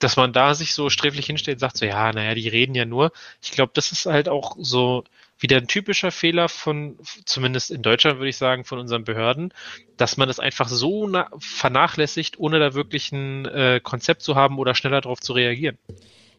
dass 0.00 0.16
man 0.16 0.32
da 0.32 0.54
sich 0.54 0.74
so 0.74 0.90
sträflich 0.90 1.26
hinstellt 1.26 1.56
und 1.56 1.60
sagt 1.60 1.76
so, 1.76 1.86
ja, 1.86 2.12
naja, 2.12 2.34
die 2.34 2.48
reden 2.48 2.74
ja 2.74 2.84
nur. 2.84 3.12
Ich 3.42 3.52
glaube, 3.52 3.72
das 3.74 3.92
ist 3.92 4.06
halt 4.06 4.28
auch 4.28 4.56
so 4.58 5.04
wieder 5.42 5.56
ein 5.56 5.66
typischer 5.66 6.10
Fehler 6.10 6.48
von, 6.48 6.98
zumindest 7.24 7.70
in 7.70 7.82
Deutschland 7.82 8.18
würde 8.18 8.30
ich 8.30 8.36
sagen, 8.36 8.64
von 8.64 8.78
unseren 8.78 9.04
Behörden, 9.04 9.52
dass 9.96 10.16
man 10.16 10.28
das 10.28 10.40
einfach 10.40 10.68
so 10.68 11.10
vernachlässigt, 11.38 12.38
ohne 12.38 12.58
da 12.58 12.74
wirklich 12.74 13.12
ein 13.12 13.46
äh, 13.46 13.80
Konzept 13.82 14.22
zu 14.22 14.36
haben 14.36 14.58
oder 14.58 14.74
schneller 14.74 15.00
darauf 15.00 15.20
zu 15.20 15.32
reagieren. 15.32 15.78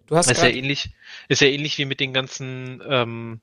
Du 0.08 0.16
hast 0.16 0.30
ist 0.30 0.42
ja 0.42 0.50
ähnlich, 0.50 0.90
ist 1.28 1.42
ja 1.42 1.48
ähnlich 1.48 1.78
wie 1.78 1.86
mit 1.86 2.00
den 2.00 2.14
ganzen, 2.14 2.82
ähm, 2.88 3.42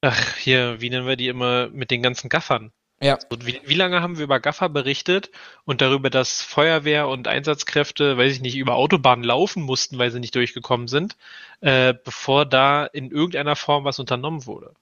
ach 0.00 0.36
hier, 0.36 0.80
wie 0.80 0.90
nennen 0.90 1.06
wir 1.06 1.16
die 1.16 1.28
immer, 1.28 1.68
mit 1.68 1.90
den 1.90 2.02
ganzen 2.02 2.28
Gaffern. 2.28 2.72
Ja. 3.00 3.18
Wie, 3.40 3.60
wie, 3.64 3.74
lange 3.74 4.00
haben 4.00 4.16
wir 4.16 4.24
über 4.24 4.40
Gaffer 4.40 4.70
berichtet 4.70 5.30
und 5.64 5.82
darüber, 5.82 6.08
dass 6.08 6.40
Feuerwehr 6.40 7.08
und 7.08 7.28
Einsatzkräfte, 7.28 8.16
weiß 8.16 8.32
ich 8.32 8.40
nicht, 8.40 8.56
über 8.56 8.74
Autobahnen 8.74 9.24
laufen 9.24 9.62
mussten, 9.62 9.98
weil 9.98 10.10
sie 10.10 10.20
nicht 10.20 10.34
durchgekommen 10.34 10.88
sind, 10.88 11.16
äh, 11.60 11.92
bevor 11.92 12.46
da 12.46 12.86
in 12.86 13.10
irgendeiner 13.10 13.54
Form 13.54 13.84
was 13.84 13.98
unternommen 13.98 14.46
wurde? 14.46 14.72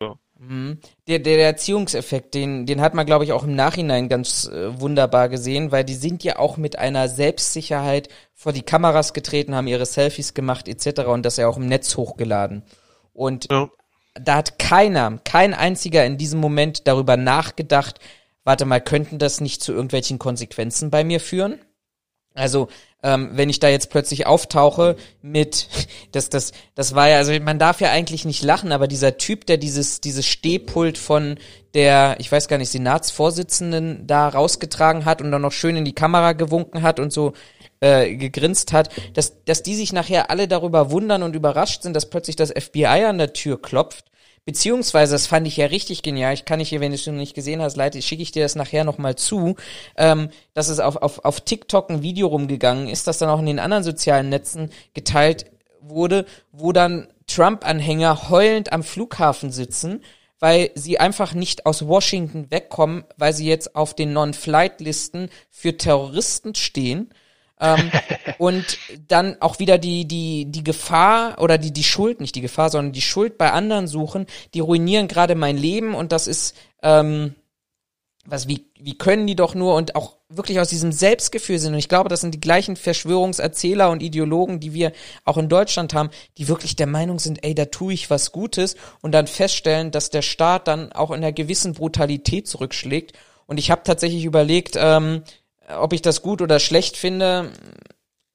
So. 0.00 0.16
Mhm. 0.38 0.78
Der, 1.06 1.18
der, 1.18 1.36
der 1.36 1.46
Erziehungseffekt, 1.46 2.32
den, 2.32 2.64
den 2.64 2.80
hat 2.80 2.94
man, 2.94 3.04
glaube 3.04 3.24
ich, 3.24 3.32
auch 3.32 3.44
im 3.44 3.54
Nachhinein 3.54 4.08
ganz 4.08 4.46
äh, 4.46 4.80
wunderbar 4.80 5.28
gesehen, 5.28 5.72
weil 5.72 5.84
die 5.84 5.94
sind 5.94 6.24
ja 6.24 6.38
auch 6.38 6.56
mit 6.56 6.78
einer 6.78 7.08
Selbstsicherheit 7.08 8.08
vor 8.32 8.54
die 8.54 8.62
Kameras 8.62 9.12
getreten, 9.12 9.54
haben 9.54 9.66
ihre 9.66 9.86
Selfies 9.86 10.32
gemacht 10.32 10.68
etc. 10.68 11.00
und 11.00 11.26
das 11.26 11.36
ja 11.36 11.48
auch 11.48 11.58
im 11.58 11.66
Netz 11.66 11.98
hochgeladen. 11.98 12.62
Und 13.12 13.50
ja 13.50 13.68
da 14.14 14.36
hat 14.36 14.58
keiner, 14.58 15.18
kein 15.24 15.54
einziger 15.54 16.04
in 16.06 16.18
diesem 16.18 16.40
Moment 16.40 16.86
darüber 16.86 17.16
nachgedacht, 17.16 17.98
warte 18.44 18.64
mal, 18.64 18.80
könnten 18.80 19.18
das 19.18 19.40
nicht 19.40 19.62
zu 19.62 19.72
irgendwelchen 19.72 20.18
Konsequenzen 20.18 20.90
bei 20.90 21.04
mir 21.04 21.20
führen? 21.20 21.58
Also, 22.34 22.68
ähm, 23.04 23.30
wenn 23.34 23.48
ich 23.48 23.60
da 23.60 23.68
jetzt 23.68 23.90
plötzlich 23.90 24.26
auftauche 24.26 24.96
mit, 25.22 25.68
das, 26.12 26.30
das, 26.30 26.52
das 26.74 26.94
war 26.94 27.08
ja, 27.08 27.18
also 27.18 27.32
man 27.40 27.58
darf 27.58 27.80
ja 27.80 27.90
eigentlich 27.90 28.24
nicht 28.24 28.42
lachen, 28.42 28.72
aber 28.72 28.88
dieser 28.88 29.18
Typ, 29.18 29.46
der 29.46 29.56
dieses, 29.56 30.00
dieses 30.00 30.26
Stehpult 30.26 30.98
von 30.98 31.38
der, 31.74 32.16
ich 32.18 32.30
weiß 32.30 32.48
gar 32.48 32.58
nicht, 32.58 32.70
Senatsvorsitzenden 32.70 34.06
da 34.06 34.28
rausgetragen 34.28 35.04
hat 35.04 35.22
und 35.22 35.30
dann 35.30 35.42
noch 35.42 35.52
schön 35.52 35.76
in 35.76 35.84
die 35.84 35.94
Kamera 35.94 36.32
gewunken 36.32 36.82
hat 36.82 36.98
und 36.98 37.12
so 37.12 37.34
äh, 37.84 38.16
gegrinst 38.16 38.72
hat, 38.72 38.88
dass, 39.12 39.44
dass 39.44 39.62
die 39.62 39.74
sich 39.74 39.92
nachher 39.92 40.30
alle 40.30 40.48
darüber 40.48 40.90
wundern 40.90 41.22
und 41.22 41.36
überrascht 41.36 41.82
sind, 41.82 41.94
dass 41.94 42.08
plötzlich 42.08 42.34
das 42.34 42.50
FBI 42.50 42.86
an 42.86 43.18
der 43.18 43.34
Tür 43.34 43.60
klopft. 43.60 44.06
Beziehungsweise, 44.46 45.12
das 45.12 45.26
fand 45.26 45.46
ich 45.46 45.58
ja 45.58 45.66
richtig 45.66 46.02
genial. 46.02 46.32
Ich 46.32 46.46
kann 46.46 46.60
nicht 46.60 46.70
hier, 46.70 46.80
wenn 46.80 46.92
du 46.92 46.96
es 46.96 47.06
noch 47.06 47.12
nicht 47.12 47.34
gesehen 47.34 47.60
hast, 47.60 47.76
leite, 47.76 48.00
schicke 48.00 48.22
ich 48.22 48.32
dir 48.32 48.42
das 48.42 48.56
nachher 48.56 48.84
nochmal 48.84 49.16
zu, 49.16 49.56
ähm, 49.98 50.30
dass 50.54 50.68
es 50.68 50.80
auf, 50.80 50.96
auf, 50.96 51.26
auf 51.26 51.42
TikTok 51.42 51.90
ein 51.90 52.02
Video 52.02 52.28
rumgegangen 52.28 52.88
ist, 52.88 53.06
das 53.06 53.18
dann 53.18 53.28
auch 53.28 53.38
in 53.38 53.46
den 53.46 53.58
anderen 53.58 53.84
sozialen 53.84 54.30
Netzen 54.30 54.70
geteilt 54.94 55.44
wurde, 55.82 56.24
wo 56.52 56.72
dann 56.72 57.08
Trump-Anhänger 57.26 58.30
heulend 58.30 58.72
am 58.72 58.82
Flughafen 58.82 59.50
sitzen, 59.50 60.02
weil 60.40 60.70
sie 60.74 60.98
einfach 60.98 61.34
nicht 61.34 61.66
aus 61.66 61.86
Washington 61.86 62.50
wegkommen, 62.50 63.04
weil 63.18 63.34
sie 63.34 63.46
jetzt 63.46 63.76
auf 63.76 63.94
den 63.94 64.14
Non-Flight-Listen 64.14 65.28
für 65.50 65.76
Terroristen 65.76 66.54
stehen 66.54 67.10
ähm, 67.60 67.90
und 68.38 68.78
dann 69.08 69.36
auch 69.40 69.58
wieder 69.58 69.78
die, 69.78 70.06
die, 70.06 70.46
die 70.46 70.64
Gefahr 70.64 71.40
oder 71.40 71.58
die, 71.58 71.72
die 71.72 71.84
Schuld, 71.84 72.20
nicht 72.20 72.34
die 72.34 72.40
Gefahr, 72.40 72.70
sondern 72.70 72.92
die 72.92 73.02
Schuld 73.02 73.38
bei 73.38 73.52
anderen 73.52 73.86
suchen, 73.86 74.26
die 74.54 74.60
ruinieren 74.60 75.08
gerade 75.08 75.34
mein 75.34 75.56
Leben 75.56 75.94
und 75.94 76.12
das 76.12 76.26
ist, 76.26 76.56
ähm, 76.82 77.34
was, 78.26 78.48
wie, 78.48 78.70
wie 78.78 78.96
können 78.96 79.26
die 79.26 79.36
doch 79.36 79.54
nur 79.54 79.74
und 79.74 79.96
auch 79.96 80.16
wirklich 80.28 80.58
aus 80.58 80.68
diesem 80.68 80.92
Selbstgefühl 80.92 81.58
sind. 81.58 81.74
Und 81.74 81.78
ich 81.78 81.88
glaube, 81.88 82.08
das 82.08 82.22
sind 82.22 82.34
die 82.34 82.40
gleichen 82.40 82.76
Verschwörungserzähler 82.76 83.90
und 83.90 84.02
Ideologen, 84.02 84.60
die 84.60 84.72
wir 84.72 84.92
auch 85.24 85.36
in 85.36 85.48
Deutschland 85.48 85.94
haben, 85.94 86.10
die 86.38 86.48
wirklich 86.48 86.74
der 86.74 86.86
Meinung 86.86 87.18
sind, 87.18 87.44
ey, 87.44 87.54
da 87.54 87.66
tue 87.66 87.92
ich 87.92 88.10
was 88.10 88.32
Gutes 88.32 88.76
und 89.02 89.12
dann 89.12 89.26
feststellen, 89.26 89.90
dass 89.90 90.10
der 90.10 90.22
Staat 90.22 90.68
dann 90.68 90.92
auch 90.92 91.10
in 91.10 91.18
einer 91.18 91.32
gewissen 91.32 91.74
Brutalität 91.74 92.48
zurückschlägt. 92.48 93.12
Und 93.46 93.58
ich 93.58 93.70
habe 93.70 93.82
tatsächlich 93.84 94.24
überlegt, 94.24 94.76
ähm, 94.78 95.22
ob 95.68 95.92
ich 95.92 96.02
das 96.02 96.22
gut 96.22 96.42
oder 96.42 96.58
schlecht 96.60 96.96
finde. 96.96 97.50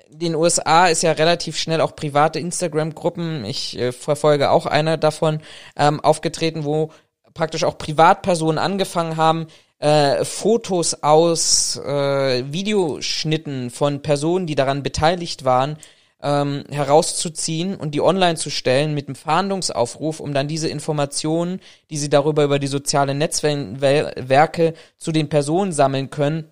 Den 0.09 0.35
USA 0.35 0.87
ist 0.87 1.03
ja 1.03 1.11
relativ 1.11 1.57
schnell 1.57 1.81
auch 1.81 1.95
private 1.95 2.39
Instagram-Gruppen, 2.39 3.45
ich 3.45 3.77
äh, 3.77 3.91
verfolge 3.91 4.49
auch 4.49 4.65
eine 4.65 4.97
davon, 4.97 5.39
ähm, 5.75 5.99
aufgetreten, 5.99 6.63
wo 6.63 6.91
praktisch 7.33 7.63
auch 7.63 7.77
Privatpersonen 7.77 8.57
angefangen 8.57 9.17
haben, 9.17 9.47
äh, 9.77 10.25
Fotos 10.25 11.03
aus 11.03 11.77
äh, 11.77 12.51
Videoschnitten 12.51 13.69
von 13.69 14.01
Personen, 14.01 14.47
die 14.47 14.55
daran 14.55 14.83
beteiligt 14.83 15.45
waren, 15.45 15.77
ähm, 16.21 16.65
herauszuziehen 16.69 17.75
und 17.75 17.91
die 17.91 18.01
online 18.01 18.35
zu 18.35 18.49
stellen 18.49 18.93
mit 18.93 19.07
einem 19.07 19.15
Fahndungsaufruf, 19.15 20.19
um 20.19 20.33
dann 20.33 20.47
diese 20.47 20.67
Informationen, 20.67 21.61
die 21.89 21.97
sie 21.97 22.09
darüber 22.09 22.43
über 22.43 22.59
die 22.59 22.67
sozialen 22.67 23.17
Netzwerke 23.17 24.73
zu 24.97 25.11
den 25.11 25.29
Personen 25.29 25.71
sammeln 25.71 26.09
können, 26.09 26.49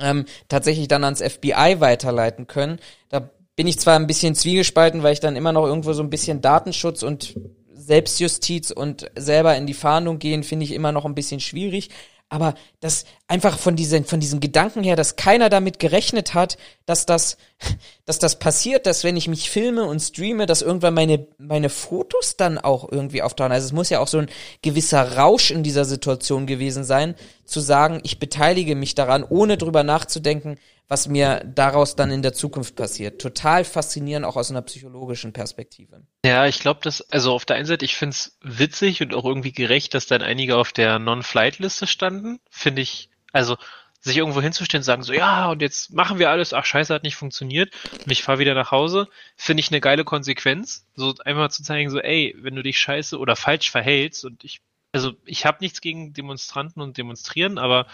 ähm, 0.00 0.24
tatsächlich 0.48 0.88
dann 0.88 1.04
ans 1.04 1.22
FBI 1.22 1.76
weiterleiten 1.78 2.46
können. 2.46 2.78
Da 3.08 3.30
bin 3.56 3.66
ich 3.66 3.78
zwar 3.78 3.96
ein 3.96 4.06
bisschen 4.06 4.34
zwiegespalten, 4.34 5.02
weil 5.02 5.14
ich 5.14 5.20
dann 5.20 5.36
immer 5.36 5.52
noch 5.52 5.66
irgendwo 5.66 5.92
so 5.92 6.02
ein 6.02 6.10
bisschen 6.10 6.42
Datenschutz 6.42 7.02
und 7.02 7.34
Selbstjustiz 7.74 8.70
und 8.70 9.10
selber 9.16 9.56
in 9.56 9.66
die 9.66 9.74
Fahndung 9.74 10.18
gehen, 10.18 10.42
finde 10.42 10.64
ich 10.64 10.72
immer 10.72 10.92
noch 10.92 11.04
ein 11.04 11.14
bisschen 11.14 11.40
schwierig. 11.40 11.90
Aber 12.28 12.54
das 12.80 13.04
einfach 13.28 13.56
von 13.56 13.76
diesem, 13.76 14.04
von 14.04 14.18
diesem 14.18 14.40
Gedanken 14.40 14.82
her, 14.82 14.96
dass 14.96 15.14
keiner 15.14 15.48
damit 15.48 15.78
gerechnet 15.78 16.34
hat, 16.34 16.58
dass 16.84 17.06
das, 17.06 17.36
dass 18.04 18.18
das 18.18 18.38
passiert, 18.38 18.86
dass 18.86 19.04
wenn 19.04 19.16
ich 19.16 19.28
mich 19.28 19.48
filme 19.48 19.84
und 19.84 20.00
streame, 20.00 20.46
dass 20.46 20.62
irgendwann 20.62 20.94
meine, 20.94 21.26
meine 21.38 21.68
Fotos 21.68 22.36
dann 22.36 22.58
auch 22.58 22.90
irgendwie 22.90 23.22
auftauchen. 23.22 23.52
Also 23.52 23.66
es 23.66 23.72
muss 23.72 23.90
ja 23.90 24.00
auch 24.00 24.08
so 24.08 24.18
ein 24.18 24.30
gewisser 24.60 25.16
Rausch 25.16 25.52
in 25.52 25.62
dieser 25.62 25.84
Situation 25.84 26.46
gewesen 26.46 26.82
sein, 26.82 27.14
zu 27.44 27.60
sagen, 27.60 28.00
ich 28.02 28.18
beteilige 28.18 28.74
mich 28.74 28.96
daran, 28.96 29.22
ohne 29.22 29.56
drüber 29.56 29.84
nachzudenken, 29.84 30.58
was 30.88 31.08
mir 31.08 31.42
daraus 31.44 31.96
dann 31.96 32.10
in 32.10 32.22
der 32.22 32.32
Zukunft 32.32 32.76
passiert. 32.76 33.20
Total 33.20 33.64
faszinierend, 33.64 34.24
auch 34.24 34.36
aus 34.36 34.50
einer 34.50 34.62
psychologischen 34.62 35.32
Perspektive. 35.32 36.02
Ja, 36.24 36.46
ich 36.46 36.60
glaube, 36.60 36.80
dass, 36.82 37.00
also 37.10 37.32
auf 37.32 37.44
der 37.44 37.56
einen 37.56 37.66
Seite, 37.66 37.84
ich 37.84 37.96
finde 37.96 38.14
es 38.14 38.38
witzig 38.42 39.02
und 39.02 39.14
auch 39.14 39.24
irgendwie 39.24 39.52
gerecht, 39.52 39.94
dass 39.94 40.06
dann 40.06 40.22
einige 40.22 40.56
auf 40.56 40.72
der 40.72 40.98
Non-Flight-Liste 40.98 41.86
standen. 41.86 42.38
Finde 42.50 42.82
ich, 42.82 43.10
also 43.32 43.56
sich 44.00 44.16
irgendwo 44.16 44.40
hinzustellen 44.40 44.82
und 44.82 44.84
sagen 44.84 45.02
so, 45.02 45.12
ja, 45.12 45.50
und 45.50 45.60
jetzt 45.60 45.92
machen 45.92 46.20
wir 46.20 46.30
alles, 46.30 46.52
ach 46.52 46.64
scheiße, 46.64 46.94
hat 46.94 47.02
nicht 47.02 47.16
funktioniert 47.16 47.74
und 47.92 48.12
ich 48.12 48.22
fahre 48.22 48.38
wieder 48.38 48.54
nach 48.54 48.70
Hause, 48.70 49.08
finde 49.36 49.60
ich 49.60 49.70
eine 49.72 49.80
geile 49.80 50.04
Konsequenz. 50.04 50.86
So 50.94 51.12
einmal 51.24 51.50
zu 51.50 51.64
zeigen, 51.64 51.90
so, 51.90 51.98
ey, 51.98 52.36
wenn 52.38 52.54
du 52.54 52.62
dich 52.62 52.78
scheiße 52.78 53.18
oder 53.18 53.34
falsch 53.34 53.72
verhältst 53.72 54.24
und 54.24 54.44
ich, 54.44 54.60
also 54.92 55.14
ich 55.24 55.44
habe 55.44 55.58
nichts 55.60 55.80
gegen 55.80 56.12
Demonstranten 56.12 56.80
und 56.80 56.96
Demonstrieren, 56.96 57.58
aber 57.58 57.88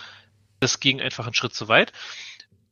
das 0.60 0.80
ging 0.80 1.00
einfach 1.00 1.24
einen 1.24 1.34
Schritt 1.34 1.54
zu 1.54 1.68
weit 1.68 1.92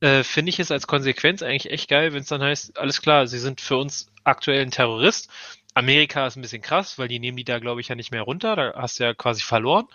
äh, 0.00 0.24
finde 0.24 0.50
ich 0.50 0.58
es 0.58 0.70
als 0.70 0.86
Konsequenz 0.86 1.42
eigentlich 1.42 1.72
echt 1.72 1.88
geil, 1.88 2.12
wenn 2.12 2.22
es 2.22 2.28
dann 2.28 2.42
heißt, 2.42 2.78
alles 2.78 3.02
klar, 3.02 3.26
sie 3.26 3.38
sind 3.38 3.60
für 3.60 3.76
uns 3.76 4.06
aktuell 4.24 4.62
ein 4.62 4.70
Terrorist. 4.70 5.30
Amerika 5.74 6.26
ist 6.26 6.36
ein 6.36 6.42
bisschen 6.42 6.62
krass, 6.62 6.98
weil 6.98 7.08
die 7.08 7.18
nehmen 7.18 7.36
die 7.36 7.44
da, 7.44 7.58
glaube 7.58 7.80
ich, 7.80 7.88
ja 7.88 7.94
nicht 7.94 8.10
mehr 8.10 8.22
runter. 8.22 8.56
Da 8.56 8.74
hast 8.76 8.98
du 8.98 9.04
ja 9.04 9.14
quasi 9.14 9.42
verloren. 9.42 9.86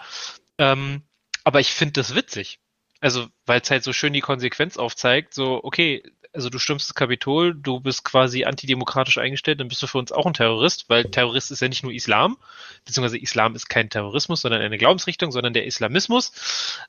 Ähm, 0.58 1.04
aber 1.44 1.60
ich 1.60 1.74
finde 1.74 1.94
das 1.94 2.16
witzig. 2.16 2.60
Also, 3.02 3.28
weil 3.46 3.62
es 3.62 3.70
halt 3.70 3.84
so 3.84 3.94
schön 3.94 4.14
die 4.14 4.22
Konsequenz 4.22 4.78
aufzeigt, 4.78 5.34
so, 5.34 5.64
okay, 5.64 6.02
also 6.34 6.50
du 6.50 6.60
stürmst 6.60 6.90
das 6.90 6.96
Kapitol, 6.96 7.56
du 7.56 7.80
bist 7.80 8.04
quasi 8.04 8.46
antidemokratisch 8.46 9.18
eingestellt, 9.18 9.60
dann 9.60 9.68
bist 9.68 9.82
du 9.82 9.88
für 9.88 9.98
uns 9.98 10.12
auch 10.12 10.26
ein 10.26 10.34
Terrorist, 10.34 10.90
weil 10.90 11.06
Terrorist 11.06 11.52
ist 11.52 11.62
ja 11.62 11.70
nicht 11.70 11.84
nur 11.84 11.94
Islam, 11.94 12.38
beziehungsweise 12.84 13.18
Islam 13.18 13.56
ist 13.56 13.70
kein 13.70 13.90
Terrorismus, 13.90 14.42
sondern 14.42 14.62
eine 14.62 14.78
Glaubensrichtung, 14.78 15.32
sondern 15.32 15.54
der 15.54 15.66
Islamismus. 15.66 16.32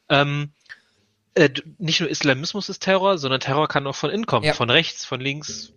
Ähm, 0.09 0.53
äh, 1.37 1.51
nicht 1.79 2.01
nur 2.01 2.09
Islamismus 2.09 2.69
ist 2.71 2.81
Terror, 2.81 3.19
sondern 3.19 3.41
Terror 3.41 3.69
kann 3.69 3.87
auch 3.87 3.95
von 3.95 4.11
innen 4.11 4.27
kommen, 4.27 4.47
ja. 4.47 4.55
von 4.55 4.71
rechts, 4.71 5.05
von 5.05 5.21
links, 5.21 5.75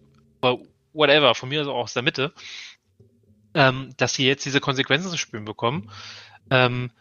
whatever, 0.93 1.35
von 1.35 1.49
mir 1.49 1.59
also 1.59 1.73
auch 1.73 1.83
aus 1.83 1.93
der 1.93 2.01
Mitte, 2.01 2.33
ähm, 3.53 3.93
dass 3.97 4.13
sie 4.13 4.25
jetzt 4.25 4.45
diese 4.45 4.61
Konsequenzen 4.61 5.11
zu 5.11 5.17
spüren 5.17 5.43
bekommen. 5.43 5.91
Ähm, 6.49 6.91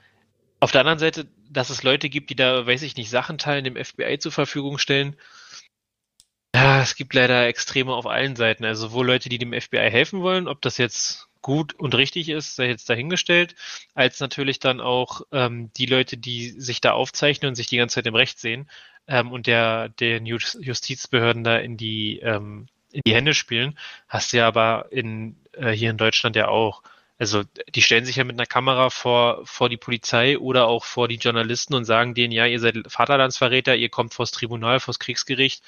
auf 0.59 0.73
der 0.73 0.81
anderen 0.81 0.99
Seite, 0.99 1.29
dass 1.49 1.71
es 1.71 1.85
Leute 1.85 2.09
gibt, 2.09 2.31
die 2.31 2.37
da, 2.37 2.67
weiß 2.67 2.83
ich 2.83 2.97
nicht, 2.97 3.11
Sachen 3.11 3.39
teilen, 3.39 3.63
dem 3.65 3.83
FBI 3.83 4.19
zur 4.19 4.33
Verfügung 4.33 4.79
stellen. 4.79 5.17
Ja, 6.53 6.83
es 6.83 6.97
gibt 6.97 7.15
leider 7.15 7.47
Extreme 7.47 7.95
auf 7.95 8.07
allen 8.07 8.35
Seiten. 8.35 8.65
Also 8.65 8.89
sowohl 8.89 9.07
Leute, 9.07 9.29
die 9.29 9.39
dem 9.39 9.53
FBI 9.53 9.89
helfen 9.91 10.21
wollen, 10.21 10.49
ob 10.49 10.61
das 10.63 10.79
jetzt 10.79 11.28
gut 11.49 11.73
und 11.73 11.95
richtig 11.95 12.29
ist, 12.29 12.57
sei 12.57 12.69
jetzt 12.69 12.91
dahingestellt, 12.91 13.55
als 13.95 14.21
natürlich 14.21 14.59
dann 14.59 14.83
auch 14.83 15.23
ähm, 15.33 15.71
die 15.79 15.87
Leute, 15.87 16.19
die 16.19 16.51
sich 16.51 16.83
da 16.83 16.93
aufzeichnen 16.93 17.49
und 17.49 17.55
sich 17.55 17.69
die 17.69 17.79
ganze 17.79 17.95
Zeit 17.95 18.07
im 18.07 18.15
Recht 18.15 18.39
sehen 18.39 18.69
ähm, 19.07 19.33
und 19.33 19.47
der 19.47 19.89
den 19.89 20.27
Justizbehörden 20.27 21.45
da 21.45 21.57
in 21.57 21.79
die 21.79 22.19
ähm, 22.19 22.67
in 22.93 23.01
die 23.07 23.15
Hände 23.15 23.33
spielen, 23.33 23.79
hast 24.09 24.35
du 24.35 24.37
ja 24.37 24.47
aber 24.47 24.89
in 24.91 25.37
äh, 25.53 25.71
hier 25.71 25.89
in 25.89 25.97
Deutschland 25.97 26.37
ja 26.37 26.49
auch. 26.49 26.83
Also 27.17 27.45
die 27.75 27.81
stellen 27.83 28.05
sich 28.05 28.17
ja 28.17 28.25
mit 28.25 28.37
einer 28.37 28.45
Kamera 28.45 28.91
vor 28.91 29.41
vor 29.47 29.71
die 29.71 29.79
Polizei 29.79 30.37
oder 30.39 30.67
auch 30.67 30.85
vor 30.85 31.09
die 31.09 31.17
Journalisten 31.17 31.73
und 31.75 31.87
sagen 31.87 32.13
denen, 32.13 32.33
ja, 32.33 32.45
ihr 32.45 32.61
seid 32.61 32.77
Vaterlandsverräter, 32.89 33.75
ihr 33.75 33.89
kommt 33.89 34.13
vors 34.13 34.33
Tribunal, 34.33 34.81
vors 34.81 34.99
Kriegsgericht, 34.99 35.65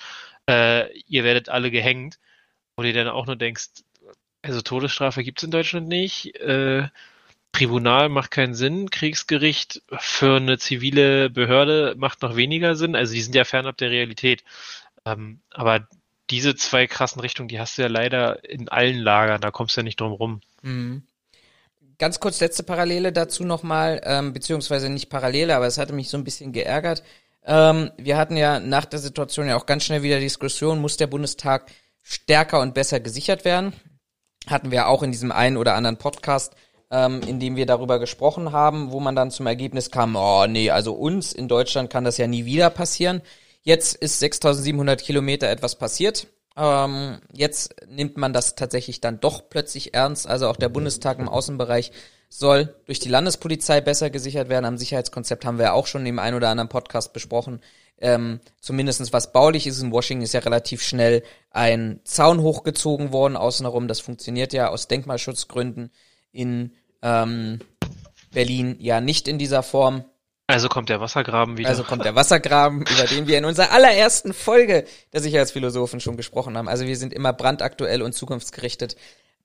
äh, 0.46 0.92
ihr 1.08 1.24
werdet 1.24 1.48
alle 1.48 1.70
gehängt. 1.70 2.18
Wo 2.76 2.82
du 2.82 2.92
dann 2.92 3.08
auch 3.08 3.26
nur 3.26 3.36
denkst, 3.36 3.70
also 4.42 4.62
Todesstrafe 4.62 5.22
gibt's 5.22 5.42
in 5.42 5.50
Deutschland 5.50 5.88
nicht. 5.88 6.34
Äh, 6.36 6.88
Tribunal 7.52 8.08
macht 8.08 8.30
keinen 8.30 8.54
Sinn. 8.54 8.90
Kriegsgericht 8.90 9.82
für 9.98 10.36
eine 10.36 10.58
zivile 10.58 11.30
Behörde 11.30 11.94
macht 11.96 12.22
noch 12.22 12.36
weniger 12.36 12.76
Sinn. 12.76 12.94
Also 12.94 13.14
die 13.14 13.22
sind 13.22 13.34
ja 13.34 13.44
fernab 13.44 13.76
der 13.76 13.90
Realität. 13.90 14.44
Ähm, 15.04 15.40
aber 15.50 15.86
diese 16.30 16.54
zwei 16.54 16.86
krassen 16.86 17.20
Richtungen, 17.20 17.48
die 17.48 17.58
hast 17.58 17.76
du 17.76 17.82
ja 17.82 17.88
leider 17.88 18.48
in 18.48 18.68
allen 18.68 18.98
Lagern. 18.98 19.40
Da 19.40 19.50
kommst 19.50 19.76
du 19.76 19.80
ja 19.80 19.84
nicht 19.84 20.00
drum 20.00 20.12
rum. 20.12 20.40
Mhm. 20.62 21.02
Ganz 21.98 22.18
kurz 22.18 22.40
letzte 22.40 22.62
Parallele 22.62 23.12
dazu 23.12 23.44
nochmal, 23.44 24.00
ähm, 24.04 24.32
beziehungsweise 24.32 24.88
nicht 24.88 25.10
Parallele, 25.10 25.54
aber 25.54 25.66
es 25.66 25.76
hatte 25.76 25.92
mich 25.92 26.08
so 26.08 26.16
ein 26.16 26.24
bisschen 26.24 26.52
geärgert. 26.52 27.02
Ähm, 27.44 27.90
wir 27.98 28.16
hatten 28.16 28.38
ja 28.38 28.58
nach 28.58 28.86
der 28.86 29.00
Situation 29.00 29.48
ja 29.48 29.56
auch 29.56 29.66
ganz 29.66 29.84
schnell 29.84 30.02
wieder 30.02 30.18
Diskussion, 30.18 30.80
muss 30.80 30.96
der 30.96 31.08
Bundestag 31.08 31.70
stärker 32.02 32.60
und 32.60 32.72
besser 32.72 33.00
gesichert 33.00 33.44
werden 33.44 33.74
hatten 34.46 34.70
wir 34.70 34.88
auch 34.88 35.02
in 35.02 35.12
diesem 35.12 35.32
einen 35.32 35.56
oder 35.56 35.74
anderen 35.74 35.96
Podcast, 35.96 36.54
ähm, 36.90 37.20
in 37.26 37.40
dem 37.40 37.56
wir 37.56 37.66
darüber 37.66 37.98
gesprochen 37.98 38.52
haben, 38.52 38.90
wo 38.90 39.00
man 39.00 39.14
dann 39.14 39.30
zum 39.30 39.46
Ergebnis 39.46 39.90
kam, 39.90 40.16
oh 40.16 40.46
nee, 40.46 40.70
also 40.70 40.92
uns 40.92 41.32
in 41.32 41.48
Deutschland 41.48 41.90
kann 41.90 42.04
das 42.04 42.18
ja 42.18 42.26
nie 42.26 42.44
wieder 42.44 42.70
passieren. 42.70 43.22
Jetzt 43.62 43.96
ist 43.96 44.18
6700 44.20 45.02
Kilometer 45.02 45.48
etwas 45.48 45.76
passiert. 45.76 46.26
Ähm, 46.56 47.20
jetzt 47.32 47.74
nimmt 47.88 48.16
man 48.16 48.32
das 48.32 48.54
tatsächlich 48.54 49.00
dann 49.00 49.20
doch 49.20 49.48
plötzlich 49.48 49.94
ernst. 49.94 50.26
Also 50.26 50.48
auch 50.48 50.56
der 50.56 50.68
Bundestag 50.68 51.18
im 51.18 51.28
Außenbereich 51.28 51.92
soll 52.30 52.74
durch 52.86 53.00
die 53.00 53.08
Landespolizei 53.08 53.80
besser 53.80 54.08
gesichert 54.08 54.48
werden. 54.48 54.64
Am 54.64 54.78
Sicherheitskonzept 54.78 55.44
haben 55.44 55.58
wir 55.58 55.66
ja 55.66 55.72
auch 55.72 55.86
schon 55.86 56.06
im 56.06 56.18
einen 56.18 56.36
oder 56.36 56.48
anderen 56.48 56.68
Podcast 56.68 57.12
besprochen. 57.12 57.60
Ähm, 57.98 58.40
zumindestens 58.60 59.12
was 59.12 59.32
baulich 59.32 59.66
ist, 59.66 59.82
in 59.82 59.92
Washington 59.92 60.24
ist 60.24 60.32
ja 60.32 60.40
relativ 60.40 60.82
schnell 60.82 61.22
ein 61.50 62.00
Zaun 62.04 62.40
hochgezogen 62.40 63.12
worden, 63.12 63.36
außen 63.36 63.66
herum. 63.66 63.88
Das 63.88 64.00
funktioniert 64.00 64.54
ja 64.54 64.68
aus 64.68 64.88
Denkmalschutzgründen 64.88 65.90
in 66.32 66.72
ähm, 67.02 67.58
Berlin 68.32 68.76
ja 68.78 69.00
nicht 69.00 69.28
in 69.28 69.38
dieser 69.38 69.62
Form. 69.62 70.04
Also 70.46 70.68
kommt 70.68 70.88
der 70.88 71.00
Wassergraben 71.00 71.58
wieder. 71.58 71.68
Also 71.68 71.84
kommt 71.84 72.04
der 72.04 72.14
Wassergraben, 72.14 72.80
über 72.90 73.04
den 73.04 73.26
wir 73.26 73.38
in 73.38 73.44
unserer 73.44 73.72
allerersten 73.72 74.32
Folge 74.32 74.84
der 75.12 75.20
Sicherheitsphilosophen 75.20 76.00
schon 76.00 76.16
gesprochen 76.16 76.56
haben. 76.56 76.68
Also 76.68 76.86
wir 76.86 76.96
sind 76.96 77.12
immer 77.12 77.32
brandaktuell 77.32 78.02
und 78.02 78.14
zukunftsgerichtet 78.14 78.96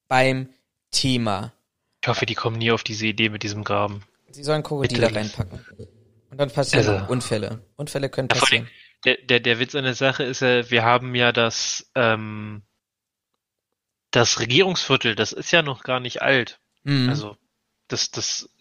beim 0.07 0.49
Thema. 0.91 1.51
Ich 2.05 2.07
hoffe, 2.07 2.27
die 2.27 2.35
kommen 2.35 2.59
nie 2.59 2.69
auf 2.69 2.83
diese 2.83 3.07
Idee 3.07 3.29
mit 3.29 3.41
diesem 3.41 3.63
Graben. 3.63 4.03
Sie 4.29 4.43
sollen 4.43 4.61
Krokodile 4.61 5.15
reinpacken. 5.15 5.59
Und 6.29 6.37
dann 6.37 6.51
passieren 6.51 6.87
also, 6.87 7.11
Unfälle. 7.11 7.65
Unfälle 7.77 8.09
können 8.09 8.27
passieren. 8.27 8.69
Der, 9.05 9.17
der, 9.23 9.39
der 9.39 9.57
Witz 9.57 9.73
an 9.73 9.85
der 9.85 9.95
Sache 9.95 10.21
ist 10.21 10.41
ja, 10.41 10.69
wir 10.69 10.83
haben 10.83 11.15
ja 11.15 11.31
das, 11.31 11.89
ähm, 11.95 12.61
das 14.11 14.39
Regierungsviertel, 14.39 15.15
das 15.15 15.31
ist 15.31 15.49
ja 15.49 15.63
noch 15.63 15.81
gar 15.81 15.99
nicht 15.99 16.21
alt. 16.21 16.59
Mhm. 16.83 17.09
Also 17.09 17.37
das, 17.87 18.11
das 18.11 18.51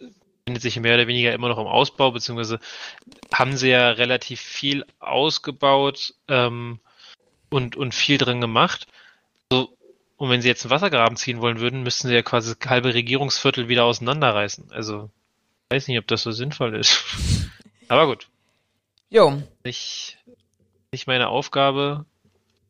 findet 0.47 0.63
sich 0.63 0.81
mehr 0.81 0.95
oder 0.95 1.07
weniger 1.07 1.35
immer 1.35 1.51
noch 1.51 1.59
im 1.59 1.67
Ausbau, 1.67 2.13
beziehungsweise 2.13 2.61
haben 3.31 3.59
sie 3.59 3.69
ja 3.69 3.91
relativ 3.91 4.41
viel 4.41 4.87
ausgebaut 5.01 6.15
ähm, 6.29 6.81
und, 7.51 7.77
und 7.77 7.95
viel 7.95 8.17
drin 8.17 8.41
gemacht. 8.41 8.87
Und 10.17 10.31
wenn 10.31 10.41
sie 10.41 10.49
jetzt 10.49 10.65
einen 10.65 10.71
Wassergraben 10.71 11.17
ziehen 11.17 11.41
wollen 11.41 11.61
würden, 11.61 11.83
müssten 11.83 12.09
sie 12.09 12.15
ja 12.15 12.23
quasi 12.23 12.55
das 12.55 12.71
halbe 12.71 12.95
Regierungsviertel 12.95 13.69
wieder 13.69 13.85
auseinanderreißen. 13.85 14.71
Also, 14.71 15.11
weiß 15.71 15.89
nicht, 15.89 15.99
ob 15.99 16.07
das 16.07 16.23
so 16.23 16.31
sinnvoll 16.31 16.77
ist. 16.77 17.05
Aber 17.89 18.07
gut. 18.07 18.29
Jo. 19.11 19.43
Nicht, 19.65 20.19
nicht 20.93 21.07
meine 21.07 21.29
Aufgabe. 21.29 22.07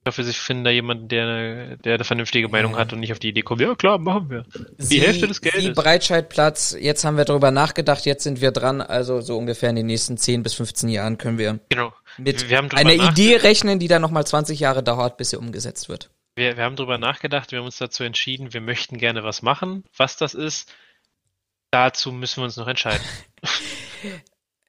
Ich 0.05 0.09
hoffe, 0.09 0.25
sie 0.25 0.35
finden 0.35 0.65
da 0.65 0.71
jemanden, 0.71 1.09
der, 1.09 1.79
der 1.79 1.95
eine 1.95 2.05
vernünftige 2.05 2.49
Meinung 2.49 2.77
hat 2.77 2.93
und 2.93 3.01
nicht 3.01 3.13
auf 3.13 3.19
die 3.19 3.29
Idee 3.29 3.41
kommt, 3.41 3.63
ja 3.63 3.75
klar, 3.75 3.97
machen 3.97 4.29
wir. 4.29 4.45
Die 4.77 4.85
sie, 4.85 5.01
Hälfte 5.01 5.27
des 5.27 5.41
Geldes. 5.41 5.63
Die 5.63 5.71
Breitscheidplatz, 5.71 6.77
jetzt 6.79 7.07
haben 7.07 7.17
wir 7.17 7.25
darüber 7.25 7.51
nachgedacht, 7.51 8.05
jetzt 8.05 8.23
sind 8.23 8.43
wir 8.43 8.51
dran, 8.51 8.83
also 8.83 9.23
so 9.23 9.39
ungefähr 9.39 9.71
in 9.71 9.77
den 9.77 9.87
nächsten 9.87 10.19
10 10.19 10.43
bis 10.43 10.53
15 10.55 10.91
Jahren 10.91 11.17
können 11.17 11.39
wir 11.39 11.59
genau. 11.71 11.95
mit 12.19 12.45
einer 12.53 12.93
Idee 12.93 13.37
rechnen, 13.37 13.79
die 13.79 13.89
dann 13.89 14.03
nochmal 14.03 14.27
20 14.27 14.61
Jahre 14.61 14.83
dauert, 14.83 15.17
bis 15.17 15.31
sie 15.31 15.39
umgesetzt 15.39 15.89
wird. 15.89 16.11
Wir, 16.35 16.57
wir 16.57 16.65
haben 16.65 16.77
darüber 16.77 16.99
nachgedacht, 16.99 17.53
wir 17.53 17.59
haben 17.59 17.67
uns 17.67 17.79
dazu 17.79 18.03
entschieden, 18.03 18.53
wir 18.53 18.61
möchten 18.61 18.99
gerne 18.99 19.23
was 19.23 19.43
machen. 19.43 19.85
Was 19.97 20.17
das 20.17 20.35
ist, 20.35 20.73
dazu 21.71 22.11
müssen 22.13 22.39
wir 22.41 22.45
uns 22.45 22.57
noch 22.57 22.69
entscheiden. 22.69 23.05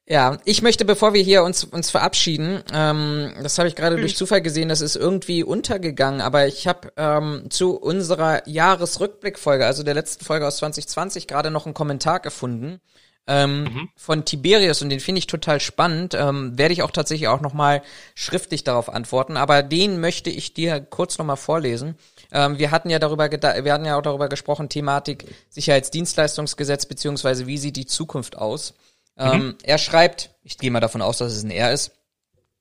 Ja, 0.08 0.38
ich 0.44 0.62
möchte, 0.62 0.84
bevor 0.84 1.14
wir 1.14 1.22
hier 1.22 1.42
uns, 1.42 1.64
uns 1.64 1.90
verabschieden, 1.90 2.62
ähm, 2.72 3.34
das 3.42 3.58
habe 3.58 3.66
ich 3.66 3.74
gerade 3.74 3.96
durch 3.96 4.16
Zufall 4.16 4.40
gesehen, 4.40 4.68
das 4.68 4.80
ist 4.80 4.94
irgendwie 4.94 5.42
untergegangen, 5.42 6.20
aber 6.20 6.46
ich 6.46 6.68
habe 6.68 6.92
ähm, 6.96 7.50
zu 7.50 7.76
unserer 7.76 8.46
Jahresrückblickfolge, 8.48 9.66
also 9.66 9.82
der 9.82 9.94
letzten 9.94 10.24
Folge 10.24 10.46
aus 10.46 10.58
2020, 10.58 11.26
gerade 11.26 11.50
noch 11.50 11.66
einen 11.66 11.74
Kommentar 11.74 12.20
gefunden 12.20 12.80
ähm, 13.26 13.64
mhm. 13.64 13.88
von 13.96 14.24
Tiberius 14.24 14.82
und 14.82 14.90
den 14.90 15.00
finde 15.00 15.18
ich 15.18 15.26
total 15.26 15.60
spannend. 15.60 16.14
Ähm, 16.14 16.56
Werde 16.56 16.72
ich 16.72 16.82
auch 16.82 16.90
tatsächlich 16.90 17.28
auch 17.28 17.40
nochmal 17.40 17.82
schriftlich 18.14 18.64
darauf 18.64 18.88
antworten, 18.88 19.36
aber 19.36 19.62
den 19.62 20.00
möchte 20.00 20.30
ich 20.30 20.54
dir 20.54 20.80
kurz 20.80 21.18
nochmal 21.18 21.36
vorlesen. 21.36 21.96
Ähm, 22.32 22.58
wir 22.58 22.70
hatten 22.70 22.90
ja 22.90 22.98
darüber 22.98 23.30
wir 23.30 23.72
hatten 23.72 23.84
ja 23.84 23.98
auch 23.98 24.02
darüber 24.02 24.28
gesprochen, 24.28 24.68
Thematik 24.68 25.24
Sicherheitsdienstleistungsgesetz 25.50 26.86
beziehungsweise 26.86 27.46
wie 27.46 27.58
sieht 27.58 27.76
die 27.76 27.86
Zukunft 27.86 28.38
aus. 28.38 28.74
Ähm, 29.18 29.56
er 29.62 29.78
schreibt, 29.78 30.30
ich 30.42 30.58
gehe 30.58 30.70
mal 30.70 30.80
davon 30.80 31.02
aus, 31.02 31.18
dass 31.18 31.32
es 31.32 31.42
ein 31.42 31.50
Er 31.50 31.72
ist. 31.72 31.92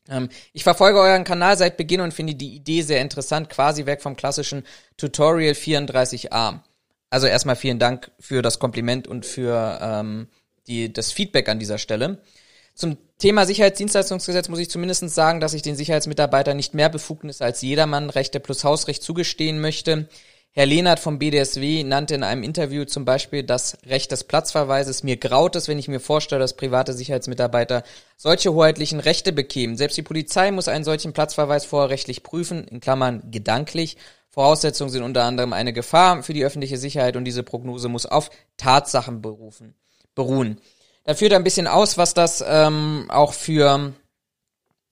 Ähm, 0.10 0.30
ich 0.54 0.64
verfolge 0.64 1.00
euren 1.00 1.24
Kanal 1.24 1.58
seit 1.58 1.78
Beginn 1.78 2.02
und 2.02 2.14
finde 2.14 2.36
die 2.36 2.56
Idee 2.56 2.82
sehr 2.82 3.02
interessant, 3.02 3.50
quasi 3.50 3.86
weg 3.86 4.02
vom 4.02 4.16
klassischen 4.16 4.64
Tutorial 4.98 5.54
34a. 5.54 6.60
Also 7.10 7.28
erstmal 7.28 7.56
vielen 7.56 7.80
Dank 7.80 8.12
für 8.20 8.42
das 8.42 8.60
Kompliment 8.60 9.08
und 9.08 9.26
für 9.26 9.80
ähm, 9.82 10.28
die, 10.68 10.92
das 10.92 11.12
Feedback 11.12 11.50
an 11.50 11.60
dieser 11.60 11.78
Stelle. 11.78 12.20
Zum 12.74 12.98
Thema 13.18 13.46
Sicherheitsdienstleistungsgesetz 13.46 14.50
muss 14.50 14.60
ich 14.60 14.70
zumindest 14.70 15.10
sagen, 15.10 15.40
dass 15.40 15.54
ich 15.54 15.62
den 15.62 15.76
Sicherheitsmitarbeitern 15.76 16.58
nicht 16.58 16.74
mehr 16.74 16.90
Befugnisse 16.90 17.46
als 17.46 17.62
jedermann 17.62 18.10
Rechte 18.10 18.40
plus 18.40 18.64
Hausrecht 18.64 19.02
zugestehen 19.02 19.62
möchte. 19.62 20.10
Herr 20.58 20.66
Lehnert 20.66 21.00
vom 21.00 21.20
BDSW 21.20 21.84
nannte 21.84 22.16
in 22.16 22.24
einem 22.24 22.42
Interview 22.42 22.86
zum 22.86 23.04
Beispiel 23.04 23.44
das 23.44 23.78
Recht 23.86 24.14
des 24.14 24.24
Platzverweises. 24.24 25.04
Mir 25.04 25.18
graut 25.18 25.58
es, 25.58 25.68
wenn 25.68 25.78
ich 25.78 25.90
mir 25.90 26.00
vorstelle, 26.00 26.40
dass 26.40 26.56
private 26.56 26.94
Sicherheitsmitarbeiter 26.94 27.84
solche 28.16 28.54
hoheitlichen 28.54 29.02
Rechte 29.02 29.34
bekämen. 29.34 29.76
Selbst 29.76 29.98
die 29.98 30.02
Polizei 30.02 30.52
muss 30.52 30.70
einen 30.70 30.86
solchen 30.86 31.12
Platzverweis 31.12 31.66
vorrechtlich 31.66 32.24
prüfen, 32.24 32.66
in 32.70 32.80
Klammern 32.80 33.24
gedanklich. 33.32 33.98
Voraussetzungen 34.30 34.92
sind 34.92 35.04
unter 35.04 35.24
anderem 35.24 35.52
eine 35.52 35.74
Gefahr 35.74 36.24
für 36.24 36.32
die 36.32 36.46
öffentliche 36.46 36.78
Sicherheit 36.78 37.18
und 37.18 37.26
diese 37.26 37.44
Prognose 37.44 37.90
muss 37.90 38.06
auf 38.06 38.30
Tatsachen 38.56 39.22
berufen, 39.22 39.76
beruhen. 40.16 40.60
Da 41.04 41.14
führt 41.14 41.34
ein 41.34 41.44
bisschen 41.44 41.68
aus, 41.68 41.98
was 41.98 42.14
das 42.14 42.44
ähm, 42.46 43.06
auch 43.10 43.34
für 43.34 43.94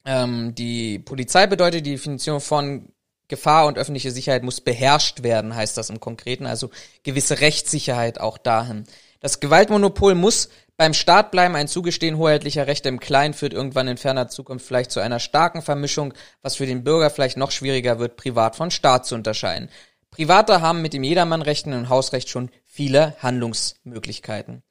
ähm, 0.06 0.54
die 0.56 1.00
Polizei 1.00 1.48
bedeutet. 1.48 1.86
Die 1.86 1.92
Definition 1.92 2.40
von 2.40 2.90
Gefahr 3.28 3.66
und 3.66 3.78
öffentliche 3.78 4.12
Sicherheit 4.12 4.44
muss 4.44 4.62
beherrscht 4.62 5.24
werden, 5.24 5.56
heißt 5.56 5.78
das 5.78 5.90
im 5.90 6.00
Konkreten. 6.00 6.46
Also 6.46 6.70
gewisse 7.04 7.40
Rechtssicherheit 7.40 8.20
auch 8.20 8.38
dahin. 8.38 8.84
Das 9.22 9.40
Gewaltmonopol 9.40 10.16
muss 10.16 10.50
beim 10.78 10.94
Staat 10.94 11.32
bleiben. 11.32 11.56
Ein 11.56 11.68
Zugestehen 11.68 12.18
hoheitlicher 12.18 12.68
Rechte 12.68 12.90
im 12.90 13.00
Kleinen 13.00 13.34
führt 13.34 13.54
irgendwann 13.54 13.88
in 13.88 13.98
ferner 13.98 14.28
Zukunft 14.28 14.66
vielleicht 14.66 14.92
zu 14.92 15.00
einer 15.00 15.20
starken 15.20 15.62
Vermischung, 15.62 16.14
was 16.42 16.58
für 16.58 16.66
den 16.66 16.84
Bürger 16.84 17.10
vielleicht 17.10 17.38
noch 17.38 17.52
schwieriger 17.52 18.00
wird, 18.00 18.18
privat 18.18 18.56
von 18.56 18.70
Staat 18.70 19.06
zu 19.06 19.16
unterscheiden. 19.16 19.70
Private 20.12 20.62
haben 20.62 20.82
mit 20.82 20.94
dem 20.94 21.04
Jedermannrechten 21.04 21.74
und 21.74 21.90
Hausrecht 21.90 22.30
schon 22.30 22.52
viele 22.66 23.16
Handlungsmöglichkeiten. 23.20 24.62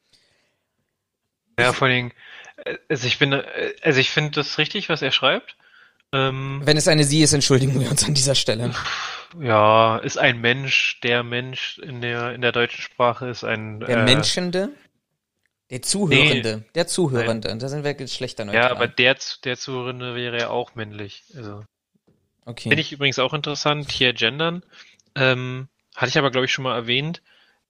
Ja, 1.63 1.73
vor 1.73 1.89
allem, 1.89 2.13
äh, 2.65 2.77
also 2.89 3.07
ich 3.07 3.19
bin, 3.19 3.35
also 3.83 4.01
ich 4.01 4.11
finde 4.11 4.33
das 4.33 4.59
richtig, 4.59 4.89
was 4.89 5.03
er 5.03 5.13
schreibt. 5.13 5.57
Ähm, 6.13 6.61
Wenn 6.65 6.77
es 6.77 6.89
eine 6.89 7.05
Sie 7.05 7.23
ist, 7.23 7.33
entschuldigen 7.33 7.81
wir 7.81 7.91
uns 7.91 8.05
an 8.05 8.15
dieser 8.15 8.35
Stelle. 8.35 8.75
Ja, 9.41 9.97
ist 9.99 10.19
ein 10.19 10.41
Mensch, 10.41 11.01
der 11.01 11.23
Mensch 11.23 11.79
in 11.79 12.03
der, 12.03 12.35
in 12.35 12.43
der 12.43 12.53
deutschen 12.53 12.83
Sprache 12.83 13.29
ist 13.29 13.45
ein. 13.45 13.81
Der 13.81 13.99
äh, 13.99 14.05
Menschende? 14.05 14.71
Der 15.71 15.81
Zuhörende. 15.81 16.57
Nee, 16.59 16.71
der 16.75 16.87
Zuhörende. 16.87 17.49
Nein. 17.49 17.59
Da 17.59 17.69
sind 17.69 17.83
wir 17.83 18.09
schlechter 18.09 18.45
neutral. 18.45 18.63
Ja, 18.63 18.71
aber 18.71 18.89
der, 18.89 19.17
der 19.45 19.57
Zuhörende 19.57 20.15
wäre 20.15 20.39
ja 20.39 20.49
auch 20.51 20.75
männlich. 20.75 21.25
Also. 21.35 21.65
Okay. 22.45 22.69
Finde 22.69 22.83
ich 22.83 22.93
übrigens 22.93 23.19
auch 23.19 23.33
interessant, 23.33 23.91
hier 23.91 24.13
gendern. 24.13 24.63
Ähm, 25.15 25.69
hatte 25.97 26.11
ich 26.11 26.19
aber, 26.19 26.31
glaube 26.31 26.45
ich, 26.45 26.53
schon 26.53 26.65
mal 26.65 26.77
erwähnt. 26.77 27.23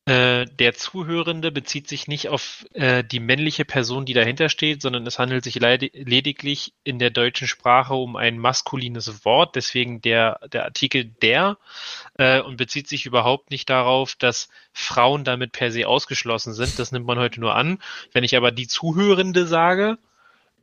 Äh, 0.04 0.46
der 0.46 0.74
Zuhörende 0.74 1.52
bezieht 1.52 1.86
sich 1.86 2.08
nicht 2.08 2.28
auf 2.28 2.66
äh, 2.72 3.04
die 3.04 3.20
männliche 3.20 3.64
Person, 3.64 4.04
die 4.04 4.14
dahinter 4.14 4.48
steht, 4.48 4.82
sondern 4.82 5.06
es 5.06 5.20
handelt 5.20 5.44
sich 5.44 5.54
lediglich 5.60 6.74
in 6.82 6.98
der 6.98 7.10
deutschen 7.10 7.46
Sprache 7.46 7.94
um 7.94 8.16
ein 8.16 8.36
maskulines 8.36 9.24
Wort, 9.24 9.54
deswegen 9.54 10.00
der, 10.00 10.40
der 10.52 10.64
Artikel 10.64 11.04
der 11.04 11.56
äh, 12.18 12.40
und 12.40 12.56
bezieht 12.56 12.88
sich 12.88 13.06
überhaupt 13.06 13.52
nicht 13.52 13.70
darauf, 13.70 14.16
dass 14.16 14.48
Frauen 14.72 15.22
damit 15.22 15.52
per 15.52 15.70
se 15.70 15.86
ausgeschlossen 15.86 16.52
sind. 16.52 16.80
Das 16.80 16.90
nimmt 16.90 17.06
man 17.06 17.20
heute 17.20 17.38
nur 17.38 17.54
an. 17.54 17.78
Wenn 18.12 18.24
ich 18.24 18.36
aber 18.36 18.50
die 18.50 18.66
Zuhörende 18.66 19.46
sage, 19.46 19.98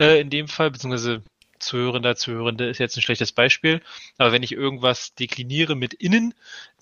in 0.01 0.29
dem 0.29 0.47
Fall, 0.47 0.71
beziehungsweise 0.71 1.23
Zuhörender, 1.59 2.15
Zuhörende 2.15 2.67
ist 2.67 2.79
jetzt 2.79 2.97
ein 2.97 3.01
schlechtes 3.01 3.31
Beispiel. 3.31 3.81
Aber 4.17 4.31
wenn 4.31 4.43
ich 4.43 4.51
irgendwas 4.51 5.13
dekliniere 5.15 5.75
mit 5.75 5.93
innen, 5.93 6.33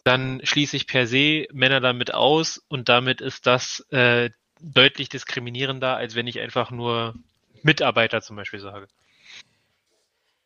dann 0.03 0.41
schließe 0.43 0.77
ich 0.77 0.87
per 0.87 1.07
se 1.07 1.47
Männer 1.51 1.81
damit 1.81 2.13
aus 2.13 2.63
und 2.69 2.89
damit 2.89 3.21
ist 3.21 3.45
das 3.45 3.81
äh, 3.91 4.29
deutlich 4.61 5.09
diskriminierender, 5.09 5.97
als 5.97 6.15
wenn 6.15 6.27
ich 6.27 6.39
einfach 6.39 6.71
nur 6.71 7.15
Mitarbeiter 7.63 8.21
zum 8.21 8.35
Beispiel 8.35 8.59
sage. 8.59 8.87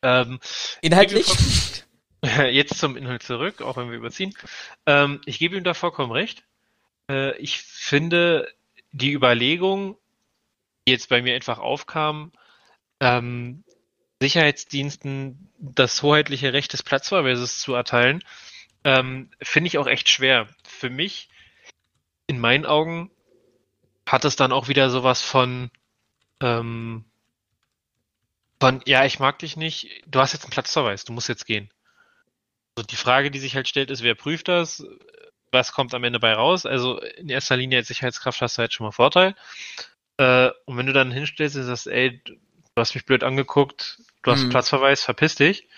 Ähm, 0.02 0.40
Inhaltlich? 0.80 1.26
Jetzt 2.50 2.78
zum 2.78 2.96
Inhalt 2.96 3.22
zurück, 3.22 3.62
auch 3.62 3.76
wenn 3.76 3.90
wir 3.90 3.96
überziehen. 3.96 4.32
Ähm, 4.86 5.20
ich 5.26 5.38
gebe 5.38 5.56
ihm 5.56 5.64
da 5.64 5.74
vollkommen 5.74 6.12
recht. 6.12 6.44
Äh, 7.10 7.36
ich 7.38 7.58
finde 7.62 8.48
die 8.92 9.12
Überlegung, 9.12 9.96
die 10.86 10.92
jetzt 10.92 11.08
bei 11.08 11.22
mir 11.22 11.34
einfach 11.34 11.58
aufkam, 11.58 12.32
ähm, 13.00 13.64
Sicherheitsdiensten 14.22 15.50
das 15.58 16.02
hoheitliche 16.02 16.52
Recht 16.52 16.72
des 16.72 16.82
Platzverweises 16.82 17.60
zu 17.60 17.74
erteilen, 17.74 18.22
ähm, 18.84 19.30
Finde 19.40 19.68
ich 19.68 19.78
auch 19.78 19.86
echt 19.86 20.08
schwer. 20.08 20.48
Für 20.64 20.90
mich, 20.90 21.28
in 22.26 22.40
meinen 22.40 22.66
Augen, 22.66 23.10
hat 24.06 24.24
es 24.24 24.36
dann 24.36 24.52
auch 24.52 24.68
wieder 24.68 24.90
sowas 24.90 25.22
von, 25.22 25.70
ähm, 26.40 27.04
von, 28.60 28.82
ja, 28.86 29.04
ich 29.04 29.20
mag 29.20 29.38
dich 29.38 29.56
nicht, 29.56 30.02
du 30.06 30.20
hast 30.20 30.32
jetzt 30.32 30.44
einen 30.44 30.50
Platzverweis, 30.50 31.04
du 31.04 31.12
musst 31.12 31.28
jetzt 31.28 31.46
gehen. 31.46 31.70
Also 32.76 32.86
die 32.86 32.96
Frage, 32.96 33.30
die 33.30 33.38
sich 33.38 33.54
halt 33.54 33.68
stellt, 33.68 33.90
ist, 33.90 34.02
wer 34.02 34.14
prüft 34.14 34.48
das? 34.48 34.84
Was 35.52 35.72
kommt 35.72 35.94
am 35.94 36.04
Ende 36.04 36.18
bei 36.18 36.32
raus? 36.32 36.66
Also 36.66 36.98
in 37.00 37.28
erster 37.28 37.56
Linie 37.56 37.78
als 37.78 37.88
Sicherheitskraft 37.88 38.40
hast 38.40 38.56
du 38.56 38.60
halt 38.60 38.72
schon 38.72 38.86
mal 38.86 38.92
Vorteil. 38.92 39.34
Äh, 40.16 40.50
und 40.64 40.76
wenn 40.76 40.86
du 40.86 40.92
dann 40.92 41.12
hinstellst 41.12 41.56
und 41.56 41.64
sagst, 41.64 41.86
ey, 41.86 42.22
du 42.24 42.34
hast 42.76 42.94
mich 42.94 43.04
blöd 43.04 43.22
angeguckt, 43.22 44.00
du 44.22 44.30
hast 44.30 44.38
einen 44.38 44.46
hm. 44.46 44.50
Platzverweis, 44.50 45.02
verpiss 45.02 45.34
dich. 45.34 45.68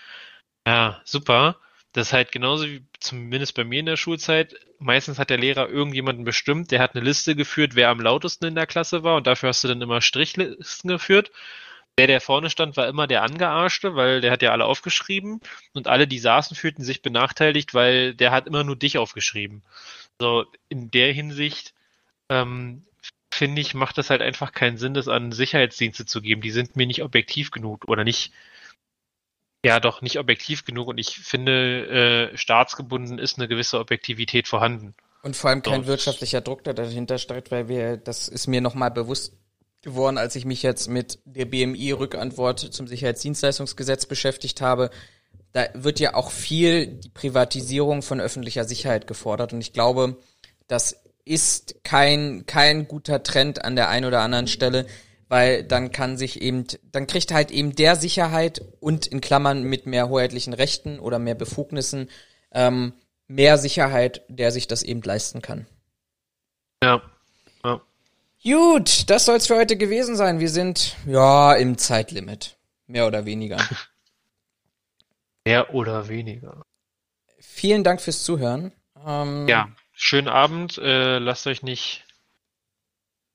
Ja, 0.67 1.01
super. 1.05 1.57
Das 1.93 2.07
ist 2.07 2.13
halt 2.13 2.31
genauso 2.31 2.65
wie 2.65 2.85
zumindest 2.99 3.55
bei 3.55 3.63
mir 3.63 3.79
in 3.79 3.85
der 3.85 3.95
Schulzeit. 3.95 4.55
Meistens 4.79 5.17
hat 5.17 5.29
der 5.29 5.37
Lehrer 5.37 5.69
irgendjemanden 5.69 6.25
bestimmt, 6.25 6.71
der 6.71 6.81
hat 6.81 6.93
eine 6.93 7.05
Liste 7.05 7.35
geführt, 7.35 7.75
wer 7.75 7.89
am 7.89 8.01
lautesten 8.01 8.45
in 8.45 8.55
der 8.55 8.67
Klasse 8.67 9.03
war 9.03 9.15
und 9.15 9.27
dafür 9.27 9.49
hast 9.49 9.63
du 9.63 9.69
dann 9.69 9.81
immer 9.81 10.01
Strichlisten 10.01 10.89
geführt. 10.89 11.31
Der, 11.97 12.07
der 12.07 12.19
vorne 12.19 12.49
stand, 12.49 12.75
war 12.75 12.89
immer 12.89 13.07
der 13.07 13.23
Angearschte, 13.23 13.95
weil 13.95 14.19
der 14.19 14.31
hat 14.31 14.41
ja 14.41 14.51
alle 14.51 14.65
aufgeschrieben 14.65 15.39
und 15.73 15.87
alle, 15.87 16.07
die 16.07 16.19
saßen, 16.19 16.57
fühlten 16.57 16.83
sich 16.83 17.01
benachteiligt, 17.01 17.73
weil 17.73 18.13
der 18.13 18.31
hat 18.31 18.47
immer 18.47 18.65
nur 18.65 18.75
dich 18.75 18.97
aufgeschrieben. 18.97 19.63
So, 20.19 20.45
in 20.67 20.91
der 20.91 21.13
Hinsicht, 21.13 21.73
ähm, 22.27 22.83
finde 23.35 23.61
ich, 23.61 23.73
macht 23.73 23.97
das 23.97 24.09
halt 24.09 24.21
einfach 24.21 24.51
keinen 24.51 24.77
Sinn, 24.77 24.93
das 24.93 25.07
an 25.07 25.31
Sicherheitsdienste 25.31 26.05
zu 26.05 26.21
geben. 26.21 26.41
Die 26.41 26.51
sind 26.51 26.75
mir 26.75 26.87
nicht 26.87 27.03
objektiv 27.03 27.51
genug 27.51 27.87
oder 27.87 28.03
nicht, 28.03 28.31
ja 29.63 29.79
doch 29.79 30.01
nicht 30.01 30.19
objektiv 30.19 30.63
genug 30.63 30.87
und 30.87 30.97
ich 30.97 31.17
finde, 31.17 32.31
äh, 32.31 32.37
staatsgebunden 32.37 33.19
ist 33.19 33.37
eine 33.37 33.47
gewisse 33.47 33.79
Objektivität 33.79 34.47
vorhanden. 34.47 34.95
Und 35.21 35.35
vor 35.35 35.49
allem 35.49 35.63
kein 35.63 35.81
so. 35.81 35.87
wirtschaftlicher 35.87 36.41
Druck, 36.41 36.63
der 36.63 36.73
dahinter 36.73 37.17
steckt, 37.17 37.51
weil 37.51 37.67
wir, 37.67 37.97
das 37.97 38.27
ist 38.27 38.47
mir 38.47 38.61
nochmal 38.61 38.91
bewusst 38.91 39.33
geworden, 39.81 40.17
als 40.17 40.35
ich 40.35 40.45
mich 40.45 40.63
jetzt 40.63 40.87
mit 40.87 41.19
der 41.25 41.45
BMI-Rückantwort 41.45 42.59
zum 42.59 42.87
Sicherheitsdienstleistungsgesetz 42.87 44.05
beschäftigt 44.05 44.61
habe. 44.61 44.91
Da 45.51 45.67
wird 45.73 45.99
ja 45.99 46.13
auch 46.13 46.31
viel 46.31 46.87
die 46.87 47.09
Privatisierung 47.09 48.01
von 48.01 48.21
öffentlicher 48.21 48.65
Sicherheit 48.65 49.07
gefordert 49.07 49.53
und 49.53 49.61
ich 49.61 49.73
glaube, 49.73 50.17
das 50.67 51.04
ist 51.25 51.83
kein, 51.83 52.45
kein 52.45 52.87
guter 52.87 53.23
Trend 53.23 53.65
an 53.65 53.75
der 53.75 53.89
einen 53.89 54.05
oder 54.05 54.21
anderen 54.21 54.47
Stelle, 54.47 54.85
weil 55.27 55.63
dann 55.63 55.91
kann 55.91 56.17
sich 56.17 56.41
eben, 56.41 56.65
dann 56.91 57.07
kriegt 57.07 57.33
halt 57.33 57.51
eben 57.51 57.75
der 57.75 57.95
Sicherheit 57.95 58.61
und 58.79 59.07
in 59.07 59.21
Klammern 59.21 59.63
mit 59.63 59.87
mehr 59.87 60.07
hoheitlichen 60.07 60.53
Rechten 60.53 60.99
oder 60.99 61.17
mehr 61.17 61.35
Befugnissen 61.35 62.09
ähm, 62.51 62.93
mehr 63.27 63.57
Sicherheit, 63.57 64.21
der 64.27 64.51
sich 64.51 64.67
das 64.67 64.83
eben 64.83 65.01
leisten 65.01 65.41
kann. 65.41 65.65
Ja. 66.83 67.01
ja. 67.63 67.81
Gut, 68.43 69.09
das 69.09 69.25
soll 69.25 69.37
es 69.37 69.47
für 69.47 69.57
heute 69.57 69.77
gewesen 69.77 70.15
sein. 70.15 70.39
Wir 70.39 70.49
sind 70.49 70.95
ja 71.07 71.53
im 71.53 71.77
Zeitlimit. 71.77 72.55
Mehr 72.85 73.07
oder 73.07 73.25
weniger. 73.25 73.57
mehr 75.45 75.73
oder 75.73 76.07
weniger. 76.07 76.61
Vielen 77.39 77.83
Dank 77.83 77.99
fürs 77.99 78.23
Zuhören. 78.23 78.71
Ähm, 79.05 79.47
ja, 79.47 79.69
schönen 79.95 80.27
Abend. 80.27 80.77
Äh, 80.77 81.19
lasst 81.19 81.47
euch 81.47 81.63
nicht 81.63 82.05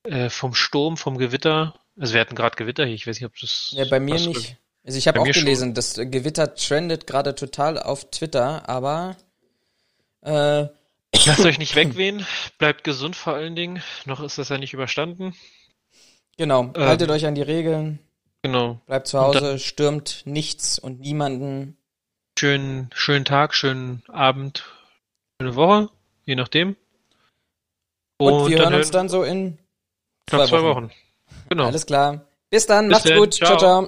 äh, 0.03 0.29
vom 0.29 0.53
Sturm, 0.53 0.97
vom 0.97 1.17
Gewitter 1.17 1.75
also 1.99 2.13
wir 2.13 2.21
hatten 2.21 2.35
gerade 2.35 2.55
Gewitter 2.55 2.85
hier, 2.85 2.95
ich 2.95 3.07
weiß 3.07 3.17
nicht, 3.17 3.25
ob 3.25 3.35
das. 3.39 3.71
Ja, 3.75 3.85
bei 3.85 3.99
mir 3.99 4.15
nicht. 4.15 4.57
Also 4.83 4.97
ich 4.97 5.07
habe 5.07 5.21
auch 5.21 5.25
gelesen, 5.25 5.69
schon. 5.69 5.73
das 5.75 5.95
Gewitter 5.95 6.55
trendet 6.55 7.05
gerade 7.05 7.35
total 7.35 7.77
auf 7.77 8.09
Twitter, 8.09 8.67
aber 8.67 9.17
äh, 10.21 10.65
Lasst 11.25 11.45
euch 11.45 11.59
nicht 11.59 11.75
wegwehen, 11.75 12.25
bleibt 12.57 12.83
gesund 12.83 13.15
vor 13.15 13.33
allen 13.33 13.55
Dingen. 13.55 13.83
Noch 14.05 14.21
ist 14.21 14.37
das 14.37 14.49
ja 14.49 14.57
nicht 14.57 14.73
überstanden. 14.73 15.35
Genau, 16.37 16.71
ähm, 16.73 16.73
haltet 16.75 17.11
euch 17.11 17.27
an 17.27 17.35
die 17.35 17.43
Regeln. 17.43 17.99
Genau. 18.41 18.81
Bleibt 18.87 19.07
zu 19.07 19.19
Hause, 19.19 19.59
stürmt 19.59 20.23
nichts 20.25 20.79
und 20.79 21.01
niemanden. 21.01 21.77
Schönen, 22.39 22.89
schönen 22.95 23.25
Tag, 23.25 23.53
schönen 23.53 24.01
Abend, 24.07 24.65
schöne 25.39 25.55
Woche, 25.55 25.89
je 26.25 26.35
nachdem. 26.35 26.75
Und, 28.17 28.33
und 28.33 28.49
wir 28.49 28.59
hören 28.59 28.75
uns 28.75 28.91
dann 28.91 29.09
so 29.09 29.23
in 29.23 29.57
zwei, 30.27 30.45
zwei 30.45 30.61
Wochen. 30.63 30.83
Wochen. 30.85 30.91
Genau. 31.49 31.65
Alles 31.65 31.85
klar. 31.85 32.25
Bis 32.49 32.67
dann, 32.67 32.87
Bis 32.87 32.97
macht's 32.97 33.09
dann, 33.09 33.17
gut. 33.17 33.33
ciao. 33.33 33.47
ciao. 33.47 33.57
ciao. 33.57 33.79